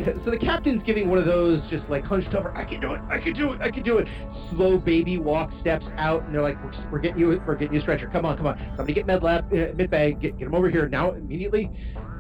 so 0.25 0.31
the 0.31 0.39
captain's 0.39 0.83
giving 0.85 1.09
one 1.09 1.19
of 1.19 1.27
those 1.27 1.61
just 1.69 1.89
like 1.89 2.05
hunched 2.05 2.35
over. 2.35 2.57
I 2.57 2.65
can 2.65 2.81
do 2.81 2.95
it. 2.95 3.01
I 3.11 3.19
can 3.19 3.35
do 3.35 3.53
it. 3.53 3.61
I 3.61 3.71
can 3.71 3.83
do 3.83 3.99
it. 3.99 4.09
Slow 4.51 4.79
baby 4.79 5.19
walk 5.19 5.51
steps 5.61 5.85
out, 5.97 6.23
and 6.25 6.35
they're 6.35 6.43
like, 6.43 6.63
"We're, 6.63 6.91
we're 6.91 6.99
getting 6.99 7.19
you. 7.19 7.43
We're 7.47 7.57
getting 7.57 7.75
you 7.75 7.81
a 7.81 7.83
stretcher. 7.83 8.09
Come 8.09 8.25
on, 8.25 8.37
come 8.37 8.47
on. 8.47 8.59
Somebody 8.77 8.95
get 8.95 9.07
med 9.07 9.23
lab, 9.23 9.53
uh, 9.53 9.75
mid 9.75 9.91
bag. 9.91 10.21
Get 10.21 10.39
get 10.39 10.47
him 10.47 10.55
over 10.55 10.71
here 10.71 10.89
now 10.89 11.13
immediately." 11.13 11.71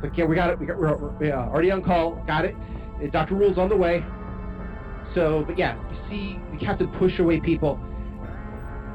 Like, 0.02 0.16
yeah, 0.16 0.24
we 0.24 0.34
got 0.34 0.50
it. 0.50 0.58
We 0.58 0.66
got 0.66 0.78
we're, 0.78 0.96
we're 0.96 1.34
uh, 1.34 1.48
already 1.48 1.70
on 1.70 1.82
call. 1.82 2.22
Got 2.26 2.44
it. 2.46 2.54
Doctor 3.12 3.34
Rule's 3.34 3.58
on 3.58 3.68
the 3.68 3.76
way. 3.76 4.04
So, 5.14 5.44
but 5.46 5.58
yeah, 5.58 5.76
you 5.90 5.96
see 6.08 6.38
the 6.52 6.64
captain 6.64 6.88
push 6.98 7.18
away 7.18 7.40
people. 7.40 7.78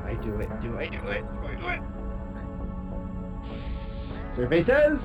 I 0.05 0.13
do 0.23 0.35
it. 0.39 0.49
Do 0.61 0.77
I 0.77 0.87
do 0.87 1.07
it? 1.07 1.23
Do 1.41 1.47
I 1.47 1.55
do 1.55 1.67
it? 1.67 1.81
Survey 4.35 4.65
says. 4.65 4.99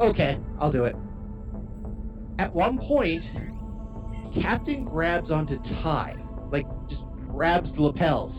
Okay, 0.00 0.38
I'll 0.58 0.72
do 0.72 0.84
it. 0.84 0.96
At 2.38 2.54
one 2.54 2.78
point, 2.78 3.24
Captain 4.40 4.84
grabs 4.84 5.30
onto 5.30 5.58
Ty, 5.82 6.16
like 6.50 6.66
just 6.88 7.02
grabs 7.28 7.70
the 7.74 7.82
lapels, 7.82 8.32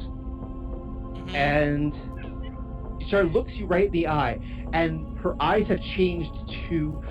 Mhm. 1.28 1.36
and 1.36 3.02
she 3.02 3.10
sort 3.10 3.26
of 3.26 3.34
looks 3.34 3.54
you 3.54 3.66
right 3.66 3.86
in 3.86 3.92
the 3.92 4.08
eye, 4.08 4.40
and 4.74 5.18
her 5.20 5.36
eyes 5.42 5.68
have 5.68 5.80
changed 5.96 6.32
to. 6.70 7.02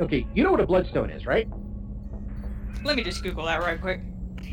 Okay, 0.00 0.26
you 0.34 0.42
know 0.42 0.50
what 0.50 0.60
a 0.60 0.66
bloodstone 0.66 1.10
is, 1.10 1.24
right? 1.26 1.48
Let 2.84 2.96
me 2.96 3.04
just 3.04 3.22
Google 3.22 3.44
that 3.46 3.60
right 3.62 3.80
quick. 3.80 4.00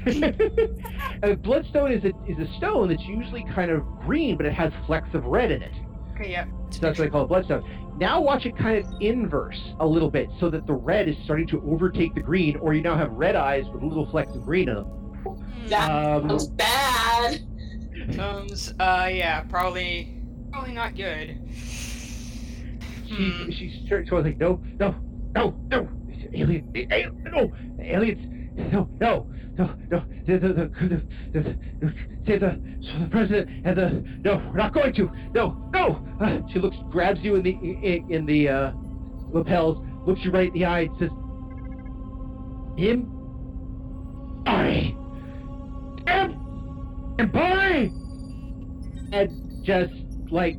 a 1.23 1.35
bloodstone 1.35 1.91
is 1.91 2.03
a 2.05 2.13
is 2.27 2.37
a 2.37 2.51
stone 2.57 2.89
that's 2.89 3.03
usually 3.05 3.43
kind 3.53 3.71
of 3.71 3.83
green, 4.05 4.37
but 4.37 4.45
it 4.45 4.53
has 4.53 4.71
flecks 4.85 5.13
of 5.13 5.25
red 5.25 5.51
in 5.51 5.61
it. 5.63 5.73
Okay, 6.11 6.31
yeah. 6.31 6.45
So 6.69 6.79
that's 6.81 6.99
what 6.99 7.05
they 7.05 7.09
call 7.09 7.23
it 7.23 7.27
bloodstone. 7.27 7.63
Now 8.01 8.19
watch 8.19 8.47
it 8.47 8.57
kind 8.57 8.83
of 8.83 8.91
inverse 8.99 9.61
a 9.79 9.85
little 9.85 10.09
bit 10.09 10.27
so 10.39 10.49
that 10.49 10.65
the 10.65 10.73
red 10.73 11.07
is 11.07 11.15
starting 11.23 11.45
to 11.49 11.61
overtake 11.71 12.15
the 12.15 12.19
green, 12.21 12.55
or 12.55 12.73
you 12.73 12.81
now 12.81 12.97
have 12.97 13.11
red 13.11 13.35
eyes 13.35 13.63
with 13.71 13.83
little 13.83 14.09
flecks 14.09 14.33
of 14.33 14.43
green 14.43 14.69
in 14.69 14.75
them. 14.75 14.87
That 15.67 15.87
Um, 15.91 16.27
sounds 16.27 16.47
bad. 16.47 17.41
Thumbs, 18.13 18.73
uh, 18.79 19.07
yeah, 19.13 19.41
probably, 19.41 20.17
probably 20.51 20.73
not 20.73 20.95
good. 20.95 21.37
she, 23.05 23.13
Hmm. 23.13 23.51
she's 23.51 23.73
she 23.87 23.93
was 23.93 24.25
like, 24.25 24.39
no, 24.39 24.59
no, 24.79 24.95
no, 25.35 25.53
no, 25.69 25.87
alien, 26.33 26.71
alien 26.75 27.23
no, 27.31 27.51
aliens, 27.79 28.51
no, 28.73 28.89
no, 28.99 29.27
no, 29.57 29.75
no, 29.89 30.03
the, 30.25 30.37
the, 30.39 30.47
the, 30.47 30.71
the, 30.87 31.01
the, 31.33 31.57
the, 32.25 32.37
the, 32.39 33.07
president 33.09 33.65
and 33.65 33.77
the, 33.77 34.03
no, 34.23 34.37
we're 34.37 34.57
not 34.57 34.73
going 34.73 34.93
to, 34.93 35.11
no, 35.33 35.69
no. 35.73 36.05
Uh, 36.21 36.39
she 36.51 36.59
looks, 36.59 36.77
grabs 36.89 37.19
you 37.21 37.35
in 37.35 37.43
the, 37.43 37.51
in, 38.09 38.25
the 38.25 38.47
uh, 38.47 38.71
lapels, 39.31 39.85
looks 40.05 40.21
you 40.23 40.31
right 40.31 40.47
in 40.47 40.53
the 40.53 40.65
eye, 40.65 40.81
and 40.81 40.97
says, 40.99 41.09
him, 42.77 43.11
I 44.45 44.95
am, 46.07 47.15
and 47.19 47.31
by, 47.31 47.91
and 49.11 49.63
just 49.63 49.93
like 50.31 50.55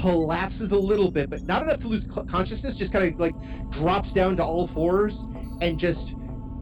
collapses 0.00 0.72
a 0.72 0.76
little 0.76 1.10
bit, 1.10 1.30
but 1.30 1.42
not 1.42 1.62
enough 1.62 1.80
to 1.80 1.86
lose 1.86 2.02
consciousness. 2.30 2.76
Just 2.76 2.92
kind 2.92 3.12
of 3.12 3.20
like 3.20 3.34
drops 3.72 4.10
down 4.12 4.36
to 4.38 4.44
all 4.44 4.68
fours 4.74 5.12
and 5.60 5.78
just, 5.78 6.00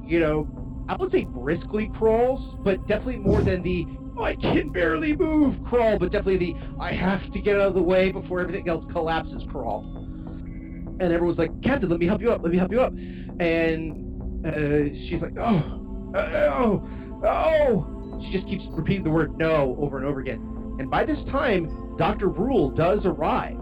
you 0.05 0.21
know, 0.21 0.60
I 0.91 0.97
would 0.97 1.13
say 1.13 1.25
briskly 1.25 1.89
crawls, 1.97 2.57
but 2.65 2.85
definitely 2.89 3.19
more 3.19 3.41
than 3.43 3.63
the 3.63 3.87
"Oh, 4.19 4.25
I 4.25 4.35
can 4.35 4.71
barely 4.71 5.15
move 5.15 5.55
crawl, 5.65 6.01
but 6.01 6.11
definitely 6.11 6.53
the 6.53 6.57
I 6.81 6.93
have 6.93 7.31
to 7.33 7.39
get 7.39 7.55
out 7.55 7.69
of 7.69 7.75
the 7.75 7.83
way 7.83 8.11
before 8.11 8.41
everything 8.41 8.69
else 8.69 8.85
collapses 8.91 9.45
crawl. 9.53 9.85
And 9.87 11.01
everyone's 11.01 11.39
like, 11.39 11.63
Captain, 11.63 11.89
let 11.89 12.01
me 12.01 12.07
help 12.07 12.21
you 12.21 12.33
up. 12.33 12.43
Let 12.43 12.51
me 12.51 12.59
help 12.59 12.73
you 12.73 12.81
up. 12.81 12.93
And 13.39 14.45
uh, 14.45 14.93
she's 15.09 15.23
like, 15.23 15.39
Oh, 15.39 16.11
uh, 16.13 16.51
oh, 16.59 16.89
oh. 17.25 18.21
She 18.25 18.33
just 18.33 18.49
keeps 18.49 18.65
repeating 18.71 19.05
the 19.05 19.11
word 19.11 19.39
no 19.39 19.77
over 19.81 19.97
and 19.97 20.05
over 20.05 20.19
again. 20.19 20.41
And 20.81 20.91
by 20.91 21.05
this 21.05 21.23
time, 21.31 21.95
Dr. 21.99 22.27
Rule 22.27 22.69
does 22.69 23.07
arrive. 23.07 23.61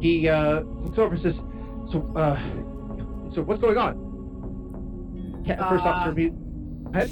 He 0.00 0.28
uh, 0.28 0.60
looks 0.60 0.96
over 0.96 1.16
and 1.16 1.22
says, 1.24 1.34
"So, 1.90 2.12
uh, 2.14 2.38
so 3.34 3.42
what's 3.42 3.60
going 3.60 3.76
on?" 3.76 4.07
Ca- 5.48 5.68
First 5.68 5.84
Uh, 5.84 5.88
officer, 5.88 6.12
me. 6.14 6.32
Head? 6.94 7.10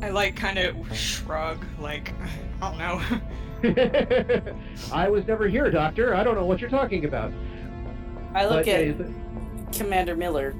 I 0.00 0.10
like 0.10 0.36
kind 0.36 0.58
of 0.58 0.76
shrug, 0.96 1.64
like, 1.80 2.14
I 2.62 2.70
don't 2.70 2.78
know. 2.78 4.52
I 4.92 5.08
was 5.08 5.26
never 5.26 5.48
here, 5.48 5.70
Doctor. 5.70 6.14
I 6.14 6.22
don't 6.22 6.36
know 6.36 6.46
what 6.46 6.60
you're 6.60 6.70
talking 6.70 7.04
about. 7.04 7.32
I 8.34 8.44
look 8.46 8.66
But, 8.66 8.68
at 8.68 9.00
uh, 9.00 9.04
Commander 9.72 10.14
Miller, 10.14 10.54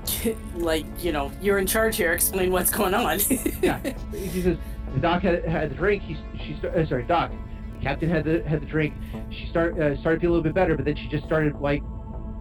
like, 0.56 0.84
you 1.02 1.12
know, 1.12 1.30
you're 1.40 1.58
in 1.58 1.66
charge 1.66 1.96
here. 1.96 2.12
Explain 2.12 2.50
what's 2.50 2.70
going 2.70 2.94
on. 2.94 3.20
yeah, 3.62 3.78
he 4.12 4.42
says 4.42 4.56
the 4.94 5.00
doc 5.00 5.22
had, 5.22 5.44
had 5.44 5.70
the 5.70 5.74
drink. 5.76 6.02
He 6.02 6.16
she 6.38 6.56
uh, 6.66 6.84
sorry, 6.86 7.04
doc. 7.04 7.30
The 7.78 7.82
captain 7.84 8.08
had 8.10 8.24
the 8.24 8.42
had 8.42 8.62
the 8.62 8.66
drink. 8.66 8.94
She 9.30 9.46
start 9.48 9.78
uh, 9.78 9.96
started 10.00 10.16
to 10.18 10.20
feel 10.22 10.30
a 10.30 10.32
little 10.32 10.42
bit 10.42 10.54
better, 10.54 10.74
but 10.74 10.84
then 10.84 10.96
she 10.96 11.06
just 11.08 11.24
started 11.24 11.54
like 11.60 11.82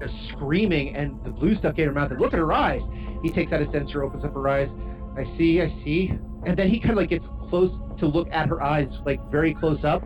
uh, 0.04 0.08
screaming, 0.30 0.96
and 0.96 1.24
the 1.24 1.30
blue 1.30 1.56
stuff 1.58 1.76
came 1.76 1.84
in 1.84 1.90
her 1.94 2.00
mouth. 2.00 2.10
And 2.12 2.20
look 2.20 2.34
at 2.34 2.40
her 2.40 2.52
eyes. 2.52 2.82
He 3.22 3.30
takes 3.30 3.52
out 3.52 3.62
a 3.62 3.72
sensor, 3.72 4.04
opens 4.04 4.26
up 4.26 4.34
her 4.34 4.48
eyes. 4.48 4.70
I 5.18 5.26
see, 5.38 5.62
I 5.62 5.68
see, 5.84 6.12
and 6.46 6.58
then 6.58 6.70
he 6.70 6.80
kind 6.80 6.92
of 6.92 6.98
like 6.98 7.10
gets 7.10 7.26
close 7.50 7.72
to 8.00 8.08
look 8.08 8.30
at 8.32 8.48
her 8.48 8.62
eyes, 8.62 8.88
like 9.06 9.20
very 9.30 9.54
close 9.54 9.84
up, 9.84 10.04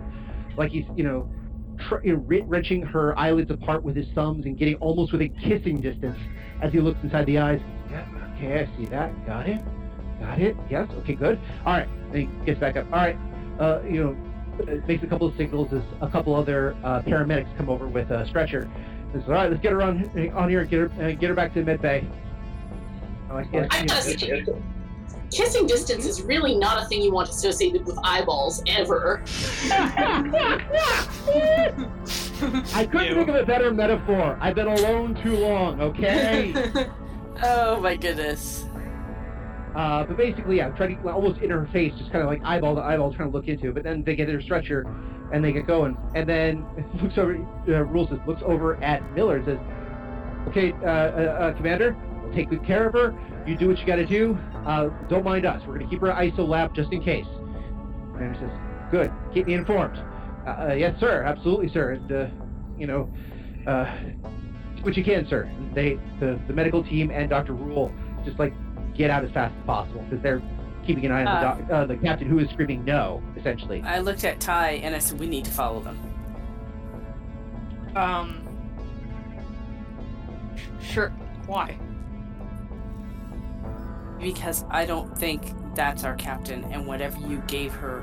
like 0.57 0.71
he's 0.71 0.85
you 0.95 1.03
know 1.03 1.29
tr- 1.87 1.97
wrenching 2.45 2.81
her 2.81 3.17
eyelids 3.17 3.51
apart 3.51 3.83
with 3.83 3.95
his 3.95 4.07
thumbs 4.15 4.45
and 4.45 4.57
getting 4.57 4.75
almost 4.75 5.11
within 5.11 5.33
kissing 5.35 5.79
distance 5.81 6.17
as 6.61 6.71
he 6.71 6.79
looks 6.79 6.99
inside 7.03 7.25
the 7.25 7.37
eyes. 7.37 7.61
Yeah, 7.89 8.33
okay, 8.35 8.67
I 8.67 8.77
see 8.77 8.85
that. 8.87 9.25
Got 9.25 9.47
it. 9.47 9.61
Got 10.19 10.39
it. 10.39 10.55
Yes. 10.69 10.87
Okay, 10.99 11.13
good. 11.13 11.39
All 11.65 11.73
right. 11.73 11.87
And 12.11 12.15
he 12.15 12.45
gets 12.45 12.59
back 12.59 12.77
up. 12.77 12.85
All 12.85 12.99
right. 12.99 13.17
Uh, 13.59 13.81
you 13.83 14.03
know, 14.03 14.17
uh, 14.63 14.85
makes 14.87 15.03
a 15.03 15.07
couple 15.07 15.27
of 15.27 15.35
signals 15.37 15.71
as 15.73 15.81
a 16.01 16.09
couple 16.09 16.35
other 16.35 16.75
uh, 16.83 17.01
paramedics 17.01 17.55
come 17.57 17.69
over 17.69 17.87
with 17.87 18.09
a 18.11 18.25
stretcher. 18.27 18.69
Says, 19.13 19.23
all 19.27 19.33
right, 19.33 19.49
let's 19.49 19.61
get 19.61 19.71
her 19.71 19.81
on 19.81 20.09
on 20.33 20.49
here. 20.49 20.65
Get 20.65 20.79
her 20.79 21.05
uh, 21.05 21.11
get 21.11 21.29
her 21.29 21.35
back 21.35 21.53
to 21.53 21.59
the 21.59 21.65
med 21.65 21.81
bay. 21.81 22.07
Oh, 23.35 23.39
I 23.39 23.43
guess, 23.43 23.67
I 23.71 23.79
you 23.79 24.45
know, 24.45 24.45
gotta 24.45 24.61
kissing 25.31 25.67
distance 25.67 26.05
is 26.05 26.21
really 26.21 26.55
not 26.55 26.81
a 26.81 26.85
thing 26.87 27.01
you 27.01 27.11
want 27.11 27.29
associated 27.29 27.85
with 27.85 27.97
eyeballs 28.03 28.63
ever. 28.67 29.21
I 32.73 32.87
couldn't 32.89 33.07
Ew. 33.07 33.15
think 33.15 33.29
of 33.29 33.35
a 33.35 33.45
better 33.45 33.71
metaphor. 33.73 34.37
I've 34.39 34.55
been 34.55 34.67
alone 34.67 35.15
too 35.21 35.37
long. 35.37 35.81
Okay. 35.81 36.53
oh 37.43 37.79
my 37.81 37.95
goodness. 37.95 38.65
Uh, 39.75 40.05
but 40.05 40.15
basically, 40.15 40.57
yeah, 40.57 40.69
trying 40.69 41.01
to 41.01 41.11
almost 41.11 41.41
in 41.41 41.49
her 41.49 41.67
face, 41.73 41.91
just 41.97 42.11
kind 42.11 42.23
of 42.23 42.29
like 42.29 42.41
eyeball 42.45 42.75
to 42.75 42.81
eyeball, 42.81 43.13
trying 43.13 43.29
to 43.29 43.37
look 43.37 43.47
into. 43.49 43.73
But 43.73 43.83
then 43.83 44.03
they 44.03 44.15
get 44.15 44.27
their 44.27 44.41
stretcher, 44.41 44.85
and 45.33 45.43
they 45.43 45.51
get 45.51 45.67
going. 45.67 45.97
And 46.15 46.29
then 46.29 46.65
looks 47.01 47.17
over, 47.17 47.35
uh, 47.67 47.83
rules 47.83 48.09
says, 48.09 48.19
looks 48.25 48.41
over 48.45 48.81
at 48.81 49.03
Miller 49.13 49.37
and 49.37 49.45
says, 49.45 49.59
"Okay, 50.47 50.71
uh, 50.81 50.87
uh, 50.87 51.37
uh, 51.41 51.53
Commander, 51.57 51.93
we'll 52.13 52.14
take 52.35 52.49
good 52.49 52.63
care 52.65 52.87
of 52.87 52.93
her. 52.93 53.13
You 53.47 53.55
do 53.57 53.67
what 53.69 53.79
you 53.79 53.85
got 53.85 53.95
to 53.95 54.05
do. 54.05 54.37
Uh, 54.65 54.89
don't 55.07 55.23
mind 55.23 55.45
us. 55.45 55.61
We're 55.65 55.77
gonna 55.77 55.89
keep 55.89 56.01
her 56.01 56.07
ISO 56.11 56.47
lab 56.47 56.75
just 56.75 56.91
in 56.91 57.01
case." 57.03 57.25
Commander 58.13 58.37
says, 58.39 58.91
"Good. 58.91 59.11
Keep 59.33 59.47
me 59.47 59.53
informed." 59.53 59.97
Uh, 60.45 60.67
uh, 60.69 60.73
yes, 60.73 60.99
sir. 60.99 61.23
Absolutely, 61.23 61.69
sir. 61.69 61.91
And 61.93 62.11
uh, 62.11 62.27
you 62.77 62.87
know, 62.87 63.11
uh, 63.67 63.85
do 64.75 64.83
what 64.83 64.95
you 64.97 65.03
can, 65.03 65.27
sir. 65.27 65.49
They, 65.73 65.95
the, 66.19 66.39
the 66.47 66.53
medical 66.53 66.83
team 66.83 67.09
and 67.09 67.29
Dr. 67.29 67.53
Rule, 67.53 67.91
just 68.25 68.37
like 68.37 68.53
get 68.93 69.09
out 69.09 69.23
as 69.25 69.31
fast 69.31 69.55
as 69.57 69.65
possible 69.65 70.01
because 70.03 70.21
they're 70.21 70.41
keeping 70.85 71.05
an 71.05 71.11
eye 71.11 71.21
on 71.25 71.27
Uh. 71.27 71.55
the, 71.55 71.61
doc, 71.63 71.71
uh, 71.71 71.85
the 71.85 71.95
captain 71.97 72.29
who 72.29 72.39
is 72.39 72.49
screaming 72.51 72.85
no, 72.85 73.21
essentially. 73.37 73.81
I 73.83 73.99
looked 73.99 74.23
at 74.23 74.39
Ty 74.39 74.71
and 74.83 74.95
I 74.95 74.99
said, 74.99 75.19
we 75.19 75.27
need 75.27 75.45
to 75.45 75.51
follow 75.51 75.81
them. 75.81 75.97
Um. 77.95 78.41
Sure. 80.81 81.09
Why? 81.47 81.77
Because 84.25 84.65
I 84.71 84.87
don't 84.87 85.15
think 85.15 85.53
that's 85.75 86.03
our 86.03 86.15
captain, 86.15 86.63
and 86.71 86.87
whatever 86.87 87.15
you 87.27 87.43
gave 87.45 87.71
her 87.73 88.01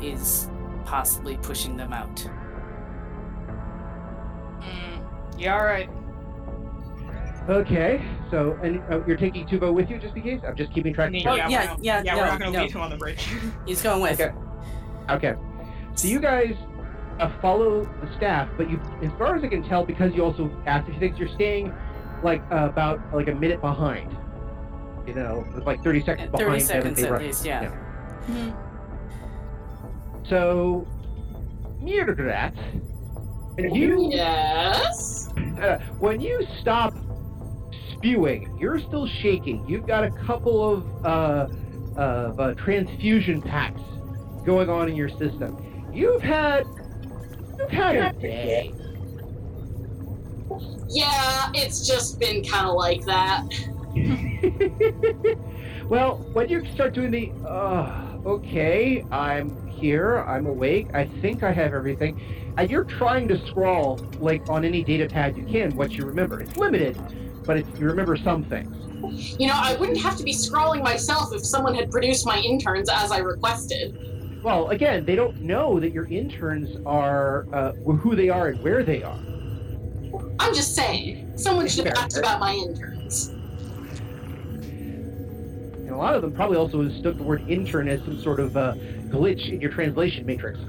is 0.00 0.48
possibly 0.86 1.36
pushing 1.36 1.76
them 1.76 1.92
out. 1.92 2.16
Mm, 4.62 5.04
yeah, 5.36 5.54
alright. 5.54 5.90
Okay, 7.50 8.02
so 8.30 8.58
and 8.62 8.80
uh, 8.90 9.04
you're 9.06 9.18
taking 9.18 9.46
Tuvo 9.46 9.74
with 9.74 9.90
you 9.90 9.98
just 9.98 10.16
in 10.16 10.22
case. 10.22 10.40
I'm 10.48 10.56
just 10.56 10.72
keeping 10.72 10.94
track. 10.94 11.12
Yeah, 11.12 11.30
Oh, 11.30 11.34
yeah, 11.34 11.48
yeah, 11.50 11.76
yeah, 11.78 12.02
yeah, 12.02 12.14
no, 12.14 12.20
we're 12.20 12.26
not 12.28 12.38
gonna 12.38 12.52
no. 12.52 12.62
leave 12.62 12.72
him 12.72 12.80
on 12.80 12.88
the 12.88 12.96
bridge. 12.96 13.28
He's 13.66 13.82
going 13.82 14.00
with. 14.00 14.18
Okay. 14.18 14.34
Okay. 15.10 15.34
So 15.96 16.08
you 16.08 16.18
guys 16.18 16.54
uh, 17.18 17.30
follow 17.42 17.84
the 17.84 18.16
staff, 18.16 18.48
but 18.56 18.70
you, 18.70 18.80
as 19.02 19.12
far 19.18 19.36
as 19.36 19.44
I 19.44 19.48
can 19.48 19.62
tell, 19.68 19.84
because 19.84 20.14
you 20.14 20.24
also 20.24 20.50
asked 20.64 20.88
if 20.88 20.94
you 20.94 21.00
think 21.00 21.18
you're 21.18 21.28
staying 21.34 21.74
like 22.22 22.40
uh, 22.50 22.70
about 22.70 23.00
like 23.14 23.28
a 23.28 23.34
minute 23.34 23.60
behind. 23.60 24.16
You 25.06 25.14
know, 25.14 25.44
with 25.54 25.66
like 25.66 25.82
30 25.82 26.04
seconds 26.04 26.30
Uh, 26.34 26.38
behind. 26.38 26.62
30 26.62 26.82
them 26.82 26.96
seconds 26.96 26.98
as 26.98 27.02
they 27.02 27.06
at 27.08 27.12
rush. 27.12 27.22
least, 27.22 27.44
yeah. 27.44 27.62
Yeah. 28.28 28.52
So, 30.28 30.86
Mrr'grr'rat, 31.82 32.54
when 33.56 33.74
you 33.74 34.10
Yes. 34.12 35.28
uh, 35.60 35.78
when 35.98 36.20
you 36.20 36.46
stop 36.60 36.94
spewing, 37.92 38.56
you're 38.60 38.78
still 38.78 39.06
shaking. 39.06 39.66
You've 39.68 39.86
got 39.86 40.04
a 40.04 40.10
couple 40.10 40.72
of 40.72 41.04
uh, 41.06 41.48
of 41.96 42.38
uh, 42.38 42.54
transfusion 42.54 43.42
packs 43.42 43.80
going 44.44 44.68
on 44.70 44.88
in 44.88 44.94
your 44.96 45.08
system. 45.08 45.56
You've 45.92 46.22
had 46.22 46.64
you've 47.58 47.70
had 47.70 47.96
a 47.96 48.12
day. 48.20 48.72
Yeah, 50.88 51.50
it's 51.54 51.86
just 51.86 52.18
been 52.20 52.44
kind 52.44 52.66
of 52.68 52.74
like 52.74 53.04
that. 53.06 53.44
well, 55.88 56.16
when 56.32 56.48
you 56.48 56.66
start 56.74 56.94
doing 56.94 57.10
the, 57.10 57.32
uh, 57.48 58.18
okay, 58.24 59.04
I'm 59.10 59.68
here, 59.68 60.18
I'm 60.18 60.46
awake, 60.46 60.88
I 60.94 61.06
think 61.20 61.42
I 61.42 61.52
have 61.52 61.72
everything, 61.74 62.20
and 62.56 62.70
you're 62.70 62.84
trying 62.84 63.28
to 63.28 63.46
scrawl, 63.46 64.00
like, 64.18 64.48
on 64.48 64.64
any 64.64 64.82
data 64.84 65.08
pad 65.08 65.36
you 65.36 65.44
can, 65.44 65.74
what 65.76 65.92
you 65.92 66.04
remember. 66.04 66.40
It's 66.40 66.56
limited, 66.56 66.98
but 67.44 67.58
it's, 67.58 67.78
you 67.78 67.86
remember 67.86 68.16
some 68.16 68.44
things. 68.44 68.76
You 69.40 69.48
know, 69.48 69.54
I 69.56 69.76
wouldn't 69.76 69.98
have 69.98 70.16
to 70.16 70.24
be 70.24 70.32
scrawling 70.32 70.82
myself 70.82 71.32
if 71.34 71.44
someone 71.44 71.74
had 71.74 71.90
produced 71.90 72.26
my 72.26 72.38
interns 72.38 72.88
as 72.90 73.10
I 73.10 73.18
requested. 73.18 74.42
Well, 74.42 74.68
again, 74.68 75.04
they 75.04 75.16
don't 75.16 75.40
know 75.40 75.80
that 75.80 75.92
your 75.92 76.06
interns 76.06 76.76
are, 76.86 77.46
uh, 77.52 77.72
who 77.72 78.14
they 78.14 78.28
are 78.28 78.48
and 78.48 78.62
where 78.62 78.82
they 78.82 79.02
are. 79.02 79.18
I'm 80.38 80.54
just 80.54 80.74
saying, 80.74 81.32
someone 81.36 81.68
should 81.68 81.86
have 81.86 81.96
asked 81.96 82.18
about 82.18 82.40
my 82.40 82.54
interns. 82.54 82.99
And 85.90 85.96
a 85.96 86.00
lot 86.00 86.14
of 86.14 86.22
them 86.22 86.32
probably 86.32 86.56
also 86.56 86.88
took 87.02 87.16
the 87.16 87.22
word 87.24 87.42
intern 87.50 87.88
as 87.88 87.98
some 88.04 88.22
sort 88.22 88.38
of 88.38 88.56
uh, 88.56 88.74
glitch 89.08 89.48
in 89.52 89.60
your 89.60 89.72
translation 89.72 90.24
matrix. 90.24 90.60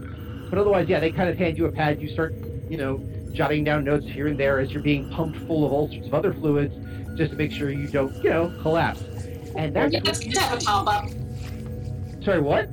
But 0.50 0.58
otherwise, 0.58 0.90
yeah, 0.90 1.00
they 1.00 1.12
kind 1.12 1.30
of 1.30 1.38
hand 1.38 1.60
you 1.60 1.68
a 1.68 1.72
pad. 1.72 2.02
You 2.02 2.10
start, 2.10 2.34
you 2.68 2.78
know, 2.78 2.98
jotting 3.32 3.64
down 3.64 3.84
notes 3.84 4.08
here 4.08 4.26
and 4.26 4.40
there 4.40 4.60
as 4.60 4.72
you're 4.72 4.82
being 4.82 5.08
pumped 5.12 5.38
full 5.46 5.64
of 5.64 5.72
all 5.72 5.88
sorts 5.92 6.08
of 6.08 6.16
other 6.16 6.34
fluids, 6.34 6.74
just 7.20 7.34
to 7.34 7.38
make 7.38 7.52
sure 7.52 7.70
you 7.70 7.88
don't, 7.88 8.12
you 8.24 8.32
know, 8.32 8.52
collapse. 8.64 9.04
And 9.56 9.76
that's 9.76 9.94
Yeah, 9.94 10.00
it's 10.06 10.20
good 10.22 10.34
to 10.34 10.40
have 10.42 10.58
a 10.58 10.62
top 10.62 10.88
up. 10.88 11.10
sorry, 12.24 12.42
what? 12.42 12.68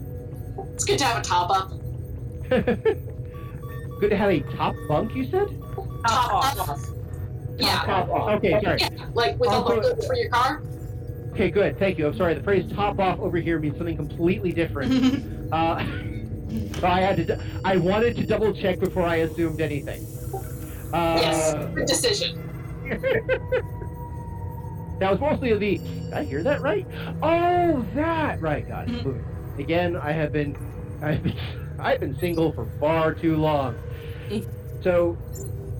It's 0.72 0.86
good 0.86 0.99
to 1.01 1.05
have 1.05 1.18
a 1.18 1.22
top 1.22 1.51
up. 1.51 1.72
Good 4.01 4.11
to 4.11 4.16
have 4.16 4.30
a 4.30 4.40
top 4.57 4.74
bunk, 4.88 5.14
you 5.14 5.28
said? 5.28 5.49
Top 6.07 6.57
up. 6.68 6.78
Yeah, 7.59 7.82
Top 7.84 8.09
off. 8.09 8.30
Okay, 8.38 8.59
sorry. 8.62 8.78
yeah, 8.80 8.88
like 9.12 9.36
with 9.40 9.51
all 9.51 9.64
the 9.64 9.74
Also- 9.74 9.94
goods 9.94 10.07
for 10.07 10.14
your 10.14 10.30
car. 10.30 10.62
Okay, 11.33 11.51
good. 11.51 11.79
Thank 11.79 11.99
you. 11.99 12.07
I'm 12.07 12.16
sorry. 12.16 12.35
The 12.35 12.43
phrase 12.43 12.70
"top 12.72 12.99
off" 12.99 13.18
over 13.20 13.37
here 13.39 13.59
means 13.59 13.76
something 13.76 13.97
completely 13.97 14.53
different. 14.53 15.53
uh, 15.53 15.79
so 16.81 16.87
I 16.87 17.01
had 17.01 17.26
to. 17.26 17.41
I 17.64 17.76
wanted 17.76 18.16
to 18.16 18.26
double 18.26 18.53
check 18.53 18.81
before 18.81 19.05
I 19.05 19.16
assumed 19.16 19.61
anything. 19.61 20.05
Uh, 20.93 21.18
Yes, 21.20 21.55
good 21.74 21.87
decision. 21.87 22.45
That 24.99 25.12
was 25.12 25.20
mostly 25.20 25.57
the. 25.57 25.79
Did 25.79 26.12
I 26.12 26.24
hear 26.24 26.43
that 26.43 26.61
right? 26.61 26.85
Oh, 27.22 27.87
that 27.95 28.41
right. 28.41 28.66
Got 28.66 28.89
it. 28.89 29.05
Moving. 29.07 29.24
Again, 29.59 29.97
I 29.97 30.11
have 30.12 30.33
been, 30.33 30.57
I've 31.03 31.22
been, 31.22 31.37
I've 31.79 32.01
been 32.01 32.18
single 32.18 32.53
for 32.53 32.66
far 32.81 33.14
too 33.14 33.37
long. 33.37 33.76
So, 34.83 35.16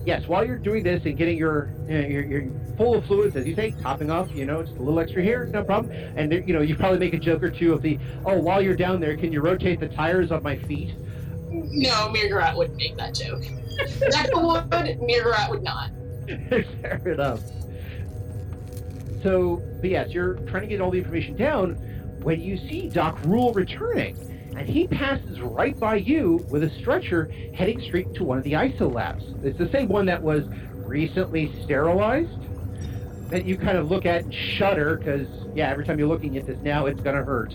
yes, 0.05 0.25
while 0.27 0.45
you're 0.45 0.57
doing 0.57 0.83
this 0.83 1.03
and 1.05 1.17
getting 1.17 1.37
your, 1.37 1.69
your, 1.89 2.23
your 2.23 2.41
full 2.79 2.95
of 2.95 3.05
fluids, 3.05 3.35
as 3.35 3.45
you 3.45 3.53
say, 3.55 3.71
topping 3.81 4.09
off, 4.09 4.33
you 4.33 4.45
know, 4.45 4.63
just 4.63 4.77
a 4.77 4.81
little 4.81 5.01
extra 5.01 5.21
here, 5.21 5.45
no 5.47 5.61
problem. 5.65 5.93
And 6.15 6.31
there- 6.31 6.39
you 6.39 6.53
know, 6.53 6.61
you 6.61 6.75
probably 6.77 6.97
make 6.97 7.13
a 7.13 7.19
joke 7.19 7.43
or 7.43 7.49
two 7.51 7.73
of 7.73 7.81
the, 7.81 7.99
oh, 8.25 8.39
while 8.39 8.61
you're 8.61 8.77
down 8.77 9.01
there, 9.01 9.17
can 9.17 9.33
you 9.33 9.41
rotate 9.41 9.81
the 9.81 9.89
tires 9.89 10.31
on 10.31 10.41
my 10.41 10.55
feet? 10.55 10.93
No, 11.51 12.07
Mrr'grr'rat 12.15 12.55
wouldn't 12.55 12.77
make 12.77 12.95
that 12.95 13.13
joke. 13.13 13.41
Deca 13.41 14.41
would, 14.41 14.97
Mrr'grr'rat 15.01 15.49
would 15.49 15.61
not. 15.61 15.89
Fair 16.81 17.01
enough. 17.05 17.41
So, 19.23 19.61
but 19.81 19.89
yes, 19.89 20.11
you're 20.11 20.35
trying 20.47 20.61
to 20.61 20.67
get 20.69 20.79
all 20.79 20.89
the 20.91 20.99
information 20.99 21.35
down 21.35 21.73
when 22.21 22.39
you 22.39 22.55
see 22.57 22.87
Doc 22.87 23.19
Rule 23.25 23.51
returning, 23.51 24.15
and 24.55 24.69
he 24.69 24.87
passes 24.87 25.41
right 25.41 25.77
by 25.77 25.95
you 25.95 26.45
with 26.49 26.63
a 26.63 26.69
stretcher 26.69 27.29
heading 27.53 27.81
straight 27.81 28.13
to 28.13 28.23
one 28.23 28.37
of 28.37 28.45
the 28.45 28.53
ISO 28.53 28.89
labs. 28.93 29.25
It's 29.43 29.57
the 29.57 29.69
same 29.69 29.89
one 29.89 30.05
that 30.05 30.21
was 30.23 30.45
recently 30.85 31.51
sterilized. 31.63 32.29
That 33.29 33.45
you 33.45 33.57
kind 33.57 33.77
of 33.77 33.89
look 33.89 34.05
at 34.05 34.23
and 34.23 34.33
shudder 34.33 34.97
because, 34.97 35.27
yeah, 35.55 35.69
every 35.69 35.85
time 35.85 35.99
you're 35.99 36.07
looking 36.07 36.37
at 36.37 36.47
this 36.47 36.57
now, 36.63 36.87
it's 36.87 37.01
gonna 37.01 37.23
hurt. 37.23 37.53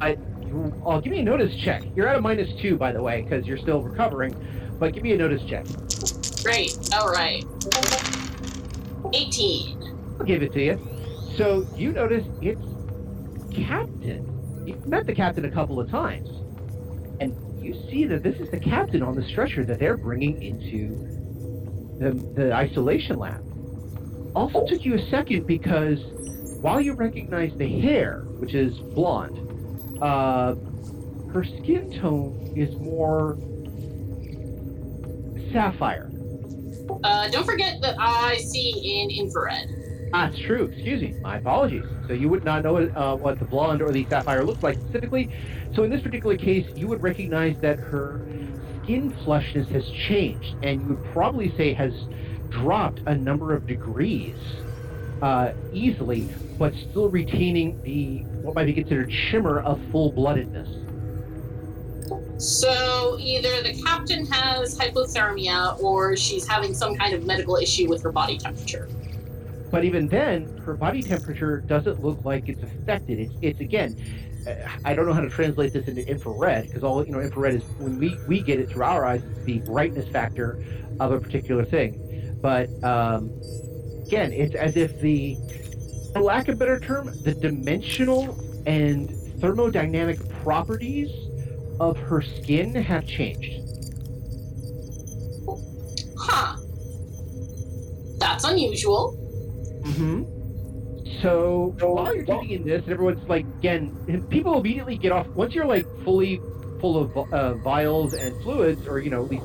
I, 0.00 0.18
I'll 0.84 1.00
give 1.00 1.12
me 1.12 1.20
a 1.20 1.22
notice 1.22 1.54
check. 1.56 1.84
You're 1.94 2.08
at 2.08 2.16
a 2.16 2.20
minus 2.20 2.52
two, 2.60 2.76
by 2.76 2.92
the 2.92 3.02
way, 3.02 3.22
because 3.22 3.46
you're 3.46 3.58
still 3.58 3.82
recovering. 3.82 4.34
But 4.78 4.94
give 4.94 5.04
me 5.04 5.12
a 5.12 5.16
notice 5.16 5.42
check. 5.48 5.64
Great. 6.42 6.76
All 6.92 7.08
right. 7.08 7.44
18. 9.14 10.16
I'll 10.18 10.26
give 10.26 10.42
it 10.42 10.52
to 10.54 10.64
you. 10.64 10.88
So 11.36 11.66
you 11.76 11.92
notice 11.92 12.26
it's 12.40 12.60
Captain. 13.54 14.28
You've 14.66 14.86
met 14.86 15.06
the 15.06 15.14
captain 15.14 15.44
a 15.44 15.50
couple 15.50 15.80
of 15.80 15.90
times, 15.90 16.28
and 17.20 17.36
you 17.62 17.74
see 17.88 18.04
that 18.06 18.22
this 18.22 18.40
is 18.40 18.50
the 18.50 18.60
captain 18.60 19.02
on 19.02 19.14
the 19.14 19.22
stretcher 19.22 19.64
that 19.64 19.78
they're 19.78 19.96
bringing 19.96 20.42
into 20.42 20.88
the, 21.98 22.12
the 22.34 22.52
isolation 22.52 23.18
lab. 23.18 23.44
Also 24.34 24.66
took 24.66 24.84
you 24.84 24.94
a 24.94 25.10
second 25.10 25.46
because 25.46 25.98
while 26.60 26.80
you 26.80 26.94
recognize 26.94 27.52
the 27.56 27.80
hair, 27.80 28.24
which 28.38 28.54
is 28.54 28.78
blonde, 28.94 29.38
uh, 30.02 30.54
her 31.32 31.44
skin 31.44 31.90
tone 32.00 32.52
is 32.56 32.74
more 32.76 33.38
sapphire. 35.52 36.10
Uh, 37.04 37.28
don't 37.28 37.44
forget 37.44 37.80
that 37.82 37.96
I 37.98 38.36
see 38.38 39.02
in 39.02 39.10
infrared. 39.10 39.68
That's 40.12 40.38
true. 40.38 40.64
Excuse 40.66 41.02
me. 41.02 41.14
My 41.22 41.38
apologies. 41.38 41.84
So 42.06 42.12
you 42.12 42.28
would 42.28 42.44
not 42.44 42.64
know 42.64 42.76
uh, 42.76 43.16
what 43.16 43.38
the 43.38 43.46
blonde 43.46 43.80
or 43.80 43.90
the 43.92 44.06
sapphire 44.10 44.44
looks 44.44 44.62
like 44.62 44.76
specifically. 44.76 45.30
So 45.74 45.84
in 45.84 45.90
this 45.90 46.02
particular 46.02 46.36
case, 46.36 46.66
you 46.76 46.86
would 46.88 47.02
recognize 47.02 47.56
that 47.60 47.78
her 47.78 48.20
skin 48.82 49.10
flushness 49.24 49.68
has 49.68 49.88
changed, 50.08 50.54
and 50.62 50.82
you 50.82 50.88
would 50.88 51.12
probably 51.12 51.54
say 51.56 51.72
has 51.72 51.94
dropped 52.52 53.00
a 53.06 53.14
number 53.14 53.54
of 53.54 53.66
degrees 53.66 54.36
uh, 55.22 55.52
easily, 55.72 56.28
but 56.58 56.74
still 56.74 57.08
retaining 57.08 57.80
the 57.82 58.18
what 58.42 58.54
might 58.54 58.66
be 58.66 58.72
considered 58.72 59.12
shimmer 59.12 59.60
of 59.60 59.80
full-bloodedness. 59.90 60.68
So 62.40 63.16
either 63.20 63.62
the 63.62 63.80
captain 63.82 64.26
has 64.26 64.76
hypothermia 64.76 65.80
or 65.80 66.16
she's 66.16 66.46
having 66.46 66.74
some 66.74 66.96
kind 66.96 67.14
of 67.14 67.24
medical 67.24 67.56
issue 67.56 67.88
with 67.88 68.02
her 68.02 68.10
body 68.10 68.36
temperature. 68.36 68.88
But 69.70 69.84
even 69.84 70.08
then, 70.08 70.58
her 70.58 70.74
body 70.74 71.02
temperature 71.02 71.60
doesn't 71.60 72.02
look 72.02 72.24
like 72.24 72.48
it's 72.48 72.62
affected. 72.62 73.20
It's, 73.20 73.34
it's 73.40 73.60
again, 73.60 73.96
uh, 74.46 74.54
I 74.84 74.94
don't 74.94 75.06
know 75.06 75.14
how 75.14 75.20
to 75.20 75.30
translate 75.30 75.72
this 75.72 75.86
into 75.86 76.06
infrared 76.06 76.66
because 76.66 76.82
all 76.82 77.04
you 77.06 77.12
know, 77.12 77.20
infrared 77.20 77.54
is 77.54 77.62
when 77.78 77.98
we 77.98 78.18
we 78.26 78.42
get 78.42 78.58
it 78.58 78.68
through 78.68 78.82
our 78.82 79.06
eyes, 79.06 79.22
it's 79.22 79.44
the 79.44 79.60
brightness 79.60 80.08
factor 80.08 80.62
of 81.00 81.12
a 81.12 81.20
particular 81.20 81.64
thing. 81.64 82.11
But 82.42 82.68
um, 82.84 83.30
again, 84.06 84.32
it's 84.32 84.54
as 84.54 84.76
if 84.76 85.00
the, 85.00 85.36
for 86.12 86.20
lack 86.20 86.48
of 86.48 86.56
a 86.56 86.58
better 86.58 86.80
term, 86.80 87.06
the 87.22 87.32
dimensional 87.32 88.36
and 88.66 89.08
thermodynamic 89.40 90.28
properties 90.42 91.10
of 91.80 91.96
her 91.96 92.20
skin 92.20 92.74
have 92.74 93.06
changed. 93.06 93.60
Huh. 96.18 96.56
That's 98.18 98.44
unusual. 98.44 99.16
Mm-hmm. 99.84 100.24
So 101.22 101.74
while 101.80 102.14
you're 102.14 102.24
taking 102.24 102.50
in 102.50 102.64
this, 102.64 102.82
and 102.82 102.92
everyone's 102.92 103.28
like, 103.28 103.44
again, 103.58 104.26
people 104.30 104.58
immediately 104.58 104.96
get 104.96 105.12
off 105.12 105.26
once 105.28 105.54
you're 105.54 105.66
like 105.66 105.86
fully 106.04 106.40
full 106.80 106.98
of 106.98 107.32
uh, 107.32 107.54
vials 107.54 108.14
and 108.14 108.40
fluids, 108.42 108.86
or 108.88 108.98
you 108.98 109.10
know, 109.10 109.24
at 109.24 109.30
least 109.30 109.44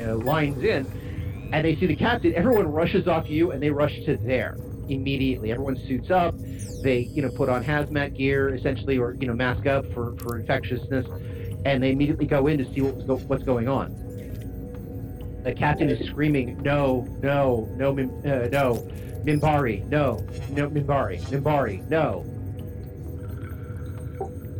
uh, 0.00 0.14
lines 0.16 0.62
in, 0.62 0.86
and 1.52 1.64
they 1.64 1.76
see 1.76 1.86
the 1.86 1.96
captain. 1.96 2.34
Everyone 2.34 2.66
rushes 2.70 3.08
off 3.08 3.28
you, 3.28 3.50
and 3.52 3.62
they 3.62 3.70
rush 3.70 3.94
to 4.06 4.16
there 4.18 4.56
immediately. 4.88 5.52
Everyone 5.52 5.76
suits 5.86 6.10
up. 6.10 6.34
They, 6.82 7.00
you 7.14 7.22
know, 7.22 7.30
put 7.30 7.48
on 7.48 7.62
hazmat 7.64 8.16
gear 8.16 8.54
essentially, 8.54 8.98
or 8.98 9.14
you 9.20 9.26
know, 9.26 9.34
mask 9.34 9.66
up 9.66 9.84
for 9.92 10.14
for 10.18 10.38
infectiousness, 10.38 11.06
and 11.64 11.82
they 11.82 11.90
immediately 11.92 12.26
go 12.26 12.46
in 12.46 12.58
to 12.58 12.64
see 12.72 12.80
what's, 12.80 13.04
go- 13.04 13.18
what's 13.28 13.44
going 13.44 13.68
on. 13.68 13.94
The 15.44 15.52
captain 15.54 15.88
is 15.88 16.06
screaming, 16.08 16.60
"No, 16.62 17.06
no, 17.22 17.68
no, 17.76 17.92
Mim- 17.94 18.10
uh, 18.24 18.48
no, 18.52 18.86
Minbari, 19.24 19.86
no, 19.88 20.24
no, 20.50 20.68
Minbari, 20.70 21.20
Minbari, 21.30 21.88
no." 21.88 22.24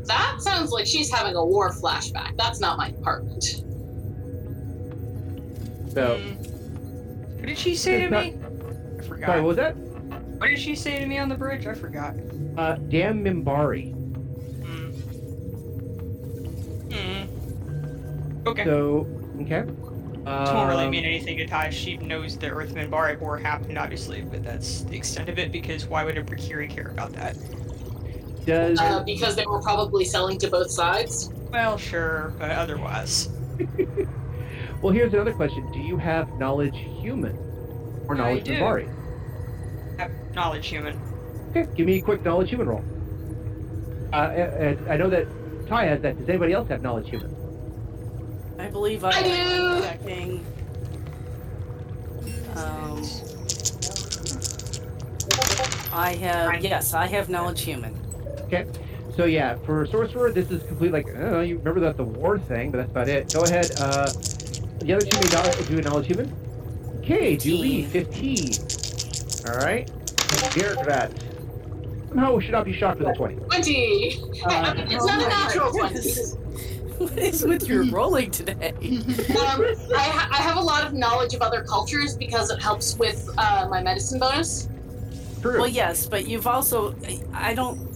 That 0.07 0.37
sounds 0.41 0.71
like 0.73 0.87
she's 0.87 1.11
having 1.11 1.37
a 1.37 1.45
war 1.45 1.71
flashback. 1.71 2.37
That's 2.37 2.61
not 2.61 2.77
my 2.79 2.91
department. 2.91 3.45
So, 5.93 6.17
Hmm. 6.19 6.50
What 7.41 7.47
did 7.49 7.59
she 7.59 7.75
say 7.75 8.03
to 8.03 8.11
not- 8.11 8.25
me? 8.27 8.35
I 8.99 9.03
forgot. 9.03 9.27
sorry, 9.27 9.41
what 9.41 9.49
was 9.49 9.57
that? 9.57 9.75
What 9.77 10.49
did 10.49 10.59
she 10.59 10.75
say 10.75 10.99
to 11.01 11.07
me 11.07 11.19
on 11.19 11.29
the 11.29 11.35
bridge? 11.35 11.67
I 11.67 11.75
forgot. 11.75 12.15
Uh, 12.57 12.75
damn 12.89 13.25
Minbari. 13.25 13.93
Hmm. 14.63 14.91
Hmm. 16.93 18.49
Okay. 18.49 18.65
So, 18.65 19.07
okay. 19.43 19.63
This 19.63 20.27
won't 20.53 20.69
really 20.69 20.85
Um, 20.85 20.91
mean 20.91 21.05
anything 21.05 21.39
to 21.39 21.47
Ty. 21.47 21.71
She 21.71 21.97
knows 21.97 22.37
the 22.37 22.49
Earth-Minbari 22.51 23.19
War 23.21 23.39
happened, 23.39 23.79
obviously, 23.79 24.21
but 24.21 24.43
that's 24.45 24.83
the 24.83 24.97
extent 24.97 25.29
of 25.31 25.39
it. 25.39 25.51
Because 25.51 25.87
why 25.87 26.05
would 26.05 26.19
a 26.19 26.23
Precuri 26.23 26.69
care 26.69 26.89
about 26.89 27.13
that? 27.15 27.37
Does 28.45 28.79
Uh, 28.81 29.03
because 29.05 29.35
they 29.35 29.47
were 29.47 29.61
probably 29.63 30.05
selling 30.05 30.39
to 30.39 30.49
both 30.49 30.71
sides. 30.71 31.33
Well, 31.51 31.79
sure, 31.79 32.33
but 32.39 32.51
otherwise, 32.51 33.29
well, 34.83 34.93
here's 34.93 35.13
another 35.13 35.33
question: 35.33 35.71
Do 35.73 35.79
you 35.79 35.97
have 35.97 36.39
knowledge 36.39 36.77
human 36.77 37.37
or 38.09 38.15
I 38.15 38.19
knowledge 38.19 38.45
do. 38.45 38.53
Minbari? 38.53 38.97
have 39.99 40.11
knowledge 40.35 40.67
human. 40.67 40.99
Okay, 41.51 41.67
give 41.77 41.87
me 41.87 41.99
a 41.99 42.03
quick 42.03 42.25
knowledge 42.25 42.49
human 42.51 42.69
roll. 42.69 42.85
Uh, 44.13 44.17
and 44.17 44.89
I 44.89 44.97
know 44.97 45.11
that 45.11 45.27
Ty 45.69 45.87
has 45.87 46.01
that. 46.03 46.19
Does 46.19 46.29
anybody 46.29 46.53
else 46.53 46.69
have 46.69 46.83
knowledge 46.83 47.09
human? 47.11 47.35
I 48.59 48.69
believe 48.69 49.05
I, 49.05 49.11
I 49.11 49.23
do. 49.23 49.83
checking. 49.83 50.47
Um, 52.57 53.03
I 55.93 56.15
have 56.21 56.65
yes, 56.65 56.95
I 56.95 57.07
have 57.07 57.29
knowledge 57.29 57.63
human. 57.63 57.97
Okay. 58.43 58.67
So 59.17 59.25
yeah, 59.25 59.57
for 59.67 59.87
sorcerer, 59.87 60.33
this 60.33 60.51
is 60.51 60.63
complete 60.65 60.93
like 60.93 61.09
I 61.09 61.21
don't 61.21 61.33
know. 61.33 61.41
You 61.41 61.59
remember 61.59 61.81
that 61.81 61.97
the 61.97 62.05
war 62.05 62.39
thing, 62.39 62.71
but 62.71 62.79
that's 62.79 62.91
about 62.91 63.09
it. 63.09 63.33
Go 63.33 63.45
ahead. 63.45 63.73
Uh, 63.79 64.11
the 64.81 64.95
other 64.95 65.07
two 65.07 65.21
may 65.21 65.29
knowledge, 65.29 65.69
do 65.69 65.79
a 65.79 65.83
knowledge 65.83 66.07
human. 66.07 66.35
Okay, 66.99 67.37
Julie, 67.37 67.85
fifteen. 67.85 68.51
All 69.49 69.59
right. 69.65 69.91
Bureaucrat. 70.55 71.13
Somehow 72.09 72.35
we 72.35 72.43
should 72.43 72.53
not 72.53 72.65
be 72.65 72.73
shocked 72.73 72.99
with 72.99 73.09
a 73.09 73.15
twenty. 73.15 73.37
20! 73.37 74.21
I 74.47 74.75
mean, 74.75 74.87
it's 74.89 75.03
oh 75.03 75.07
not 75.07 75.23
a 75.23 75.29
natural 75.29 75.71
20. 75.73 76.11
What 77.01 77.17
is 77.17 77.47
with 77.47 77.67
your 77.67 77.85
rolling 77.87 78.31
today? 78.31 78.75
Um, 79.31 79.65
I, 79.97 80.03
ha- 80.03 80.29
I 80.31 80.43
have 80.43 80.59
a 80.59 80.61
lot 80.61 80.85
of 80.85 80.93
knowledge 80.93 81.33
of 81.33 81.41
other 81.41 81.63
cultures 81.63 82.15
because 82.15 82.51
it 82.51 82.61
helps 82.61 82.99
with 82.99 83.27
uh, 83.39 83.67
my 83.71 83.83
medicine 83.83 84.21
bonus. 84.21 84.69
True. 85.41 85.61
Well, 85.61 85.69
yes, 85.69 86.05
but 86.07 86.29
you've 86.29 86.47
also 86.47 86.95
I 87.33 87.55
don't 87.55 87.89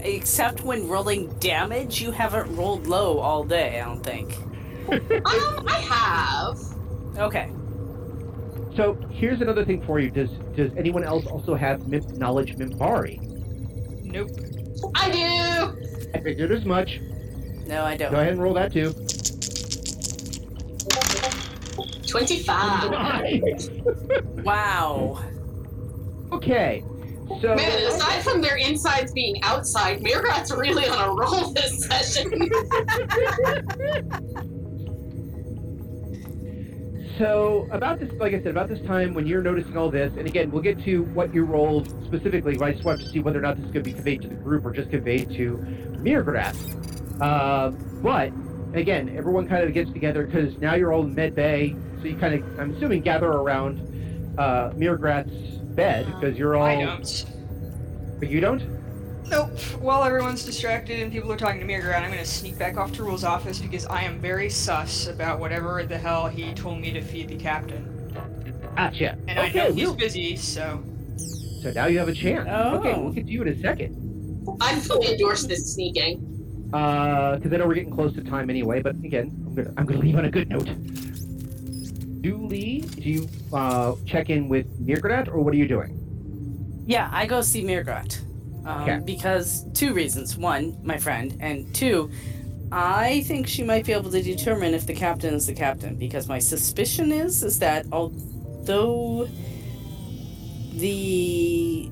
except 0.00 0.62
when 0.64 0.88
rolling 0.88 1.28
damage, 1.38 2.00
you 2.00 2.10
haven't 2.10 2.54
rolled 2.56 2.86
low 2.86 3.18
all 3.18 3.44
day. 3.44 3.80
I 3.80 3.84
don't 3.84 4.02
think. 4.02 4.36
Um, 4.94 5.64
I 5.68 5.78
have. 5.88 6.58
Okay. 7.18 7.50
So 8.76 8.94
here's 9.10 9.40
another 9.40 9.64
thing 9.64 9.84
for 9.84 10.00
you. 10.00 10.10
Does 10.10 10.30
does 10.56 10.72
anyone 10.76 11.04
else 11.04 11.26
also 11.26 11.54
have 11.54 11.86
mim- 11.86 12.18
knowledge 12.18 12.56
Minbari? 12.56 13.20
Nope. 14.02 14.30
I 14.94 15.10
do! 15.10 16.10
I 16.14 16.20
figured 16.20 16.52
as 16.52 16.64
much. 16.64 17.00
No, 17.66 17.84
I 17.84 17.96
don't. 17.96 18.10
Go 18.10 18.18
ahead 18.20 18.32
and 18.32 18.42
roll 18.42 18.54
that 18.54 18.72
too. 18.72 18.92
25. 22.06 22.90
Nice. 22.90 23.70
Wow. 24.44 25.24
Okay. 26.32 26.84
So 27.40 27.54
Man, 27.54 27.86
aside 27.86 28.22
from 28.22 28.40
their 28.40 28.56
insides 28.56 29.12
being 29.12 29.42
outside, 29.42 30.00
Mrr'grr'rat's 30.00 30.52
really 30.52 30.86
on 30.86 31.08
a 31.08 31.12
roll 31.12 31.52
this 31.52 31.84
session. 31.86 32.30
So 37.18 37.68
about 37.70 38.00
this, 38.00 38.12
like 38.14 38.34
I 38.34 38.38
said, 38.38 38.48
about 38.48 38.68
this 38.68 38.80
time 38.86 39.14
when 39.14 39.26
you're 39.26 39.42
noticing 39.42 39.76
all 39.76 39.90
this, 39.90 40.12
and 40.16 40.26
again, 40.26 40.50
we'll 40.50 40.62
get 40.62 40.82
to 40.84 41.04
what 41.04 41.32
you 41.32 41.44
rolled 41.44 41.88
specifically. 42.04 42.56
But 42.56 42.64
I 42.64 42.72
just 42.72 42.84
wanted 42.84 43.04
to 43.04 43.10
see 43.10 43.20
whether 43.20 43.38
or 43.38 43.42
not 43.42 43.56
this 43.56 43.66
is 43.66 43.72
going 43.72 43.84
to 43.84 43.90
be 43.90 43.94
conveyed 43.94 44.22
to 44.22 44.28
the 44.28 44.34
group 44.34 44.64
or 44.64 44.72
just 44.72 44.90
conveyed 44.90 45.30
to 45.30 45.58
Mrr'grr'rat. 46.02 47.20
Um, 47.22 48.00
but 48.02 48.32
again, 48.76 49.14
everyone 49.16 49.46
kind 49.46 49.62
of 49.62 49.72
gets 49.72 49.92
together 49.92 50.26
because 50.26 50.58
now 50.58 50.74
you're 50.74 50.92
all 50.92 51.02
in 51.02 51.14
med 51.14 51.34
bay, 51.34 51.76
so 52.00 52.08
you 52.08 52.16
kind 52.16 52.34
of, 52.34 52.58
I'm 52.58 52.74
assuming, 52.74 53.02
gather 53.02 53.28
around 53.28 53.78
uh, 54.36 54.70
bed 54.70 56.06
because 56.06 56.36
you're 56.36 56.56
all. 56.56 56.64
I 56.64 56.84
don't. 56.84 57.26
But 58.18 58.28
you 58.28 58.40
don't. 58.40 58.83
Nope. 59.28 59.58
While 59.80 60.04
everyone's 60.04 60.44
distracted 60.44 61.00
and 61.00 61.10
people 61.10 61.32
are 61.32 61.36
talking 61.36 61.60
to 61.60 61.66
me 61.66 61.74
around, 61.74 62.04
I'm 62.04 62.10
gonna 62.10 62.24
sneak 62.24 62.58
back 62.58 62.76
off 62.76 62.92
to 62.92 63.04
Rule's 63.04 63.24
office 63.24 63.58
because 63.58 63.86
I 63.86 64.02
am 64.02 64.20
very 64.20 64.50
sus 64.50 65.06
about 65.06 65.40
whatever 65.40 65.84
the 65.84 65.98
hell 65.98 66.28
he 66.28 66.52
told 66.54 66.80
me 66.80 66.92
to 66.92 67.00
feed 67.00 67.28
the 67.28 67.36
captain. 67.36 67.90
Gotcha. 68.76 69.16
And 69.28 69.38
I 69.38 69.50
know 69.52 69.72
he's 69.72 69.92
busy, 69.92 70.36
so 70.36 70.82
so 71.62 71.70
now 71.70 71.86
you 71.86 71.98
have 71.98 72.08
a 72.08 72.12
chance. 72.12 72.46
Oh. 72.50 72.78
Okay, 72.78 73.00
we'll 73.00 73.12
get 73.12 73.26
to 73.26 73.32
you 73.32 73.42
in 73.42 73.48
a 73.48 73.58
second. 73.58 74.46
I 74.60 74.78
fully 74.80 75.12
endorse 75.12 75.44
this 75.44 75.74
sneaking. 75.74 76.30
Uh, 76.74 77.36
because 77.36 77.52
I 77.52 77.56
know 77.56 77.66
we're 77.66 77.74
getting 77.74 77.94
close 77.94 78.12
to 78.14 78.22
time 78.22 78.50
anyway. 78.50 78.82
But 78.82 78.96
again, 78.96 79.32
I'm 79.46 79.54
gonna 79.54 79.72
I'm 79.78 79.86
gonna 79.86 80.00
leave 80.00 80.16
on 80.16 80.26
a 80.26 80.30
good 80.30 80.50
note. 80.50 80.66
Du'li, 82.20 82.82
do 82.96 83.08
you 83.08 83.28
uh, 83.52 83.94
check 84.06 84.28
in 84.28 84.48
with 84.48 84.66
Mrr'grr'rat, 84.86 85.28
or 85.28 85.42
what 85.42 85.54
are 85.54 85.56
you 85.56 85.68
doing? 85.68 86.84
Yeah, 86.86 87.08
I 87.12 87.26
go 87.26 87.40
see 87.40 87.62
Mrr'grr'rat. 87.62 88.23
Um, 88.64 88.82
Okay. 88.82 89.00
Because 89.04 89.64
two 89.74 89.92
reasons. 89.94 90.36
One, 90.36 90.76
my 90.82 90.98
friend, 90.98 91.36
and 91.40 91.72
two, 91.74 92.10
I 92.72 93.22
think 93.22 93.46
she 93.46 93.62
might 93.62 93.84
be 93.84 93.92
able 93.92 94.10
to 94.10 94.22
determine 94.22 94.74
if 94.74 94.86
the 94.86 94.94
captain 94.94 95.34
is 95.34 95.46
the 95.46 95.54
captain. 95.54 95.96
Because 95.96 96.28
my 96.28 96.38
suspicion 96.38 97.12
is 97.12 97.42
is 97.42 97.58
that 97.60 97.86
although 97.92 99.28
the 100.72 101.88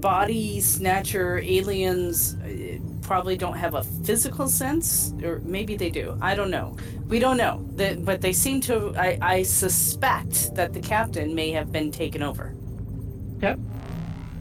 body 0.00 0.60
snatcher 0.60 1.38
aliens 1.38 2.34
uh, 2.36 2.78
probably 3.02 3.36
don't 3.36 3.56
have 3.56 3.74
a 3.74 3.82
physical 3.82 4.48
sense, 4.48 5.12
or 5.22 5.40
maybe 5.44 5.76
they 5.76 5.90
do. 5.90 6.16
I 6.20 6.34
don't 6.34 6.50
know. 6.50 6.76
We 7.08 7.18
don't 7.18 7.36
know. 7.36 7.66
The, 7.76 8.00
but 8.00 8.20
they 8.20 8.32
seem 8.32 8.60
to. 8.62 8.94
I, 8.96 9.18
I 9.20 9.42
suspect 9.42 10.54
that 10.54 10.72
the 10.72 10.80
captain 10.80 11.34
may 11.34 11.50
have 11.50 11.72
been 11.72 11.90
taken 11.90 12.22
over. 12.22 12.54
Okay. 13.38 13.56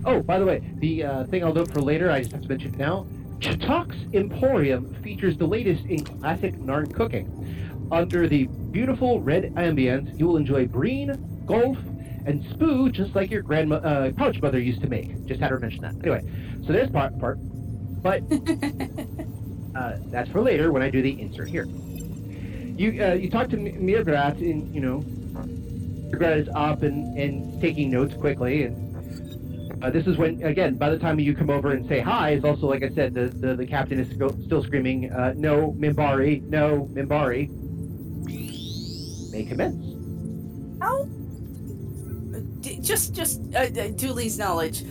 Oh, 0.09 0.23
by 0.23 0.39
the 0.39 0.45
way, 0.45 0.63
the 0.77 1.03
uh, 1.03 1.23
thing 1.25 1.43
I'll 1.43 1.53
note 1.53 1.71
for 1.71 1.81
later, 1.81 2.09
I 2.09 2.21
just 2.21 2.31
have 2.31 2.41
to 2.41 2.47
mention 2.47 2.71
now. 2.71 3.05
Chautauqua's 3.41 4.11
Emporium 4.11 4.91
features 5.03 5.37
the 5.37 5.45
latest 5.45 5.85
in 5.85 6.03
classic 6.03 6.55
Narn 6.55 6.91
cooking. 6.91 7.87
Under 7.91 8.27
the 8.27 8.45
beautiful 8.71 9.21
red 9.21 9.53
ambience, 9.53 10.17
you 10.17 10.25
will 10.25 10.37
enjoy 10.37 10.65
breen, 10.65 11.13
golf, 11.45 11.77
and 12.25 12.43
spoo 12.45 12.91
just 12.91 13.13
like 13.13 13.29
your 13.29 13.43
grandma, 13.43 13.75
uh, 13.75 14.11
pouch 14.13 14.41
mother 14.41 14.59
used 14.59 14.81
to 14.81 14.87
make. 14.87 15.27
Just 15.27 15.41
had 15.41 15.51
her 15.51 15.59
mention 15.59 15.81
that. 15.81 15.93
Anyway, 16.01 16.23
so 16.65 16.73
there's 16.73 16.89
part, 16.89 17.17
part. 17.19 17.37
But 18.01 18.23
uh, 19.75 19.97
that's 20.07 20.31
for 20.31 20.41
later 20.41 20.71
when 20.71 20.81
I 20.81 20.89
do 20.89 21.03
the 21.03 21.21
insert 21.21 21.49
here. 21.49 21.65
You 21.65 23.03
uh, 23.03 23.13
you 23.13 23.29
talk 23.29 23.49
to 23.49 23.57
Mrr'grr'rat 23.57 24.37
and 24.37 24.73
you 24.73 24.81
know 24.81 25.01
Mrr'grr'rat 26.09 26.37
is 26.39 26.49
up 26.55 26.81
and, 26.81 27.15
and 27.15 27.61
taking 27.61 27.91
notes 27.91 28.15
quickly 28.15 28.63
and 28.63 28.88
uh, 29.81 29.89
this 29.89 30.05
is 30.07 30.17
when 30.17 30.41
again 30.43 30.75
by 30.75 30.89
the 30.89 30.97
time 30.97 31.19
you 31.19 31.33
come 31.35 31.49
over 31.49 31.71
and 31.71 31.87
say 31.87 31.99
hi 31.99 32.31
is 32.31 32.43
also 32.43 32.67
like 32.67 32.83
I 32.83 32.89
said 32.89 33.13
the 33.13 33.27
the, 33.27 33.55
the 33.55 33.65
captain 33.65 33.99
is 33.99 34.13
still, 34.13 34.35
still 34.45 34.63
screaming 34.63 35.11
uh, 35.11 35.33
no 35.37 35.73
Minbari 35.79 36.43
no 36.49 36.89
Minbari 36.93 37.49
may 39.31 39.43
commence. 39.45 39.75
How? 40.81 41.03
D- 42.61 42.79
Just, 42.81 43.13
just 43.13 43.39
uh, 43.55 43.59
uh, 43.59 43.67
Du'li's 43.93 44.37
knowledge. 44.37 44.83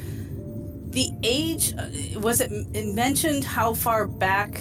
The 0.91 1.11
age 1.25 1.75
uh, 1.77 2.21
was 2.21 2.41
it 2.41 2.51
m- 2.53 2.95
mentioned 2.95 3.45
how 3.45 3.75
far 3.75 4.07
back 4.07 4.61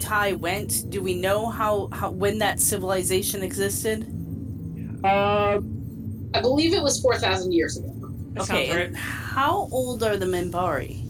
Ty 0.00 0.34
went? 0.34 0.90
Do 0.90 1.02
we 1.02 1.14
know 1.14 1.48
how, 1.48 1.88
how 1.92 2.10
when 2.10 2.38
that 2.38 2.60
civilization 2.60 3.42
existed? 3.42 4.06
Uh, 5.04 5.60
I 6.34 6.40
believe 6.40 6.74
it 6.74 6.82
was 6.82 7.00
4,000 7.00 7.52
years 7.52 7.78
ago. 7.78 7.93
That 8.34 8.42
okay, 8.50 8.76
right. 8.76 8.94
how 8.96 9.68
old 9.70 10.02
are 10.02 10.16
the 10.16 10.26
Minbari? 10.26 11.02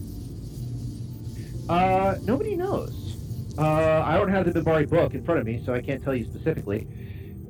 uh, 1.69 2.15
nobody 2.23 2.55
knows. 2.55 3.17
Uh, 3.57 4.03
I 4.05 4.17
don't 4.17 4.29
have 4.29 4.45
the 4.51 4.59
Minbari 4.59 4.87
book 4.87 5.13
in 5.15 5.23
front 5.25 5.39
of 5.39 5.45
me, 5.45 5.61
so 5.65 5.73
I 5.73 5.81
can't 5.81 6.03
tell 6.03 6.13
you 6.15 6.25
specifically. 6.25 6.87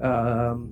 Um, 0.01 0.71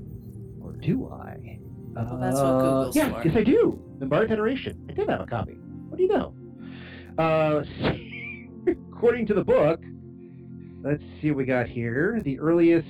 or 0.62 0.72
do 0.74 1.10
I? 1.12 1.60
Well, 1.96 2.18
that's 2.22 2.36
what 2.36 2.46
Uh, 2.46 2.60
Google's 2.62 2.96
yeah, 2.96 3.22
for. 3.22 3.28
yes, 3.28 3.36
I 3.38 3.44
do. 3.44 3.80
Minbari 4.00 4.28
Federation. 4.28 4.86
I 4.90 4.94
did 4.94 5.10
have 5.10 5.22
a 5.22 5.26
copy. 5.26 5.54
What 5.90 5.98
do 5.98 6.04
you 6.04 6.10
know? 6.10 6.34
Uh, 7.18 7.64
according 8.94 9.26
to 9.28 9.34
the 9.34 9.44
book, 9.44 9.82
let's 10.82 11.04
see 11.22 11.32
what 11.32 11.38
we 11.38 11.46
got 11.46 11.68
here. 11.68 12.22
The 12.24 12.40
earliest 12.40 12.88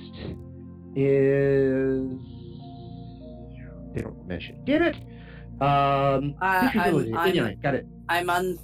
is. 0.94 2.08
They 3.94 4.00
don't 4.02 4.26
mention. 4.28 4.62
Get 4.64 4.80
it? 4.82 4.96
Um, 5.60 6.34
Uh, 6.42 6.70
I'm- 6.74 6.80
ability. 6.80 7.14
I'm- 7.14 7.28
Anyway, 7.30 7.56
got 7.62 7.74
it. 7.74 7.86
I'm 8.08 8.28
on, 8.30 8.58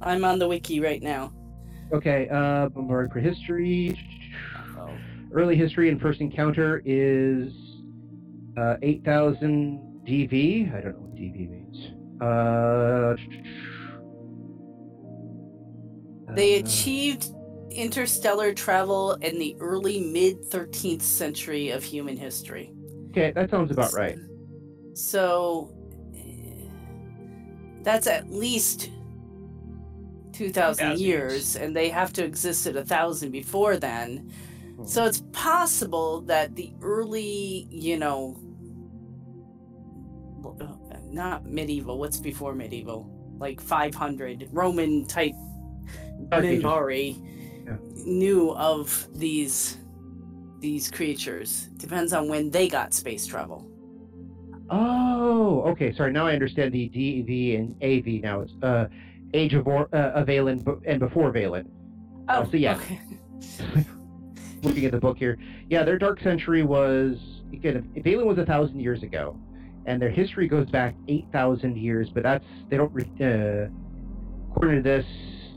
I'm 0.00 0.24
on 0.24 0.38
the 0.38 0.48
wiki 0.48 0.80
right 0.80 1.02
now. 1.02 1.32
Okay, 1.92 2.28
uh, 2.28 2.68
Minbari 2.70 3.10
prehistory. 3.10 3.98
Oh. 4.78 4.90
Early 5.32 5.56
history 5.56 5.88
and 5.90 6.00
first 6.00 6.20
encounter 6.20 6.82
is 6.84 7.52
uh, 8.56 8.76
8,000 8.82 10.02
DV. 10.06 10.74
I 10.74 10.80
don't 10.80 10.92
know 10.94 11.00
what 11.00 11.14
DV 11.14 11.48
means. 11.50 11.92
Uh, 12.20 13.14
They 16.34 16.56
uh, 16.56 16.60
achieved 16.64 17.30
interstellar 17.70 18.52
travel 18.52 19.12
in 19.22 19.38
the 19.38 19.56
early 19.60 20.00
mid 20.00 20.42
13th 20.50 21.02
century 21.02 21.70
of 21.70 21.82
human 21.84 22.16
history. 22.16 22.72
Okay, 23.10 23.30
that 23.32 23.50
sounds 23.50 23.70
about 23.70 23.92
right. 23.94 24.18
So 24.94 25.70
that's 27.82 28.06
at 28.06 28.30
least 28.30 28.90
2,000 30.32 30.90
2,000 30.92 30.98
years, 31.00 31.56
and 31.56 31.74
they 31.74 31.88
have 31.88 32.12
to 32.14 32.24
exist 32.24 32.66
at 32.66 32.76
a 32.76 32.84
thousand 32.84 33.32
before 33.32 33.76
then. 33.76 34.32
So 34.86 35.04
it's 35.04 35.22
possible 35.32 36.20
that 36.22 36.54
the 36.54 36.72
early, 36.80 37.66
you 37.70 37.98
know, 37.98 38.36
uh, 40.60 40.96
not 41.10 41.44
medieval, 41.46 41.98
what's 41.98 42.18
before 42.18 42.54
medieval? 42.54 43.10
Like 43.38 43.60
500 43.60 44.48
Roman 44.52 45.06
type 45.06 45.32
Minbari 46.30 47.16
Yeah. 47.66 47.76
knew 48.04 48.52
of 48.52 49.08
these 49.14 49.78
these 50.60 50.90
creatures. 50.90 51.68
Depends 51.76 52.12
on 52.12 52.28
when 52.28 52.50
they 52.50 52.68
got 52.68 52.92
space 52.92 53.26
travel. 53.26 53.70
Oh, 54.70 55.62
okay. 55.68 55.94
Sorry, 55.94 56.12
now 56.12 56.26
I 56.26 56.32
understand 56.32 56.72
the 56.72 56.88
DV 56.90 57.58
and 57.58 57.74
AV 57.82 58.22
now. 58.22 58.40
It's 58.42 58.52
uh, 58.62 58.86
Age 59.34 59.54
of, 59.54 59.66
Or- 59.66 59.88
uh, 59.94 60.10
of 60.12 60.26
Valen 60.28 60.80
and 60.86 60.98
before 61.00 61.32
Valen. 61.32 61.66
Oh, 62.28 62.48
so 62.50 62.56
yeah. 62.56 62.76
okay. 62.76 63.00
looking 64.62 64.84
at 64.84 64.92
the 64.92 64.98
book 65.00 65.16
here. 65.16 65.38
Yeah, 65.70 65.84
their 65.84 65.98
dark 65.98 66.20
century 66.20 66.62
was 66.62 67.16
again. 67.52 67.90
Valen 67.96 68.26
was 68.26 68.38
a 68.38 68.44
thousand 68.44 68.80
years 68.80 69.02
ago, 69.02 69.38
and 69.86 70.00
their 70.02 70.10
history 70.10 70.48
goes 70.48 70.68
back 70.70 70.94
eight 71.08 71.26
thousand 71.32 71.76
years. 71.78 72.10
But 72.12 72.22
that's 72.24 72.44
they 72.68 72.76
don't. 72.76 72.92
re- 72.92 73.04
Uh, 73.20 73.68
according 74.50 74.82
to 74.82 74.88
this, 74.88 75.06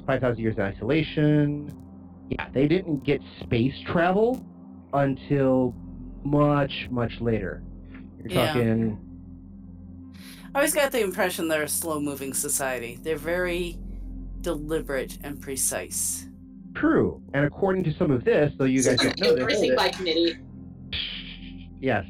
five 0.06 0.22
thousand 0.22 0.42
years 0.42 0.56
in 0.58 0.62
isolation. 0.64 1.76
Yeah, 2.30 2.48
they 2.54 2.68
didn't 2.68 3.04
get 3.04 3.22
space 3.42 3.74
travel 3.88 4.46
until 4.94 5.74
much, 6.24 6.88
much 6.92 7.20
later. 7.20 7.64
You're 8.24 8.34
Yeah. 8.34 8.48
talking. 8.54 8.98
I 10.54 10.60
always 10.60 10.74
got 10.74 10.92
the 10.92 11.02
impression 11.02 11.48
they're 11.48 11.64
a 11.64 11.68
slow 11.68 12.00
moving 12.00 12.34
society. 12.34 13.00
They're 13.02 13.16
very 13.16 13.78
deliberate 14.42 15.18
and 15.24 15.40
precise. 15.42 16.28
True, 16.74 17.22
and 17.34 17.46
according 17.46 17.84
to 17.86 17.94
some 17.94 18.12
of 18.12 18.24
this, 18.24 18.54
though 18.58 18.66
you 18.66 18.82
guys 18.84 18.98
don't 18.98 19.20
know 19.20 19.32
this, 19.36 19.42
Everything 19.42 19.76
by 19.76 19.90
committee. 19.90 20.38
Yes. 21.80 22.06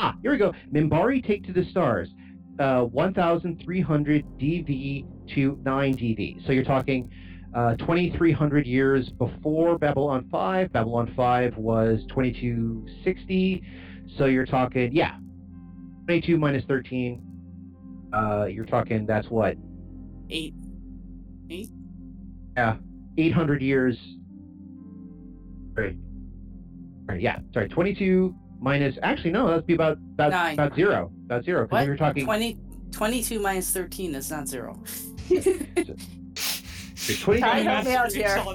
Ah, 0.00 0.14
here 0.22 0.30
we 0.32 0.38
go. 0.38 0.52
Minbari 0.72 1.24
take 1.26 1.44
to 1.46 1.52
the 1.52 1.64
stars. 1.64 2.08
Uh, 2.58 2.82
1,300 2.84 4.24
DV 4.38 5.04
to 5.34 5.58
9 5.64 5.94
DV. 5.96 6.44
So 6.46 6.52
you're 6.52 6.64
talking 6.64 7.10
uh, 7.54 7.76
2,300 7.76 8.66
years 8.66 9.08
before 9.10 9.78
Babylon 9.78 10.28
5. 10.30 10.72
Babylon 10.72 11.12
5 11.16 11.56
was 11.56 12.04
2260. 12.08 13.62
So 14.16 14.26
you're 14.26 14.46
talking, 14.46 14.92
yeah, 14.92 15.16
22 16.08 16.38
minus 16.38 16.64
13. 16.64 17.22
Uh, 18.14 18.46
you're 18.46 18.64
talking, 18.64 19.04
that's 19.04 19.28
what? 19.28 19.58
Eight. 20.30 20.54
Eight? 21.50 21.68
Yeah, 22.56 22.76
800 23.18 23.60
years. 23.60 23.98
Right. 25.74 25.96
Right, 27.04 27.20
yeah, 27.20 27.40
sorry, 27.52 27.68
22 27.68 28.34
minus, 28.58 28.96
actually, 29.02 29.32
no, 29.32 29.48
that'd 29.48 29.66
be 29.66 29.74
about, 29.74 29.98
about, 30.14 30.30
Nine. 30.30 30.54
about 30.54 30.74
zero. 30.74 31.12
About 31.26 31.44
zero. 31.44 31.64
Because 31.64 31.72
What? 31.72 31.84
we 31.84 31.90
were 31.90 31.96
talking 31.98 32.24
20, 32.24 32.58
22 32.90 33.38
minus 33.38 33.70
13 33.70 34.14
is 34.14 34.30
not 34.30 34.48
zero. 34.48 34.82
22 35.28 35.94
Try 37.38 37.58
help 37.58 37.84
me 37.84 37.94
out 37.94 38.12
here. 38.12 38.38
All 38.38 38.54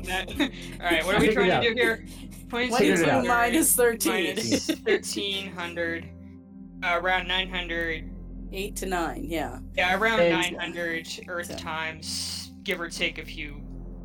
right, 0.79 1.05
what 1.05 1.15
are 1.15 1.19
we 1.21 1.31
trying 1.31 1.61
to 1.61 1.69
do 1.69 1.75
here? 1.75 2.03
22 2.49 3.05
minus 3.27 3.75
13. 3.75 4.11
minus 4.35 4.67
1300, 4.69 6.09
uh, 6.83 6.99
around 7.01 7.27
900. 7.27 8.09
8 8.51 8.75
to 8.75 8.85
9, 8.85 9.23
yeah. 9.25 9.59
Yeah, 9.75 9.97
around 9.99 10.19
And- 10.19 10.31
900 10.55 11.07
Earth 11.27 11.47
So- 11.47 11.55
times, 11.55 12.51
give 12.63 12.79
or 12.79 12.89
take 12.89 13.17
a 13.17 13.25
few 13.25 13.61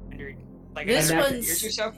hundred, 0.09 0.37
like 0.75 0.87
This 0.87 1.11
another 1.11 1.33
one's- 1.33 1.47
years 1.47 1.65
or 1.65 1.71
so. 1.71 1.93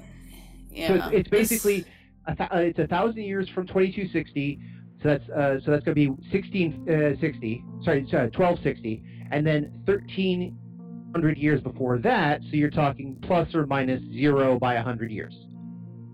Yeah. 0.70 0.88
So 0.88 0.94
it's, 0.94 1.04
it's 1.06 1.30
This- 1.30 1.48
basically 1.48 1.84
a 2.26 2.34
th- 2.34 2.50
uh, 2.52 2.56
it's 2.58 2.78
a 2.80 2.86
thousand 2.88 3.22
years 3.22 3.48
from 3.48 3.66
2260. 3.68 4.58
So 5.02 5.08
that's 5.08 5.28
uh, 5.30 5.60
so 5.64 5.70
that's 5.70 5.84
going 5.84 5.94
to 5.94 5.94
be 5.94 6.08
1660. 6.08 7.64
sorry, 7.84 8.06
sorry, 8.10 8.30
1260, 8.30 9.02
and 9.30 9.46
then 9.46 9.72
1300 9.86 11.38
years 11.38 11.60
before 11.60 11.98
that. 11.98 12.42
So 12.42 12.48
you're 12.56 12.68
talking 12.70 13.16
plus 13.22 13.54
or 13.54 13.66
minus 13.66 14.02
zero 14.12 14.58
by 14.58 14.74
100 14.74 15.10
years. 15.10 15.34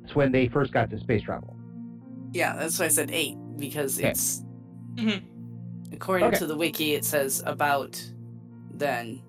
That's 0.03 0.14
when 0.14 0.31
they 0.33 0.49
first 0.49 0.73
got 0.73 0.91
to 0.91 1.01
space 1.01 1.23
travel. 1.23 1.57
Yeah, 2.33 2.55
that's 2.57 2.79
why 2.79 2.85
I 2.85 2.89
said 2.89 3.11
8, 3.11 3.37
because 3.59 3.99
Okay. 3.99 4.11
it's. 4.11 4.43
Mhm. 4.97 5.22
According 5.92 6.28
Okay. 6.28 6.38
to 6.38 6.47
the 6.47 6.57
wiki, 6.57 6.94
it 6.94 7.05
says 7.05 7.42
about 7.47 8.03
then. 8.74 9.20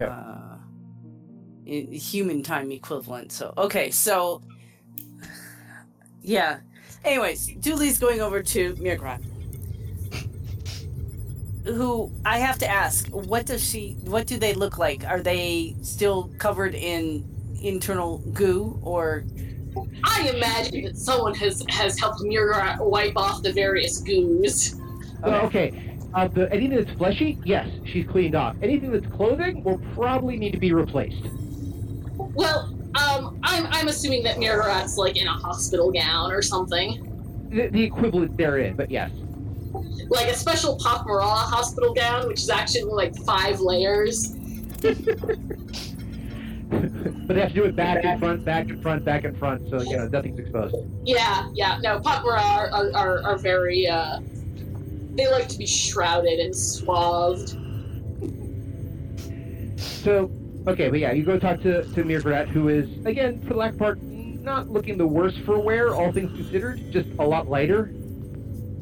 Yeah. 0.00 0.06
Uh, 0.08 0.56
human 1.64 2.42
time 2.42 2.72
equivalent. 2.72 3.32
So, 3.32 3.52
okay, 3.56 3.90
so. 3.90 4.42
Yeah. 6.22 6.58
Anyways, 7.04 7.48
Du'li's 7.60 7.98
going 7.98 8.20
over 8.20 8.42
to 8.42 8.74
Mrr'grr'rat. 8.74 9.22
Who 11.64 12.10
I 12.24 12.38
have 12.38 12.58
to 12.58 12.68
ask, 12.68 13.08
what 13.08 13.46
does 13.46 13.62
she 13.64 13.96
what 14.04 14.26
do 14.26 14.36
they 14.38 14.54
look 14.54 14.78
like? 14.78 15.04
Are 15.04 15.20
they 15.20 15.76
still 15.82 16.30
covered 16.38 16.74
in 16.74 17.24
internal 17.62 18.18
goo 18.32 18.78
or 18.82 19.24
I 20.04 20.30
imagine 20.34 20.84
that 20.84 20.96
someone 20.96 21.34
has 21.34 21.62
has 21.68 21.98
helped 21.98 22.22
Mira 22.22 22.78
wipe 22.80 23.16
off 23.16 23.42
the 23.42 23.52
various 23.52 24.00
goos. 24.00 24.74
Well, 25.22 25.46
okay. 25.46 25.96
Uh, 26.12 26.26
the, 26.28 26.52
anything 26.52 26.76
that's 26.76 26.96
fleshy, 26.96 27.38
yes, 27.44 27.68
she's 27.84 28.06
cleaned 28.06 28.34
off. 28.34 28.56
Anything 28.62 28.90
that's 28.90 29.06
clothing 29.06 29.62
will 29.62 29.78
probably 29.94 30.36
need 30.36 30.52
to 30.52 30.58
be 30.58 30.72
replaced. 30.72 31.24
Well, 32.16 32.74
um, 32.94 33.38
I'm 33.44 33.66
I'm 33.66 33.88
assuming 33.88 34.24
that 34.24 34.36
Mrr'grr'rat's 34.36 34.96
like 34.96 35.16
in 35.16 35.28
a 35.28 35.32
hospital 35.32 35.92
gown 35.92 36.32
or 36.32 36.42
something, 36.42 37.48
The, 37.50 37.68
the 37.68 37.84
equivalent 37.84 38.36
therein, 38.36 38.74
but 38.74 38.90
yes. 38.90 39.10
like 40.08 40.26
a 40.26 40.34
special 40.34 40.76
Pak'ma'ra 40.78 41.22
hospital 41.22 41.94
gown, 41.94 42.26
which 42.26 42.40
is 42.40 42.50
actually 42.50 42.82
like 42.82 43.14
five 43.18 43.60
layers. 43.60 44.32
but 44.80 44.96
they 47.28 47.40
have 47.40 47.50
to 47.50 47.54
do 47.54 47.64
it 47.64 47.76
back 47.76 48.04
and 48.04 48.18
front, 48.18 48.44
back 48.44 48.68
and 48.68 48.82
front, 48.82 49.04
back 49.04 49.24
and 49.24 49.38
front, 49.38 49.70
so 49.70 49.80
you 49.82 49.96
know 49.96 50.08
nothing's 50.08 50.40
exposed. 50.40 50.74
Yeah, 51.04 51.48
yeah. 51.54 51.78
No, 51.80 52.00
Pop 52.00 52.24
are, 52.24 52.36
are, 52.36 53.22
are 53.22 53.38
very 53.38 53.86
uh, 53.86 54.18
they 55.20 55.30
like 55.30 55.48
to 55.48 55.58
be 55.58 55.66
shrouded 55.66 56.38
and 56.38 56.56
swathed. 56.56 57.56
So, 59.78 60.30
okay, 60.66 60.88
but 60.88 60.98
yeah, 60.98 61.12
you 61.12 61.24
go 61.24 61.38
talk 61.38 61.60
to 61.62 61.82
to 61.82 62.04
Mrr'grr'rat, 62.04 62.48
who 62.48 62.68
is 62.68 62.88
again, 63.04 63.40
for 63.42 63.48
the 63.52 63.58
lack 63.58 63.72
of 63.72 63.78
part, 63.78 64.02
not 64.02 64.70
looking 64.70 64.96
the 64.96 65.06
worst 65.06 65.38
for 65.40 65.58
wear, 65.60 65.94
all 65.94 66.10
things 66.10 66.34
considered, 66.34 66.90
just 66.90 67.08
a 67.18 67.26
lot 67.26 67.48
lighter. 67.48 67.92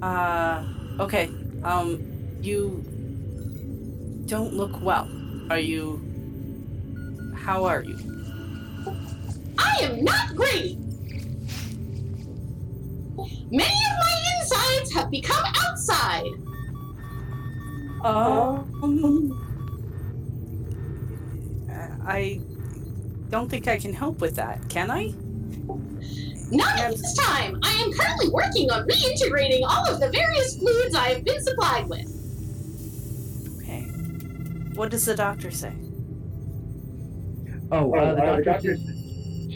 uh 0.03 0.65
okay. 1.01 1.29
Um 1.65 1.99
you 2.41 2.85
don't 4.27 4.55
look 4.55 4.81
well. 4.81 5.11
Are 5.51 5.59
you 5.59 6.01
how 7.35 7.65
are 7.65 7.83
you? 7.83 7.99
I 9.59 9.79
am 9.81 10.05
not 10.05 10.37
great. 10.37 10.48
Have 15.09 15.11
become 15.11 15.45
outside. 15.67 16.33
Um 18.05 19.45
I 22.07 22.41
don't 23.29 23.51
think 23.51 23.69
I 23.69 23.77
can 23.77 23.93
help 23.93 24.21
with 24.21 24.37
that. 24.37 24.67
Can 24.69 24.91
I? 24.91 25.13
Not 26.51 26.79
at 26.79 26.93
this 26.93 27.15
time. 27.15 27.59
I 27.63 27.73
am 27.75 27.93
currently 27.93 28.31
working 28.31 28.71
on 28.71 28.89
reintegrating 28.89 29.61
all 29.69 29.87
of 29.87 30.01
the 30.01 30.09
various 30.09 30.57
fluids 30.57 30.95
I 30.95 31.11
have 31.11 31.25
been 31.25 31.43
supplied 31.43 31.89
with. 31.89 32.09
Okay. 33.59 33.83
What 34.75 34.91
does 34.91 35.05
the 35.05 35.15
doctor 35.15 35.51
say? 35.51 35.75
Oh, 37.71 37.93
uh, 37.95 38.15
the 38.15 38.43
doctor 38.43 38.77
says 38.79 38.98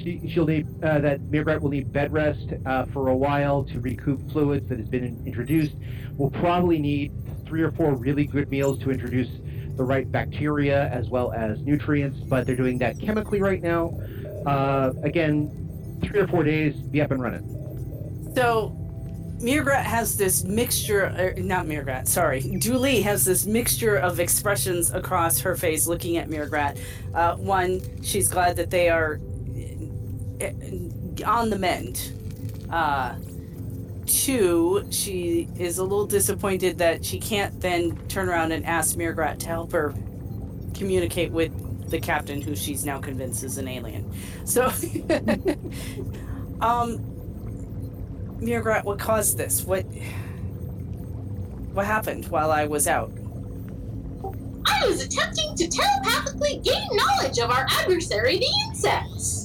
she, 0.02 0.28
she'll 0.28 0.46
need 0.46 0.66
uh, 0.82 0.98
that 1.00 1.20
Mrr'grr'rat 1.20 1.60
will 1.60 1.70
need 1.70 1.92
bed 1.92 2.12
rest 2.12 2.48
uh, 2.66 2.84
for 2.86 3.08
a 3.08 3.16
while 3.16 3.64
to 3.64 3.80
recoup 3.80 4.30
fluids 4.30 4.68
that 4.68 4.78
has 4.78 4.88
been 4.88 5.04
in- 5.04 5.26
introduced. 5.26 5.74
We'll 6.16 6.30
probably 6.30 6.78
need 6.78 7.12
three 7.46 7.62
or 7.62 7.72
four 7.72 7.94
really 7.94 8.26
good 8.26 8.50
meals 8.50 8.78
to 8.80 8.90
introduce 8.90 9.28
the 9.76 9.84
right 9.84 10.10
bacteria 10.10 10.88
as 10.88 11.08
well 11.08 11.32
as 11.32 11.60
nutrients, 11.60 12.18
but 12.18 12.46
they're 12.46 12.56
doing 12.56 12.78
that 12.78 13.00
chemically 13.00 13.40
right 13.40 13.62
now. 13.62 13.98
Uh, 14.46 14.92
again, 15.02 15.98
three 16.02 16.20
or 16.20 16.26
four 16.26 16.42
days, 16.42 16.74
be 16.74 17.00
up 17.00 17.10
and 17.10 17.22
running. 17.22 18.32
So, 18.34 18.76
Mrr'grr'rat 19.38 19.82
has 19.82 20.16
this 20.16 20.44
mixture, 20.44 21.04
er, 21.18 21.34
not 21.38 21.66
Mrr'grr'rat, 21.66 22.06
sorry. 22.06 22.42
Du'li 22.42 23.02
has 23.02 23.24
this 23.24 23.44
mixture 23.44 23.96
of 23.96 24.20
expressions 24.20 24.92
across 24.92 25.40
her 25.40 25.56
face 25.56 25.86
looking 25.86 26.16
at 26.16 26.28
Mrr'grr'rat. 26.28 26.78
Uh, 27.14 27.36
one, 27.36 27.80
she's 28.02 28.28
glad 28.28 28.56
that 28.56 28.70
they 28.70 28.88
are 28.88 29.20
on 31.24 31.50
the 31.50 31.58
mend. 31.58 32.12
Uh, 32.70 33.14
two, 34.06 34.86
she 34.90 35.48
is 35.58 35.78
a 35.78 35.82
little 35.82 36.06
disappointed 36.06 36.78
that 36.78 37.04
she 37.04 37.18
can't 37.18 37.60
then 37.60 37.96
turn 38.08 38.28
around 38.28 38.52
and 38.52 38.64
ask 38.66 38.96
Mrr'grr'rat 38.96 39.38
to 39.40 39.46
help 39.46 39.72
her 39.72 39.94
communicate 40.74 41.30
with 41.30 41.90
the 41.90 42.00
captain, 42.00 42.40
who 42.40 42.56
she's 42.56 42.84
now 42.84 42.98
convinced 42.98 43.44
is 43.44 43.58
an 43.58 43.68
alien. 43.68 44.10
So, 44.44 44.64
um, 46.60 46.98
Mrr'grr'rat, 48.40 48.84
what 48.84 48.98
caused 48.98 49.36
this? 49.36 49.64
What 49.64 49.84
what 51.72 51.86
happened 51.86 52.26
while 52.26 52.50
I 52.50 52.66
was 52.66 52.86
out? 52.86 53.10
I 54.66 54.86
was 54.86 55.04
attempting 55.04 55.54
to 55.56 55.68
telepathically 55.68 56.60
gain 56.62 56.86
knowledge 56.92 57.38
of 57.38 57.50
our 57.50 57.66
adversary, 57.70 58.38
the 58.38 58.66
insects. 58.66 59.41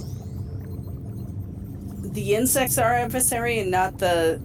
The 2.17 2.33
insects 2.33 2.79
are 2.79 2.85
our 2.85 2.95
adversary 2.95 3.59
and 3.59 3.69
not 3.69 3.99
the 3.99 4.41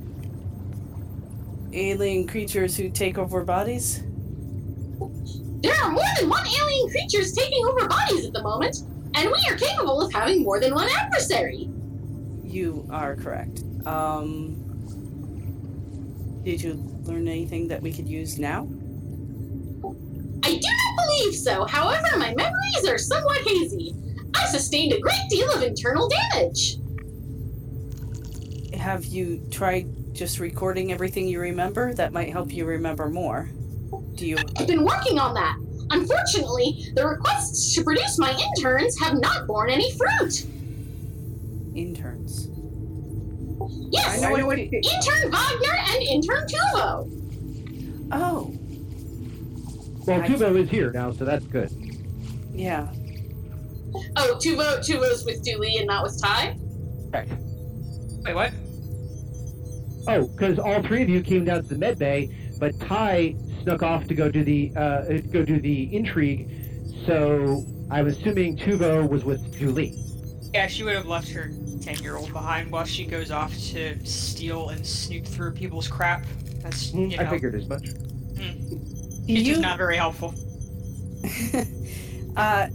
alien 1.73 2.27
creatures 2.27 2.77
who 2.77 2.91
take 2.91 3.16
over 3.16 3.47
bodies? 3.47 4.03
There 5.62 5.75
are 5.83 5.91
more 5.91 6.05
than 6.20 6.29
one 6.29 6.47
alien 6.47 6.91
creatures 6.91 7.33
taking 7.33 7.64
over 7.64 7.89
bodies 7.89 8.27
at 8.27 8.35
the 8.35 8.43
moment, 8.43 8.77
and 9.14 9.31
we 9.31 9.39
are 9.49 9.57
capable 9.57 10.03
of 10.03 10.12
having 10.12 10.43
more 10.43 10.61
than 10.61 10.75
one 10.75 10.87
adversary. 10.91 11.70
You 12.45 12.87
are 12.91 13.16
correct. 13.16 13.62
Um 13.87 14.53
Did 16.45 16.61
you 16.61 16.75
learn 17.05 17.27
anything 17.27 17.68
that 17.68 17.81
we 17.81 17.91
could 17.91 18.07
use 18.07 18.39
now? 18.39 18.68
I 20.45 20.51
do 20.57 20.68
not 20.68 21.07
believe 21.07 21.35
so. 21.35 21.64
However, 21.64 22.18
my 22.18 22.35
memories 22.35 22.87
are 22.87 22.99
somewhat 22.99 23.41
hazy. 23.47 23.95
I 24.37 24.45
sustained 24.49 24.93
a 24.93 25.01
great 25.01 25.27
deal 25.31 25.51
of 25.51 25.62
internal 25.62 26.11
damage. 26.11 26.82
Have 28.83 29.05
you 29.05 29.41
tried 29.53 29.87
just 30.12 30.41
recording 30.41 30.91
everything 30.91 31.28
you 31.28 31.39
remember? 31.39 31.95
That 31.95 32.12
might 32.12 32.30
help 32.33 32.53
you 32.53 32.64
remember 32.64 33.09
more. 33.09 33.49
Do 34.16 34.26
you 34.26 34.37
I've 34.57 34.66
been 34.66 34.85
working 34.85 35.20
on 35.20 35.35
that. 35.35 35.57
Unfortunately, 35.91 36.91
the 36.97 37.07
requests 37.07 37.72
to 37.76 37.84
produce 37.84 38.18
my 38.18 38.37
interns 38.57 38.99
have 38.99 39.21
not 39.21 39.46
borne 39.46 39.71
any 39.71 39.92
fruit. 39.92 40.46
interns? 41.76 42.49
Yes, 43.92 44.21
I 44.25 44.33
know 44.33 44.46
what- 44.46 44.59
intern 44.59 45.30
Wagner 45.30 45.79
and 45.92 46.03
intern 46.03 46.45
Tuvo. 46.49 48.09
Oh, 48.11 48.53
Well, 50.09 50.22
I- 50.22 50.26
Tuvo 50.29 50.57
is 50.61 50.68
here 50.71 50.91
now, 50.91 51.13
so 51.13 51.25
that's 51.25 51.45
good. 51.46 51.71
yeah. 52.53 52.88
Oh, 54.17 54.37
Tuvo, 54.42 54.79
Tuvo's 54.80 55.25
with 55.25 55.45
Du'li 55.45 55.79
and 55.79 55.87
not 55.87 56.03
with 56.03 56.21
Ty. 56.21 56.57
Right. 57.13 57.29
Wait, 58.25 58.34
what? 58.34 58.53
Oh, 60.08 60.26
because 60.29 60.58
all 60.58 60.83
three 60.83 61.03
of 61.03 61.08
you 61.08 61.22
came 61.22 61.45
down 61.45 61.62
to 61.62 61.68
the 61.68 61.79
med 61.79 61.99
bay, 61.99 62.34
but 62.58 62.79
Ty 62.80 63.37
snuck 63.62 63.83
off 63.83 64.07
to 64.08 64.14
go 64.14 64.30
do 64.30 64.42
the 64.45 64.72
uh, 64.76 65.03
go 65.30 65.45
do 65.45 65.61
the 65.61 65.95
intrigue. 65.95 66.49
So 67.07 67.64
I'm 67.91 68.07
assuming 68.07 68.57
Tuvo 68.57 69.08
was 69.08 69.24
with 69.24 69.41
Du'li. 69.58 69.99
Yeah, 70.54 70.66
she 70.66 70.83
would 70.84 70.95
have 70.95 71.07
left 71.07 71.30
her 71.30 71.50
10 71.80 72.03
year 72.03 72.16
old 72.16 72.33
behind 72.33 72.70
while 72.70 72.84
she 72.84 73.07
goes 73.07 73.30
off 73.30 73.57
to 73.70 74.04
steal 74.04 74.68
and 74.68 74.87
snoop 74.87 75.24
through 75.26 75.53
people's 75.53 75.88
crap. 75.88 76.26
That's, 76.62 76.91
Hmm, 76.91 77.08
you 77.08 77.16
know, 77.16 77.22
I 77.24 77.26
figured 77.26 77.54
as 77.54 77.66
much. 77.68 77.88
it's 77.88 79.26
You, 79.26 79.45
just 79.45 79.61
not 79.61 79.79
very 79.79 79.96
helpful. 79.96 80.34
uh, 82.37 82.66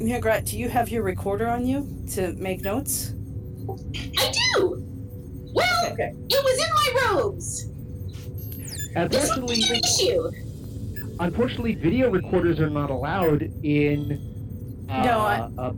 Mrr'grr'rat, 0.00 0.50
do 0.50 0.58
you 0.58 0.68
have 0.68 0.88
your 0.90 1.02
recorder 1.02 1.46
on 1.46 1.64
you 1.64 1.86
to 2.12 2.32
make 2.34 2.62
notes? 2.62 3.12
I 4.18 4.32
do. 4.56 4.85
Well, 5.56 5.92
Okay. 5.92 6.12
it 6.28 6.44
was 6.48 6.56
in 6.64 6.70
my 6.80 6.88
robes. 7.12 7.66
This 9.10 9.34
would 9.36 9.50
Unfortunately, 9.50 9.56
be 9.56 9.68
an 9.68 9.80
issue. 9.84 10.30
unfortunately, 11.20 11.74
video 11.74 12.10
recorders 12.10 12.60
are 12.60 12.70
not 12.70 12.90
allowed 12.90 13.42
in. 13.62 14.20
Uh, 14.88 15.02
No, 15.02 15.18
I- 15.20 15.50
uh, 15.58 15.72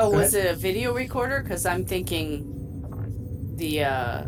Oh, 0.00 0.10
Go 0.12 0.16
was 0.18 0.34
it 0.34 0.46
a 0.46 0.54
video 0.54 0.94
recorder? 0.94 1.40
Because 1.42 1.66
I'm 1.66 1.84
thinking 1.84 2.44
the 3.56 3.82
uh, 3.84 4.24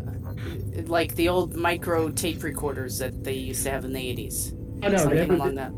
like 0.87 1.15
the 1.15 1.29
old 1.29 1.55
micro 1.55 2.09
tape 2.09 2.43
recorders 2.43 2.97
that 2.99 3.23
they 3.23 3.33
used 3.35 3.63
to 3.63 3.71
have 3.71 3.85
in 3.85 3.93
the 3.93 3.99
80s. 3.99 4.51
oh 4.83 4.89
no, 4.89 4.97
Something 4.97 5.17
never 5.17 5.33
along 5.35 5.49
did- 5.49 5.57
that. 5.59 5.71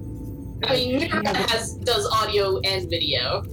I 0.65 0.73
mean, 0.75 0.97
Mira 0.97 1.37
has 1.51 1.73
does 1.75 2.07
audio 2.11 2.59
and 2.61 2.89
video. 2.89 3.43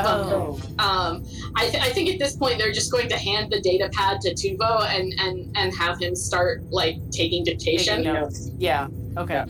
Oh, 0.00 0.60
Um, 0.78 1.24
I, 1.56 1.68
th- 1.68 1.82
I 1.82 1.90
think 1.90 2.10
at 2.10 2.18
this 2.18 2.36
point 2.36 2.58
they're 2.58 2.72
just 2.72 2.90
going 2.90 3.08
to 3.08 3.16
hand 3.18 3.50
the 3.52 3.60
data 3.60 3.88
pad 3.92 4.20
to 4.22 4.34
Tuvo 4.34 4.86
and 4.88 5.12
and 5.18 5.56
and 5.56 5.74
have 5.76 6.00
him 6.00 6.14
start 6.14 6.62
like 6.70 6.96
taking 7.10 7.44
dictation. 7.44 7.98
taking 7.98 8.12
notes. 8.14 8.50
Yeah. 8.58 8.88
Okay. 9.16 9.44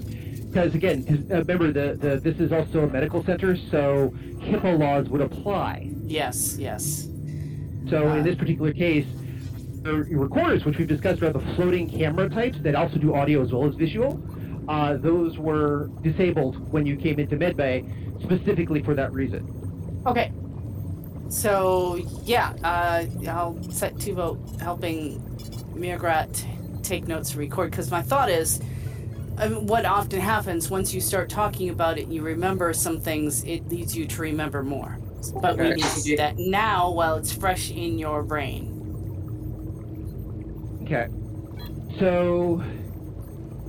Because 0.51 0.75
again, 0.75 1.05
'cause, 1.05 1.19
uh, 1.31 1.39
remember 1.45 1.73
the, 1.73 1.97
the 1.99 2.21
this 2.21 2.39
is 2.39 2.53
also 2.53 2.81
a 2.85 2.87
medical 2.87 3.25
center, 3.25 3.57
so 3.71 4.13
HIPAA 4.41 4.79
laws 4.79 5.09
would 5.09 5.21
apply. 5.23 5.91
Yes. 6.07 6.57
Yes. 6.59 7.09
So 7.89 8.09
Ah. 8.09 8.17
in 8.17 8.25
this 8.25 8.37
particular 8.37 8.73
case, 8.73 9.07
the 9.83 9.95
recorders, 9.95 10.65
which 10.65 10.79
we've 10.79 10.87
discussed, 10.89 11.23
are 11.23 11.33
the 11.33 11.41
floating 11.57 11.89
camera 11.89 12.29
types 12.29 12.59
that 12.63 12.75
also 12.75 12.97
do 12.99 13.15
audio 13.15 13.43
as 13.43 13.53
well 13.53 13.65
as 13.67 13.75
visual. 13.75 14.23
Uh, 14.69 14.97
those 14.97 15.39
were 15.39 15.91
disabled 16.03 16.71
when 16.73 16.87
you 16.87 16.95
came 16.97 17.19
into 17.19 17.37
medbay, 17.37 17.83
specifically 18.23 18.81
for 18.83 18.95
that 18.95 19.13
reason. 19.13 19.43
Okay. 20.07 20.33
So 21.29 21.97
yeah, 22.25 22.53
uh, 22.63 23.05
I'll 23.29 23.63
set 23.71 23.95
Tuvo 23.95 24.61
helping 24.61 25.21
Mrr'grr'rat 25.75 26.83
take 26.83 27.07
notes 27.09 27.31
and 27.31 27.39
record 27.39 27.71
because 27.71 27.91
my 27.91 28.03
thought 28.03 28.31
is. 28.31 28.61
Um, 29.39 29.67
what 29.67 29.87
often 29.87 30.21
happens 30.21 30.69
once 30.69 30.93
you 30.93 31.01
start 31.01 31.31
talking 31.31 31.71
about 31.71 31.99
it, 31.99 32.09
you 32.09 32.21
remember 32.21 32.75
some 32.75 33.01
things. 33.01 33.43
It 33.45 33.67
leads 33.69 33.97
you 33.97 34.07
to 34.07 34.21
remember 34.21 34.63
more. 34.63 34.99
But 35.41 35.57
we 35.57 35.71
need 35.71 35.85
to 35.85 36.03
do 36.03 36.17
that 36.19 36.37
now 36.37 36.91
while 36.91 37.17
it's 37.17 37.33
fresh 37.33 37.71
in 37.71 37.99
your 37.99 38.23
brain. 38.23 38.79
Okay. 40.83 41.09
So 41.99 42.63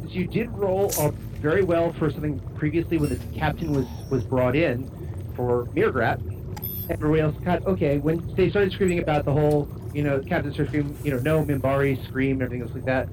you 0.10 0.27
did 0.27 0.49
roll 0.51 0.91
uh, 0.99 1.11
very 1.39 1.64
well 1.64 1.93
for 1.93 2.11
something 2.11 2.39
previously 2.55 2.97
when 2.97 3.10
the 3.10 3.19
captain 3.38 3.72
was 3.72 3.85
was 4.10 4.23
brought 4.26 4.57
in 4.57 4.89
for 5.35 5.65
Mrr'grr'rat. 5.68 6.89
Everybody 6.89 7.22
else 7.22 7.35
got 7.43 7.65
okay 7.65 7.97
when 7.97 8.35
they 8.35 8.49
started 8.49 8.73
screaming 8.73 8.99
about 8.99 9.26
the 9.26 9.31
whole, 9.31 9.69
you 9.93 10.03
know, 10.03 10.19
captain 10.19 10.53
screaming, 10.53 10.97
you 11.03 11.11
know, 11.11 11.19
no 11.19 11.45
Minbari 11.45 12.03
scream, 12.07 12.41
everything 12.41 12.61
else 12.61 12.73
like 12.73 12.85
that. 12.85 13.07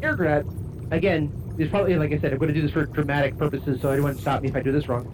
Mrr'grr'rat, 0.00 0.92
again, 0.92 1.32
is 1.58 1.68
probably 1.68 1.96
like 1.96 2.12
I 2.12 2.18
said, 2.18 2.32
I'm 2.32 2.38
going 2.38 2.48
to 2.48 2.54
do 2.54 2.62
this 2.62 2.70
for 2.70 2.86
dramatic 2.86 3.36
purposes, 3.36 3.80
so 3.80 3.90
anyone 3.90 4.16
stop 4.16 4.42
me 4.42 4.48
if 4.48 4.56
I 4.56 4.62
do 4.62 4.72
this 4.72 4.88
wrong. 4.88 5.06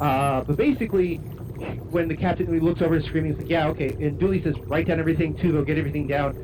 Uh, 0.00 0.42
but 0.42 0.56
basically, 0.56 1.16
when 1.90 2.08
the 2.08 2.16
captain 2.16 2.52
he 2.52 2.60
looks 2.60 2.82
over 2.82 2.96
and 2.96 3.04
screaming, 3.04 3.32
he's 3.32 3.40
like, 3.42 3.50
yeah, 3.50 3.68
okay. 3.68 3.88
And 3.88 4.18
Du'li 4.18 4.42
says, 4.42 4.58
write 4.60 4.86
down 4.88 4.98
everything, 4.98 5.34
Tuvo, 5.36 5.64
get 5.64 5.78
everything 5.78 6.06
down. 6.06 6.36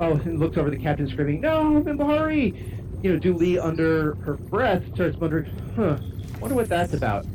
Oh, 0.00 0.12
and 0.12 0.38
looks 0.38 0.56
over 0.56 0.70
the 0.70 0.78
captain 0.78 1.08
screaming, 1.08 1.40
no, 1.40 1.82
Minbari! 1.84 3.02
You 3.02 3.12
know, 3.12 3.18
Du'li, 3.20 3.62
under 3.62 4.14
her 4.16 4.34
breath, 4.34 4.82
starts 4.94 5.16
wondering, 5.16 5.50
huh, 5.76 5.98
wonder 6.40 6.56
what 6.56 6.68
that's 6.68 6.94
about. 6.94 7.26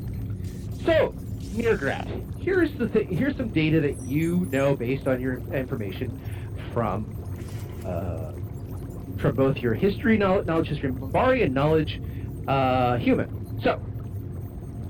So, 0.86 1.14
Mrr'grr'rat, 1.56 2.42
here's 2.42 2.72
the 2.74 2.88
thing, 2.88 3.08
here's 3.08 3.36
some 3.38 3.50
data 3.50 3.80
that 3.82 4.02
you 4.04 4.48
know 4.52 4.76
based 4.76 5.08
on 5.08 5.20
your 5.20 5.38
information 5.54 6.20
from, 6.74 7.06
uh, 7.86 8.32
from 9.20 9.36
both 9.36 9.58
your 9.58 9.74
history 9.74 10.18
knowledge, 10.18 10.46
knowledge 10.46 10.68
history 10.68 10.90
of 10.90 10.96
Minbari 10.96 11.44
and 11.44 11.54
knowledge, 11.54 12.02
uh, 12.48 12.98
human. 12.98 13.60
So, 13.62 13.82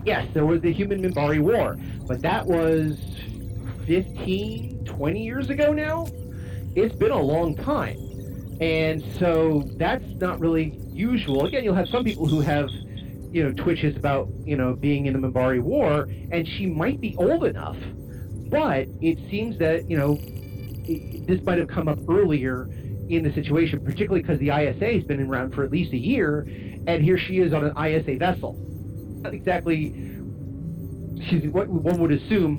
yes, 0.03 0.27
there 0.33 0.45
was 0.45 0.61
the 0.61 0.73
human 0.73 1.01
Minbari 1.01 1.39
war, 1.39 1.77
but 2.07 2.21
that 2.21 2.45
was 2.45 2.97
15, 3.87 4.85
20 4.85 5.23
years 5.23 5.49
ago 5.49 5.71
now? 5.71 6.07
It's 6.75 6.95
been 6.95 7.11
a 7.11 7.21
long 7.21 7.55
time. 7.55 7.97
And 8.59 9.03
so 9.19 9.63
that's 9.77 10.05
not 10.15 10.39
really 10.39 10.77
usual. 10.91 11.45
Again, 11.45 11.63
you'll 11.63 11.75
have 11.75 11.89
some 11.89 12.03
people 12.03 12.25
who 12.25 12.41
have, 12.41 12.69
you 13.35 13.43
know, 13.43 13.51
twitches 13.51 13.97
about, 13.97 14.29
you 14.45 14.55
know, 14.55 14.73
being 14.77 15.07
in 15.07 15.13
the 15.13 15.19
Minbari 15.19 15.59
war, 15.59 16.07
and 16.31 16.47
she 16.47 16.67
might 16.67 17.01
be 17.01 17.17
old 17.17 17.43
enough, 17.43 17.75
but 18.49 18.87
it 19.01 19.19
seems 19.29 19.57
that, 19.57 19.89
you 19.89 19.97
know, 19.97 20.15
this 21.27 21.43
might 21.43 21.57
have 21.57 21.67
come 21.67 21.89
up 21.89 21.99
earlier 22.07 22.69
in 23.09 23.23
the 23.23 23.33
situation, 23.33 23.83
particularly 23.83 24.21
because 24.21 24.39
the 24.39 24.51
ISA 24.51 24.85
has 24.85 25.03
been 25.03 25.21
around 25.21 25.53
for 25.53 25.65
at 25.65 25.71
least 25.71 25.91
a 25.91 25.97
year, 25.97 26.47
and 26.87 27.03
here 27.03 27.17
she 27.17 27.39
is 27.39 27.51
on 27.53 27.65
an 27.65 27.77
ISA 27.77 28.15
vessel. 28.15 28.55
Not 29.21 29.33
exactly, 29.33 29.89
she's 31.27 31.45
what 31.49 31.67
one 31.67 31.99
would 31.99 32.13
assume 32.13 32.57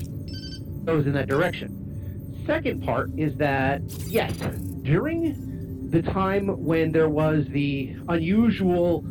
goes 0.85 1.07
in 1.07 1.15
that 1.15 1.27
direction. 1.27 2.45
Second 2.45 2.85
part 2.85 3.09
is 3.17 3.35
that, 3.39 3.81
yes, 4.09 4.37
during 4.83 5.89
the 5.89 6.03
time 6.03 6.49
when 6.63 6.93
there 6.93 7.09
was 7.09 7.47
the 7.47 7.97
unusual 8.11 9.03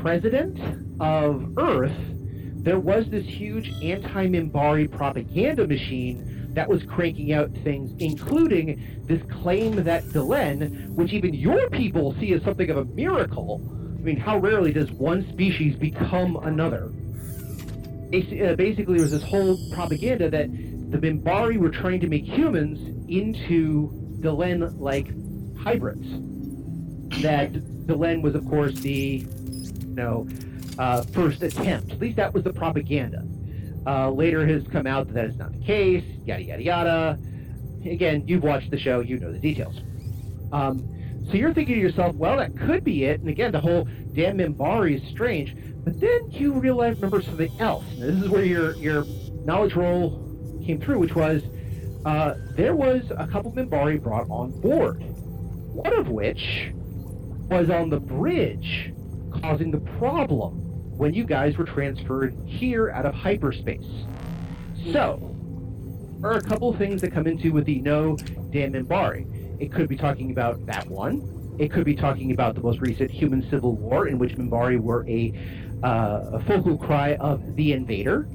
president 0.00 0.56
of 1.00 1.58
Earth, 1.58 1.96
there 2.62 2.78
was 2.78 3.06
this 3.08 3.24
huge 3.24 3.70
anti 3.82 4.26
Minbari 4.26 4.90
propaganda 4.90 5.66
machine 5.66 6.52
that 6.54 6.68
was 6.68 6.82
cranking 6.82 7.32
out 7.32 7.50
things, 7.64 7.92
including 7.98 9.04
this 9.06 9.22
claim 9.30 9.82
that 9.84 10.04
Delenn, 10.06 10.88
which 10.90 11.12
even 11.12 11.32
your 11.32 11.70
people 11.70 12.14
see 12.20 12.32
as 12.34 12.42
something 12.42 12.68
of 12.70 12.76
a 12.76 12.84
miracle. 12.84 13.62
I 13.98 14.02
mean, 14.02 14.18
how 14.18 14.38
rarely 14.38 14.72
does 14.72 14.90
one 14.92 15.26
species 15.32 15.76
become 15.76 16.36
another? 16.36 16.92
Uh, 18.12 18.54
Basically, 18.56 18.94
there 18.94 19.02
was 19.02 19.12
this 19.12 19.22
whole 19.22 19.56
propaganda 19.72 20.28
that 20.28 20.50
the 20.90 20.98
Minbari 20.98 21.56
were 21.56 21.70
trying 21.70 22.00
to 22.00 22.08
make 22.08 22.24
humans 22.24 22.78
into 23.08 23.90
Delenn 24.20 24.78
like 24.78 25.08
hybrids. 25.58 26.08
That 27.22 27.52
Delenn 27.86 28.22
was, 28.22 28.34
of 28.34 28.46
course, 28.48 28.74
the 28.80 29.24
you 29.24 29.94
know 29.94 30.26
uh, 30.78 31.02
first 31.02 31.42
attempt. 31.42 31.92
At 31.92 31.98
least 31.98 32.16
that 32.16 32.32
was 32.32 32.44
the 32.44 32.52
propaganda. 32.52 33.24
Uh, 33.86 34.10
later 34.10 34.46
has 34.46 34.66
come 34.68 34.86
out 34.86 35.06
that 35.06 35.14
that 35.14 35.24
is 35.26 35.36
not 35.36 35.52
the 35.52 35.64
case. 35.64 36.04
Yada 36.24 36.42
yada 36.42 36.62
yada. 36.62 37.18
Again, 37.84 38.24
you've 38.26 38.42
watched 38.42 38.70
the 38.70 38.78
show, 38.78 39.00
you 39.00 39.18
know 39.18 39.32
the 39.32 39.38
details. 39.38 39.80
Um, 40.52 40.86
so 41.28 41.34
you're 41.34 41.54
thinking 41.54 41.76
to 41.76 41.80
yourself, 41.80 42.14
well, 42.16 42.36
that 42.36 42.56
could 42.58 42.84
be 42.84 43.04
it. 43.04 43.20
And 43.20 43.28
again, 43.28 43.52
the 43.52 43.60
whole 43.60 43.88
damn 44.14 44.38
Minbari 44.38 45.02
is 45.02 45.10
strange. 45.10 45.54
But 45.84 45.98
then 46.00 46.30
you 46.30 46.52
realize, 46.52 46.96
remember 46.96 47.22
something 47.22 47.50
else. 47.58 47.84
Now, 47.96 48.06
this 48.06 48.22
is 48.22 48.28
where 48.28 48.44
your 48.44 48.76
your 48.76 49.06
knowledge 49.44 49.74
roll 49.74 50.26
came 50.64 50.80
through, 50.80 50.98
which 50.98 51.14
was 51.14 51.42
uh, 52.04 52.34
there 52.56 52.76
was 52.76 53.10
a 53.16 53.26
couple 53.26 53.52
Minbari 53.52 54.02
brought 54.02 54.28
on 54.28 54.50
board. 54.60 55.02
One 55.72 55.94
of 55.94 56.08
which 56.08 56.72
was 57.48 57.70
on 57.70 57.88
the 57.88 58.00
bridge, 58.00 58.92
causing 59.40 59.70
the 59.70 59.80
problem 59.98 60.54
when 60.96 61.14
you 61.14 61.24
guys 61.24 61.56
were 61.56 61.64
transferred 61.64 62.34
here 62.46 62.90
out 62.90 63.06
of 63.06 63.14
hyperspace. 63.14 63.86
So, 64.92 65.34
there 66.20 66.30
are 66.30 66.36
a 66.36 66.42
couple 66.42 66.72
things 66.74 67.00
that 67.00 67.12
come 67.12 67.26
into 67.26 67.52
with 67.52 67.64
the 67.64 67.80
no 67.80 68.16
damn 68.50 68.72
Minbari. 68.72 69.60
It 69.60 69.72
could 69.72 69.88
be 69.88 69.96
talking 69.96 70.30
about 70.30 70.64
that 70.66 70.86
one. 70.86 71.56
It 71.58 71.70
could 71.70 71.84
be 71.84 71.94
talking 71.94 72.32
about 72.32 72.54
the 72.54 72.60
most 72.60 72.80
recent 72.80 73.10
human 73.10 73.48
civil 73.50 73.74
war 73.74 74.08
in 74.08 74.18
which 74.18 74.36
Minbari 74.36 74.78
were 74.78 75.06
a, 75.08 75.32
uh, 75.82 76.30
a 76.34 76.44
focal 76.44 76.76
cry 76.76 77.14
of 77.16 77.56
the 77.56 77.72
invader. 77.72 78.28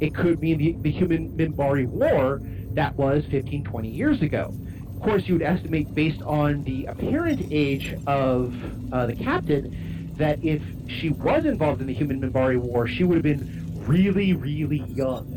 It 0.00 0.14
could 0.14 0.40
mean 0.40 0.58
the, 0.58 0.72
the 0.80 0.90
human 0.90 1.30
Minbari 1.36 1.86
war 1.86 2.40
that 2.72 2.96
was 2.96 3.24
15, 3.30 3.64
20 3.64 3.88
years 3.88 4.22
ago. 4.22 4.54
Of 4.96 5.02
course, 5.02 5.26
you 5.26 5.34
would 5.34 5.42
estimate 5.42 5.94
based 5.94 6.22
on 6.22 6.62
the 6.64 6.86
apparent 6.86 7.48
age 7.50 7.94
of 8.06 8.54
uh, 8.92 9.06
the 9.06 9.14
captain 9.14 9.89
that 10.20 10.42
if 10.44 10.62
she 10.86 11.08
was 11.08 11.44
involved 11.44 11.80
in 11.80 11.86
the 11.86 11.94
human 11.94 12.20
Minbari 12.20 12.58
war, 12.58 12.86
she 12.86 13.04
would 13.04 13.16
have 13.16 13.22
been 13.22 13.84
really, 13.86 14.34
really 14.34 14.84
young. 14.88 15.36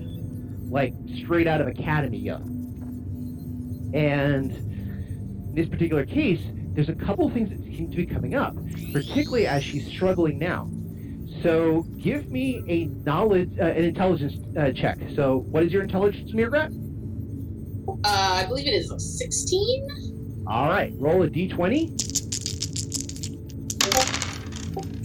Like 0.69 0.93
straight 1.23 1.47
out 1.47 1.61
of 1.61 1.67
academy 1.67 2.17
young. 2.17 2.43
And 3.93 4.51
in 4.51 5.55
this 5.55 5.69
particular 5.69 6.05
case, 6.05 6.41
there's 6.73 6.89
a 6.89 6.95
couple 6.95 7.29
things 7.29 7.49
that 7.49 7.59
seem 7.59 7.91
to 7.91 7.97
be 7.97 8.05
coming 8.05 8.35
up, 8.35 8.55
particularly 8.91 9.47
as 9.47 9.63
she's 9.63 9.87
struggling 9.87 10.39
now. 10.39 10.69
So 11.43 11.83
give 11.99 12.29
me 12.29 12.63
a 12.67 12.85
knowledge, 13.05 13.51
uh, 13.59 13.65
an 13.65 13.83
intelligence 13.83 14.35
uh, 14.57 14.71
check. 14.71 14.97
So 15.15 15.39
what 15.49 15.63
is 15.63 15.71
your 15.71 15.83
intelligence, 15.83 16.31
Mrr'grr'rat? 16.31 16.71
Uh, 17.87 18.09
I 18.09 18.45
believe 18.47 18.65
it 18.65 18.73
is 18.73 18.91
a 18.91 18.99
16? 18.99 20.45
All 20.47 20.67
right, 20.67 20.93
roll 20.97 21.23
a 21.23 21.29
d20. 21.29 22.52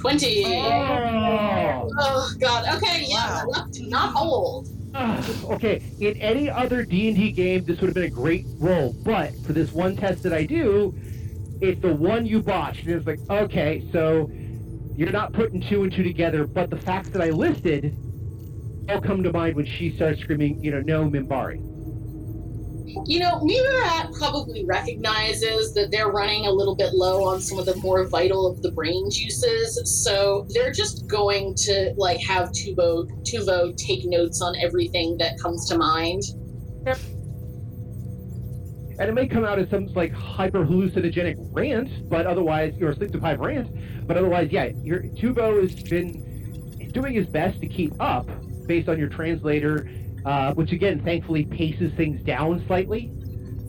20. 0.09 0.45
Oh. 0.47 1.91
Oh, 1.99 2.33
God. 2.39 2.77
Okay, 2.77 3.05
yeah. 3.09 3.43
Luck 3.47 3.71
do 3.71 3.87
not 3.89 4.15
hold. 4.15 4.69
Ugh, 4.95 5.45
okay, 5.51 5.83
in 6.01 6.17
any 6.17 6.49
other 6.49 6.83
D&D 6.83 7.33
game, 7.33 7.65
this 7.65 7.81
would 7.81 7.89
have 7.89 7.95
been 7.95 8.05
a 8.05 8.11
great 8.11 8.47
roll, 8.59 8.95
but 9.05 9.35
for 9.45 9.53
this 9.53 9.71
one 9.71 9.97
test 9.97 10.23
that 10.23 10.33
I 10.33 10.47
do, 10.47 10.95
it's 11.61 11.81
the 11.83 11.93
one 11.93 12.25
you 12.25 12.43
botched. 12.43 12.87
And 12.87 12.95
it's 12.95 13.07
like, 13.07 13.21
okay, 13.29 13.87
so 13.93 14.31
you're 14.97 15.13
not 15.13 15.35
putting 15.35 15.61
two 15.61 15.83
and 15.83 15.93
two 15.93 16.03
together, 16.03 16.47
but 16.47 16.71
the 16.71 16.79
facts 16.79 17.11
that 17.11 17.21
I 17.21 17.29
listed 17.29 17.95
all 18.89 19.03
come 19.03 19.23
to 19.23 19.33
mind 19.33 19.57
when 19.57 19.67
she 19.67 19.95
starts 19.95 20.21
screaming, 20.21 20.65
you 20.65 20.71
know, 20.71 20.81
no 20.81 21.05
Minbari. 21.05 21.61
You 23.07 23.19
know, 23.21 23.41
Mrr'grr'rat 23.41 24.13
probably 24.19 24.65
recognizes 24.65 25.75
that 25.75 25.91
they're 25.91 26.09
running 26.11 26.47
a 26.47 26.51
little 26.51 26.75
bit 26.75 26.95
low 26.95 27.25
on 27.25 27.41
some 27.41 27.59
of 27.59 27.67
the 27.67 27.77
more 27.77 28.07
vital 28.07 28.47
of 28.47 28.63
the 28.63 28.71
brain 28.71 29.11
juices, 29.11 30.05
so 30.05 30.47
they're 30.51 30.73
just 30.73 31.07
going 31.07 31.55
to 31.57 31.93
like 31.97 32.21
have 32.21 32.49
Tuvo 32.51 33.07
Tuvo 33.23 33.77
take 33.77 34.05
notes 34.05 34.41
on 34.41 34.57
everything 34.57 35.19
that 35.19 35.39
comes 35.39 35.69
to 35.69 35.77
mind. 35.77 36.23
And 39.01 39.09
it 39.09 39.13
may 39.13 39.29
come 39.29 39.45
out 39.45 39.59
as 39.59 39.69
some 39.71 39.87
like 39.89 40.13
hyper 40.13 40.65
hallucinogenic 40.65 41.37
rant, 41.53 42.09
but 42.09 42.27
otherwise, 42.27 42.75
or 42.81 42.95
sleep 42.95 43.13
deprived 43.13 43.41
rant, 43.41 44.07
but 44.07 44.17
otherwise, 44.17 44.49
yeah, 44.51 44.71
your 44.83 45.03
Tuvo 45.03 45.61
has 45.61 45.83
been 45.83 46.91
doing 46.93 47.15
his 47.15 47.27
best 47.27 47.61
to 47.61 47.69
keep 47.69 47.93
up 48.01 48.29
based 48.67 48.89
on 48.89 48.99
your 48.99 49.09
translator, 49.09 49.89
uh, 50.29 50.53
which 50.53 50.73
again, 50.73 51.01
thankfully, 51.03 51.47
paces 51.47 51.91
things 51.95 52.21
down 52.23 52.63
slightly. 52.67 53.11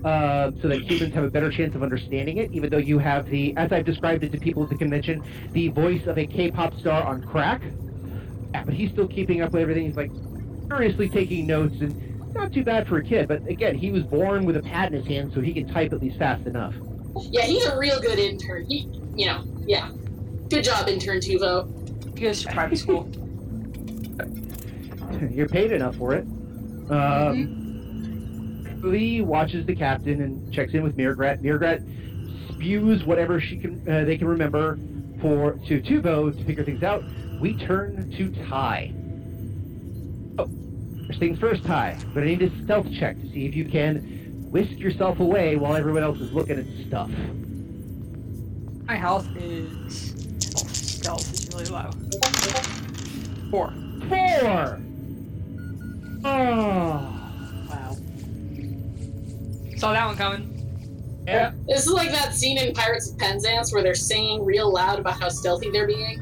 Uh, 0.03 0.52
so 0.61 0.68
that 0.68 0.81
humans 0.81 1.14
have 1.14 1.23
a 1.23 1.30
better 1.30 1.52
chance 1.52 1.73
of 1.76 1.84
understanding 1.84 2.38
it, 2.38 2.52
even 2.52 2.69
though 2.69 2.77
you 2.77 2.99
have 2.99 3.30
the, 3.30 3.56
as 3.57 3.72
I've 3.72 3.86
described 3.86 4.23
it 4.23 4.31
to 4.31 4.38
people 4.38 4.64
at 4.64 4.69
the 4.69 4.76
convention, 4.76 5.23
the 5.52 5.69
voice 5.69 6.06
of 6.07 6.18
a 6.18 6.26
K-pop 6.26 6.77
star 6.80 7.03
on 7.03 7.22
crack. 7.22 7.61
But 8.52 8.73
he's 8.73 8.91
still 8.91 9.07
keeping 9.07 9.41
up 9.41 9.52
with 9.52 9.61
everything. 9.61 9.86
He's 9.86 9.95
like 9.95 10.11
furiously 10.68 11.10
taking 11.10 11.48
notes 11.48 11.76
and 11.80 12.34
not 12.34 12.53
too 12.53 12.64
bad 12.64 12.88
for 12.88 12.98
a 12.98 13.03
kid, 13.03 13.27
but 13.27 13.45
again, 13.48 13.76
he 13.76 13.91
was 13.91 14.03
born 14.03 14.45
with 14.45 14.57
a 14.57 14.61
pad 14.61 14.94
in 14.94 14.99
his 14.99 15.07
hand, 15.07 15.31
so 15.34 15.41
he 15.41 15.53
can 15.53 15.68
type 15.68 15.94
at 15.94 16.02
least 16.02 16.18
fast 16.18 16.45
enough. 16.45 16.73
Yeah, 17.22 17.44
he's 17.44 17.65
a 17.65 17.77
real 17.77 17.99
good 18.02 18.19
intern. 18.19 18.65
He, 18.68 18.88
you 19.15 19.27
know, 19.27 19.44
yeah. 19.65 19.91
Good 20.49 20.64
job, 20.65 20.88
intern 20.88 21.19
Tuvo. 21.19 22.18
He 22.18 22.23
goes 22.26 22.44
to 22.44 22.52
private 22.52 22.77
school. 22.77 23.10
You're 25.31 25.48
paid 25.48 25.72
enough 25.72 25.95
for 25.95 26.14
it. 26.14 26.26
Um, 26.90 28.82
Lee 28.84 29.22
watches 29.22 29.66
the 29.66 29.76
captain 29.76 30.22
and 30.22 30.53
checks 30.53 30.74
in 30.74 30.84
with 30.84 30.98
Mrr'grr'rat. 30.98 31.41
Mrr'grr'rat 31.41 32.49
spews 32.49 33.03
whatever 33.03 33.40
she 33.40 33.57
can 33.57 33.88
uh, 33.90 34.06
they 34.06 34.18
can 34.18 34.28
remember 34.28 34.78
for 35.22 35.53
to 35.68 35.82
Tuvo 35.82 36.36
to 36.36 36.44
figure 36.45 36.64
things 36.64 36.84
out. 36.84 37.03
We 37.40 37.56
turn 37.57 38.11
to 38.18 38.48
Ty. 38.48 38.94
Oh, 40.38 40.49
first 41.07 41.20
things 41.20 41.40
first, 41.40 41.64
Ty. 41.66 41.98
But 42.14 42.24
I 42.24 42.28
need 42.28 42.41
a 42.41 42.64
stealth 42.64 42.88
check 42.99 43.20
to 43.20 43.30
see 43.32 43.45
if 43.45 43.56
you 43.56 43.66
can 43.66 44.49
whisk 44.52 44.78
yourself 44.78 45.20
away 45.20 45.56
while 45.56 45.76
everyone 45.76 46.03
else 46.03 46.20
is 46.20 46.32
looking 46.34 46.57
at 46.57 46.66
stuff. 46.88 47.10
My 48.86 48.95
health 48.95 49.28
is. 49.38 50.16
Oh, 50.57 50.68
stealth 50.68 51.34
is 51.34 51.49
really 51.53 51.66
low. 51.66 51.91
Four. 53.52 53.74
Four. 54.10 54.82
Oh, 56.24 57.16
wow. 57.70 57.98
Saw 59.78 59.94
that 59.94 60.06
one 60.06 60.18
coming. 60.18 60.56
Yeah. 61.28 61.52
This 61.68 61.86
is 61.86 61.94
like 61.94 62.10
that 62.12 62.34
scene 62.34 62.58
in 62.58 62.74
Pirates 62.74 63.12
of 63.12 63.18
Penzance 63.18 63.72
where 63.72 63.84
they're 63.84 63.96
singing 63.96 64.44
real 64.44 64.72
loud 64.72 65.00
about 65.00 65.20
how 65.20 65.30
stealthy 65.30 65.70
they're 65.70 65.88
being. 65.88 66.20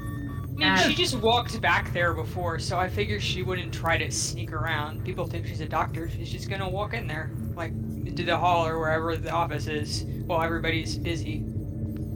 I 0.60 0.76
mean, 0.76 0.78
she 0.90 0.95
just 0.95 1.15
walked 1.19 1.61
back 1.61 1.94
there 1.94 2.14
before, 2.14 2.57
so 2.60 2.78
I 2.80 2.90
figured 2.90 3.22
she 3.22 3.44
wouldn't 3.44 3.74
try 3.74 3.98
to 3.98 4.11
sneak 4.11 4.52
around. 4.52 5.06
People 5.06 5.28
think 5.28 5.45
she's 5.45 5.61
a 5.61 5.68
doctor. 5.68 6.10
She's 6.10 6.32
just 6.32 6.49
gonna 6.49 6.68
walk 6.68 6.94
in 6.94 7.06
there, 7.07 7.32
like 7.56 7.72
into 7.72 8.24
the 8.24 8.36
hall 8.36 8.65
or 8.65 8.80
wherever 8.80 9.15
the 9.15 9.30
office 9.30 9.68
is, 9.68 10.03
while 10.26 10.41
everybody's 10.41 10.98
busy. 10.98 11.45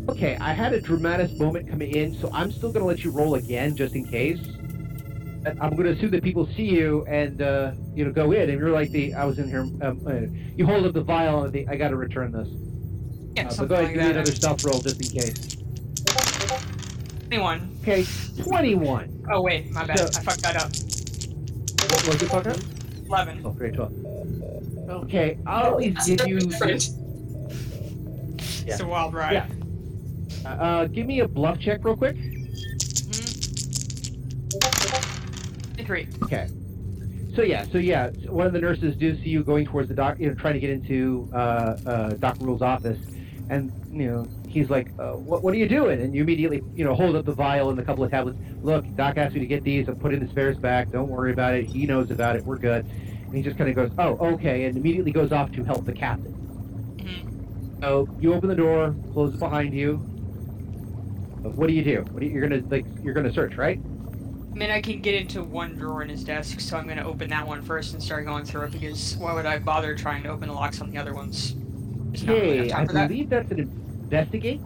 Okay, 0.09 0.37
I 0.41 0.53
had 0.53 0.73
a 0.73 0.81
dramatic 0.81 1.37
moment 1.37 1.69
coming 1.69 1.91
in, 1.91 2.15
so 2.15 2.31
I'm 2.33 2.51
still 2.51 2.71
gonna 2.71 2.85
let 2.85 3.03
you 3.03 3.11
roll 3.11 3.35
again 3.35 3.75
just 3.75 3.93
in 3.93 4.05
case. 4.05 4.39
I'm 5.45 5.75
gonna 5.75 5.89
assume 5.89 6.11
that 6.11 6.23
people 6.23 6.47
see 6.55 6.63
you 6.65 7.05
and 7.07 7.41
uh, 7.41 7.71
you 7.95 8.05
know 8.05 8.11
go 8.11 8.31
in, 8.31 8.49
and 8.49 8.59
you're 8.59 8.69
like 8.71 8.91
the 8.91 9.13
I 9.15 9.25
was 9.25 9.39
in 9.39 9.47
here. 9.49 9.61
Um, 9.61 10.01
uh, 10.05 10.13
you 10.55 10.65
hold 10.65 10.85
up 10.85 10.93
the 10.93 11.01
vial 11.01 11.43
and 11.43 11.53
the 11.53 11.67
I 11.67 11.75
got 11.77 11.89
to 11.89 11.95
return 11.95 12.31
this. 12.31 12.47
Yeah, 13.35 13.47
Uh, 13.49 13.55
but 13.57 13.69
go 13.69 13.75
ahead, 13.75 13.85
like 13.85 13.93
give 13.95 14.03
me 14.03 14.09
another 14.11 14.31
stealth 14.31 14.63
roll 14.65 14.79
just 14.81 15.01
in 15.01 15.19
case. 15.21 15.57
Anyone? 17.31 17.77
Okay, 17.81 18.05
21. 18.43 19.25
Oh 19.31 19.41
wait, 19.41 19.71
my 19.71 19.85
bad. 19.85 19.97
So- 19.99 20.05
I 20.19 20.23
fucked 20.23 20.43
that 20.43 20.57
up. 20.57 20.69
What 21.91 22.07
was 22.07 22.21
it, 22.21 22.27
fuck 22.29 22.45
up? 22.45 22.57
Eleven. 23.07 23.41
Oh, 23.45 23.51
great, 23.51 23.73
12. 23.73 23.93
Okay, 24.89 25.37
I'll 25.47 25.67
at 25.71 25.77
least 25.77 26.05
give 26.07 26.27
you. 26.27 26.39
Yeah. 26.39 26.75
It's 28.73 28.79
a 28.81 28.85
wild 28.85 29.13
ride. 29.13 29.33
Yeah. 29.33 29.47
Uh, 30.45 30.85
give 30.87 31.05
me 31.07 31.21
a 31.21 31.27
bluff 31.27 31.59
check 31.59 31.83
real 31.83 31.95
quick. 31.95 32.15
Three. 35.91 36.07
Okay. 36.23 36.47
So 37.35 37.41
yeah, 37.41 37.65
so 37.69 37.77
yeah, 37.77 38.11
one 38.29 38.47
of 38.47 38.53
the 38.53 38.61
nurses 38.61 38.95
do 38.95 39.13
see 39.21 39.27
you 39.27 39.43
going 39.43 39.65
towards 39.65 39.89
the 39.89 39.93
doc, 39.93 40.17
you 40.21 40.29
know, 40.29 40.33
trying 40.33 40.53
to 40.53 40.59
get 40.61 40.69
into 40.69 41.29
uh, 41.33 41.75
uh, 41.85 42.09
Doc 42.11 42.37
Rule's 42.39 42.61
office, 42.61 42.97
and 43.49 43.73
you 43.91 44.09
know 44.09 44.25
he's 44.47 44.69
like, 44.69 44.87
uh, 44.99 45.15
"What 45.15 45.43
what 45.43 45.53
are 45.53 45.57
you 45.57 45.67
doing?" 45.67 45.99
And 45.99 46.15
you 46.15 46.21
immediately 46.21 46.63
you 46.75 46.85
know 46.85 46.95
hold 46.95 47.17
up 47.17 47.25
the 47.25 47.33
vial 47.33 47.71
and 47.71 47.77
a 47.77 47.83
couple 47.83 48.05
of 48.05 48.11
tablets. 48.11 48.37
Look, 48.61 48.85
Doc 48.95 49.17
asked 49.17 49.33
me 49.33 49.41
to 49.41 49.45
get 49.45 49.65
these. 49.65 49.89
I'm 49.89 49.97
putting 49.97 50.21
the 50.21 50.29
spares 50.29 50.57
back. 50.57 50.91
Don't 50.91 51.09
worry 51.09 51.33
about 51.33 51.55
it. 51.55 51.65
He 51.65 51.85
knows 51.85 52.09
about 52.09 52.37
it. 52.37 52.45
We're 52.45 52.57
good. 52.57 52.85
And 53.25 53.35
he 53.35 53.41
just 53.41 53.57
kind 53.57 53.69
of 53.69 53.75
goes, 53.75 53.91
"Oh, 53.97 54.15
okay," 54.35 54.63
and 54.63 54.77
immediately 54.77 55.11
goes 55.11 55.33
off 55.33 55.51
to 55.51 55.63
help 55.65 55.83
the 55.83 55.91
captain. 55.91 56.33
Mhm. 56.99 57.81
So 57.81 58.07
you 58.21 58.33
open 58.33 58.47
the 58.47 58.55
door, 58.55 58.95
close 59.11 59.33
it 59.33 59.41
behind 59.41 59.73
you. 59.73 59.97
What 61.43 61.67
do 61.67 61.73
you 61.73 61.83
do? 61.83 62.05
What 62.11 62.21
do 62.21 62.27
you, 62.27 62.31
you're 62.31 62.47
gonna 62.47 62.63
like? 62.69 62.85
You're 63.03 63.13
gonna 63.13 63.33
search, 63.33 63.57
right? 63.57 63.77
I 64.51 64.55
mean, 64.55 64.69
I 64.69 64.81
can 64.81 64.99
get 65.01 65.15
into 65.15 65.41
one 65.43 65.75
drawer 65.75 66.01
in 66.03 66.09
his 66.09 66.23
desk, 66.23 66.59
so 66.59 66.77
I'm 66.77 66.87
gonna 66.87 67.07
open 67.07 67.29
that 67.29 67.47
one 67.47 67.61
first 67.61 67.93
and 67.93 68.03
start 68.03 68.25
going 68.25 68.43
through 68.43 68.63
it 68.63 68.71
because 68.71 69.15
why 69.17 69.33
would 69.33 69.45
I 69.45 69.59
bother 69.59 69.95
trying 69.95 70.23
to 70.23 70.29
open 70.29 70.49
the 70.49 70.53
locks 70.53 70.81
on 70.81 70.91
the 70.91 70.97
other 70.97 71.13
ones? 71.13 71.55
Just 72.11 72.25
not 72.25 72.33
really 72.33 72.59
Okay, 72.61 72.69
time 72.69 72.83
I 72.83 72.85
for 72.87 72.93
that. 72.93 73.07
believe 73.07 73.29
that's 73.29 73.51
an 73.51 73.59
investigate. 73.59 74.59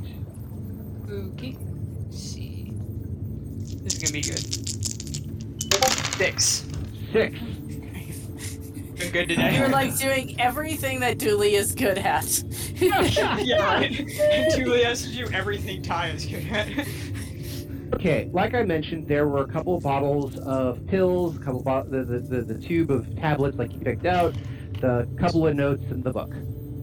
Okay. 1.09 1.55
Let's 2.01 2.17
see. 2.19 2.71
This 3.83 3.93
is 3.93 3.99
gonna 4.01 4.13
be 4.13 4.21
good. 4.21 4.39
Six. 6.15 6.65
Six. 7.11 7.37
Been 8.97 9.11
good 9.11 9.27
today. 9.29 9.57
You're 9.57 9.67
like 9.69 9.95
doing 9.97 10.39
everything 10.39 11.01
that 11.01 11.17
Du'li 11.19 11.51
is 11.51 11.75
good 11.75 11.97
at. 11.99 12.41
yeah, 12.77 13.75
right. 13.75 13.99
And 13.99 14.53
Du'li 14.53 14.83
has 14.85 15.03
to 15.03 15.11
do 15.11 15.27
everything 15.33 15.81
Ty 15.83 16.09
is 16.11 16.25
good 16.25 16.47
at. 16.47 16.87
Okay, 18.05 18.29
like 18.31 18.53
I 18.53 18.61
mentioned, 18.61 19.07
there 19.07 19.27
were 19.27 19.41
a 19.41 19.47
couple 19.47 19.77
of 19.77 19.81
bottles 19.81 20.37
of 20.37 20.85
pills, 20.85 21.37
a 21.37 21.39
couple 21.39 21.63
bo- 21.63 21.87
the, 21.89 22.03
the, 22.03 22.19
the 22.19 22.41
the 22.43 22.53
tube 22.53 22.91
of 22.91 23.07
tablets 23.15 23.57
like 23.57 23.73
you 23.73 23.79
picked 23.79 24.05
out, 24.05 24.35
the 24.79 25.09
couple 25.17 25.47
of 25.47 25.55
notes 25.55 25.81
in 25.89 26.03
the 26.03 26.11
book. 26.11 26.31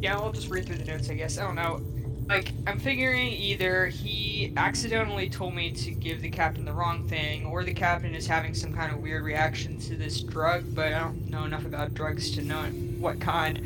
yeah, 0.01 0.17
I'll 0.17 0.33
just 0.33 0.49
read 0.49 0.67
through 0.67 0.79
the 0.79 0.85
notes, 0.85 1.09
I 1.11 1.15
guess. 1.15 1.39
I 1.39 1.45
don't 1.45 1.55
know. 1.55 1.81
Like, 2.29 2.51
I'm 2.67 2.81
figuring 2.81 3.29
either 3.29 3.87
he 3.87 4.53
accidentally 4.57 5.31
told 5.31 5.55
me 5.55 5.71
to 5.71 5.93
give 5.93 6.23
the 6.23 6.29
captain 6.29 6.65
the 6.65 6.73
wrong 6.73 7.07
thing, 7.07 7.47
or 7.47 7.63
the 7.63 7.73
captain 7.73 8.17
is 8.17 8.27
having 8.27 8.53
some 8.53 8.75
kind 8.75 8.93
of 8.93 8.99
weird 8.99 9.23
reaction 9.23 9.79
to 9.79 9.95
this 9.95 10.23
drug, 10.23 10.75
but 10.75 10.93
I 10.93 10.99
don't 10.99 11.31
know 11.31 11.45
enough 11.45 11.65
about 11.65 11.95
drugs 11.95 12.33
to 12.33 12.43
know 12.43 12.65
what 12.99 13.21
kind. 13.21 13.65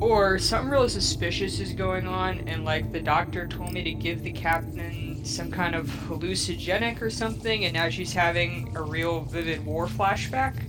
Or 0.00 0.38
something 0.38 0.70
really 0.70 0.90
suspicious 0.90 1.58
is 1.58 1.72
going 1.72 2.06
on, 2.06 2.46
and 2.46 2.64
like 2.64 2.92
the 2.92 3.00
doctor 3.00 3.48
told 3.48 3.72
me 3.72 3.82
to 3.82 3.94
give 3.94 4.22
the 4.22 4.30
captain 4.30 5.01
some 5.22 5.50
kind 5.50 5.74
of 5.74 5.86
hallucinogenic 6.08 7.00
or 7.00 7.10
something, 7.10 7.64
and 7.64 7.74
now 7.74 7.88
she's 7.88 8.12
having 8.12 8.74
a 8.76 8.82
real 8.82 9.20
vivid 9.22 9.64
war 9.64 9.86
flashback. 9.86 10.68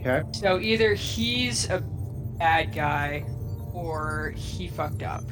Okay. 0.00 0.22
So 0.32 0.58
either 0.58 0.94
he's 0.94 1.70
a 1.70 1.80
bad 2.38 2.74
guy, 2.74 3.24
or 3.72 4.32
he 4.36 4.68
fucked 4.68 5.02
up. 5.02 5.22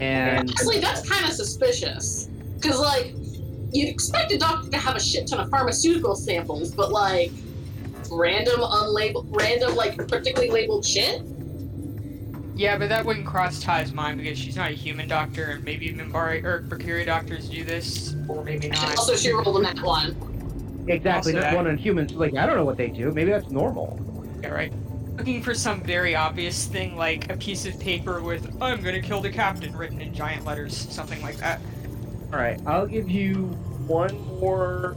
And 0.00 0.50
Honestly, 0.50 0.80
that's 0.80 1.08
kind 1.08 1.24
of 1.24 1.30
suspicious. 1.32 2.28
Because, 2.56 2.80
like, 2.80 3.14
you'd 3.72 3.88
expect 3.88 4.32
a 4.32 4.38
doctor 4.38 4.68
to 4.70 4.78
have 4.78 4.96
a 4.96 5.00
shit 5.00 5.28
ton 5.28 5.38
of 5.40 5.48
pharmaceutical 5.50 6.16
samples, 6.16 6.74
but, 6.74 6.92
like, 6.92 7.30
random 8.10 8.60
unlabeled, 8.60 9.28
random, 9.30 9.76
like, 9.76 9.96
particularly 9.96 10.50
labeled 10.50 10.84
shit? 10.84 11.22
Yeah, 12.56 12.78
but 12.78 12.88
that 12.88 13.04
wouldn't 13.04 13.26
cross 13.26 13.60
Ty's 13.60 13.92
mind 13.92 14.18
because 14.18 14.38
she's 14.38 14.56
not 14.56 14.70
a 14.70 14.74
human 14.74 15.08
doctor, 15.08 15.46
and 15.46 15.64
maybe 15.64 15.92
Minbari 15.92 16.44
or 16.44 16.62
Mercury 16.62 17.04
doctors 17.04 17.48
do 17.48 17.64
this, 17.64 18.14
or 18.28 18.44
maybe 18.44 18.68
not. 18.68 18.96
Also, 18.96 19.16
she 19.16 19.32
rolled 19.32 19.56
in 19.56 19.62
that 19.64 19.80
one. 19.80 20.16
exactly, 20.86 21.32
Also 21.32 21.32
not 21.32 21.40
that- 21.42 21.56
one 21.56 21.66
on 21.66 21.76
humans. 21.76 22.12
Like, 22.12 22.36
I 22.36 22.46
don't 22.46 22.56
know 22.56 22.64
what 22.64 22.76
they 22.76 22.88
do. 22.88 23.10
Maybe 23.10 23.30
that's 23.30 23.50
normal. 23.50 23.98
Yeah, 24.42 24.50
right. 24.50 24.72
Looking 25.16 25.42
for 25.42 25.54
some 25.54 25.80
very 25.80 26.14
obvious 26.14 26.66
thing 26.66 26.96
like 26.96 27.30
a 27.32 27.36
piece 27.36 27.66
of 27.66 27.78
paper 27.80 28.20
with 28.20 28.54
"I'm 28.60 28.82
gonna 28.82 29.00
kill 29.00 29.20
the 29.20 29.30
captain" 29.30 29.76
written 29.76 30.00
in 30.00 30.12
giant 30.12 30.44
letters, 30.44 30.76
something 30.76 31.20
like 31.22 31.36
that. 31.38 31.60
All 32.32 32.38
right, 32.38 32.60
I'll 32.66 32.86
give 32.86 33.08
you 33.08 33.46
one 33.86 34.16
more 34.40 34.96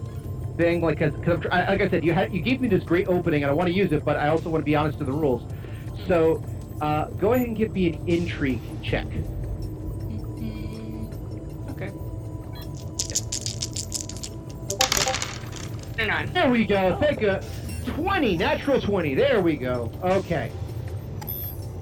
thing, 0.57 0.81
like, 0.81 0.99
cause, 0.99 1.13
I'm 1.25 1.41
tr- 1.41 1.47
I- 1.51 1.67
like 1.69 1.81
I 1.81 1.89
said, 1.89 2.03
you 2.03 2.13
had 2.13 2.33
you 2.33 2.41
gave 2.41 2.61
me 2.61 2.67
this 2.67 2.83
great 2.83 3.07
opening, 3.07 3.43
and 3.43 3.49
I 3.49 3.53
want 3.53 3.67
to 3.67 3.73
use 3.73 3.91
it, 3.91 4.03
but 4.03 4.17
I 4.17 4.27
also 4.29 4.49
want 4.49 4.61
to 4.61 4.65
be 4.65 4.75
honest 4.75 4.97
to 4.99 5.03
the 5.05 5.11
rules. 5.11 5.41
Hmm. 5.43 6.07
So, 6.07 6.43
Uh, 6.81 7.05
go 7.19 7.33
ahead 7.33 7.47
and 7.47 7.57
give 7.57 7.73
me 7.73 7.93
an 7.93 8.07
intrigue 8.07 8.61
check. 8.83 9.07
Okay. 11.69 11.91
Yep. 15.97 16.07
Nine. 16.07 16.31
There 16.33 16.49
we 16.49 16.65
go. 16.65 16.95
Thank 16.97 17.23
a 17.23 17.43
20, 17.87 18.37
natural 18.37 18.79
20. 18.79 19.15
There 19.15 19.41
we 19.41 19.55
go. 19.55 19.91
Okay. 20.03 20.51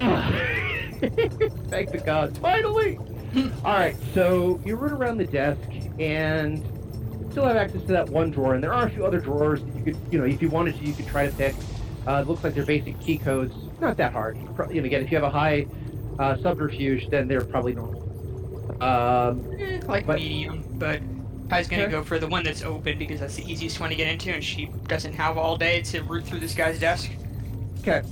Thank 1.68 1.90
the 1.90 2.02
gods. 2.04 2.38
Finally. 2.38 2.98
All 3.64 3.74
right. 3.74 3.96
So 4.14 4.60
you 4.64 4.76
run 4.76 4.92
around 4.92 5.18
the 5.18 5.26
desk 5.26 5.60
and 5.98 6.64
still 7.30 7.44
have 7.44 7.56
access 7.56 7.82
to 7.82 7.88
that 7.88 8.08
one 8.08 8.30
drawer, 8.30 8.54
and 8.54 8.62
there 8.64 8.72
are 8.72 8.86
a 8.86 8.90
few 8.90 9.04
other 9.04 9.20
drawers 9.20 9.62
that 9.62 9.74
you 9.74 9.84
could, 9.84 9.96
you 10.10 10.18
know, 10.18 10.24
if 10.24 10.40
you 10.40 10.48
wanted 10.48 10.74
to, 10.78 10.84
you 10.84 10.94
could 10.94 11.06
try 11.06 11.26
to 11.26 11.32
pick. 11.36 11.54
Uh, 12.06 12.22
it 12.22 12.28
looks 12.28 12.42
like 12.42 12.54
they're 12.54 12.64
basic 12.64 12.98
key 13.00 13.18
codes. 13.18 13.54
Not 13.80 13.96
that 13.98 14.12
hard. 14.12 14.38
You 14.38 14.48
probably, 14.54 14.78
and 14.78 14.86
again, 14.86 15.02
if 15.02 15.10
you 15.10 15.16
have 15.16 15.24
a 15.26 15.30
high 15.30 15.66
uh, 16.18 16.36
subterfuge, 16.38 17.08
then 17.10 17.28
they're 17.28 17.44
probably 17.44 17.74
normal. 17.74 18.02
Um, 18.82 19.44
Eh, 19.58 19.80
like 19.86 20.06
But- 20.06 20.16
medium, 20.18 20.64
but 20.78 21.00
I 21.50 21.58
was 21.58 21.68
gonna 21.68 21.82
Okay. 21.84 21.92
go 21.92 22.02
for 22.02 22.18
the 22.18 22.26
one 22.26 22.42
that's 22.44 22.62
open 22.64 22.98
because 22.98 23.20
that's 23.20 23.36
the 23.36 23.50
easiest 23.50 23.78
one 23.80 23.90
to 23.90 23.96
get 23.96 24.08
into, 24.08 24.30
and 24.32 24.42
she 24.42 24.70
doesn't 24.88 25.12
have 25.14 25.36
all 25.38 25.56
day 25.56 25.80
to 25.82 26.02
root 26.02 26.24
through 26.24 26.40
this 26.40 26.54
guy's 26.54 26.80
desk. 26.80 27.10
Okay. 27.80 28.02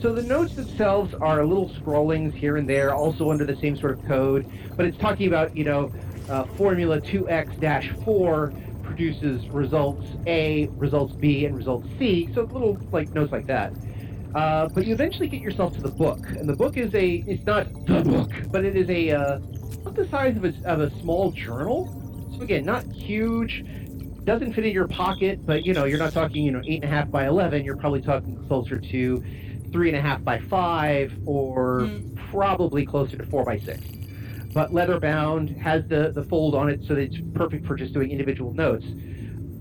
So 0.00 0.14
the 0.14 0.22
notes 0.22 0.54
themselves 0.54 1.14
are 1.14 1.44
little 1.44 1.68
scrawlings 1.74 2.34
here 2.34 2.56
and 2.56 2.68
there, 2.68 2.94
also 2.94 3.30
under 3.30 3.44
the 3.44 3.56
same 3.56 3.76
sort 3.76 3.92
of 3.92 4.04
code, 4.06 4.46
but 4.76 4.86
it's 4.86 4.96
talking 4.96 5.28
about, 5.28 5.54
you 5.56 5.64
know, 5.64 5.92
uh, 6.30 6.44
formula 6.56 7.00
2x-4 7.00 8.52
produces 8.82 9.46
results 9.50 10.06
A, 10.26 10.68
results 10.78 11.12
B, 11.14 11.44
and 11.44 11.54
results 11.56 11.86
C. 11.98 12.28
So 12.34 12.42
little 12.44 12.78
like 12.92 13.12
notes 13.14 13.30
like 13.30 13.46
that. 13.46 13.72
Uh, 14.34 14.68
but 14.68 14.86
you 14.86 14.94
eventually 14.94 15.28
get 15.28 15.40
yourself 15.40 15.74
to 15.74 15.82
the 15.82 15.90
book, 15.90 16.20
and 16.30 16.48
the 16.48 16.54
book 16.56 16.76
is 16.76 16.94
a, 16.94 17.24
it's 17.26 17.44
not 17.44 17.66
the 17.86 18.02
book, 18.02 18.32
but 18.52 18.64
it 18.64 18.76
is 18.76 18.88
a, 18.88 19.10
uh, 19.10 19.38
about 19.80 19.96
the 19.96 20.06
size 20.08 20.36
of 20.36 20.44
a, 20.44 20.54
of 20.64 20.80
a 20.80 20.90
small 21.00 21.32
journal. 21.32 21.88
So 22.36 22.42
again, 22.42 22.64
not 22.64 22.84
huge, 22.84 23.64
doesn't 24.24 24.52
fit 24.52 24.64
in 24.66 24.72
your 24.72 24.86
pocket, 24.86 25.44
but 25.44 25.66
you 25.66 25.74
know, 25.74 25.84
you're 25.84 25.98
not 25.98 26.12
talking, 26.12 26.44
you 26.44 26.52
know, 26.52 26.62
eight 26.64 26.84
and 26.84 26.84
a 26.84 26.96
half 26.96 27.10
by 27.10 27.26
11, 27.26 27.64
you're 27.64 27.76
probably 27.76 28.02
talking 28.02 28.36
closer 28.46 28.78
to 28.78 29.24
three 29.72 29.88
and 29.88 29.96
a 29.96 30.00
half 30.00 30.22
by 30.22 30.38
five, 30.38 31.12
or 31.26 31.90
probably 32.30 32.86
closer 32.86 33.16
to 33.16 33.26
four 33.26 33.44
by 33.44 33.58
six. 33.58 33.80
But 34.52 34.72
leather 34.72 34.98
bound, 34.98 35.50
has 35.58 35.86
the, 35.86 36.12
the 36.12 36.24
fold 36.24 36.54
on 36.54 36.68
it 36.68 36.80
so 36.86 36.94
that 36.94 37.02
it's 37.02 37.16
perfect 37.34 37.66
for 37.66 37.76
just 37.76 37.92
doing 37.92 38.10
individual 38.10 38.52
notes. 38.52 38.84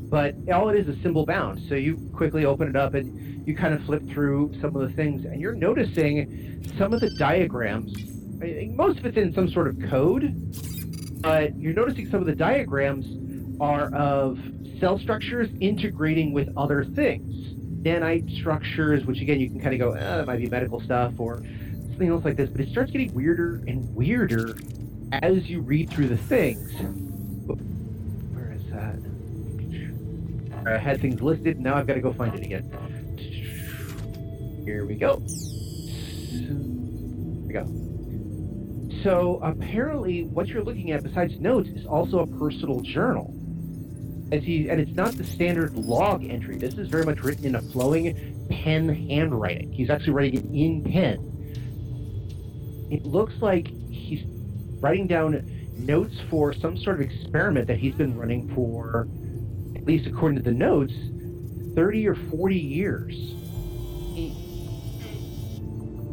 But 0.10 0.36
all 0.52 0.70
it 0.70 0.78
is 0.78 0.88
is 0.88 1.02
symbol 1.04 1.26
bound. 1.26 1.62
So 1.70 1.76
you 1.76 1.98
quickly 2.16 2.46
open 2.46 2.68
it 2.68 2.76
up 2.76 2.96
and 2.96 3.48
you 3.48 3.56
kind 3.56 3.74
of 3.74 3.84
flip 3.84 4.08
through 4.10 4.56
some 4.60 4.76
of 4.76 4.82
the 4.88 4.94
things, 4.96 5.26
and 5.26 5.40
you're 5.40 5.54
noticing 5.54 6.68
some 6.78 6.94
of 6.94 7.00
the 7.00 7.10
diagrams. 7.18 7.94
Most 8.76 9.00
of 9.00 9.06
it's 9.06 9.18
in 9.18 9.34
some 9.34 9.50
sort 9.50 9.68
of 9.68 9.80
code, 9.90 10.34
but 11.22 11.56
you're 11.58 11.74
noticing 11.74 12.10
some 12.10 12.22
of 12.22 12.26
the 12.26 12.36
diagrams 12.36 13.06
are 13.60 13.94
of 13.94 14.40
cell 14.80 14.98
structures 15.00 15.50
integrating 15.60 16.32
with 16.32 16.50
other 16.56 16.86
things. 16.86 17.36
Nanite 17.84 18.40
structures, 18.40 19.06
which 19.06 19.22
again 19.22 19.40
you 19.40 19.50
can 19.50 19.60
kind 19.60 19.74
of 19.74 19.80
go, 19.80 19.92
eh, 19.94 20.00
that 20.00 20.28
might 20.28 20.40
be 20.40 20.48
medical 20.48 20.80
stuff 20.82 21.20
or 21.20 21.38
something 21.90 22.10
else 22.10 22.24
like 22.24 22.36
this, 22.36 22.50
but 22.50 22.62
it 22.62 22.70
starts 22.70 22.92
getting 22.92 23.14
weirder 23.14 23.64
and 23.68 23.94
weirder 23.96 24.58
as 25.12 25.50
you 25.50 25.62
read 25.62 25.90
through 25.90 26.08
the 26.08 26.18
things. 26.18 26.72
I 30.66 30.78
had 30.78 31.02
things 31.02 31.22
listed, 31.22 31.60
now 31.60 31.76
I've 31.76 31.88
got 31.88 31.96
to 31.96 32.02
go 32.02 32.14
find 32.14 32.34
it 32.36 32.44
again. 32.46 32.70
Here 34.66 34.86
we 34.86 34.96
go. 34.96 35.22
Here 36.30 36.56
we 37.46 37.54
go. 37.54 37.66
So 39.04 39.40
apparently, 39.42 40.24
what 40.24 40.48
you're 40.48 40.64
looking 40.64 40.92
at, 40.92 41.04
besides 41.04 41.40
notes, 41.40 41.70
is 41.70 41.86
also 41.86 42.20
a 42.20 42.28
personal 42.28 42.82
journal. 42.82 43.34
As 44.32 44.44
he, 44.44 44.70
and 44.70 44.80
it's 44.80 44.96
not 44.96 45.14
the 45.14 45.24
standard 45.24 45.74
log 45.74 46.24
entry. 46.24 46.58
This 46.58 46.76
is 46.76 46.88
very 46.88 47.04
much 47.04 47.22
written 47.22 47.46
in 47.46 47.56
a 47.56 47.62
flowing 47.62 48.48
pen 48.50 48.88
handwriting. 48.90 49.72
He's 49.72 49.90
actually 49.90 50.14
writing 50.14 50.40
it 50.40 50.46
in 50.54 50.84
pen. 50.84 51.26
It 52.92 53.06
looks 53.06 53.34
like 53.42 53.68
he's 53.90 54.24
writing 54.80 55.08
down 55.08 55.50
notes 55.78 56.16
for 56.30 56.54
some 56.54 56.78
sort 56.78 57.02
of 57.02 57.10
experiment 57.10 57.68
that 57.68 57.78
he's 57.78 57.96
been 57.96 58.16
running 58.18 58.54
for, 58.54 59.08
least 59.90 60.08
according 60.08 60.38
to 60.38 60.44
the 60.44 60.52
notes, 60.52 60.94
30 61.76 62.08
or 62.08 62.16
40 62.16 62.56
years. 62.56 63.16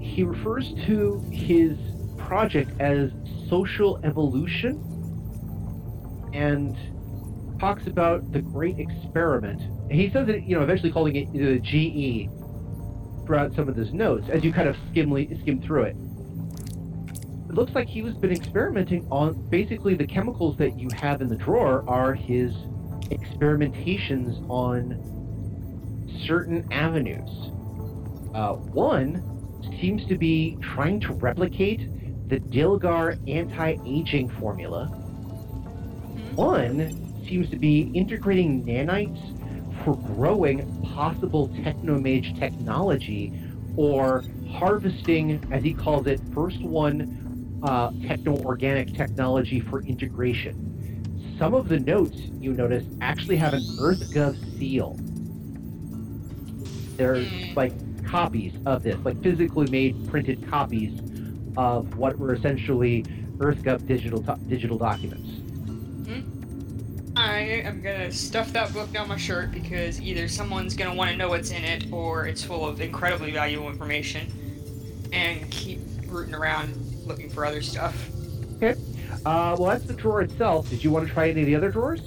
He, 0.01 0.23
refers 0.25 0.73
to 0.87 1.23
his 1.31 1.77
project 2.17 2.71
as 2.81 3.11
social 3.51 4.01
evolution 4.03 4.81
and 6.33 6.75
talks 7.61 7.87
about 7.87 8.33
the 8.33 8.41
great 8.41 8.79
experiment. 8.79 9.61
He 9.93 10.09
says 10.11 10.27
that, 10.29 10.45
you 10.45 10.57
know, 10.57 10.63
eventually 10.63 10.91
calling 10.91 11.17
it 11.17 11.31
the 11.35 11.59
GE 11.59 12.31
throughout 13.27 13.55
some 13.55 13.69
of 13.69 13.77
his 13.77 13.93
notes 13.93 14.27
as 14.31 14.43
you 14.43 14.55
kind 14.55 14.71
of 14.71 14.77
skim, 14.91 15.13
skim 15.43 15.61
through 15.61 15.83
it. 15.83 15.97
It 17.51 17.55
looks 17.55 17.75
like 17.75 17.89
he 17.89 18.01
was 18.01 18.15
been 18.15 18.33
experimenting 18.33 19.07
on 19.11 19.35
basically 19.51 19.95
the 19.95 20.07
chemicals 20.07 20.57
that 20.57 20.79
you 20.79 20.89
have 20.97 21.21
in 21.21 21.29
the 21.29 21.37
drawer 21.37 21.85
are 21.87 22.15
his 22.15 22.55
experimentations 23.09 24.49
on 24.51 25.03
certain 26.27 26.67
avenues. 26.73 27.31
Uh, 28.35 28.55
one 28.55 29.23
seems 29.81 30.05
to 30.07 30.17
be 30.17 30.57
trying 30.61 31.01
to 31.01 31.13
replicate 31.15 31.89
the 32.29 32.41
Dilgar 32.41 33.19
anti-aging 33.29 34.29
formula. 34.41 34.87
One 36.35 37.25
seems 37.29 37.49
to 37.51 37.57
be 37.57 37.91
integrating 37.95 38.65
nanites 38.65 39.85
for 39.85 39.97
growing 39.97 40.83
possible 40.95 41.49
technomage 41.49 42.39
technology 42.39 43.33
or 43.77 44.25
harvesting, 44.51 45.43
as 45.53 45.63
he 45.63 45.75
calls 45.75 46.07
it, 46.07 46.21
first 46.35 46.61
one 46.63 47.61
uh, 47.63 47.91
techno-organic 48.07 48.95
technology 48.95 49.61
for 49.61 49.83
integration. 49.83 50.76
Some 51.39 51.53
of 51.53 51.69
the 51.69 51.79
notes 51.79 52.17
you 52.41 52.55
notice 52.55 52.85
actually 53.01 53.37
have 53.37 53.53
an 53.53 53.61
EarthGov 53.61 54.59
seal. 54.59 54.97
There's 56.97 57.29
hmm. 57.29 57.55
like 57.55 57.73
copies 58.07 58.55
of 58.65 58.83
this, 58.83 58.97
like 59.05 59.23
physically 59.23 59.69
made 59.71 60.09
printed 60.09 60.49
copies 60.49 60.99
of 61.57 61.97
what 61.99 62.19
were 62.19 62.35
essentially 62.35 63.03
EarthGov 63.39 63.87
digital 63.87 64.21
digital 64.49 64.79
documents. 64.79 65.29
Hmm. 66.09 67.19
I 67.19 67.39
am 67.65 67.83
gonna 67.83 68.11
stuff 68.11 68.51
that 68.55 68.73
book 68.73 68.91
down 68.93 69.09
my 69.09 69.19
shirt 69.19 69.53
because 69.53 70.01
either 70.01 70.29
someone's 70.29 70.75
gonna 70.75 70.95
want 70.95 71.11
to 71.11 71.17
know 71.19 71.29
what's 71.29 71.51
in 71.51 71.65
it 71.65 71.93
or 71.93 72.27
it's 72.27 72.43
full 72.43 72.67
of 72.67 72.81
incredibly 72.81 73.31
valuable 73.31 73.69
information 73.69 74.27
and 75.13 75.51
keep 75.51 75.81
rooting 76.07 76.35
around 76.35 76.75
looking 77.05 77.29
for 77.29 77.45
other 77.45 77.61
stuff. 77.61 78.11
Okay. 78.57 78.75
Uh, 79.25 79.57
well, 79.59 79.71
that's 79.71 79.85
the 79.85 79.95
drawer 79.95 80.23
itself. 80.23 80.71
Did 80.71 80.85
you 80.85 80.91
want 80.91 81.07
to 81.07 81.13
try 81.13 81.31
any 81.31 81.41
of 81.41 81.47
the 81.47 81.55
other 81.55 81.71
drawers? 81.71 82.01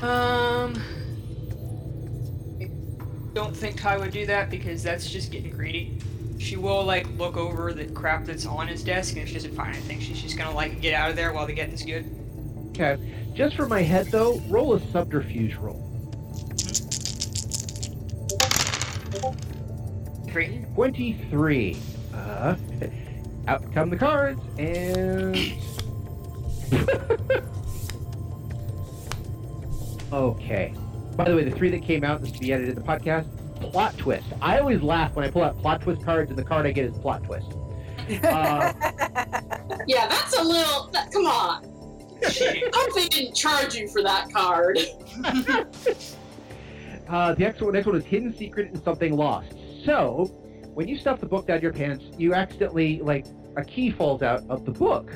Um, 0.00 0.82
I 2.60 2.68
don't 3.32 3.56
think 3.56 3.80
Ty 3.80 3.98
would 3.98 4.10
do 4.10 4.26
that 4.26 4.50
because 4.50 4.82
that's 4.82 5.08
just 5.10 5.30
getting 5.30 5.50
greedy. 5.50 5.98
She 6.38 6.56
will 6.56 6.84
like 6.84 7.06
look 7.16 7.36
over 7.36 7.72
the 7.72 7.86
crap 7.86 8.24
that's 8.24 8.46
on 8.46 8.68
his 8.68 8.82
desk, 8.82 9.14
and 9.14 9.22
if 9.22 9.28
she 9.28 9.34
doesn't 9.34 9.54
find 9.54 9.74
anything, 9.74 10.00
she's 10.00 10.20
just 10.20 10.36
gonna 10.36 10.54
like 10.54 10.80
get 10.80 10.94
out 10.94 11.10
of 11.10 11.16
there 11.16 11.32
while 11.32 11.46
the 11.46 11.52
getting's 11.52 11.84
good. 11.84 12.04
Okay. 12.70 12.98
Just 13.34 13.56
for 13.56 13.66
my 13.66 13.82
head, 13.82 14.06
though, 14.08 14.40
roll 14.48 14.74
a 14.74 14.80
subterfuge 14.90 15.54
roll. 15.56 15.80
Three. 20.28 20.64
23. 20.74 21.76
Uh, 22.12 22.56
out 23.48 23.72
come 23.72 23.90
the 23.90 23.96
cards, 23.96 24.40
and. 24.58 25.36
okay. 30.12 30.74
By 31.16 31.24
the 31.24 31.36
way, 31.36 31.44
the 31.44 31.50
three 31.50 31.70
that 31.70 31.82
came 31.82 32.04
out, 32.04 32.20
this 32.20 32.32
to 32.32 32.38
be 32.40 32.52
edited 32.52 32.76
in 32.76 32.82
the 32.82 32.88
podcast, 32.88 33.26
plot 33.60 33.96
twist. 33.96 34.26
I 34.42 34.58
always 34.58 34.82
laugh 34.82 35.14
when 35.14 35.24
I 35.24 35.30
pull 35.30 35.42
out 35.42 35.56
plot 35.58 35.82
twist 35.82 36.04
cards, 36.04 36.30
and 36.30 36.38
the 36.38 36.44
card 36.44 36.66
I 36.66 36.72
get 36.72 36.86
is 36.86 36.96
plot 36.98 37.24
twist. 37.24 37.52
Uh, 38.22 38.72
Yeah, 39.86 40.06
that's 40.08 40.36
a 40.38 40.42
little. 40.42 40.88
That, 40.92 41.10
come 41.10 41.26
on. 41.26 41.64
I 42.24 42.70
hope 42.74 42.94
they 42.94 43.08
didn't 43.08 43.34
charge 43.34 43.74
you 43.74 43.88
for 43.88 44.02
that 44.02 44.30
card. 44.32 44.78
Uh, 47.08 47.34
the 47.34 47.40
next 47.40 47.60
one, 47.60 47.72
next 47.72 47.86
one 47.86 47.96
is 47.96 48.04
hidden 48.04 48.34
secret 48.34 48.72
and 48.72 48.82
something 48.82 49.16
lost. 49.16 49.52
So, 49.84 50.24
when 50.74 50.88
you 50.88 50.96
stuff 50.98 51.20
the 51.20 51.26
book 51.26 51.46
down 51.46 51.60
your 51.60 51.72
pants, 51.72 52.04
you 52.18 52.34
accidentally 52.34 53.00
like 53.00 53.26
a 53.56 53.64
key 53.64 53.90
falls 53.90 54.22
out 54.22 54.42
of 54.48 54.64
the 54.64 54.70
book, 54.70 55.12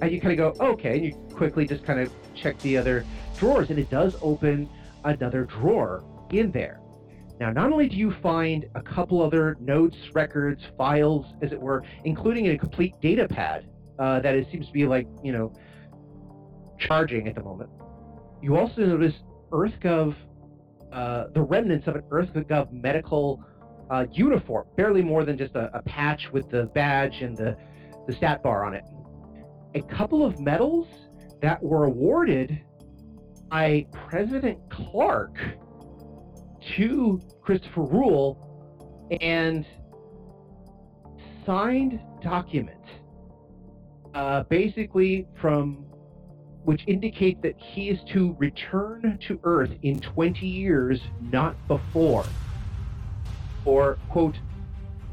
and 0.00 0.12
you 0.12 0.20
kind 0.20 0.38
of 0.38 0.58
go, 0.58 0.66
okay, 0.72 0.96
and 0.96 1.04
you 1.04 1.12
quickly 1.34 1.66
just 1.66 1.84
kind 1.84 2.00
of 2.00 2.12
check 2.34 2.58
the 2.60 2.76
other 2.76 3.04
drawers, 3.38 3.70
and 3.70 3.78
it 3.78 3.90
does 3.90 4.16
open 4.22 4.68
another 5.04 5.44
drawer 5.44 6.04
in 6.30 6.50
there. 6.50 6.80
Now, 7.40 7.50
not 7.50 7.72
only 7.72 7.88
do 7.88 7.96
you 7.96 8.12
find 8.22 8.66
a 8.74 8.80
couple 8.80 9.20
other 9.20 9.56
notes, 9.60 9.96
records, 10.12 10.62
files, 10.78 11.26
as 11.42 11.52
it 11.52 11.60
were, 11.60 11.82
including 12.04 12.48
a 12.48 12.58
complete 12.58 12.94
data 13.00 13.26
pad 13.26 13.66
uh, 13.98 14.20
that 14.20 14.34
it 14.34 14.48
seems 14.50 14.66
to 14.66 14.72
be 14.72 14.86
like, 14.86 15.06
you 15.22 15.32
know, 15.32 15.52
charging 16.78 17.28
at 17.28 17.34
the 17.34 17.42
moment, 17.42 17.70
you 18.40 18.56
also 18.56 18.82
notice 18.82 19.14
EarthGov, 19.50 20.14
uh, 20.92 21.24
the 21.34 21.42
remnants 21.42 21.86
of 21.88 21.96
an 21.96 22.02
EarthGov 22.02 22.72
medical 22.72 23.42
uh, 23.90 24.06
uniform, 24.12 24.66
barely 24.76 25.02
more 25.02 25.24
than 25.24 25.36
just 25.36 25.54
a, 25.54 25.70
a 25.76 25.82
patch 25.82 26.30
with 26.32 26.48
the 26.50 26.64
badge 26.74 27.22
and 27.22 27.36
the, 27.36 27.56
the 28.06 28.12
stat 28.12 28.42
bar 28.42 28.64
on 28.64 28.74
it. 28.74 28.84
A 29.74 29.82
couple 29.82 30.24
of 30.24 30.38
medals 30.38 30.86
that 31.42 31.62
were 31.62 31.84
awarded 31.84 32.60
by 33.50 33.86
President 33.92 34.58
Clark 34.70 35.36
to 36.76 37.20
Christopher 37.42 37.82
Rule 37.82 39.08
and 39.20 39.66
signed 41.44 42.00
document, 42.22 42.80
uh, 44.14 44.44
basically 44.44 45.26
from 45.40 45.84
which 46.64 46.82
indicates 46.86 47.40
that 47.42 47.54
he 47.58 47.90
is 47.90 47.98
to 48.12 48.34
return 48.38 49.18
to 49.28 49.38
Earth 49.44 49.70
in 49.82 50.00
20 50.00 50.46
years, 50.46 51.00
not 51.20 51.54
before, 51.68 52.24
for 53.62 53.98
quote 54.08 54.36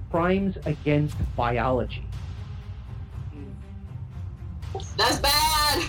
crimes 0.10 0.58
against 0.66 1.18
biology. 1.36 2.06
That's 4.98 5.20
bad. 5.20 5.84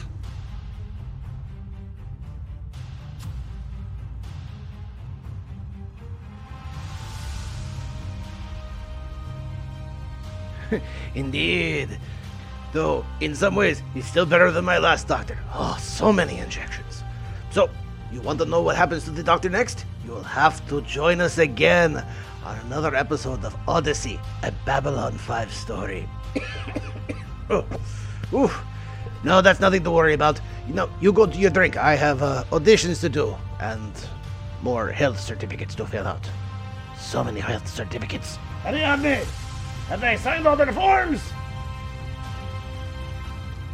Indeed. 11.15 11.99
Though, 12.73 13.05
in 13.21 13.35
some 13.35 13.55
ways, 13.55 13.83
he's 13.93 14.07
still 14.07 14.25
better 14.25 14.51
than 14.51 14.65
my 14.65 14.79
last 14.79 15.07
doctor. 15.07 15.39
Oh, 15.53 15.77
so 15.79 16.13
many 16.13 16.39
injections. 16.39 17.03
So, 17.51 17.69
you 18.11 18.23
want 18.23 18.39
to 18.39 18.47
know 18.47 18.63
what 18.63 18.77
happens 18.77 19.05
to 19.05 19.11
the 19.11 19.23
doctor 19.23 19.51
next? 19.51 19.85
You'll 20.05 20.23
have 20.23 20.67
to 20.69 20.81
join 20.83 21.21
us 21.21 21.37
again 21.39 22.03
on 22.45 22.59
another 22.67 22.95
episode 22.95 23.45
of 23.45 23.55
Odyssey, 23.69 24.19
a 24.43 24.53
Babylon 24.65 25.13
5 25.13 25.53
story. 25.53 26.09
oh, 27.51 27.65
ooh. 28.33 28.51
No, 29.24 29.40
that's 29.40 29.61
nothing 29.61 29.85
to 29.85 29.90
worry 29.90 30.15
about. 30.15 30.40
You 30.66 30.74
know, 30.74 30.90
you 31.01 31.12
go 31.12 31.27
to 31.27 31.39
your 31.39 31.51
drink. 31.51 31.77
I 31.77 31.94
have 31.94 32.23
uh, 32.23 32.44
auditions 32.51 33.01
to 33.01 33.09
do 33.09 33.36
and 33.61 33.93
more 34.62 34.90
health 34.90 35.20
certificates 35.20 35.74
to 35.77 35.86
fill 35.86 36.07
out. 36.07 36.28
So 36.99 37.23
many 37.23 37.40
health 37.40 37.69
certificates. 37.69 38.39
Ariadne, 38.65 39.24
have 39.89 40.01
they 40.01 40.16
signed 40.16 40.47
all 40.47 40.57
their 40.57 40.73
forms? 40.73 41.20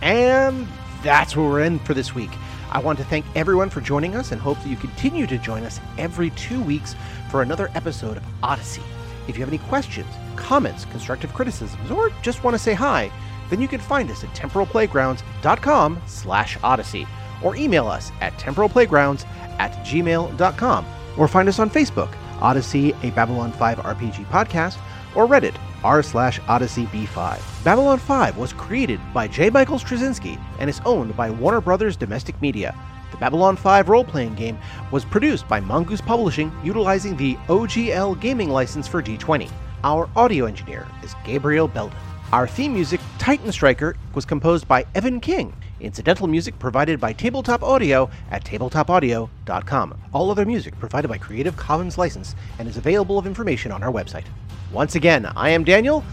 And 0.00 0.66
that's 1.02 1.36
where 1.36 1.46
we're 1.46 1.62
in 1.62 1.78
for 1.80 1.94
this 1.94 2.14
week. 2.14 2.30
I 2.70 2.80
want 2.80 2.98
to 2.98 3.04
thank 3.04 3.24
everyone 3.34 3.70
for 3.70 3.80
joining 3.80 4.14
us 4.14 4.32
and 4.32 4.40
hope 4.40 4.58
that 4.58 4.68
you 4.68 4.76
continue 4.76 5.26
to 5.26 5.38
join 5.38 5.62
us 5.64 5.80
every 5.96 6.30
two 6.30 6.60
weeks 6.62 6.94
for 7.30 7.40
another 7.42 7.70
episode 7.74 8.16
of 8.16 8.24
Odyssey. 8.42 8.82
If 9.26 9.36
you 9.36 9.42
have 9.42 9.48
any 9.48 9.58
questions, 9.58 10.08
comments, 10.36 10.84
constructive 10.86 11.32
criticisms, 11.32 11.90
or 11.90 12.10
just 12.22 12.44
want 12.44 12.54
to 12.54 12.58
say 12.58 12.74
hi, 12.74 13.10
then 13.50 13.60
you 13.60 13.68
can 13.68 13.80
find 13.80 14.10
us 14.10 14.24
at 14.24 14.30
temporalplaygrounds.com 14.30 16.02
slash 16.06 16.58
odyssey 16.62 17.06
or 17.42 17.56
email 17.56 17.86
us 17.86 18.12
at 18.20 18.32
temporalplaygrounds 18.34 19.26
at 19.58 19.72
gmail.com 19.84 20.86
or 21.16 21.28
find 21.28 21.48
us 21.48 21.58
on 21.58 21.70
Facebook, 21.70 22.14
Odyssey, 22.40 22.94
a 23.02 23.10
Babylon 23.10 23.52
5 23.52 23.78
RPG 23.78 24.26
podcast, 24.26 24.78
or 25.14 25.26
Reddit, 25.26 25.56
r 25.82 26.02
slash 26.02 26.40
Odyssey 26.48 26.86
B5. 26.86 27.64
Babylon 27.64 27.98
5 27.98 28.36
was 28.36 28.52
created 28.52 29.00
by 29.12 29.26
J. 29.26 29.50
Michael 29.50 29.78
Straczynski 29.78 30.40
and 30.58 30.68
is 30.68 30.80
owned 30.84 31.16
by 31.16 31.30
Warner 31.30 31.60
Brothers 31.60 31.96
Domestic 31.96 32.40
Media. 32.40 32.74
The 33.10 33.16
Babylon 33.16 33.56
5 33.56 33.88
role 33.88 34.04
playing 34.04 34.34
game 34.34 34.58
was 34.90 35.04
produced 35.04 35.48
by 35.48 35.60
Mongoose 35.60 36.00
Publishing 36.00 36.52
utilizing 36.62 37.16
the 37.16 37.34
OGL 37.48 38.20
gaming 38.20 38.50
license 38.50 38.86
for 38.86 39.02
D20. 39.02 39.50
Our 39.84 40.08
audio 40.16 40.46
engineer 40.46 40.86
is 41.02 41.14
Gabriel 41.24 41.68
Belden. 41.68 42.07
Our 42.30 42.46
theme 42.46 42.74
music, 42.74 43.00
Titan 43.18 43.50
Striker, 43.50 43.96
was 44.14 44.26
composed 44.26 44.68
by 44.68 44.84
Evan 44.94 45.18
King. 45.18 45.54
Incidental 45.80 46.26
music 46.26 46.58
provided 46.58 47.00
by 47.00 47.14
Tabletop 47.14 47.62
Audio 47.62 48.10
at 48.30 48.44
tabletopaudio.com. 48.44 49.98
All 50.12 50.30
other 50.30 50.44
music 50.44 50.78
provided 50.78 51.08
by 51.08 51.16
Creative 51.16 51.56
Commons 51.56 51.96
license 51.96 52.34
and 52.58 52.68
is 52.68 52.76
available 52.76 53.18
of 53.18 53.26
information 53.26 53.72
on 53.72 53.82
our 53.82 53.90
website. 53.90 54.26
Once 54.72 54.94
again, 54.94 55.24
I 55.36 55.48
am 55.50 55.64
Daniel, 55.64 56.04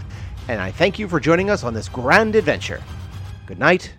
and 0.48 0.58
I 0.58 0.70
thank 0.70 0.98
you 0.98 1.06
for 1.06 1.20
joining 1.20 1.50
us 1.50 1.64
on 1.64 1.74
this 1.74 1.88
grand 1.88 2.34
adventure. 2.34 2.82
Good 3.44 3.58
night, 3.58 3.92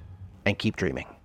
and 0.46 0.58
keep 0.58 0.76
dreaming. 0.76 1.17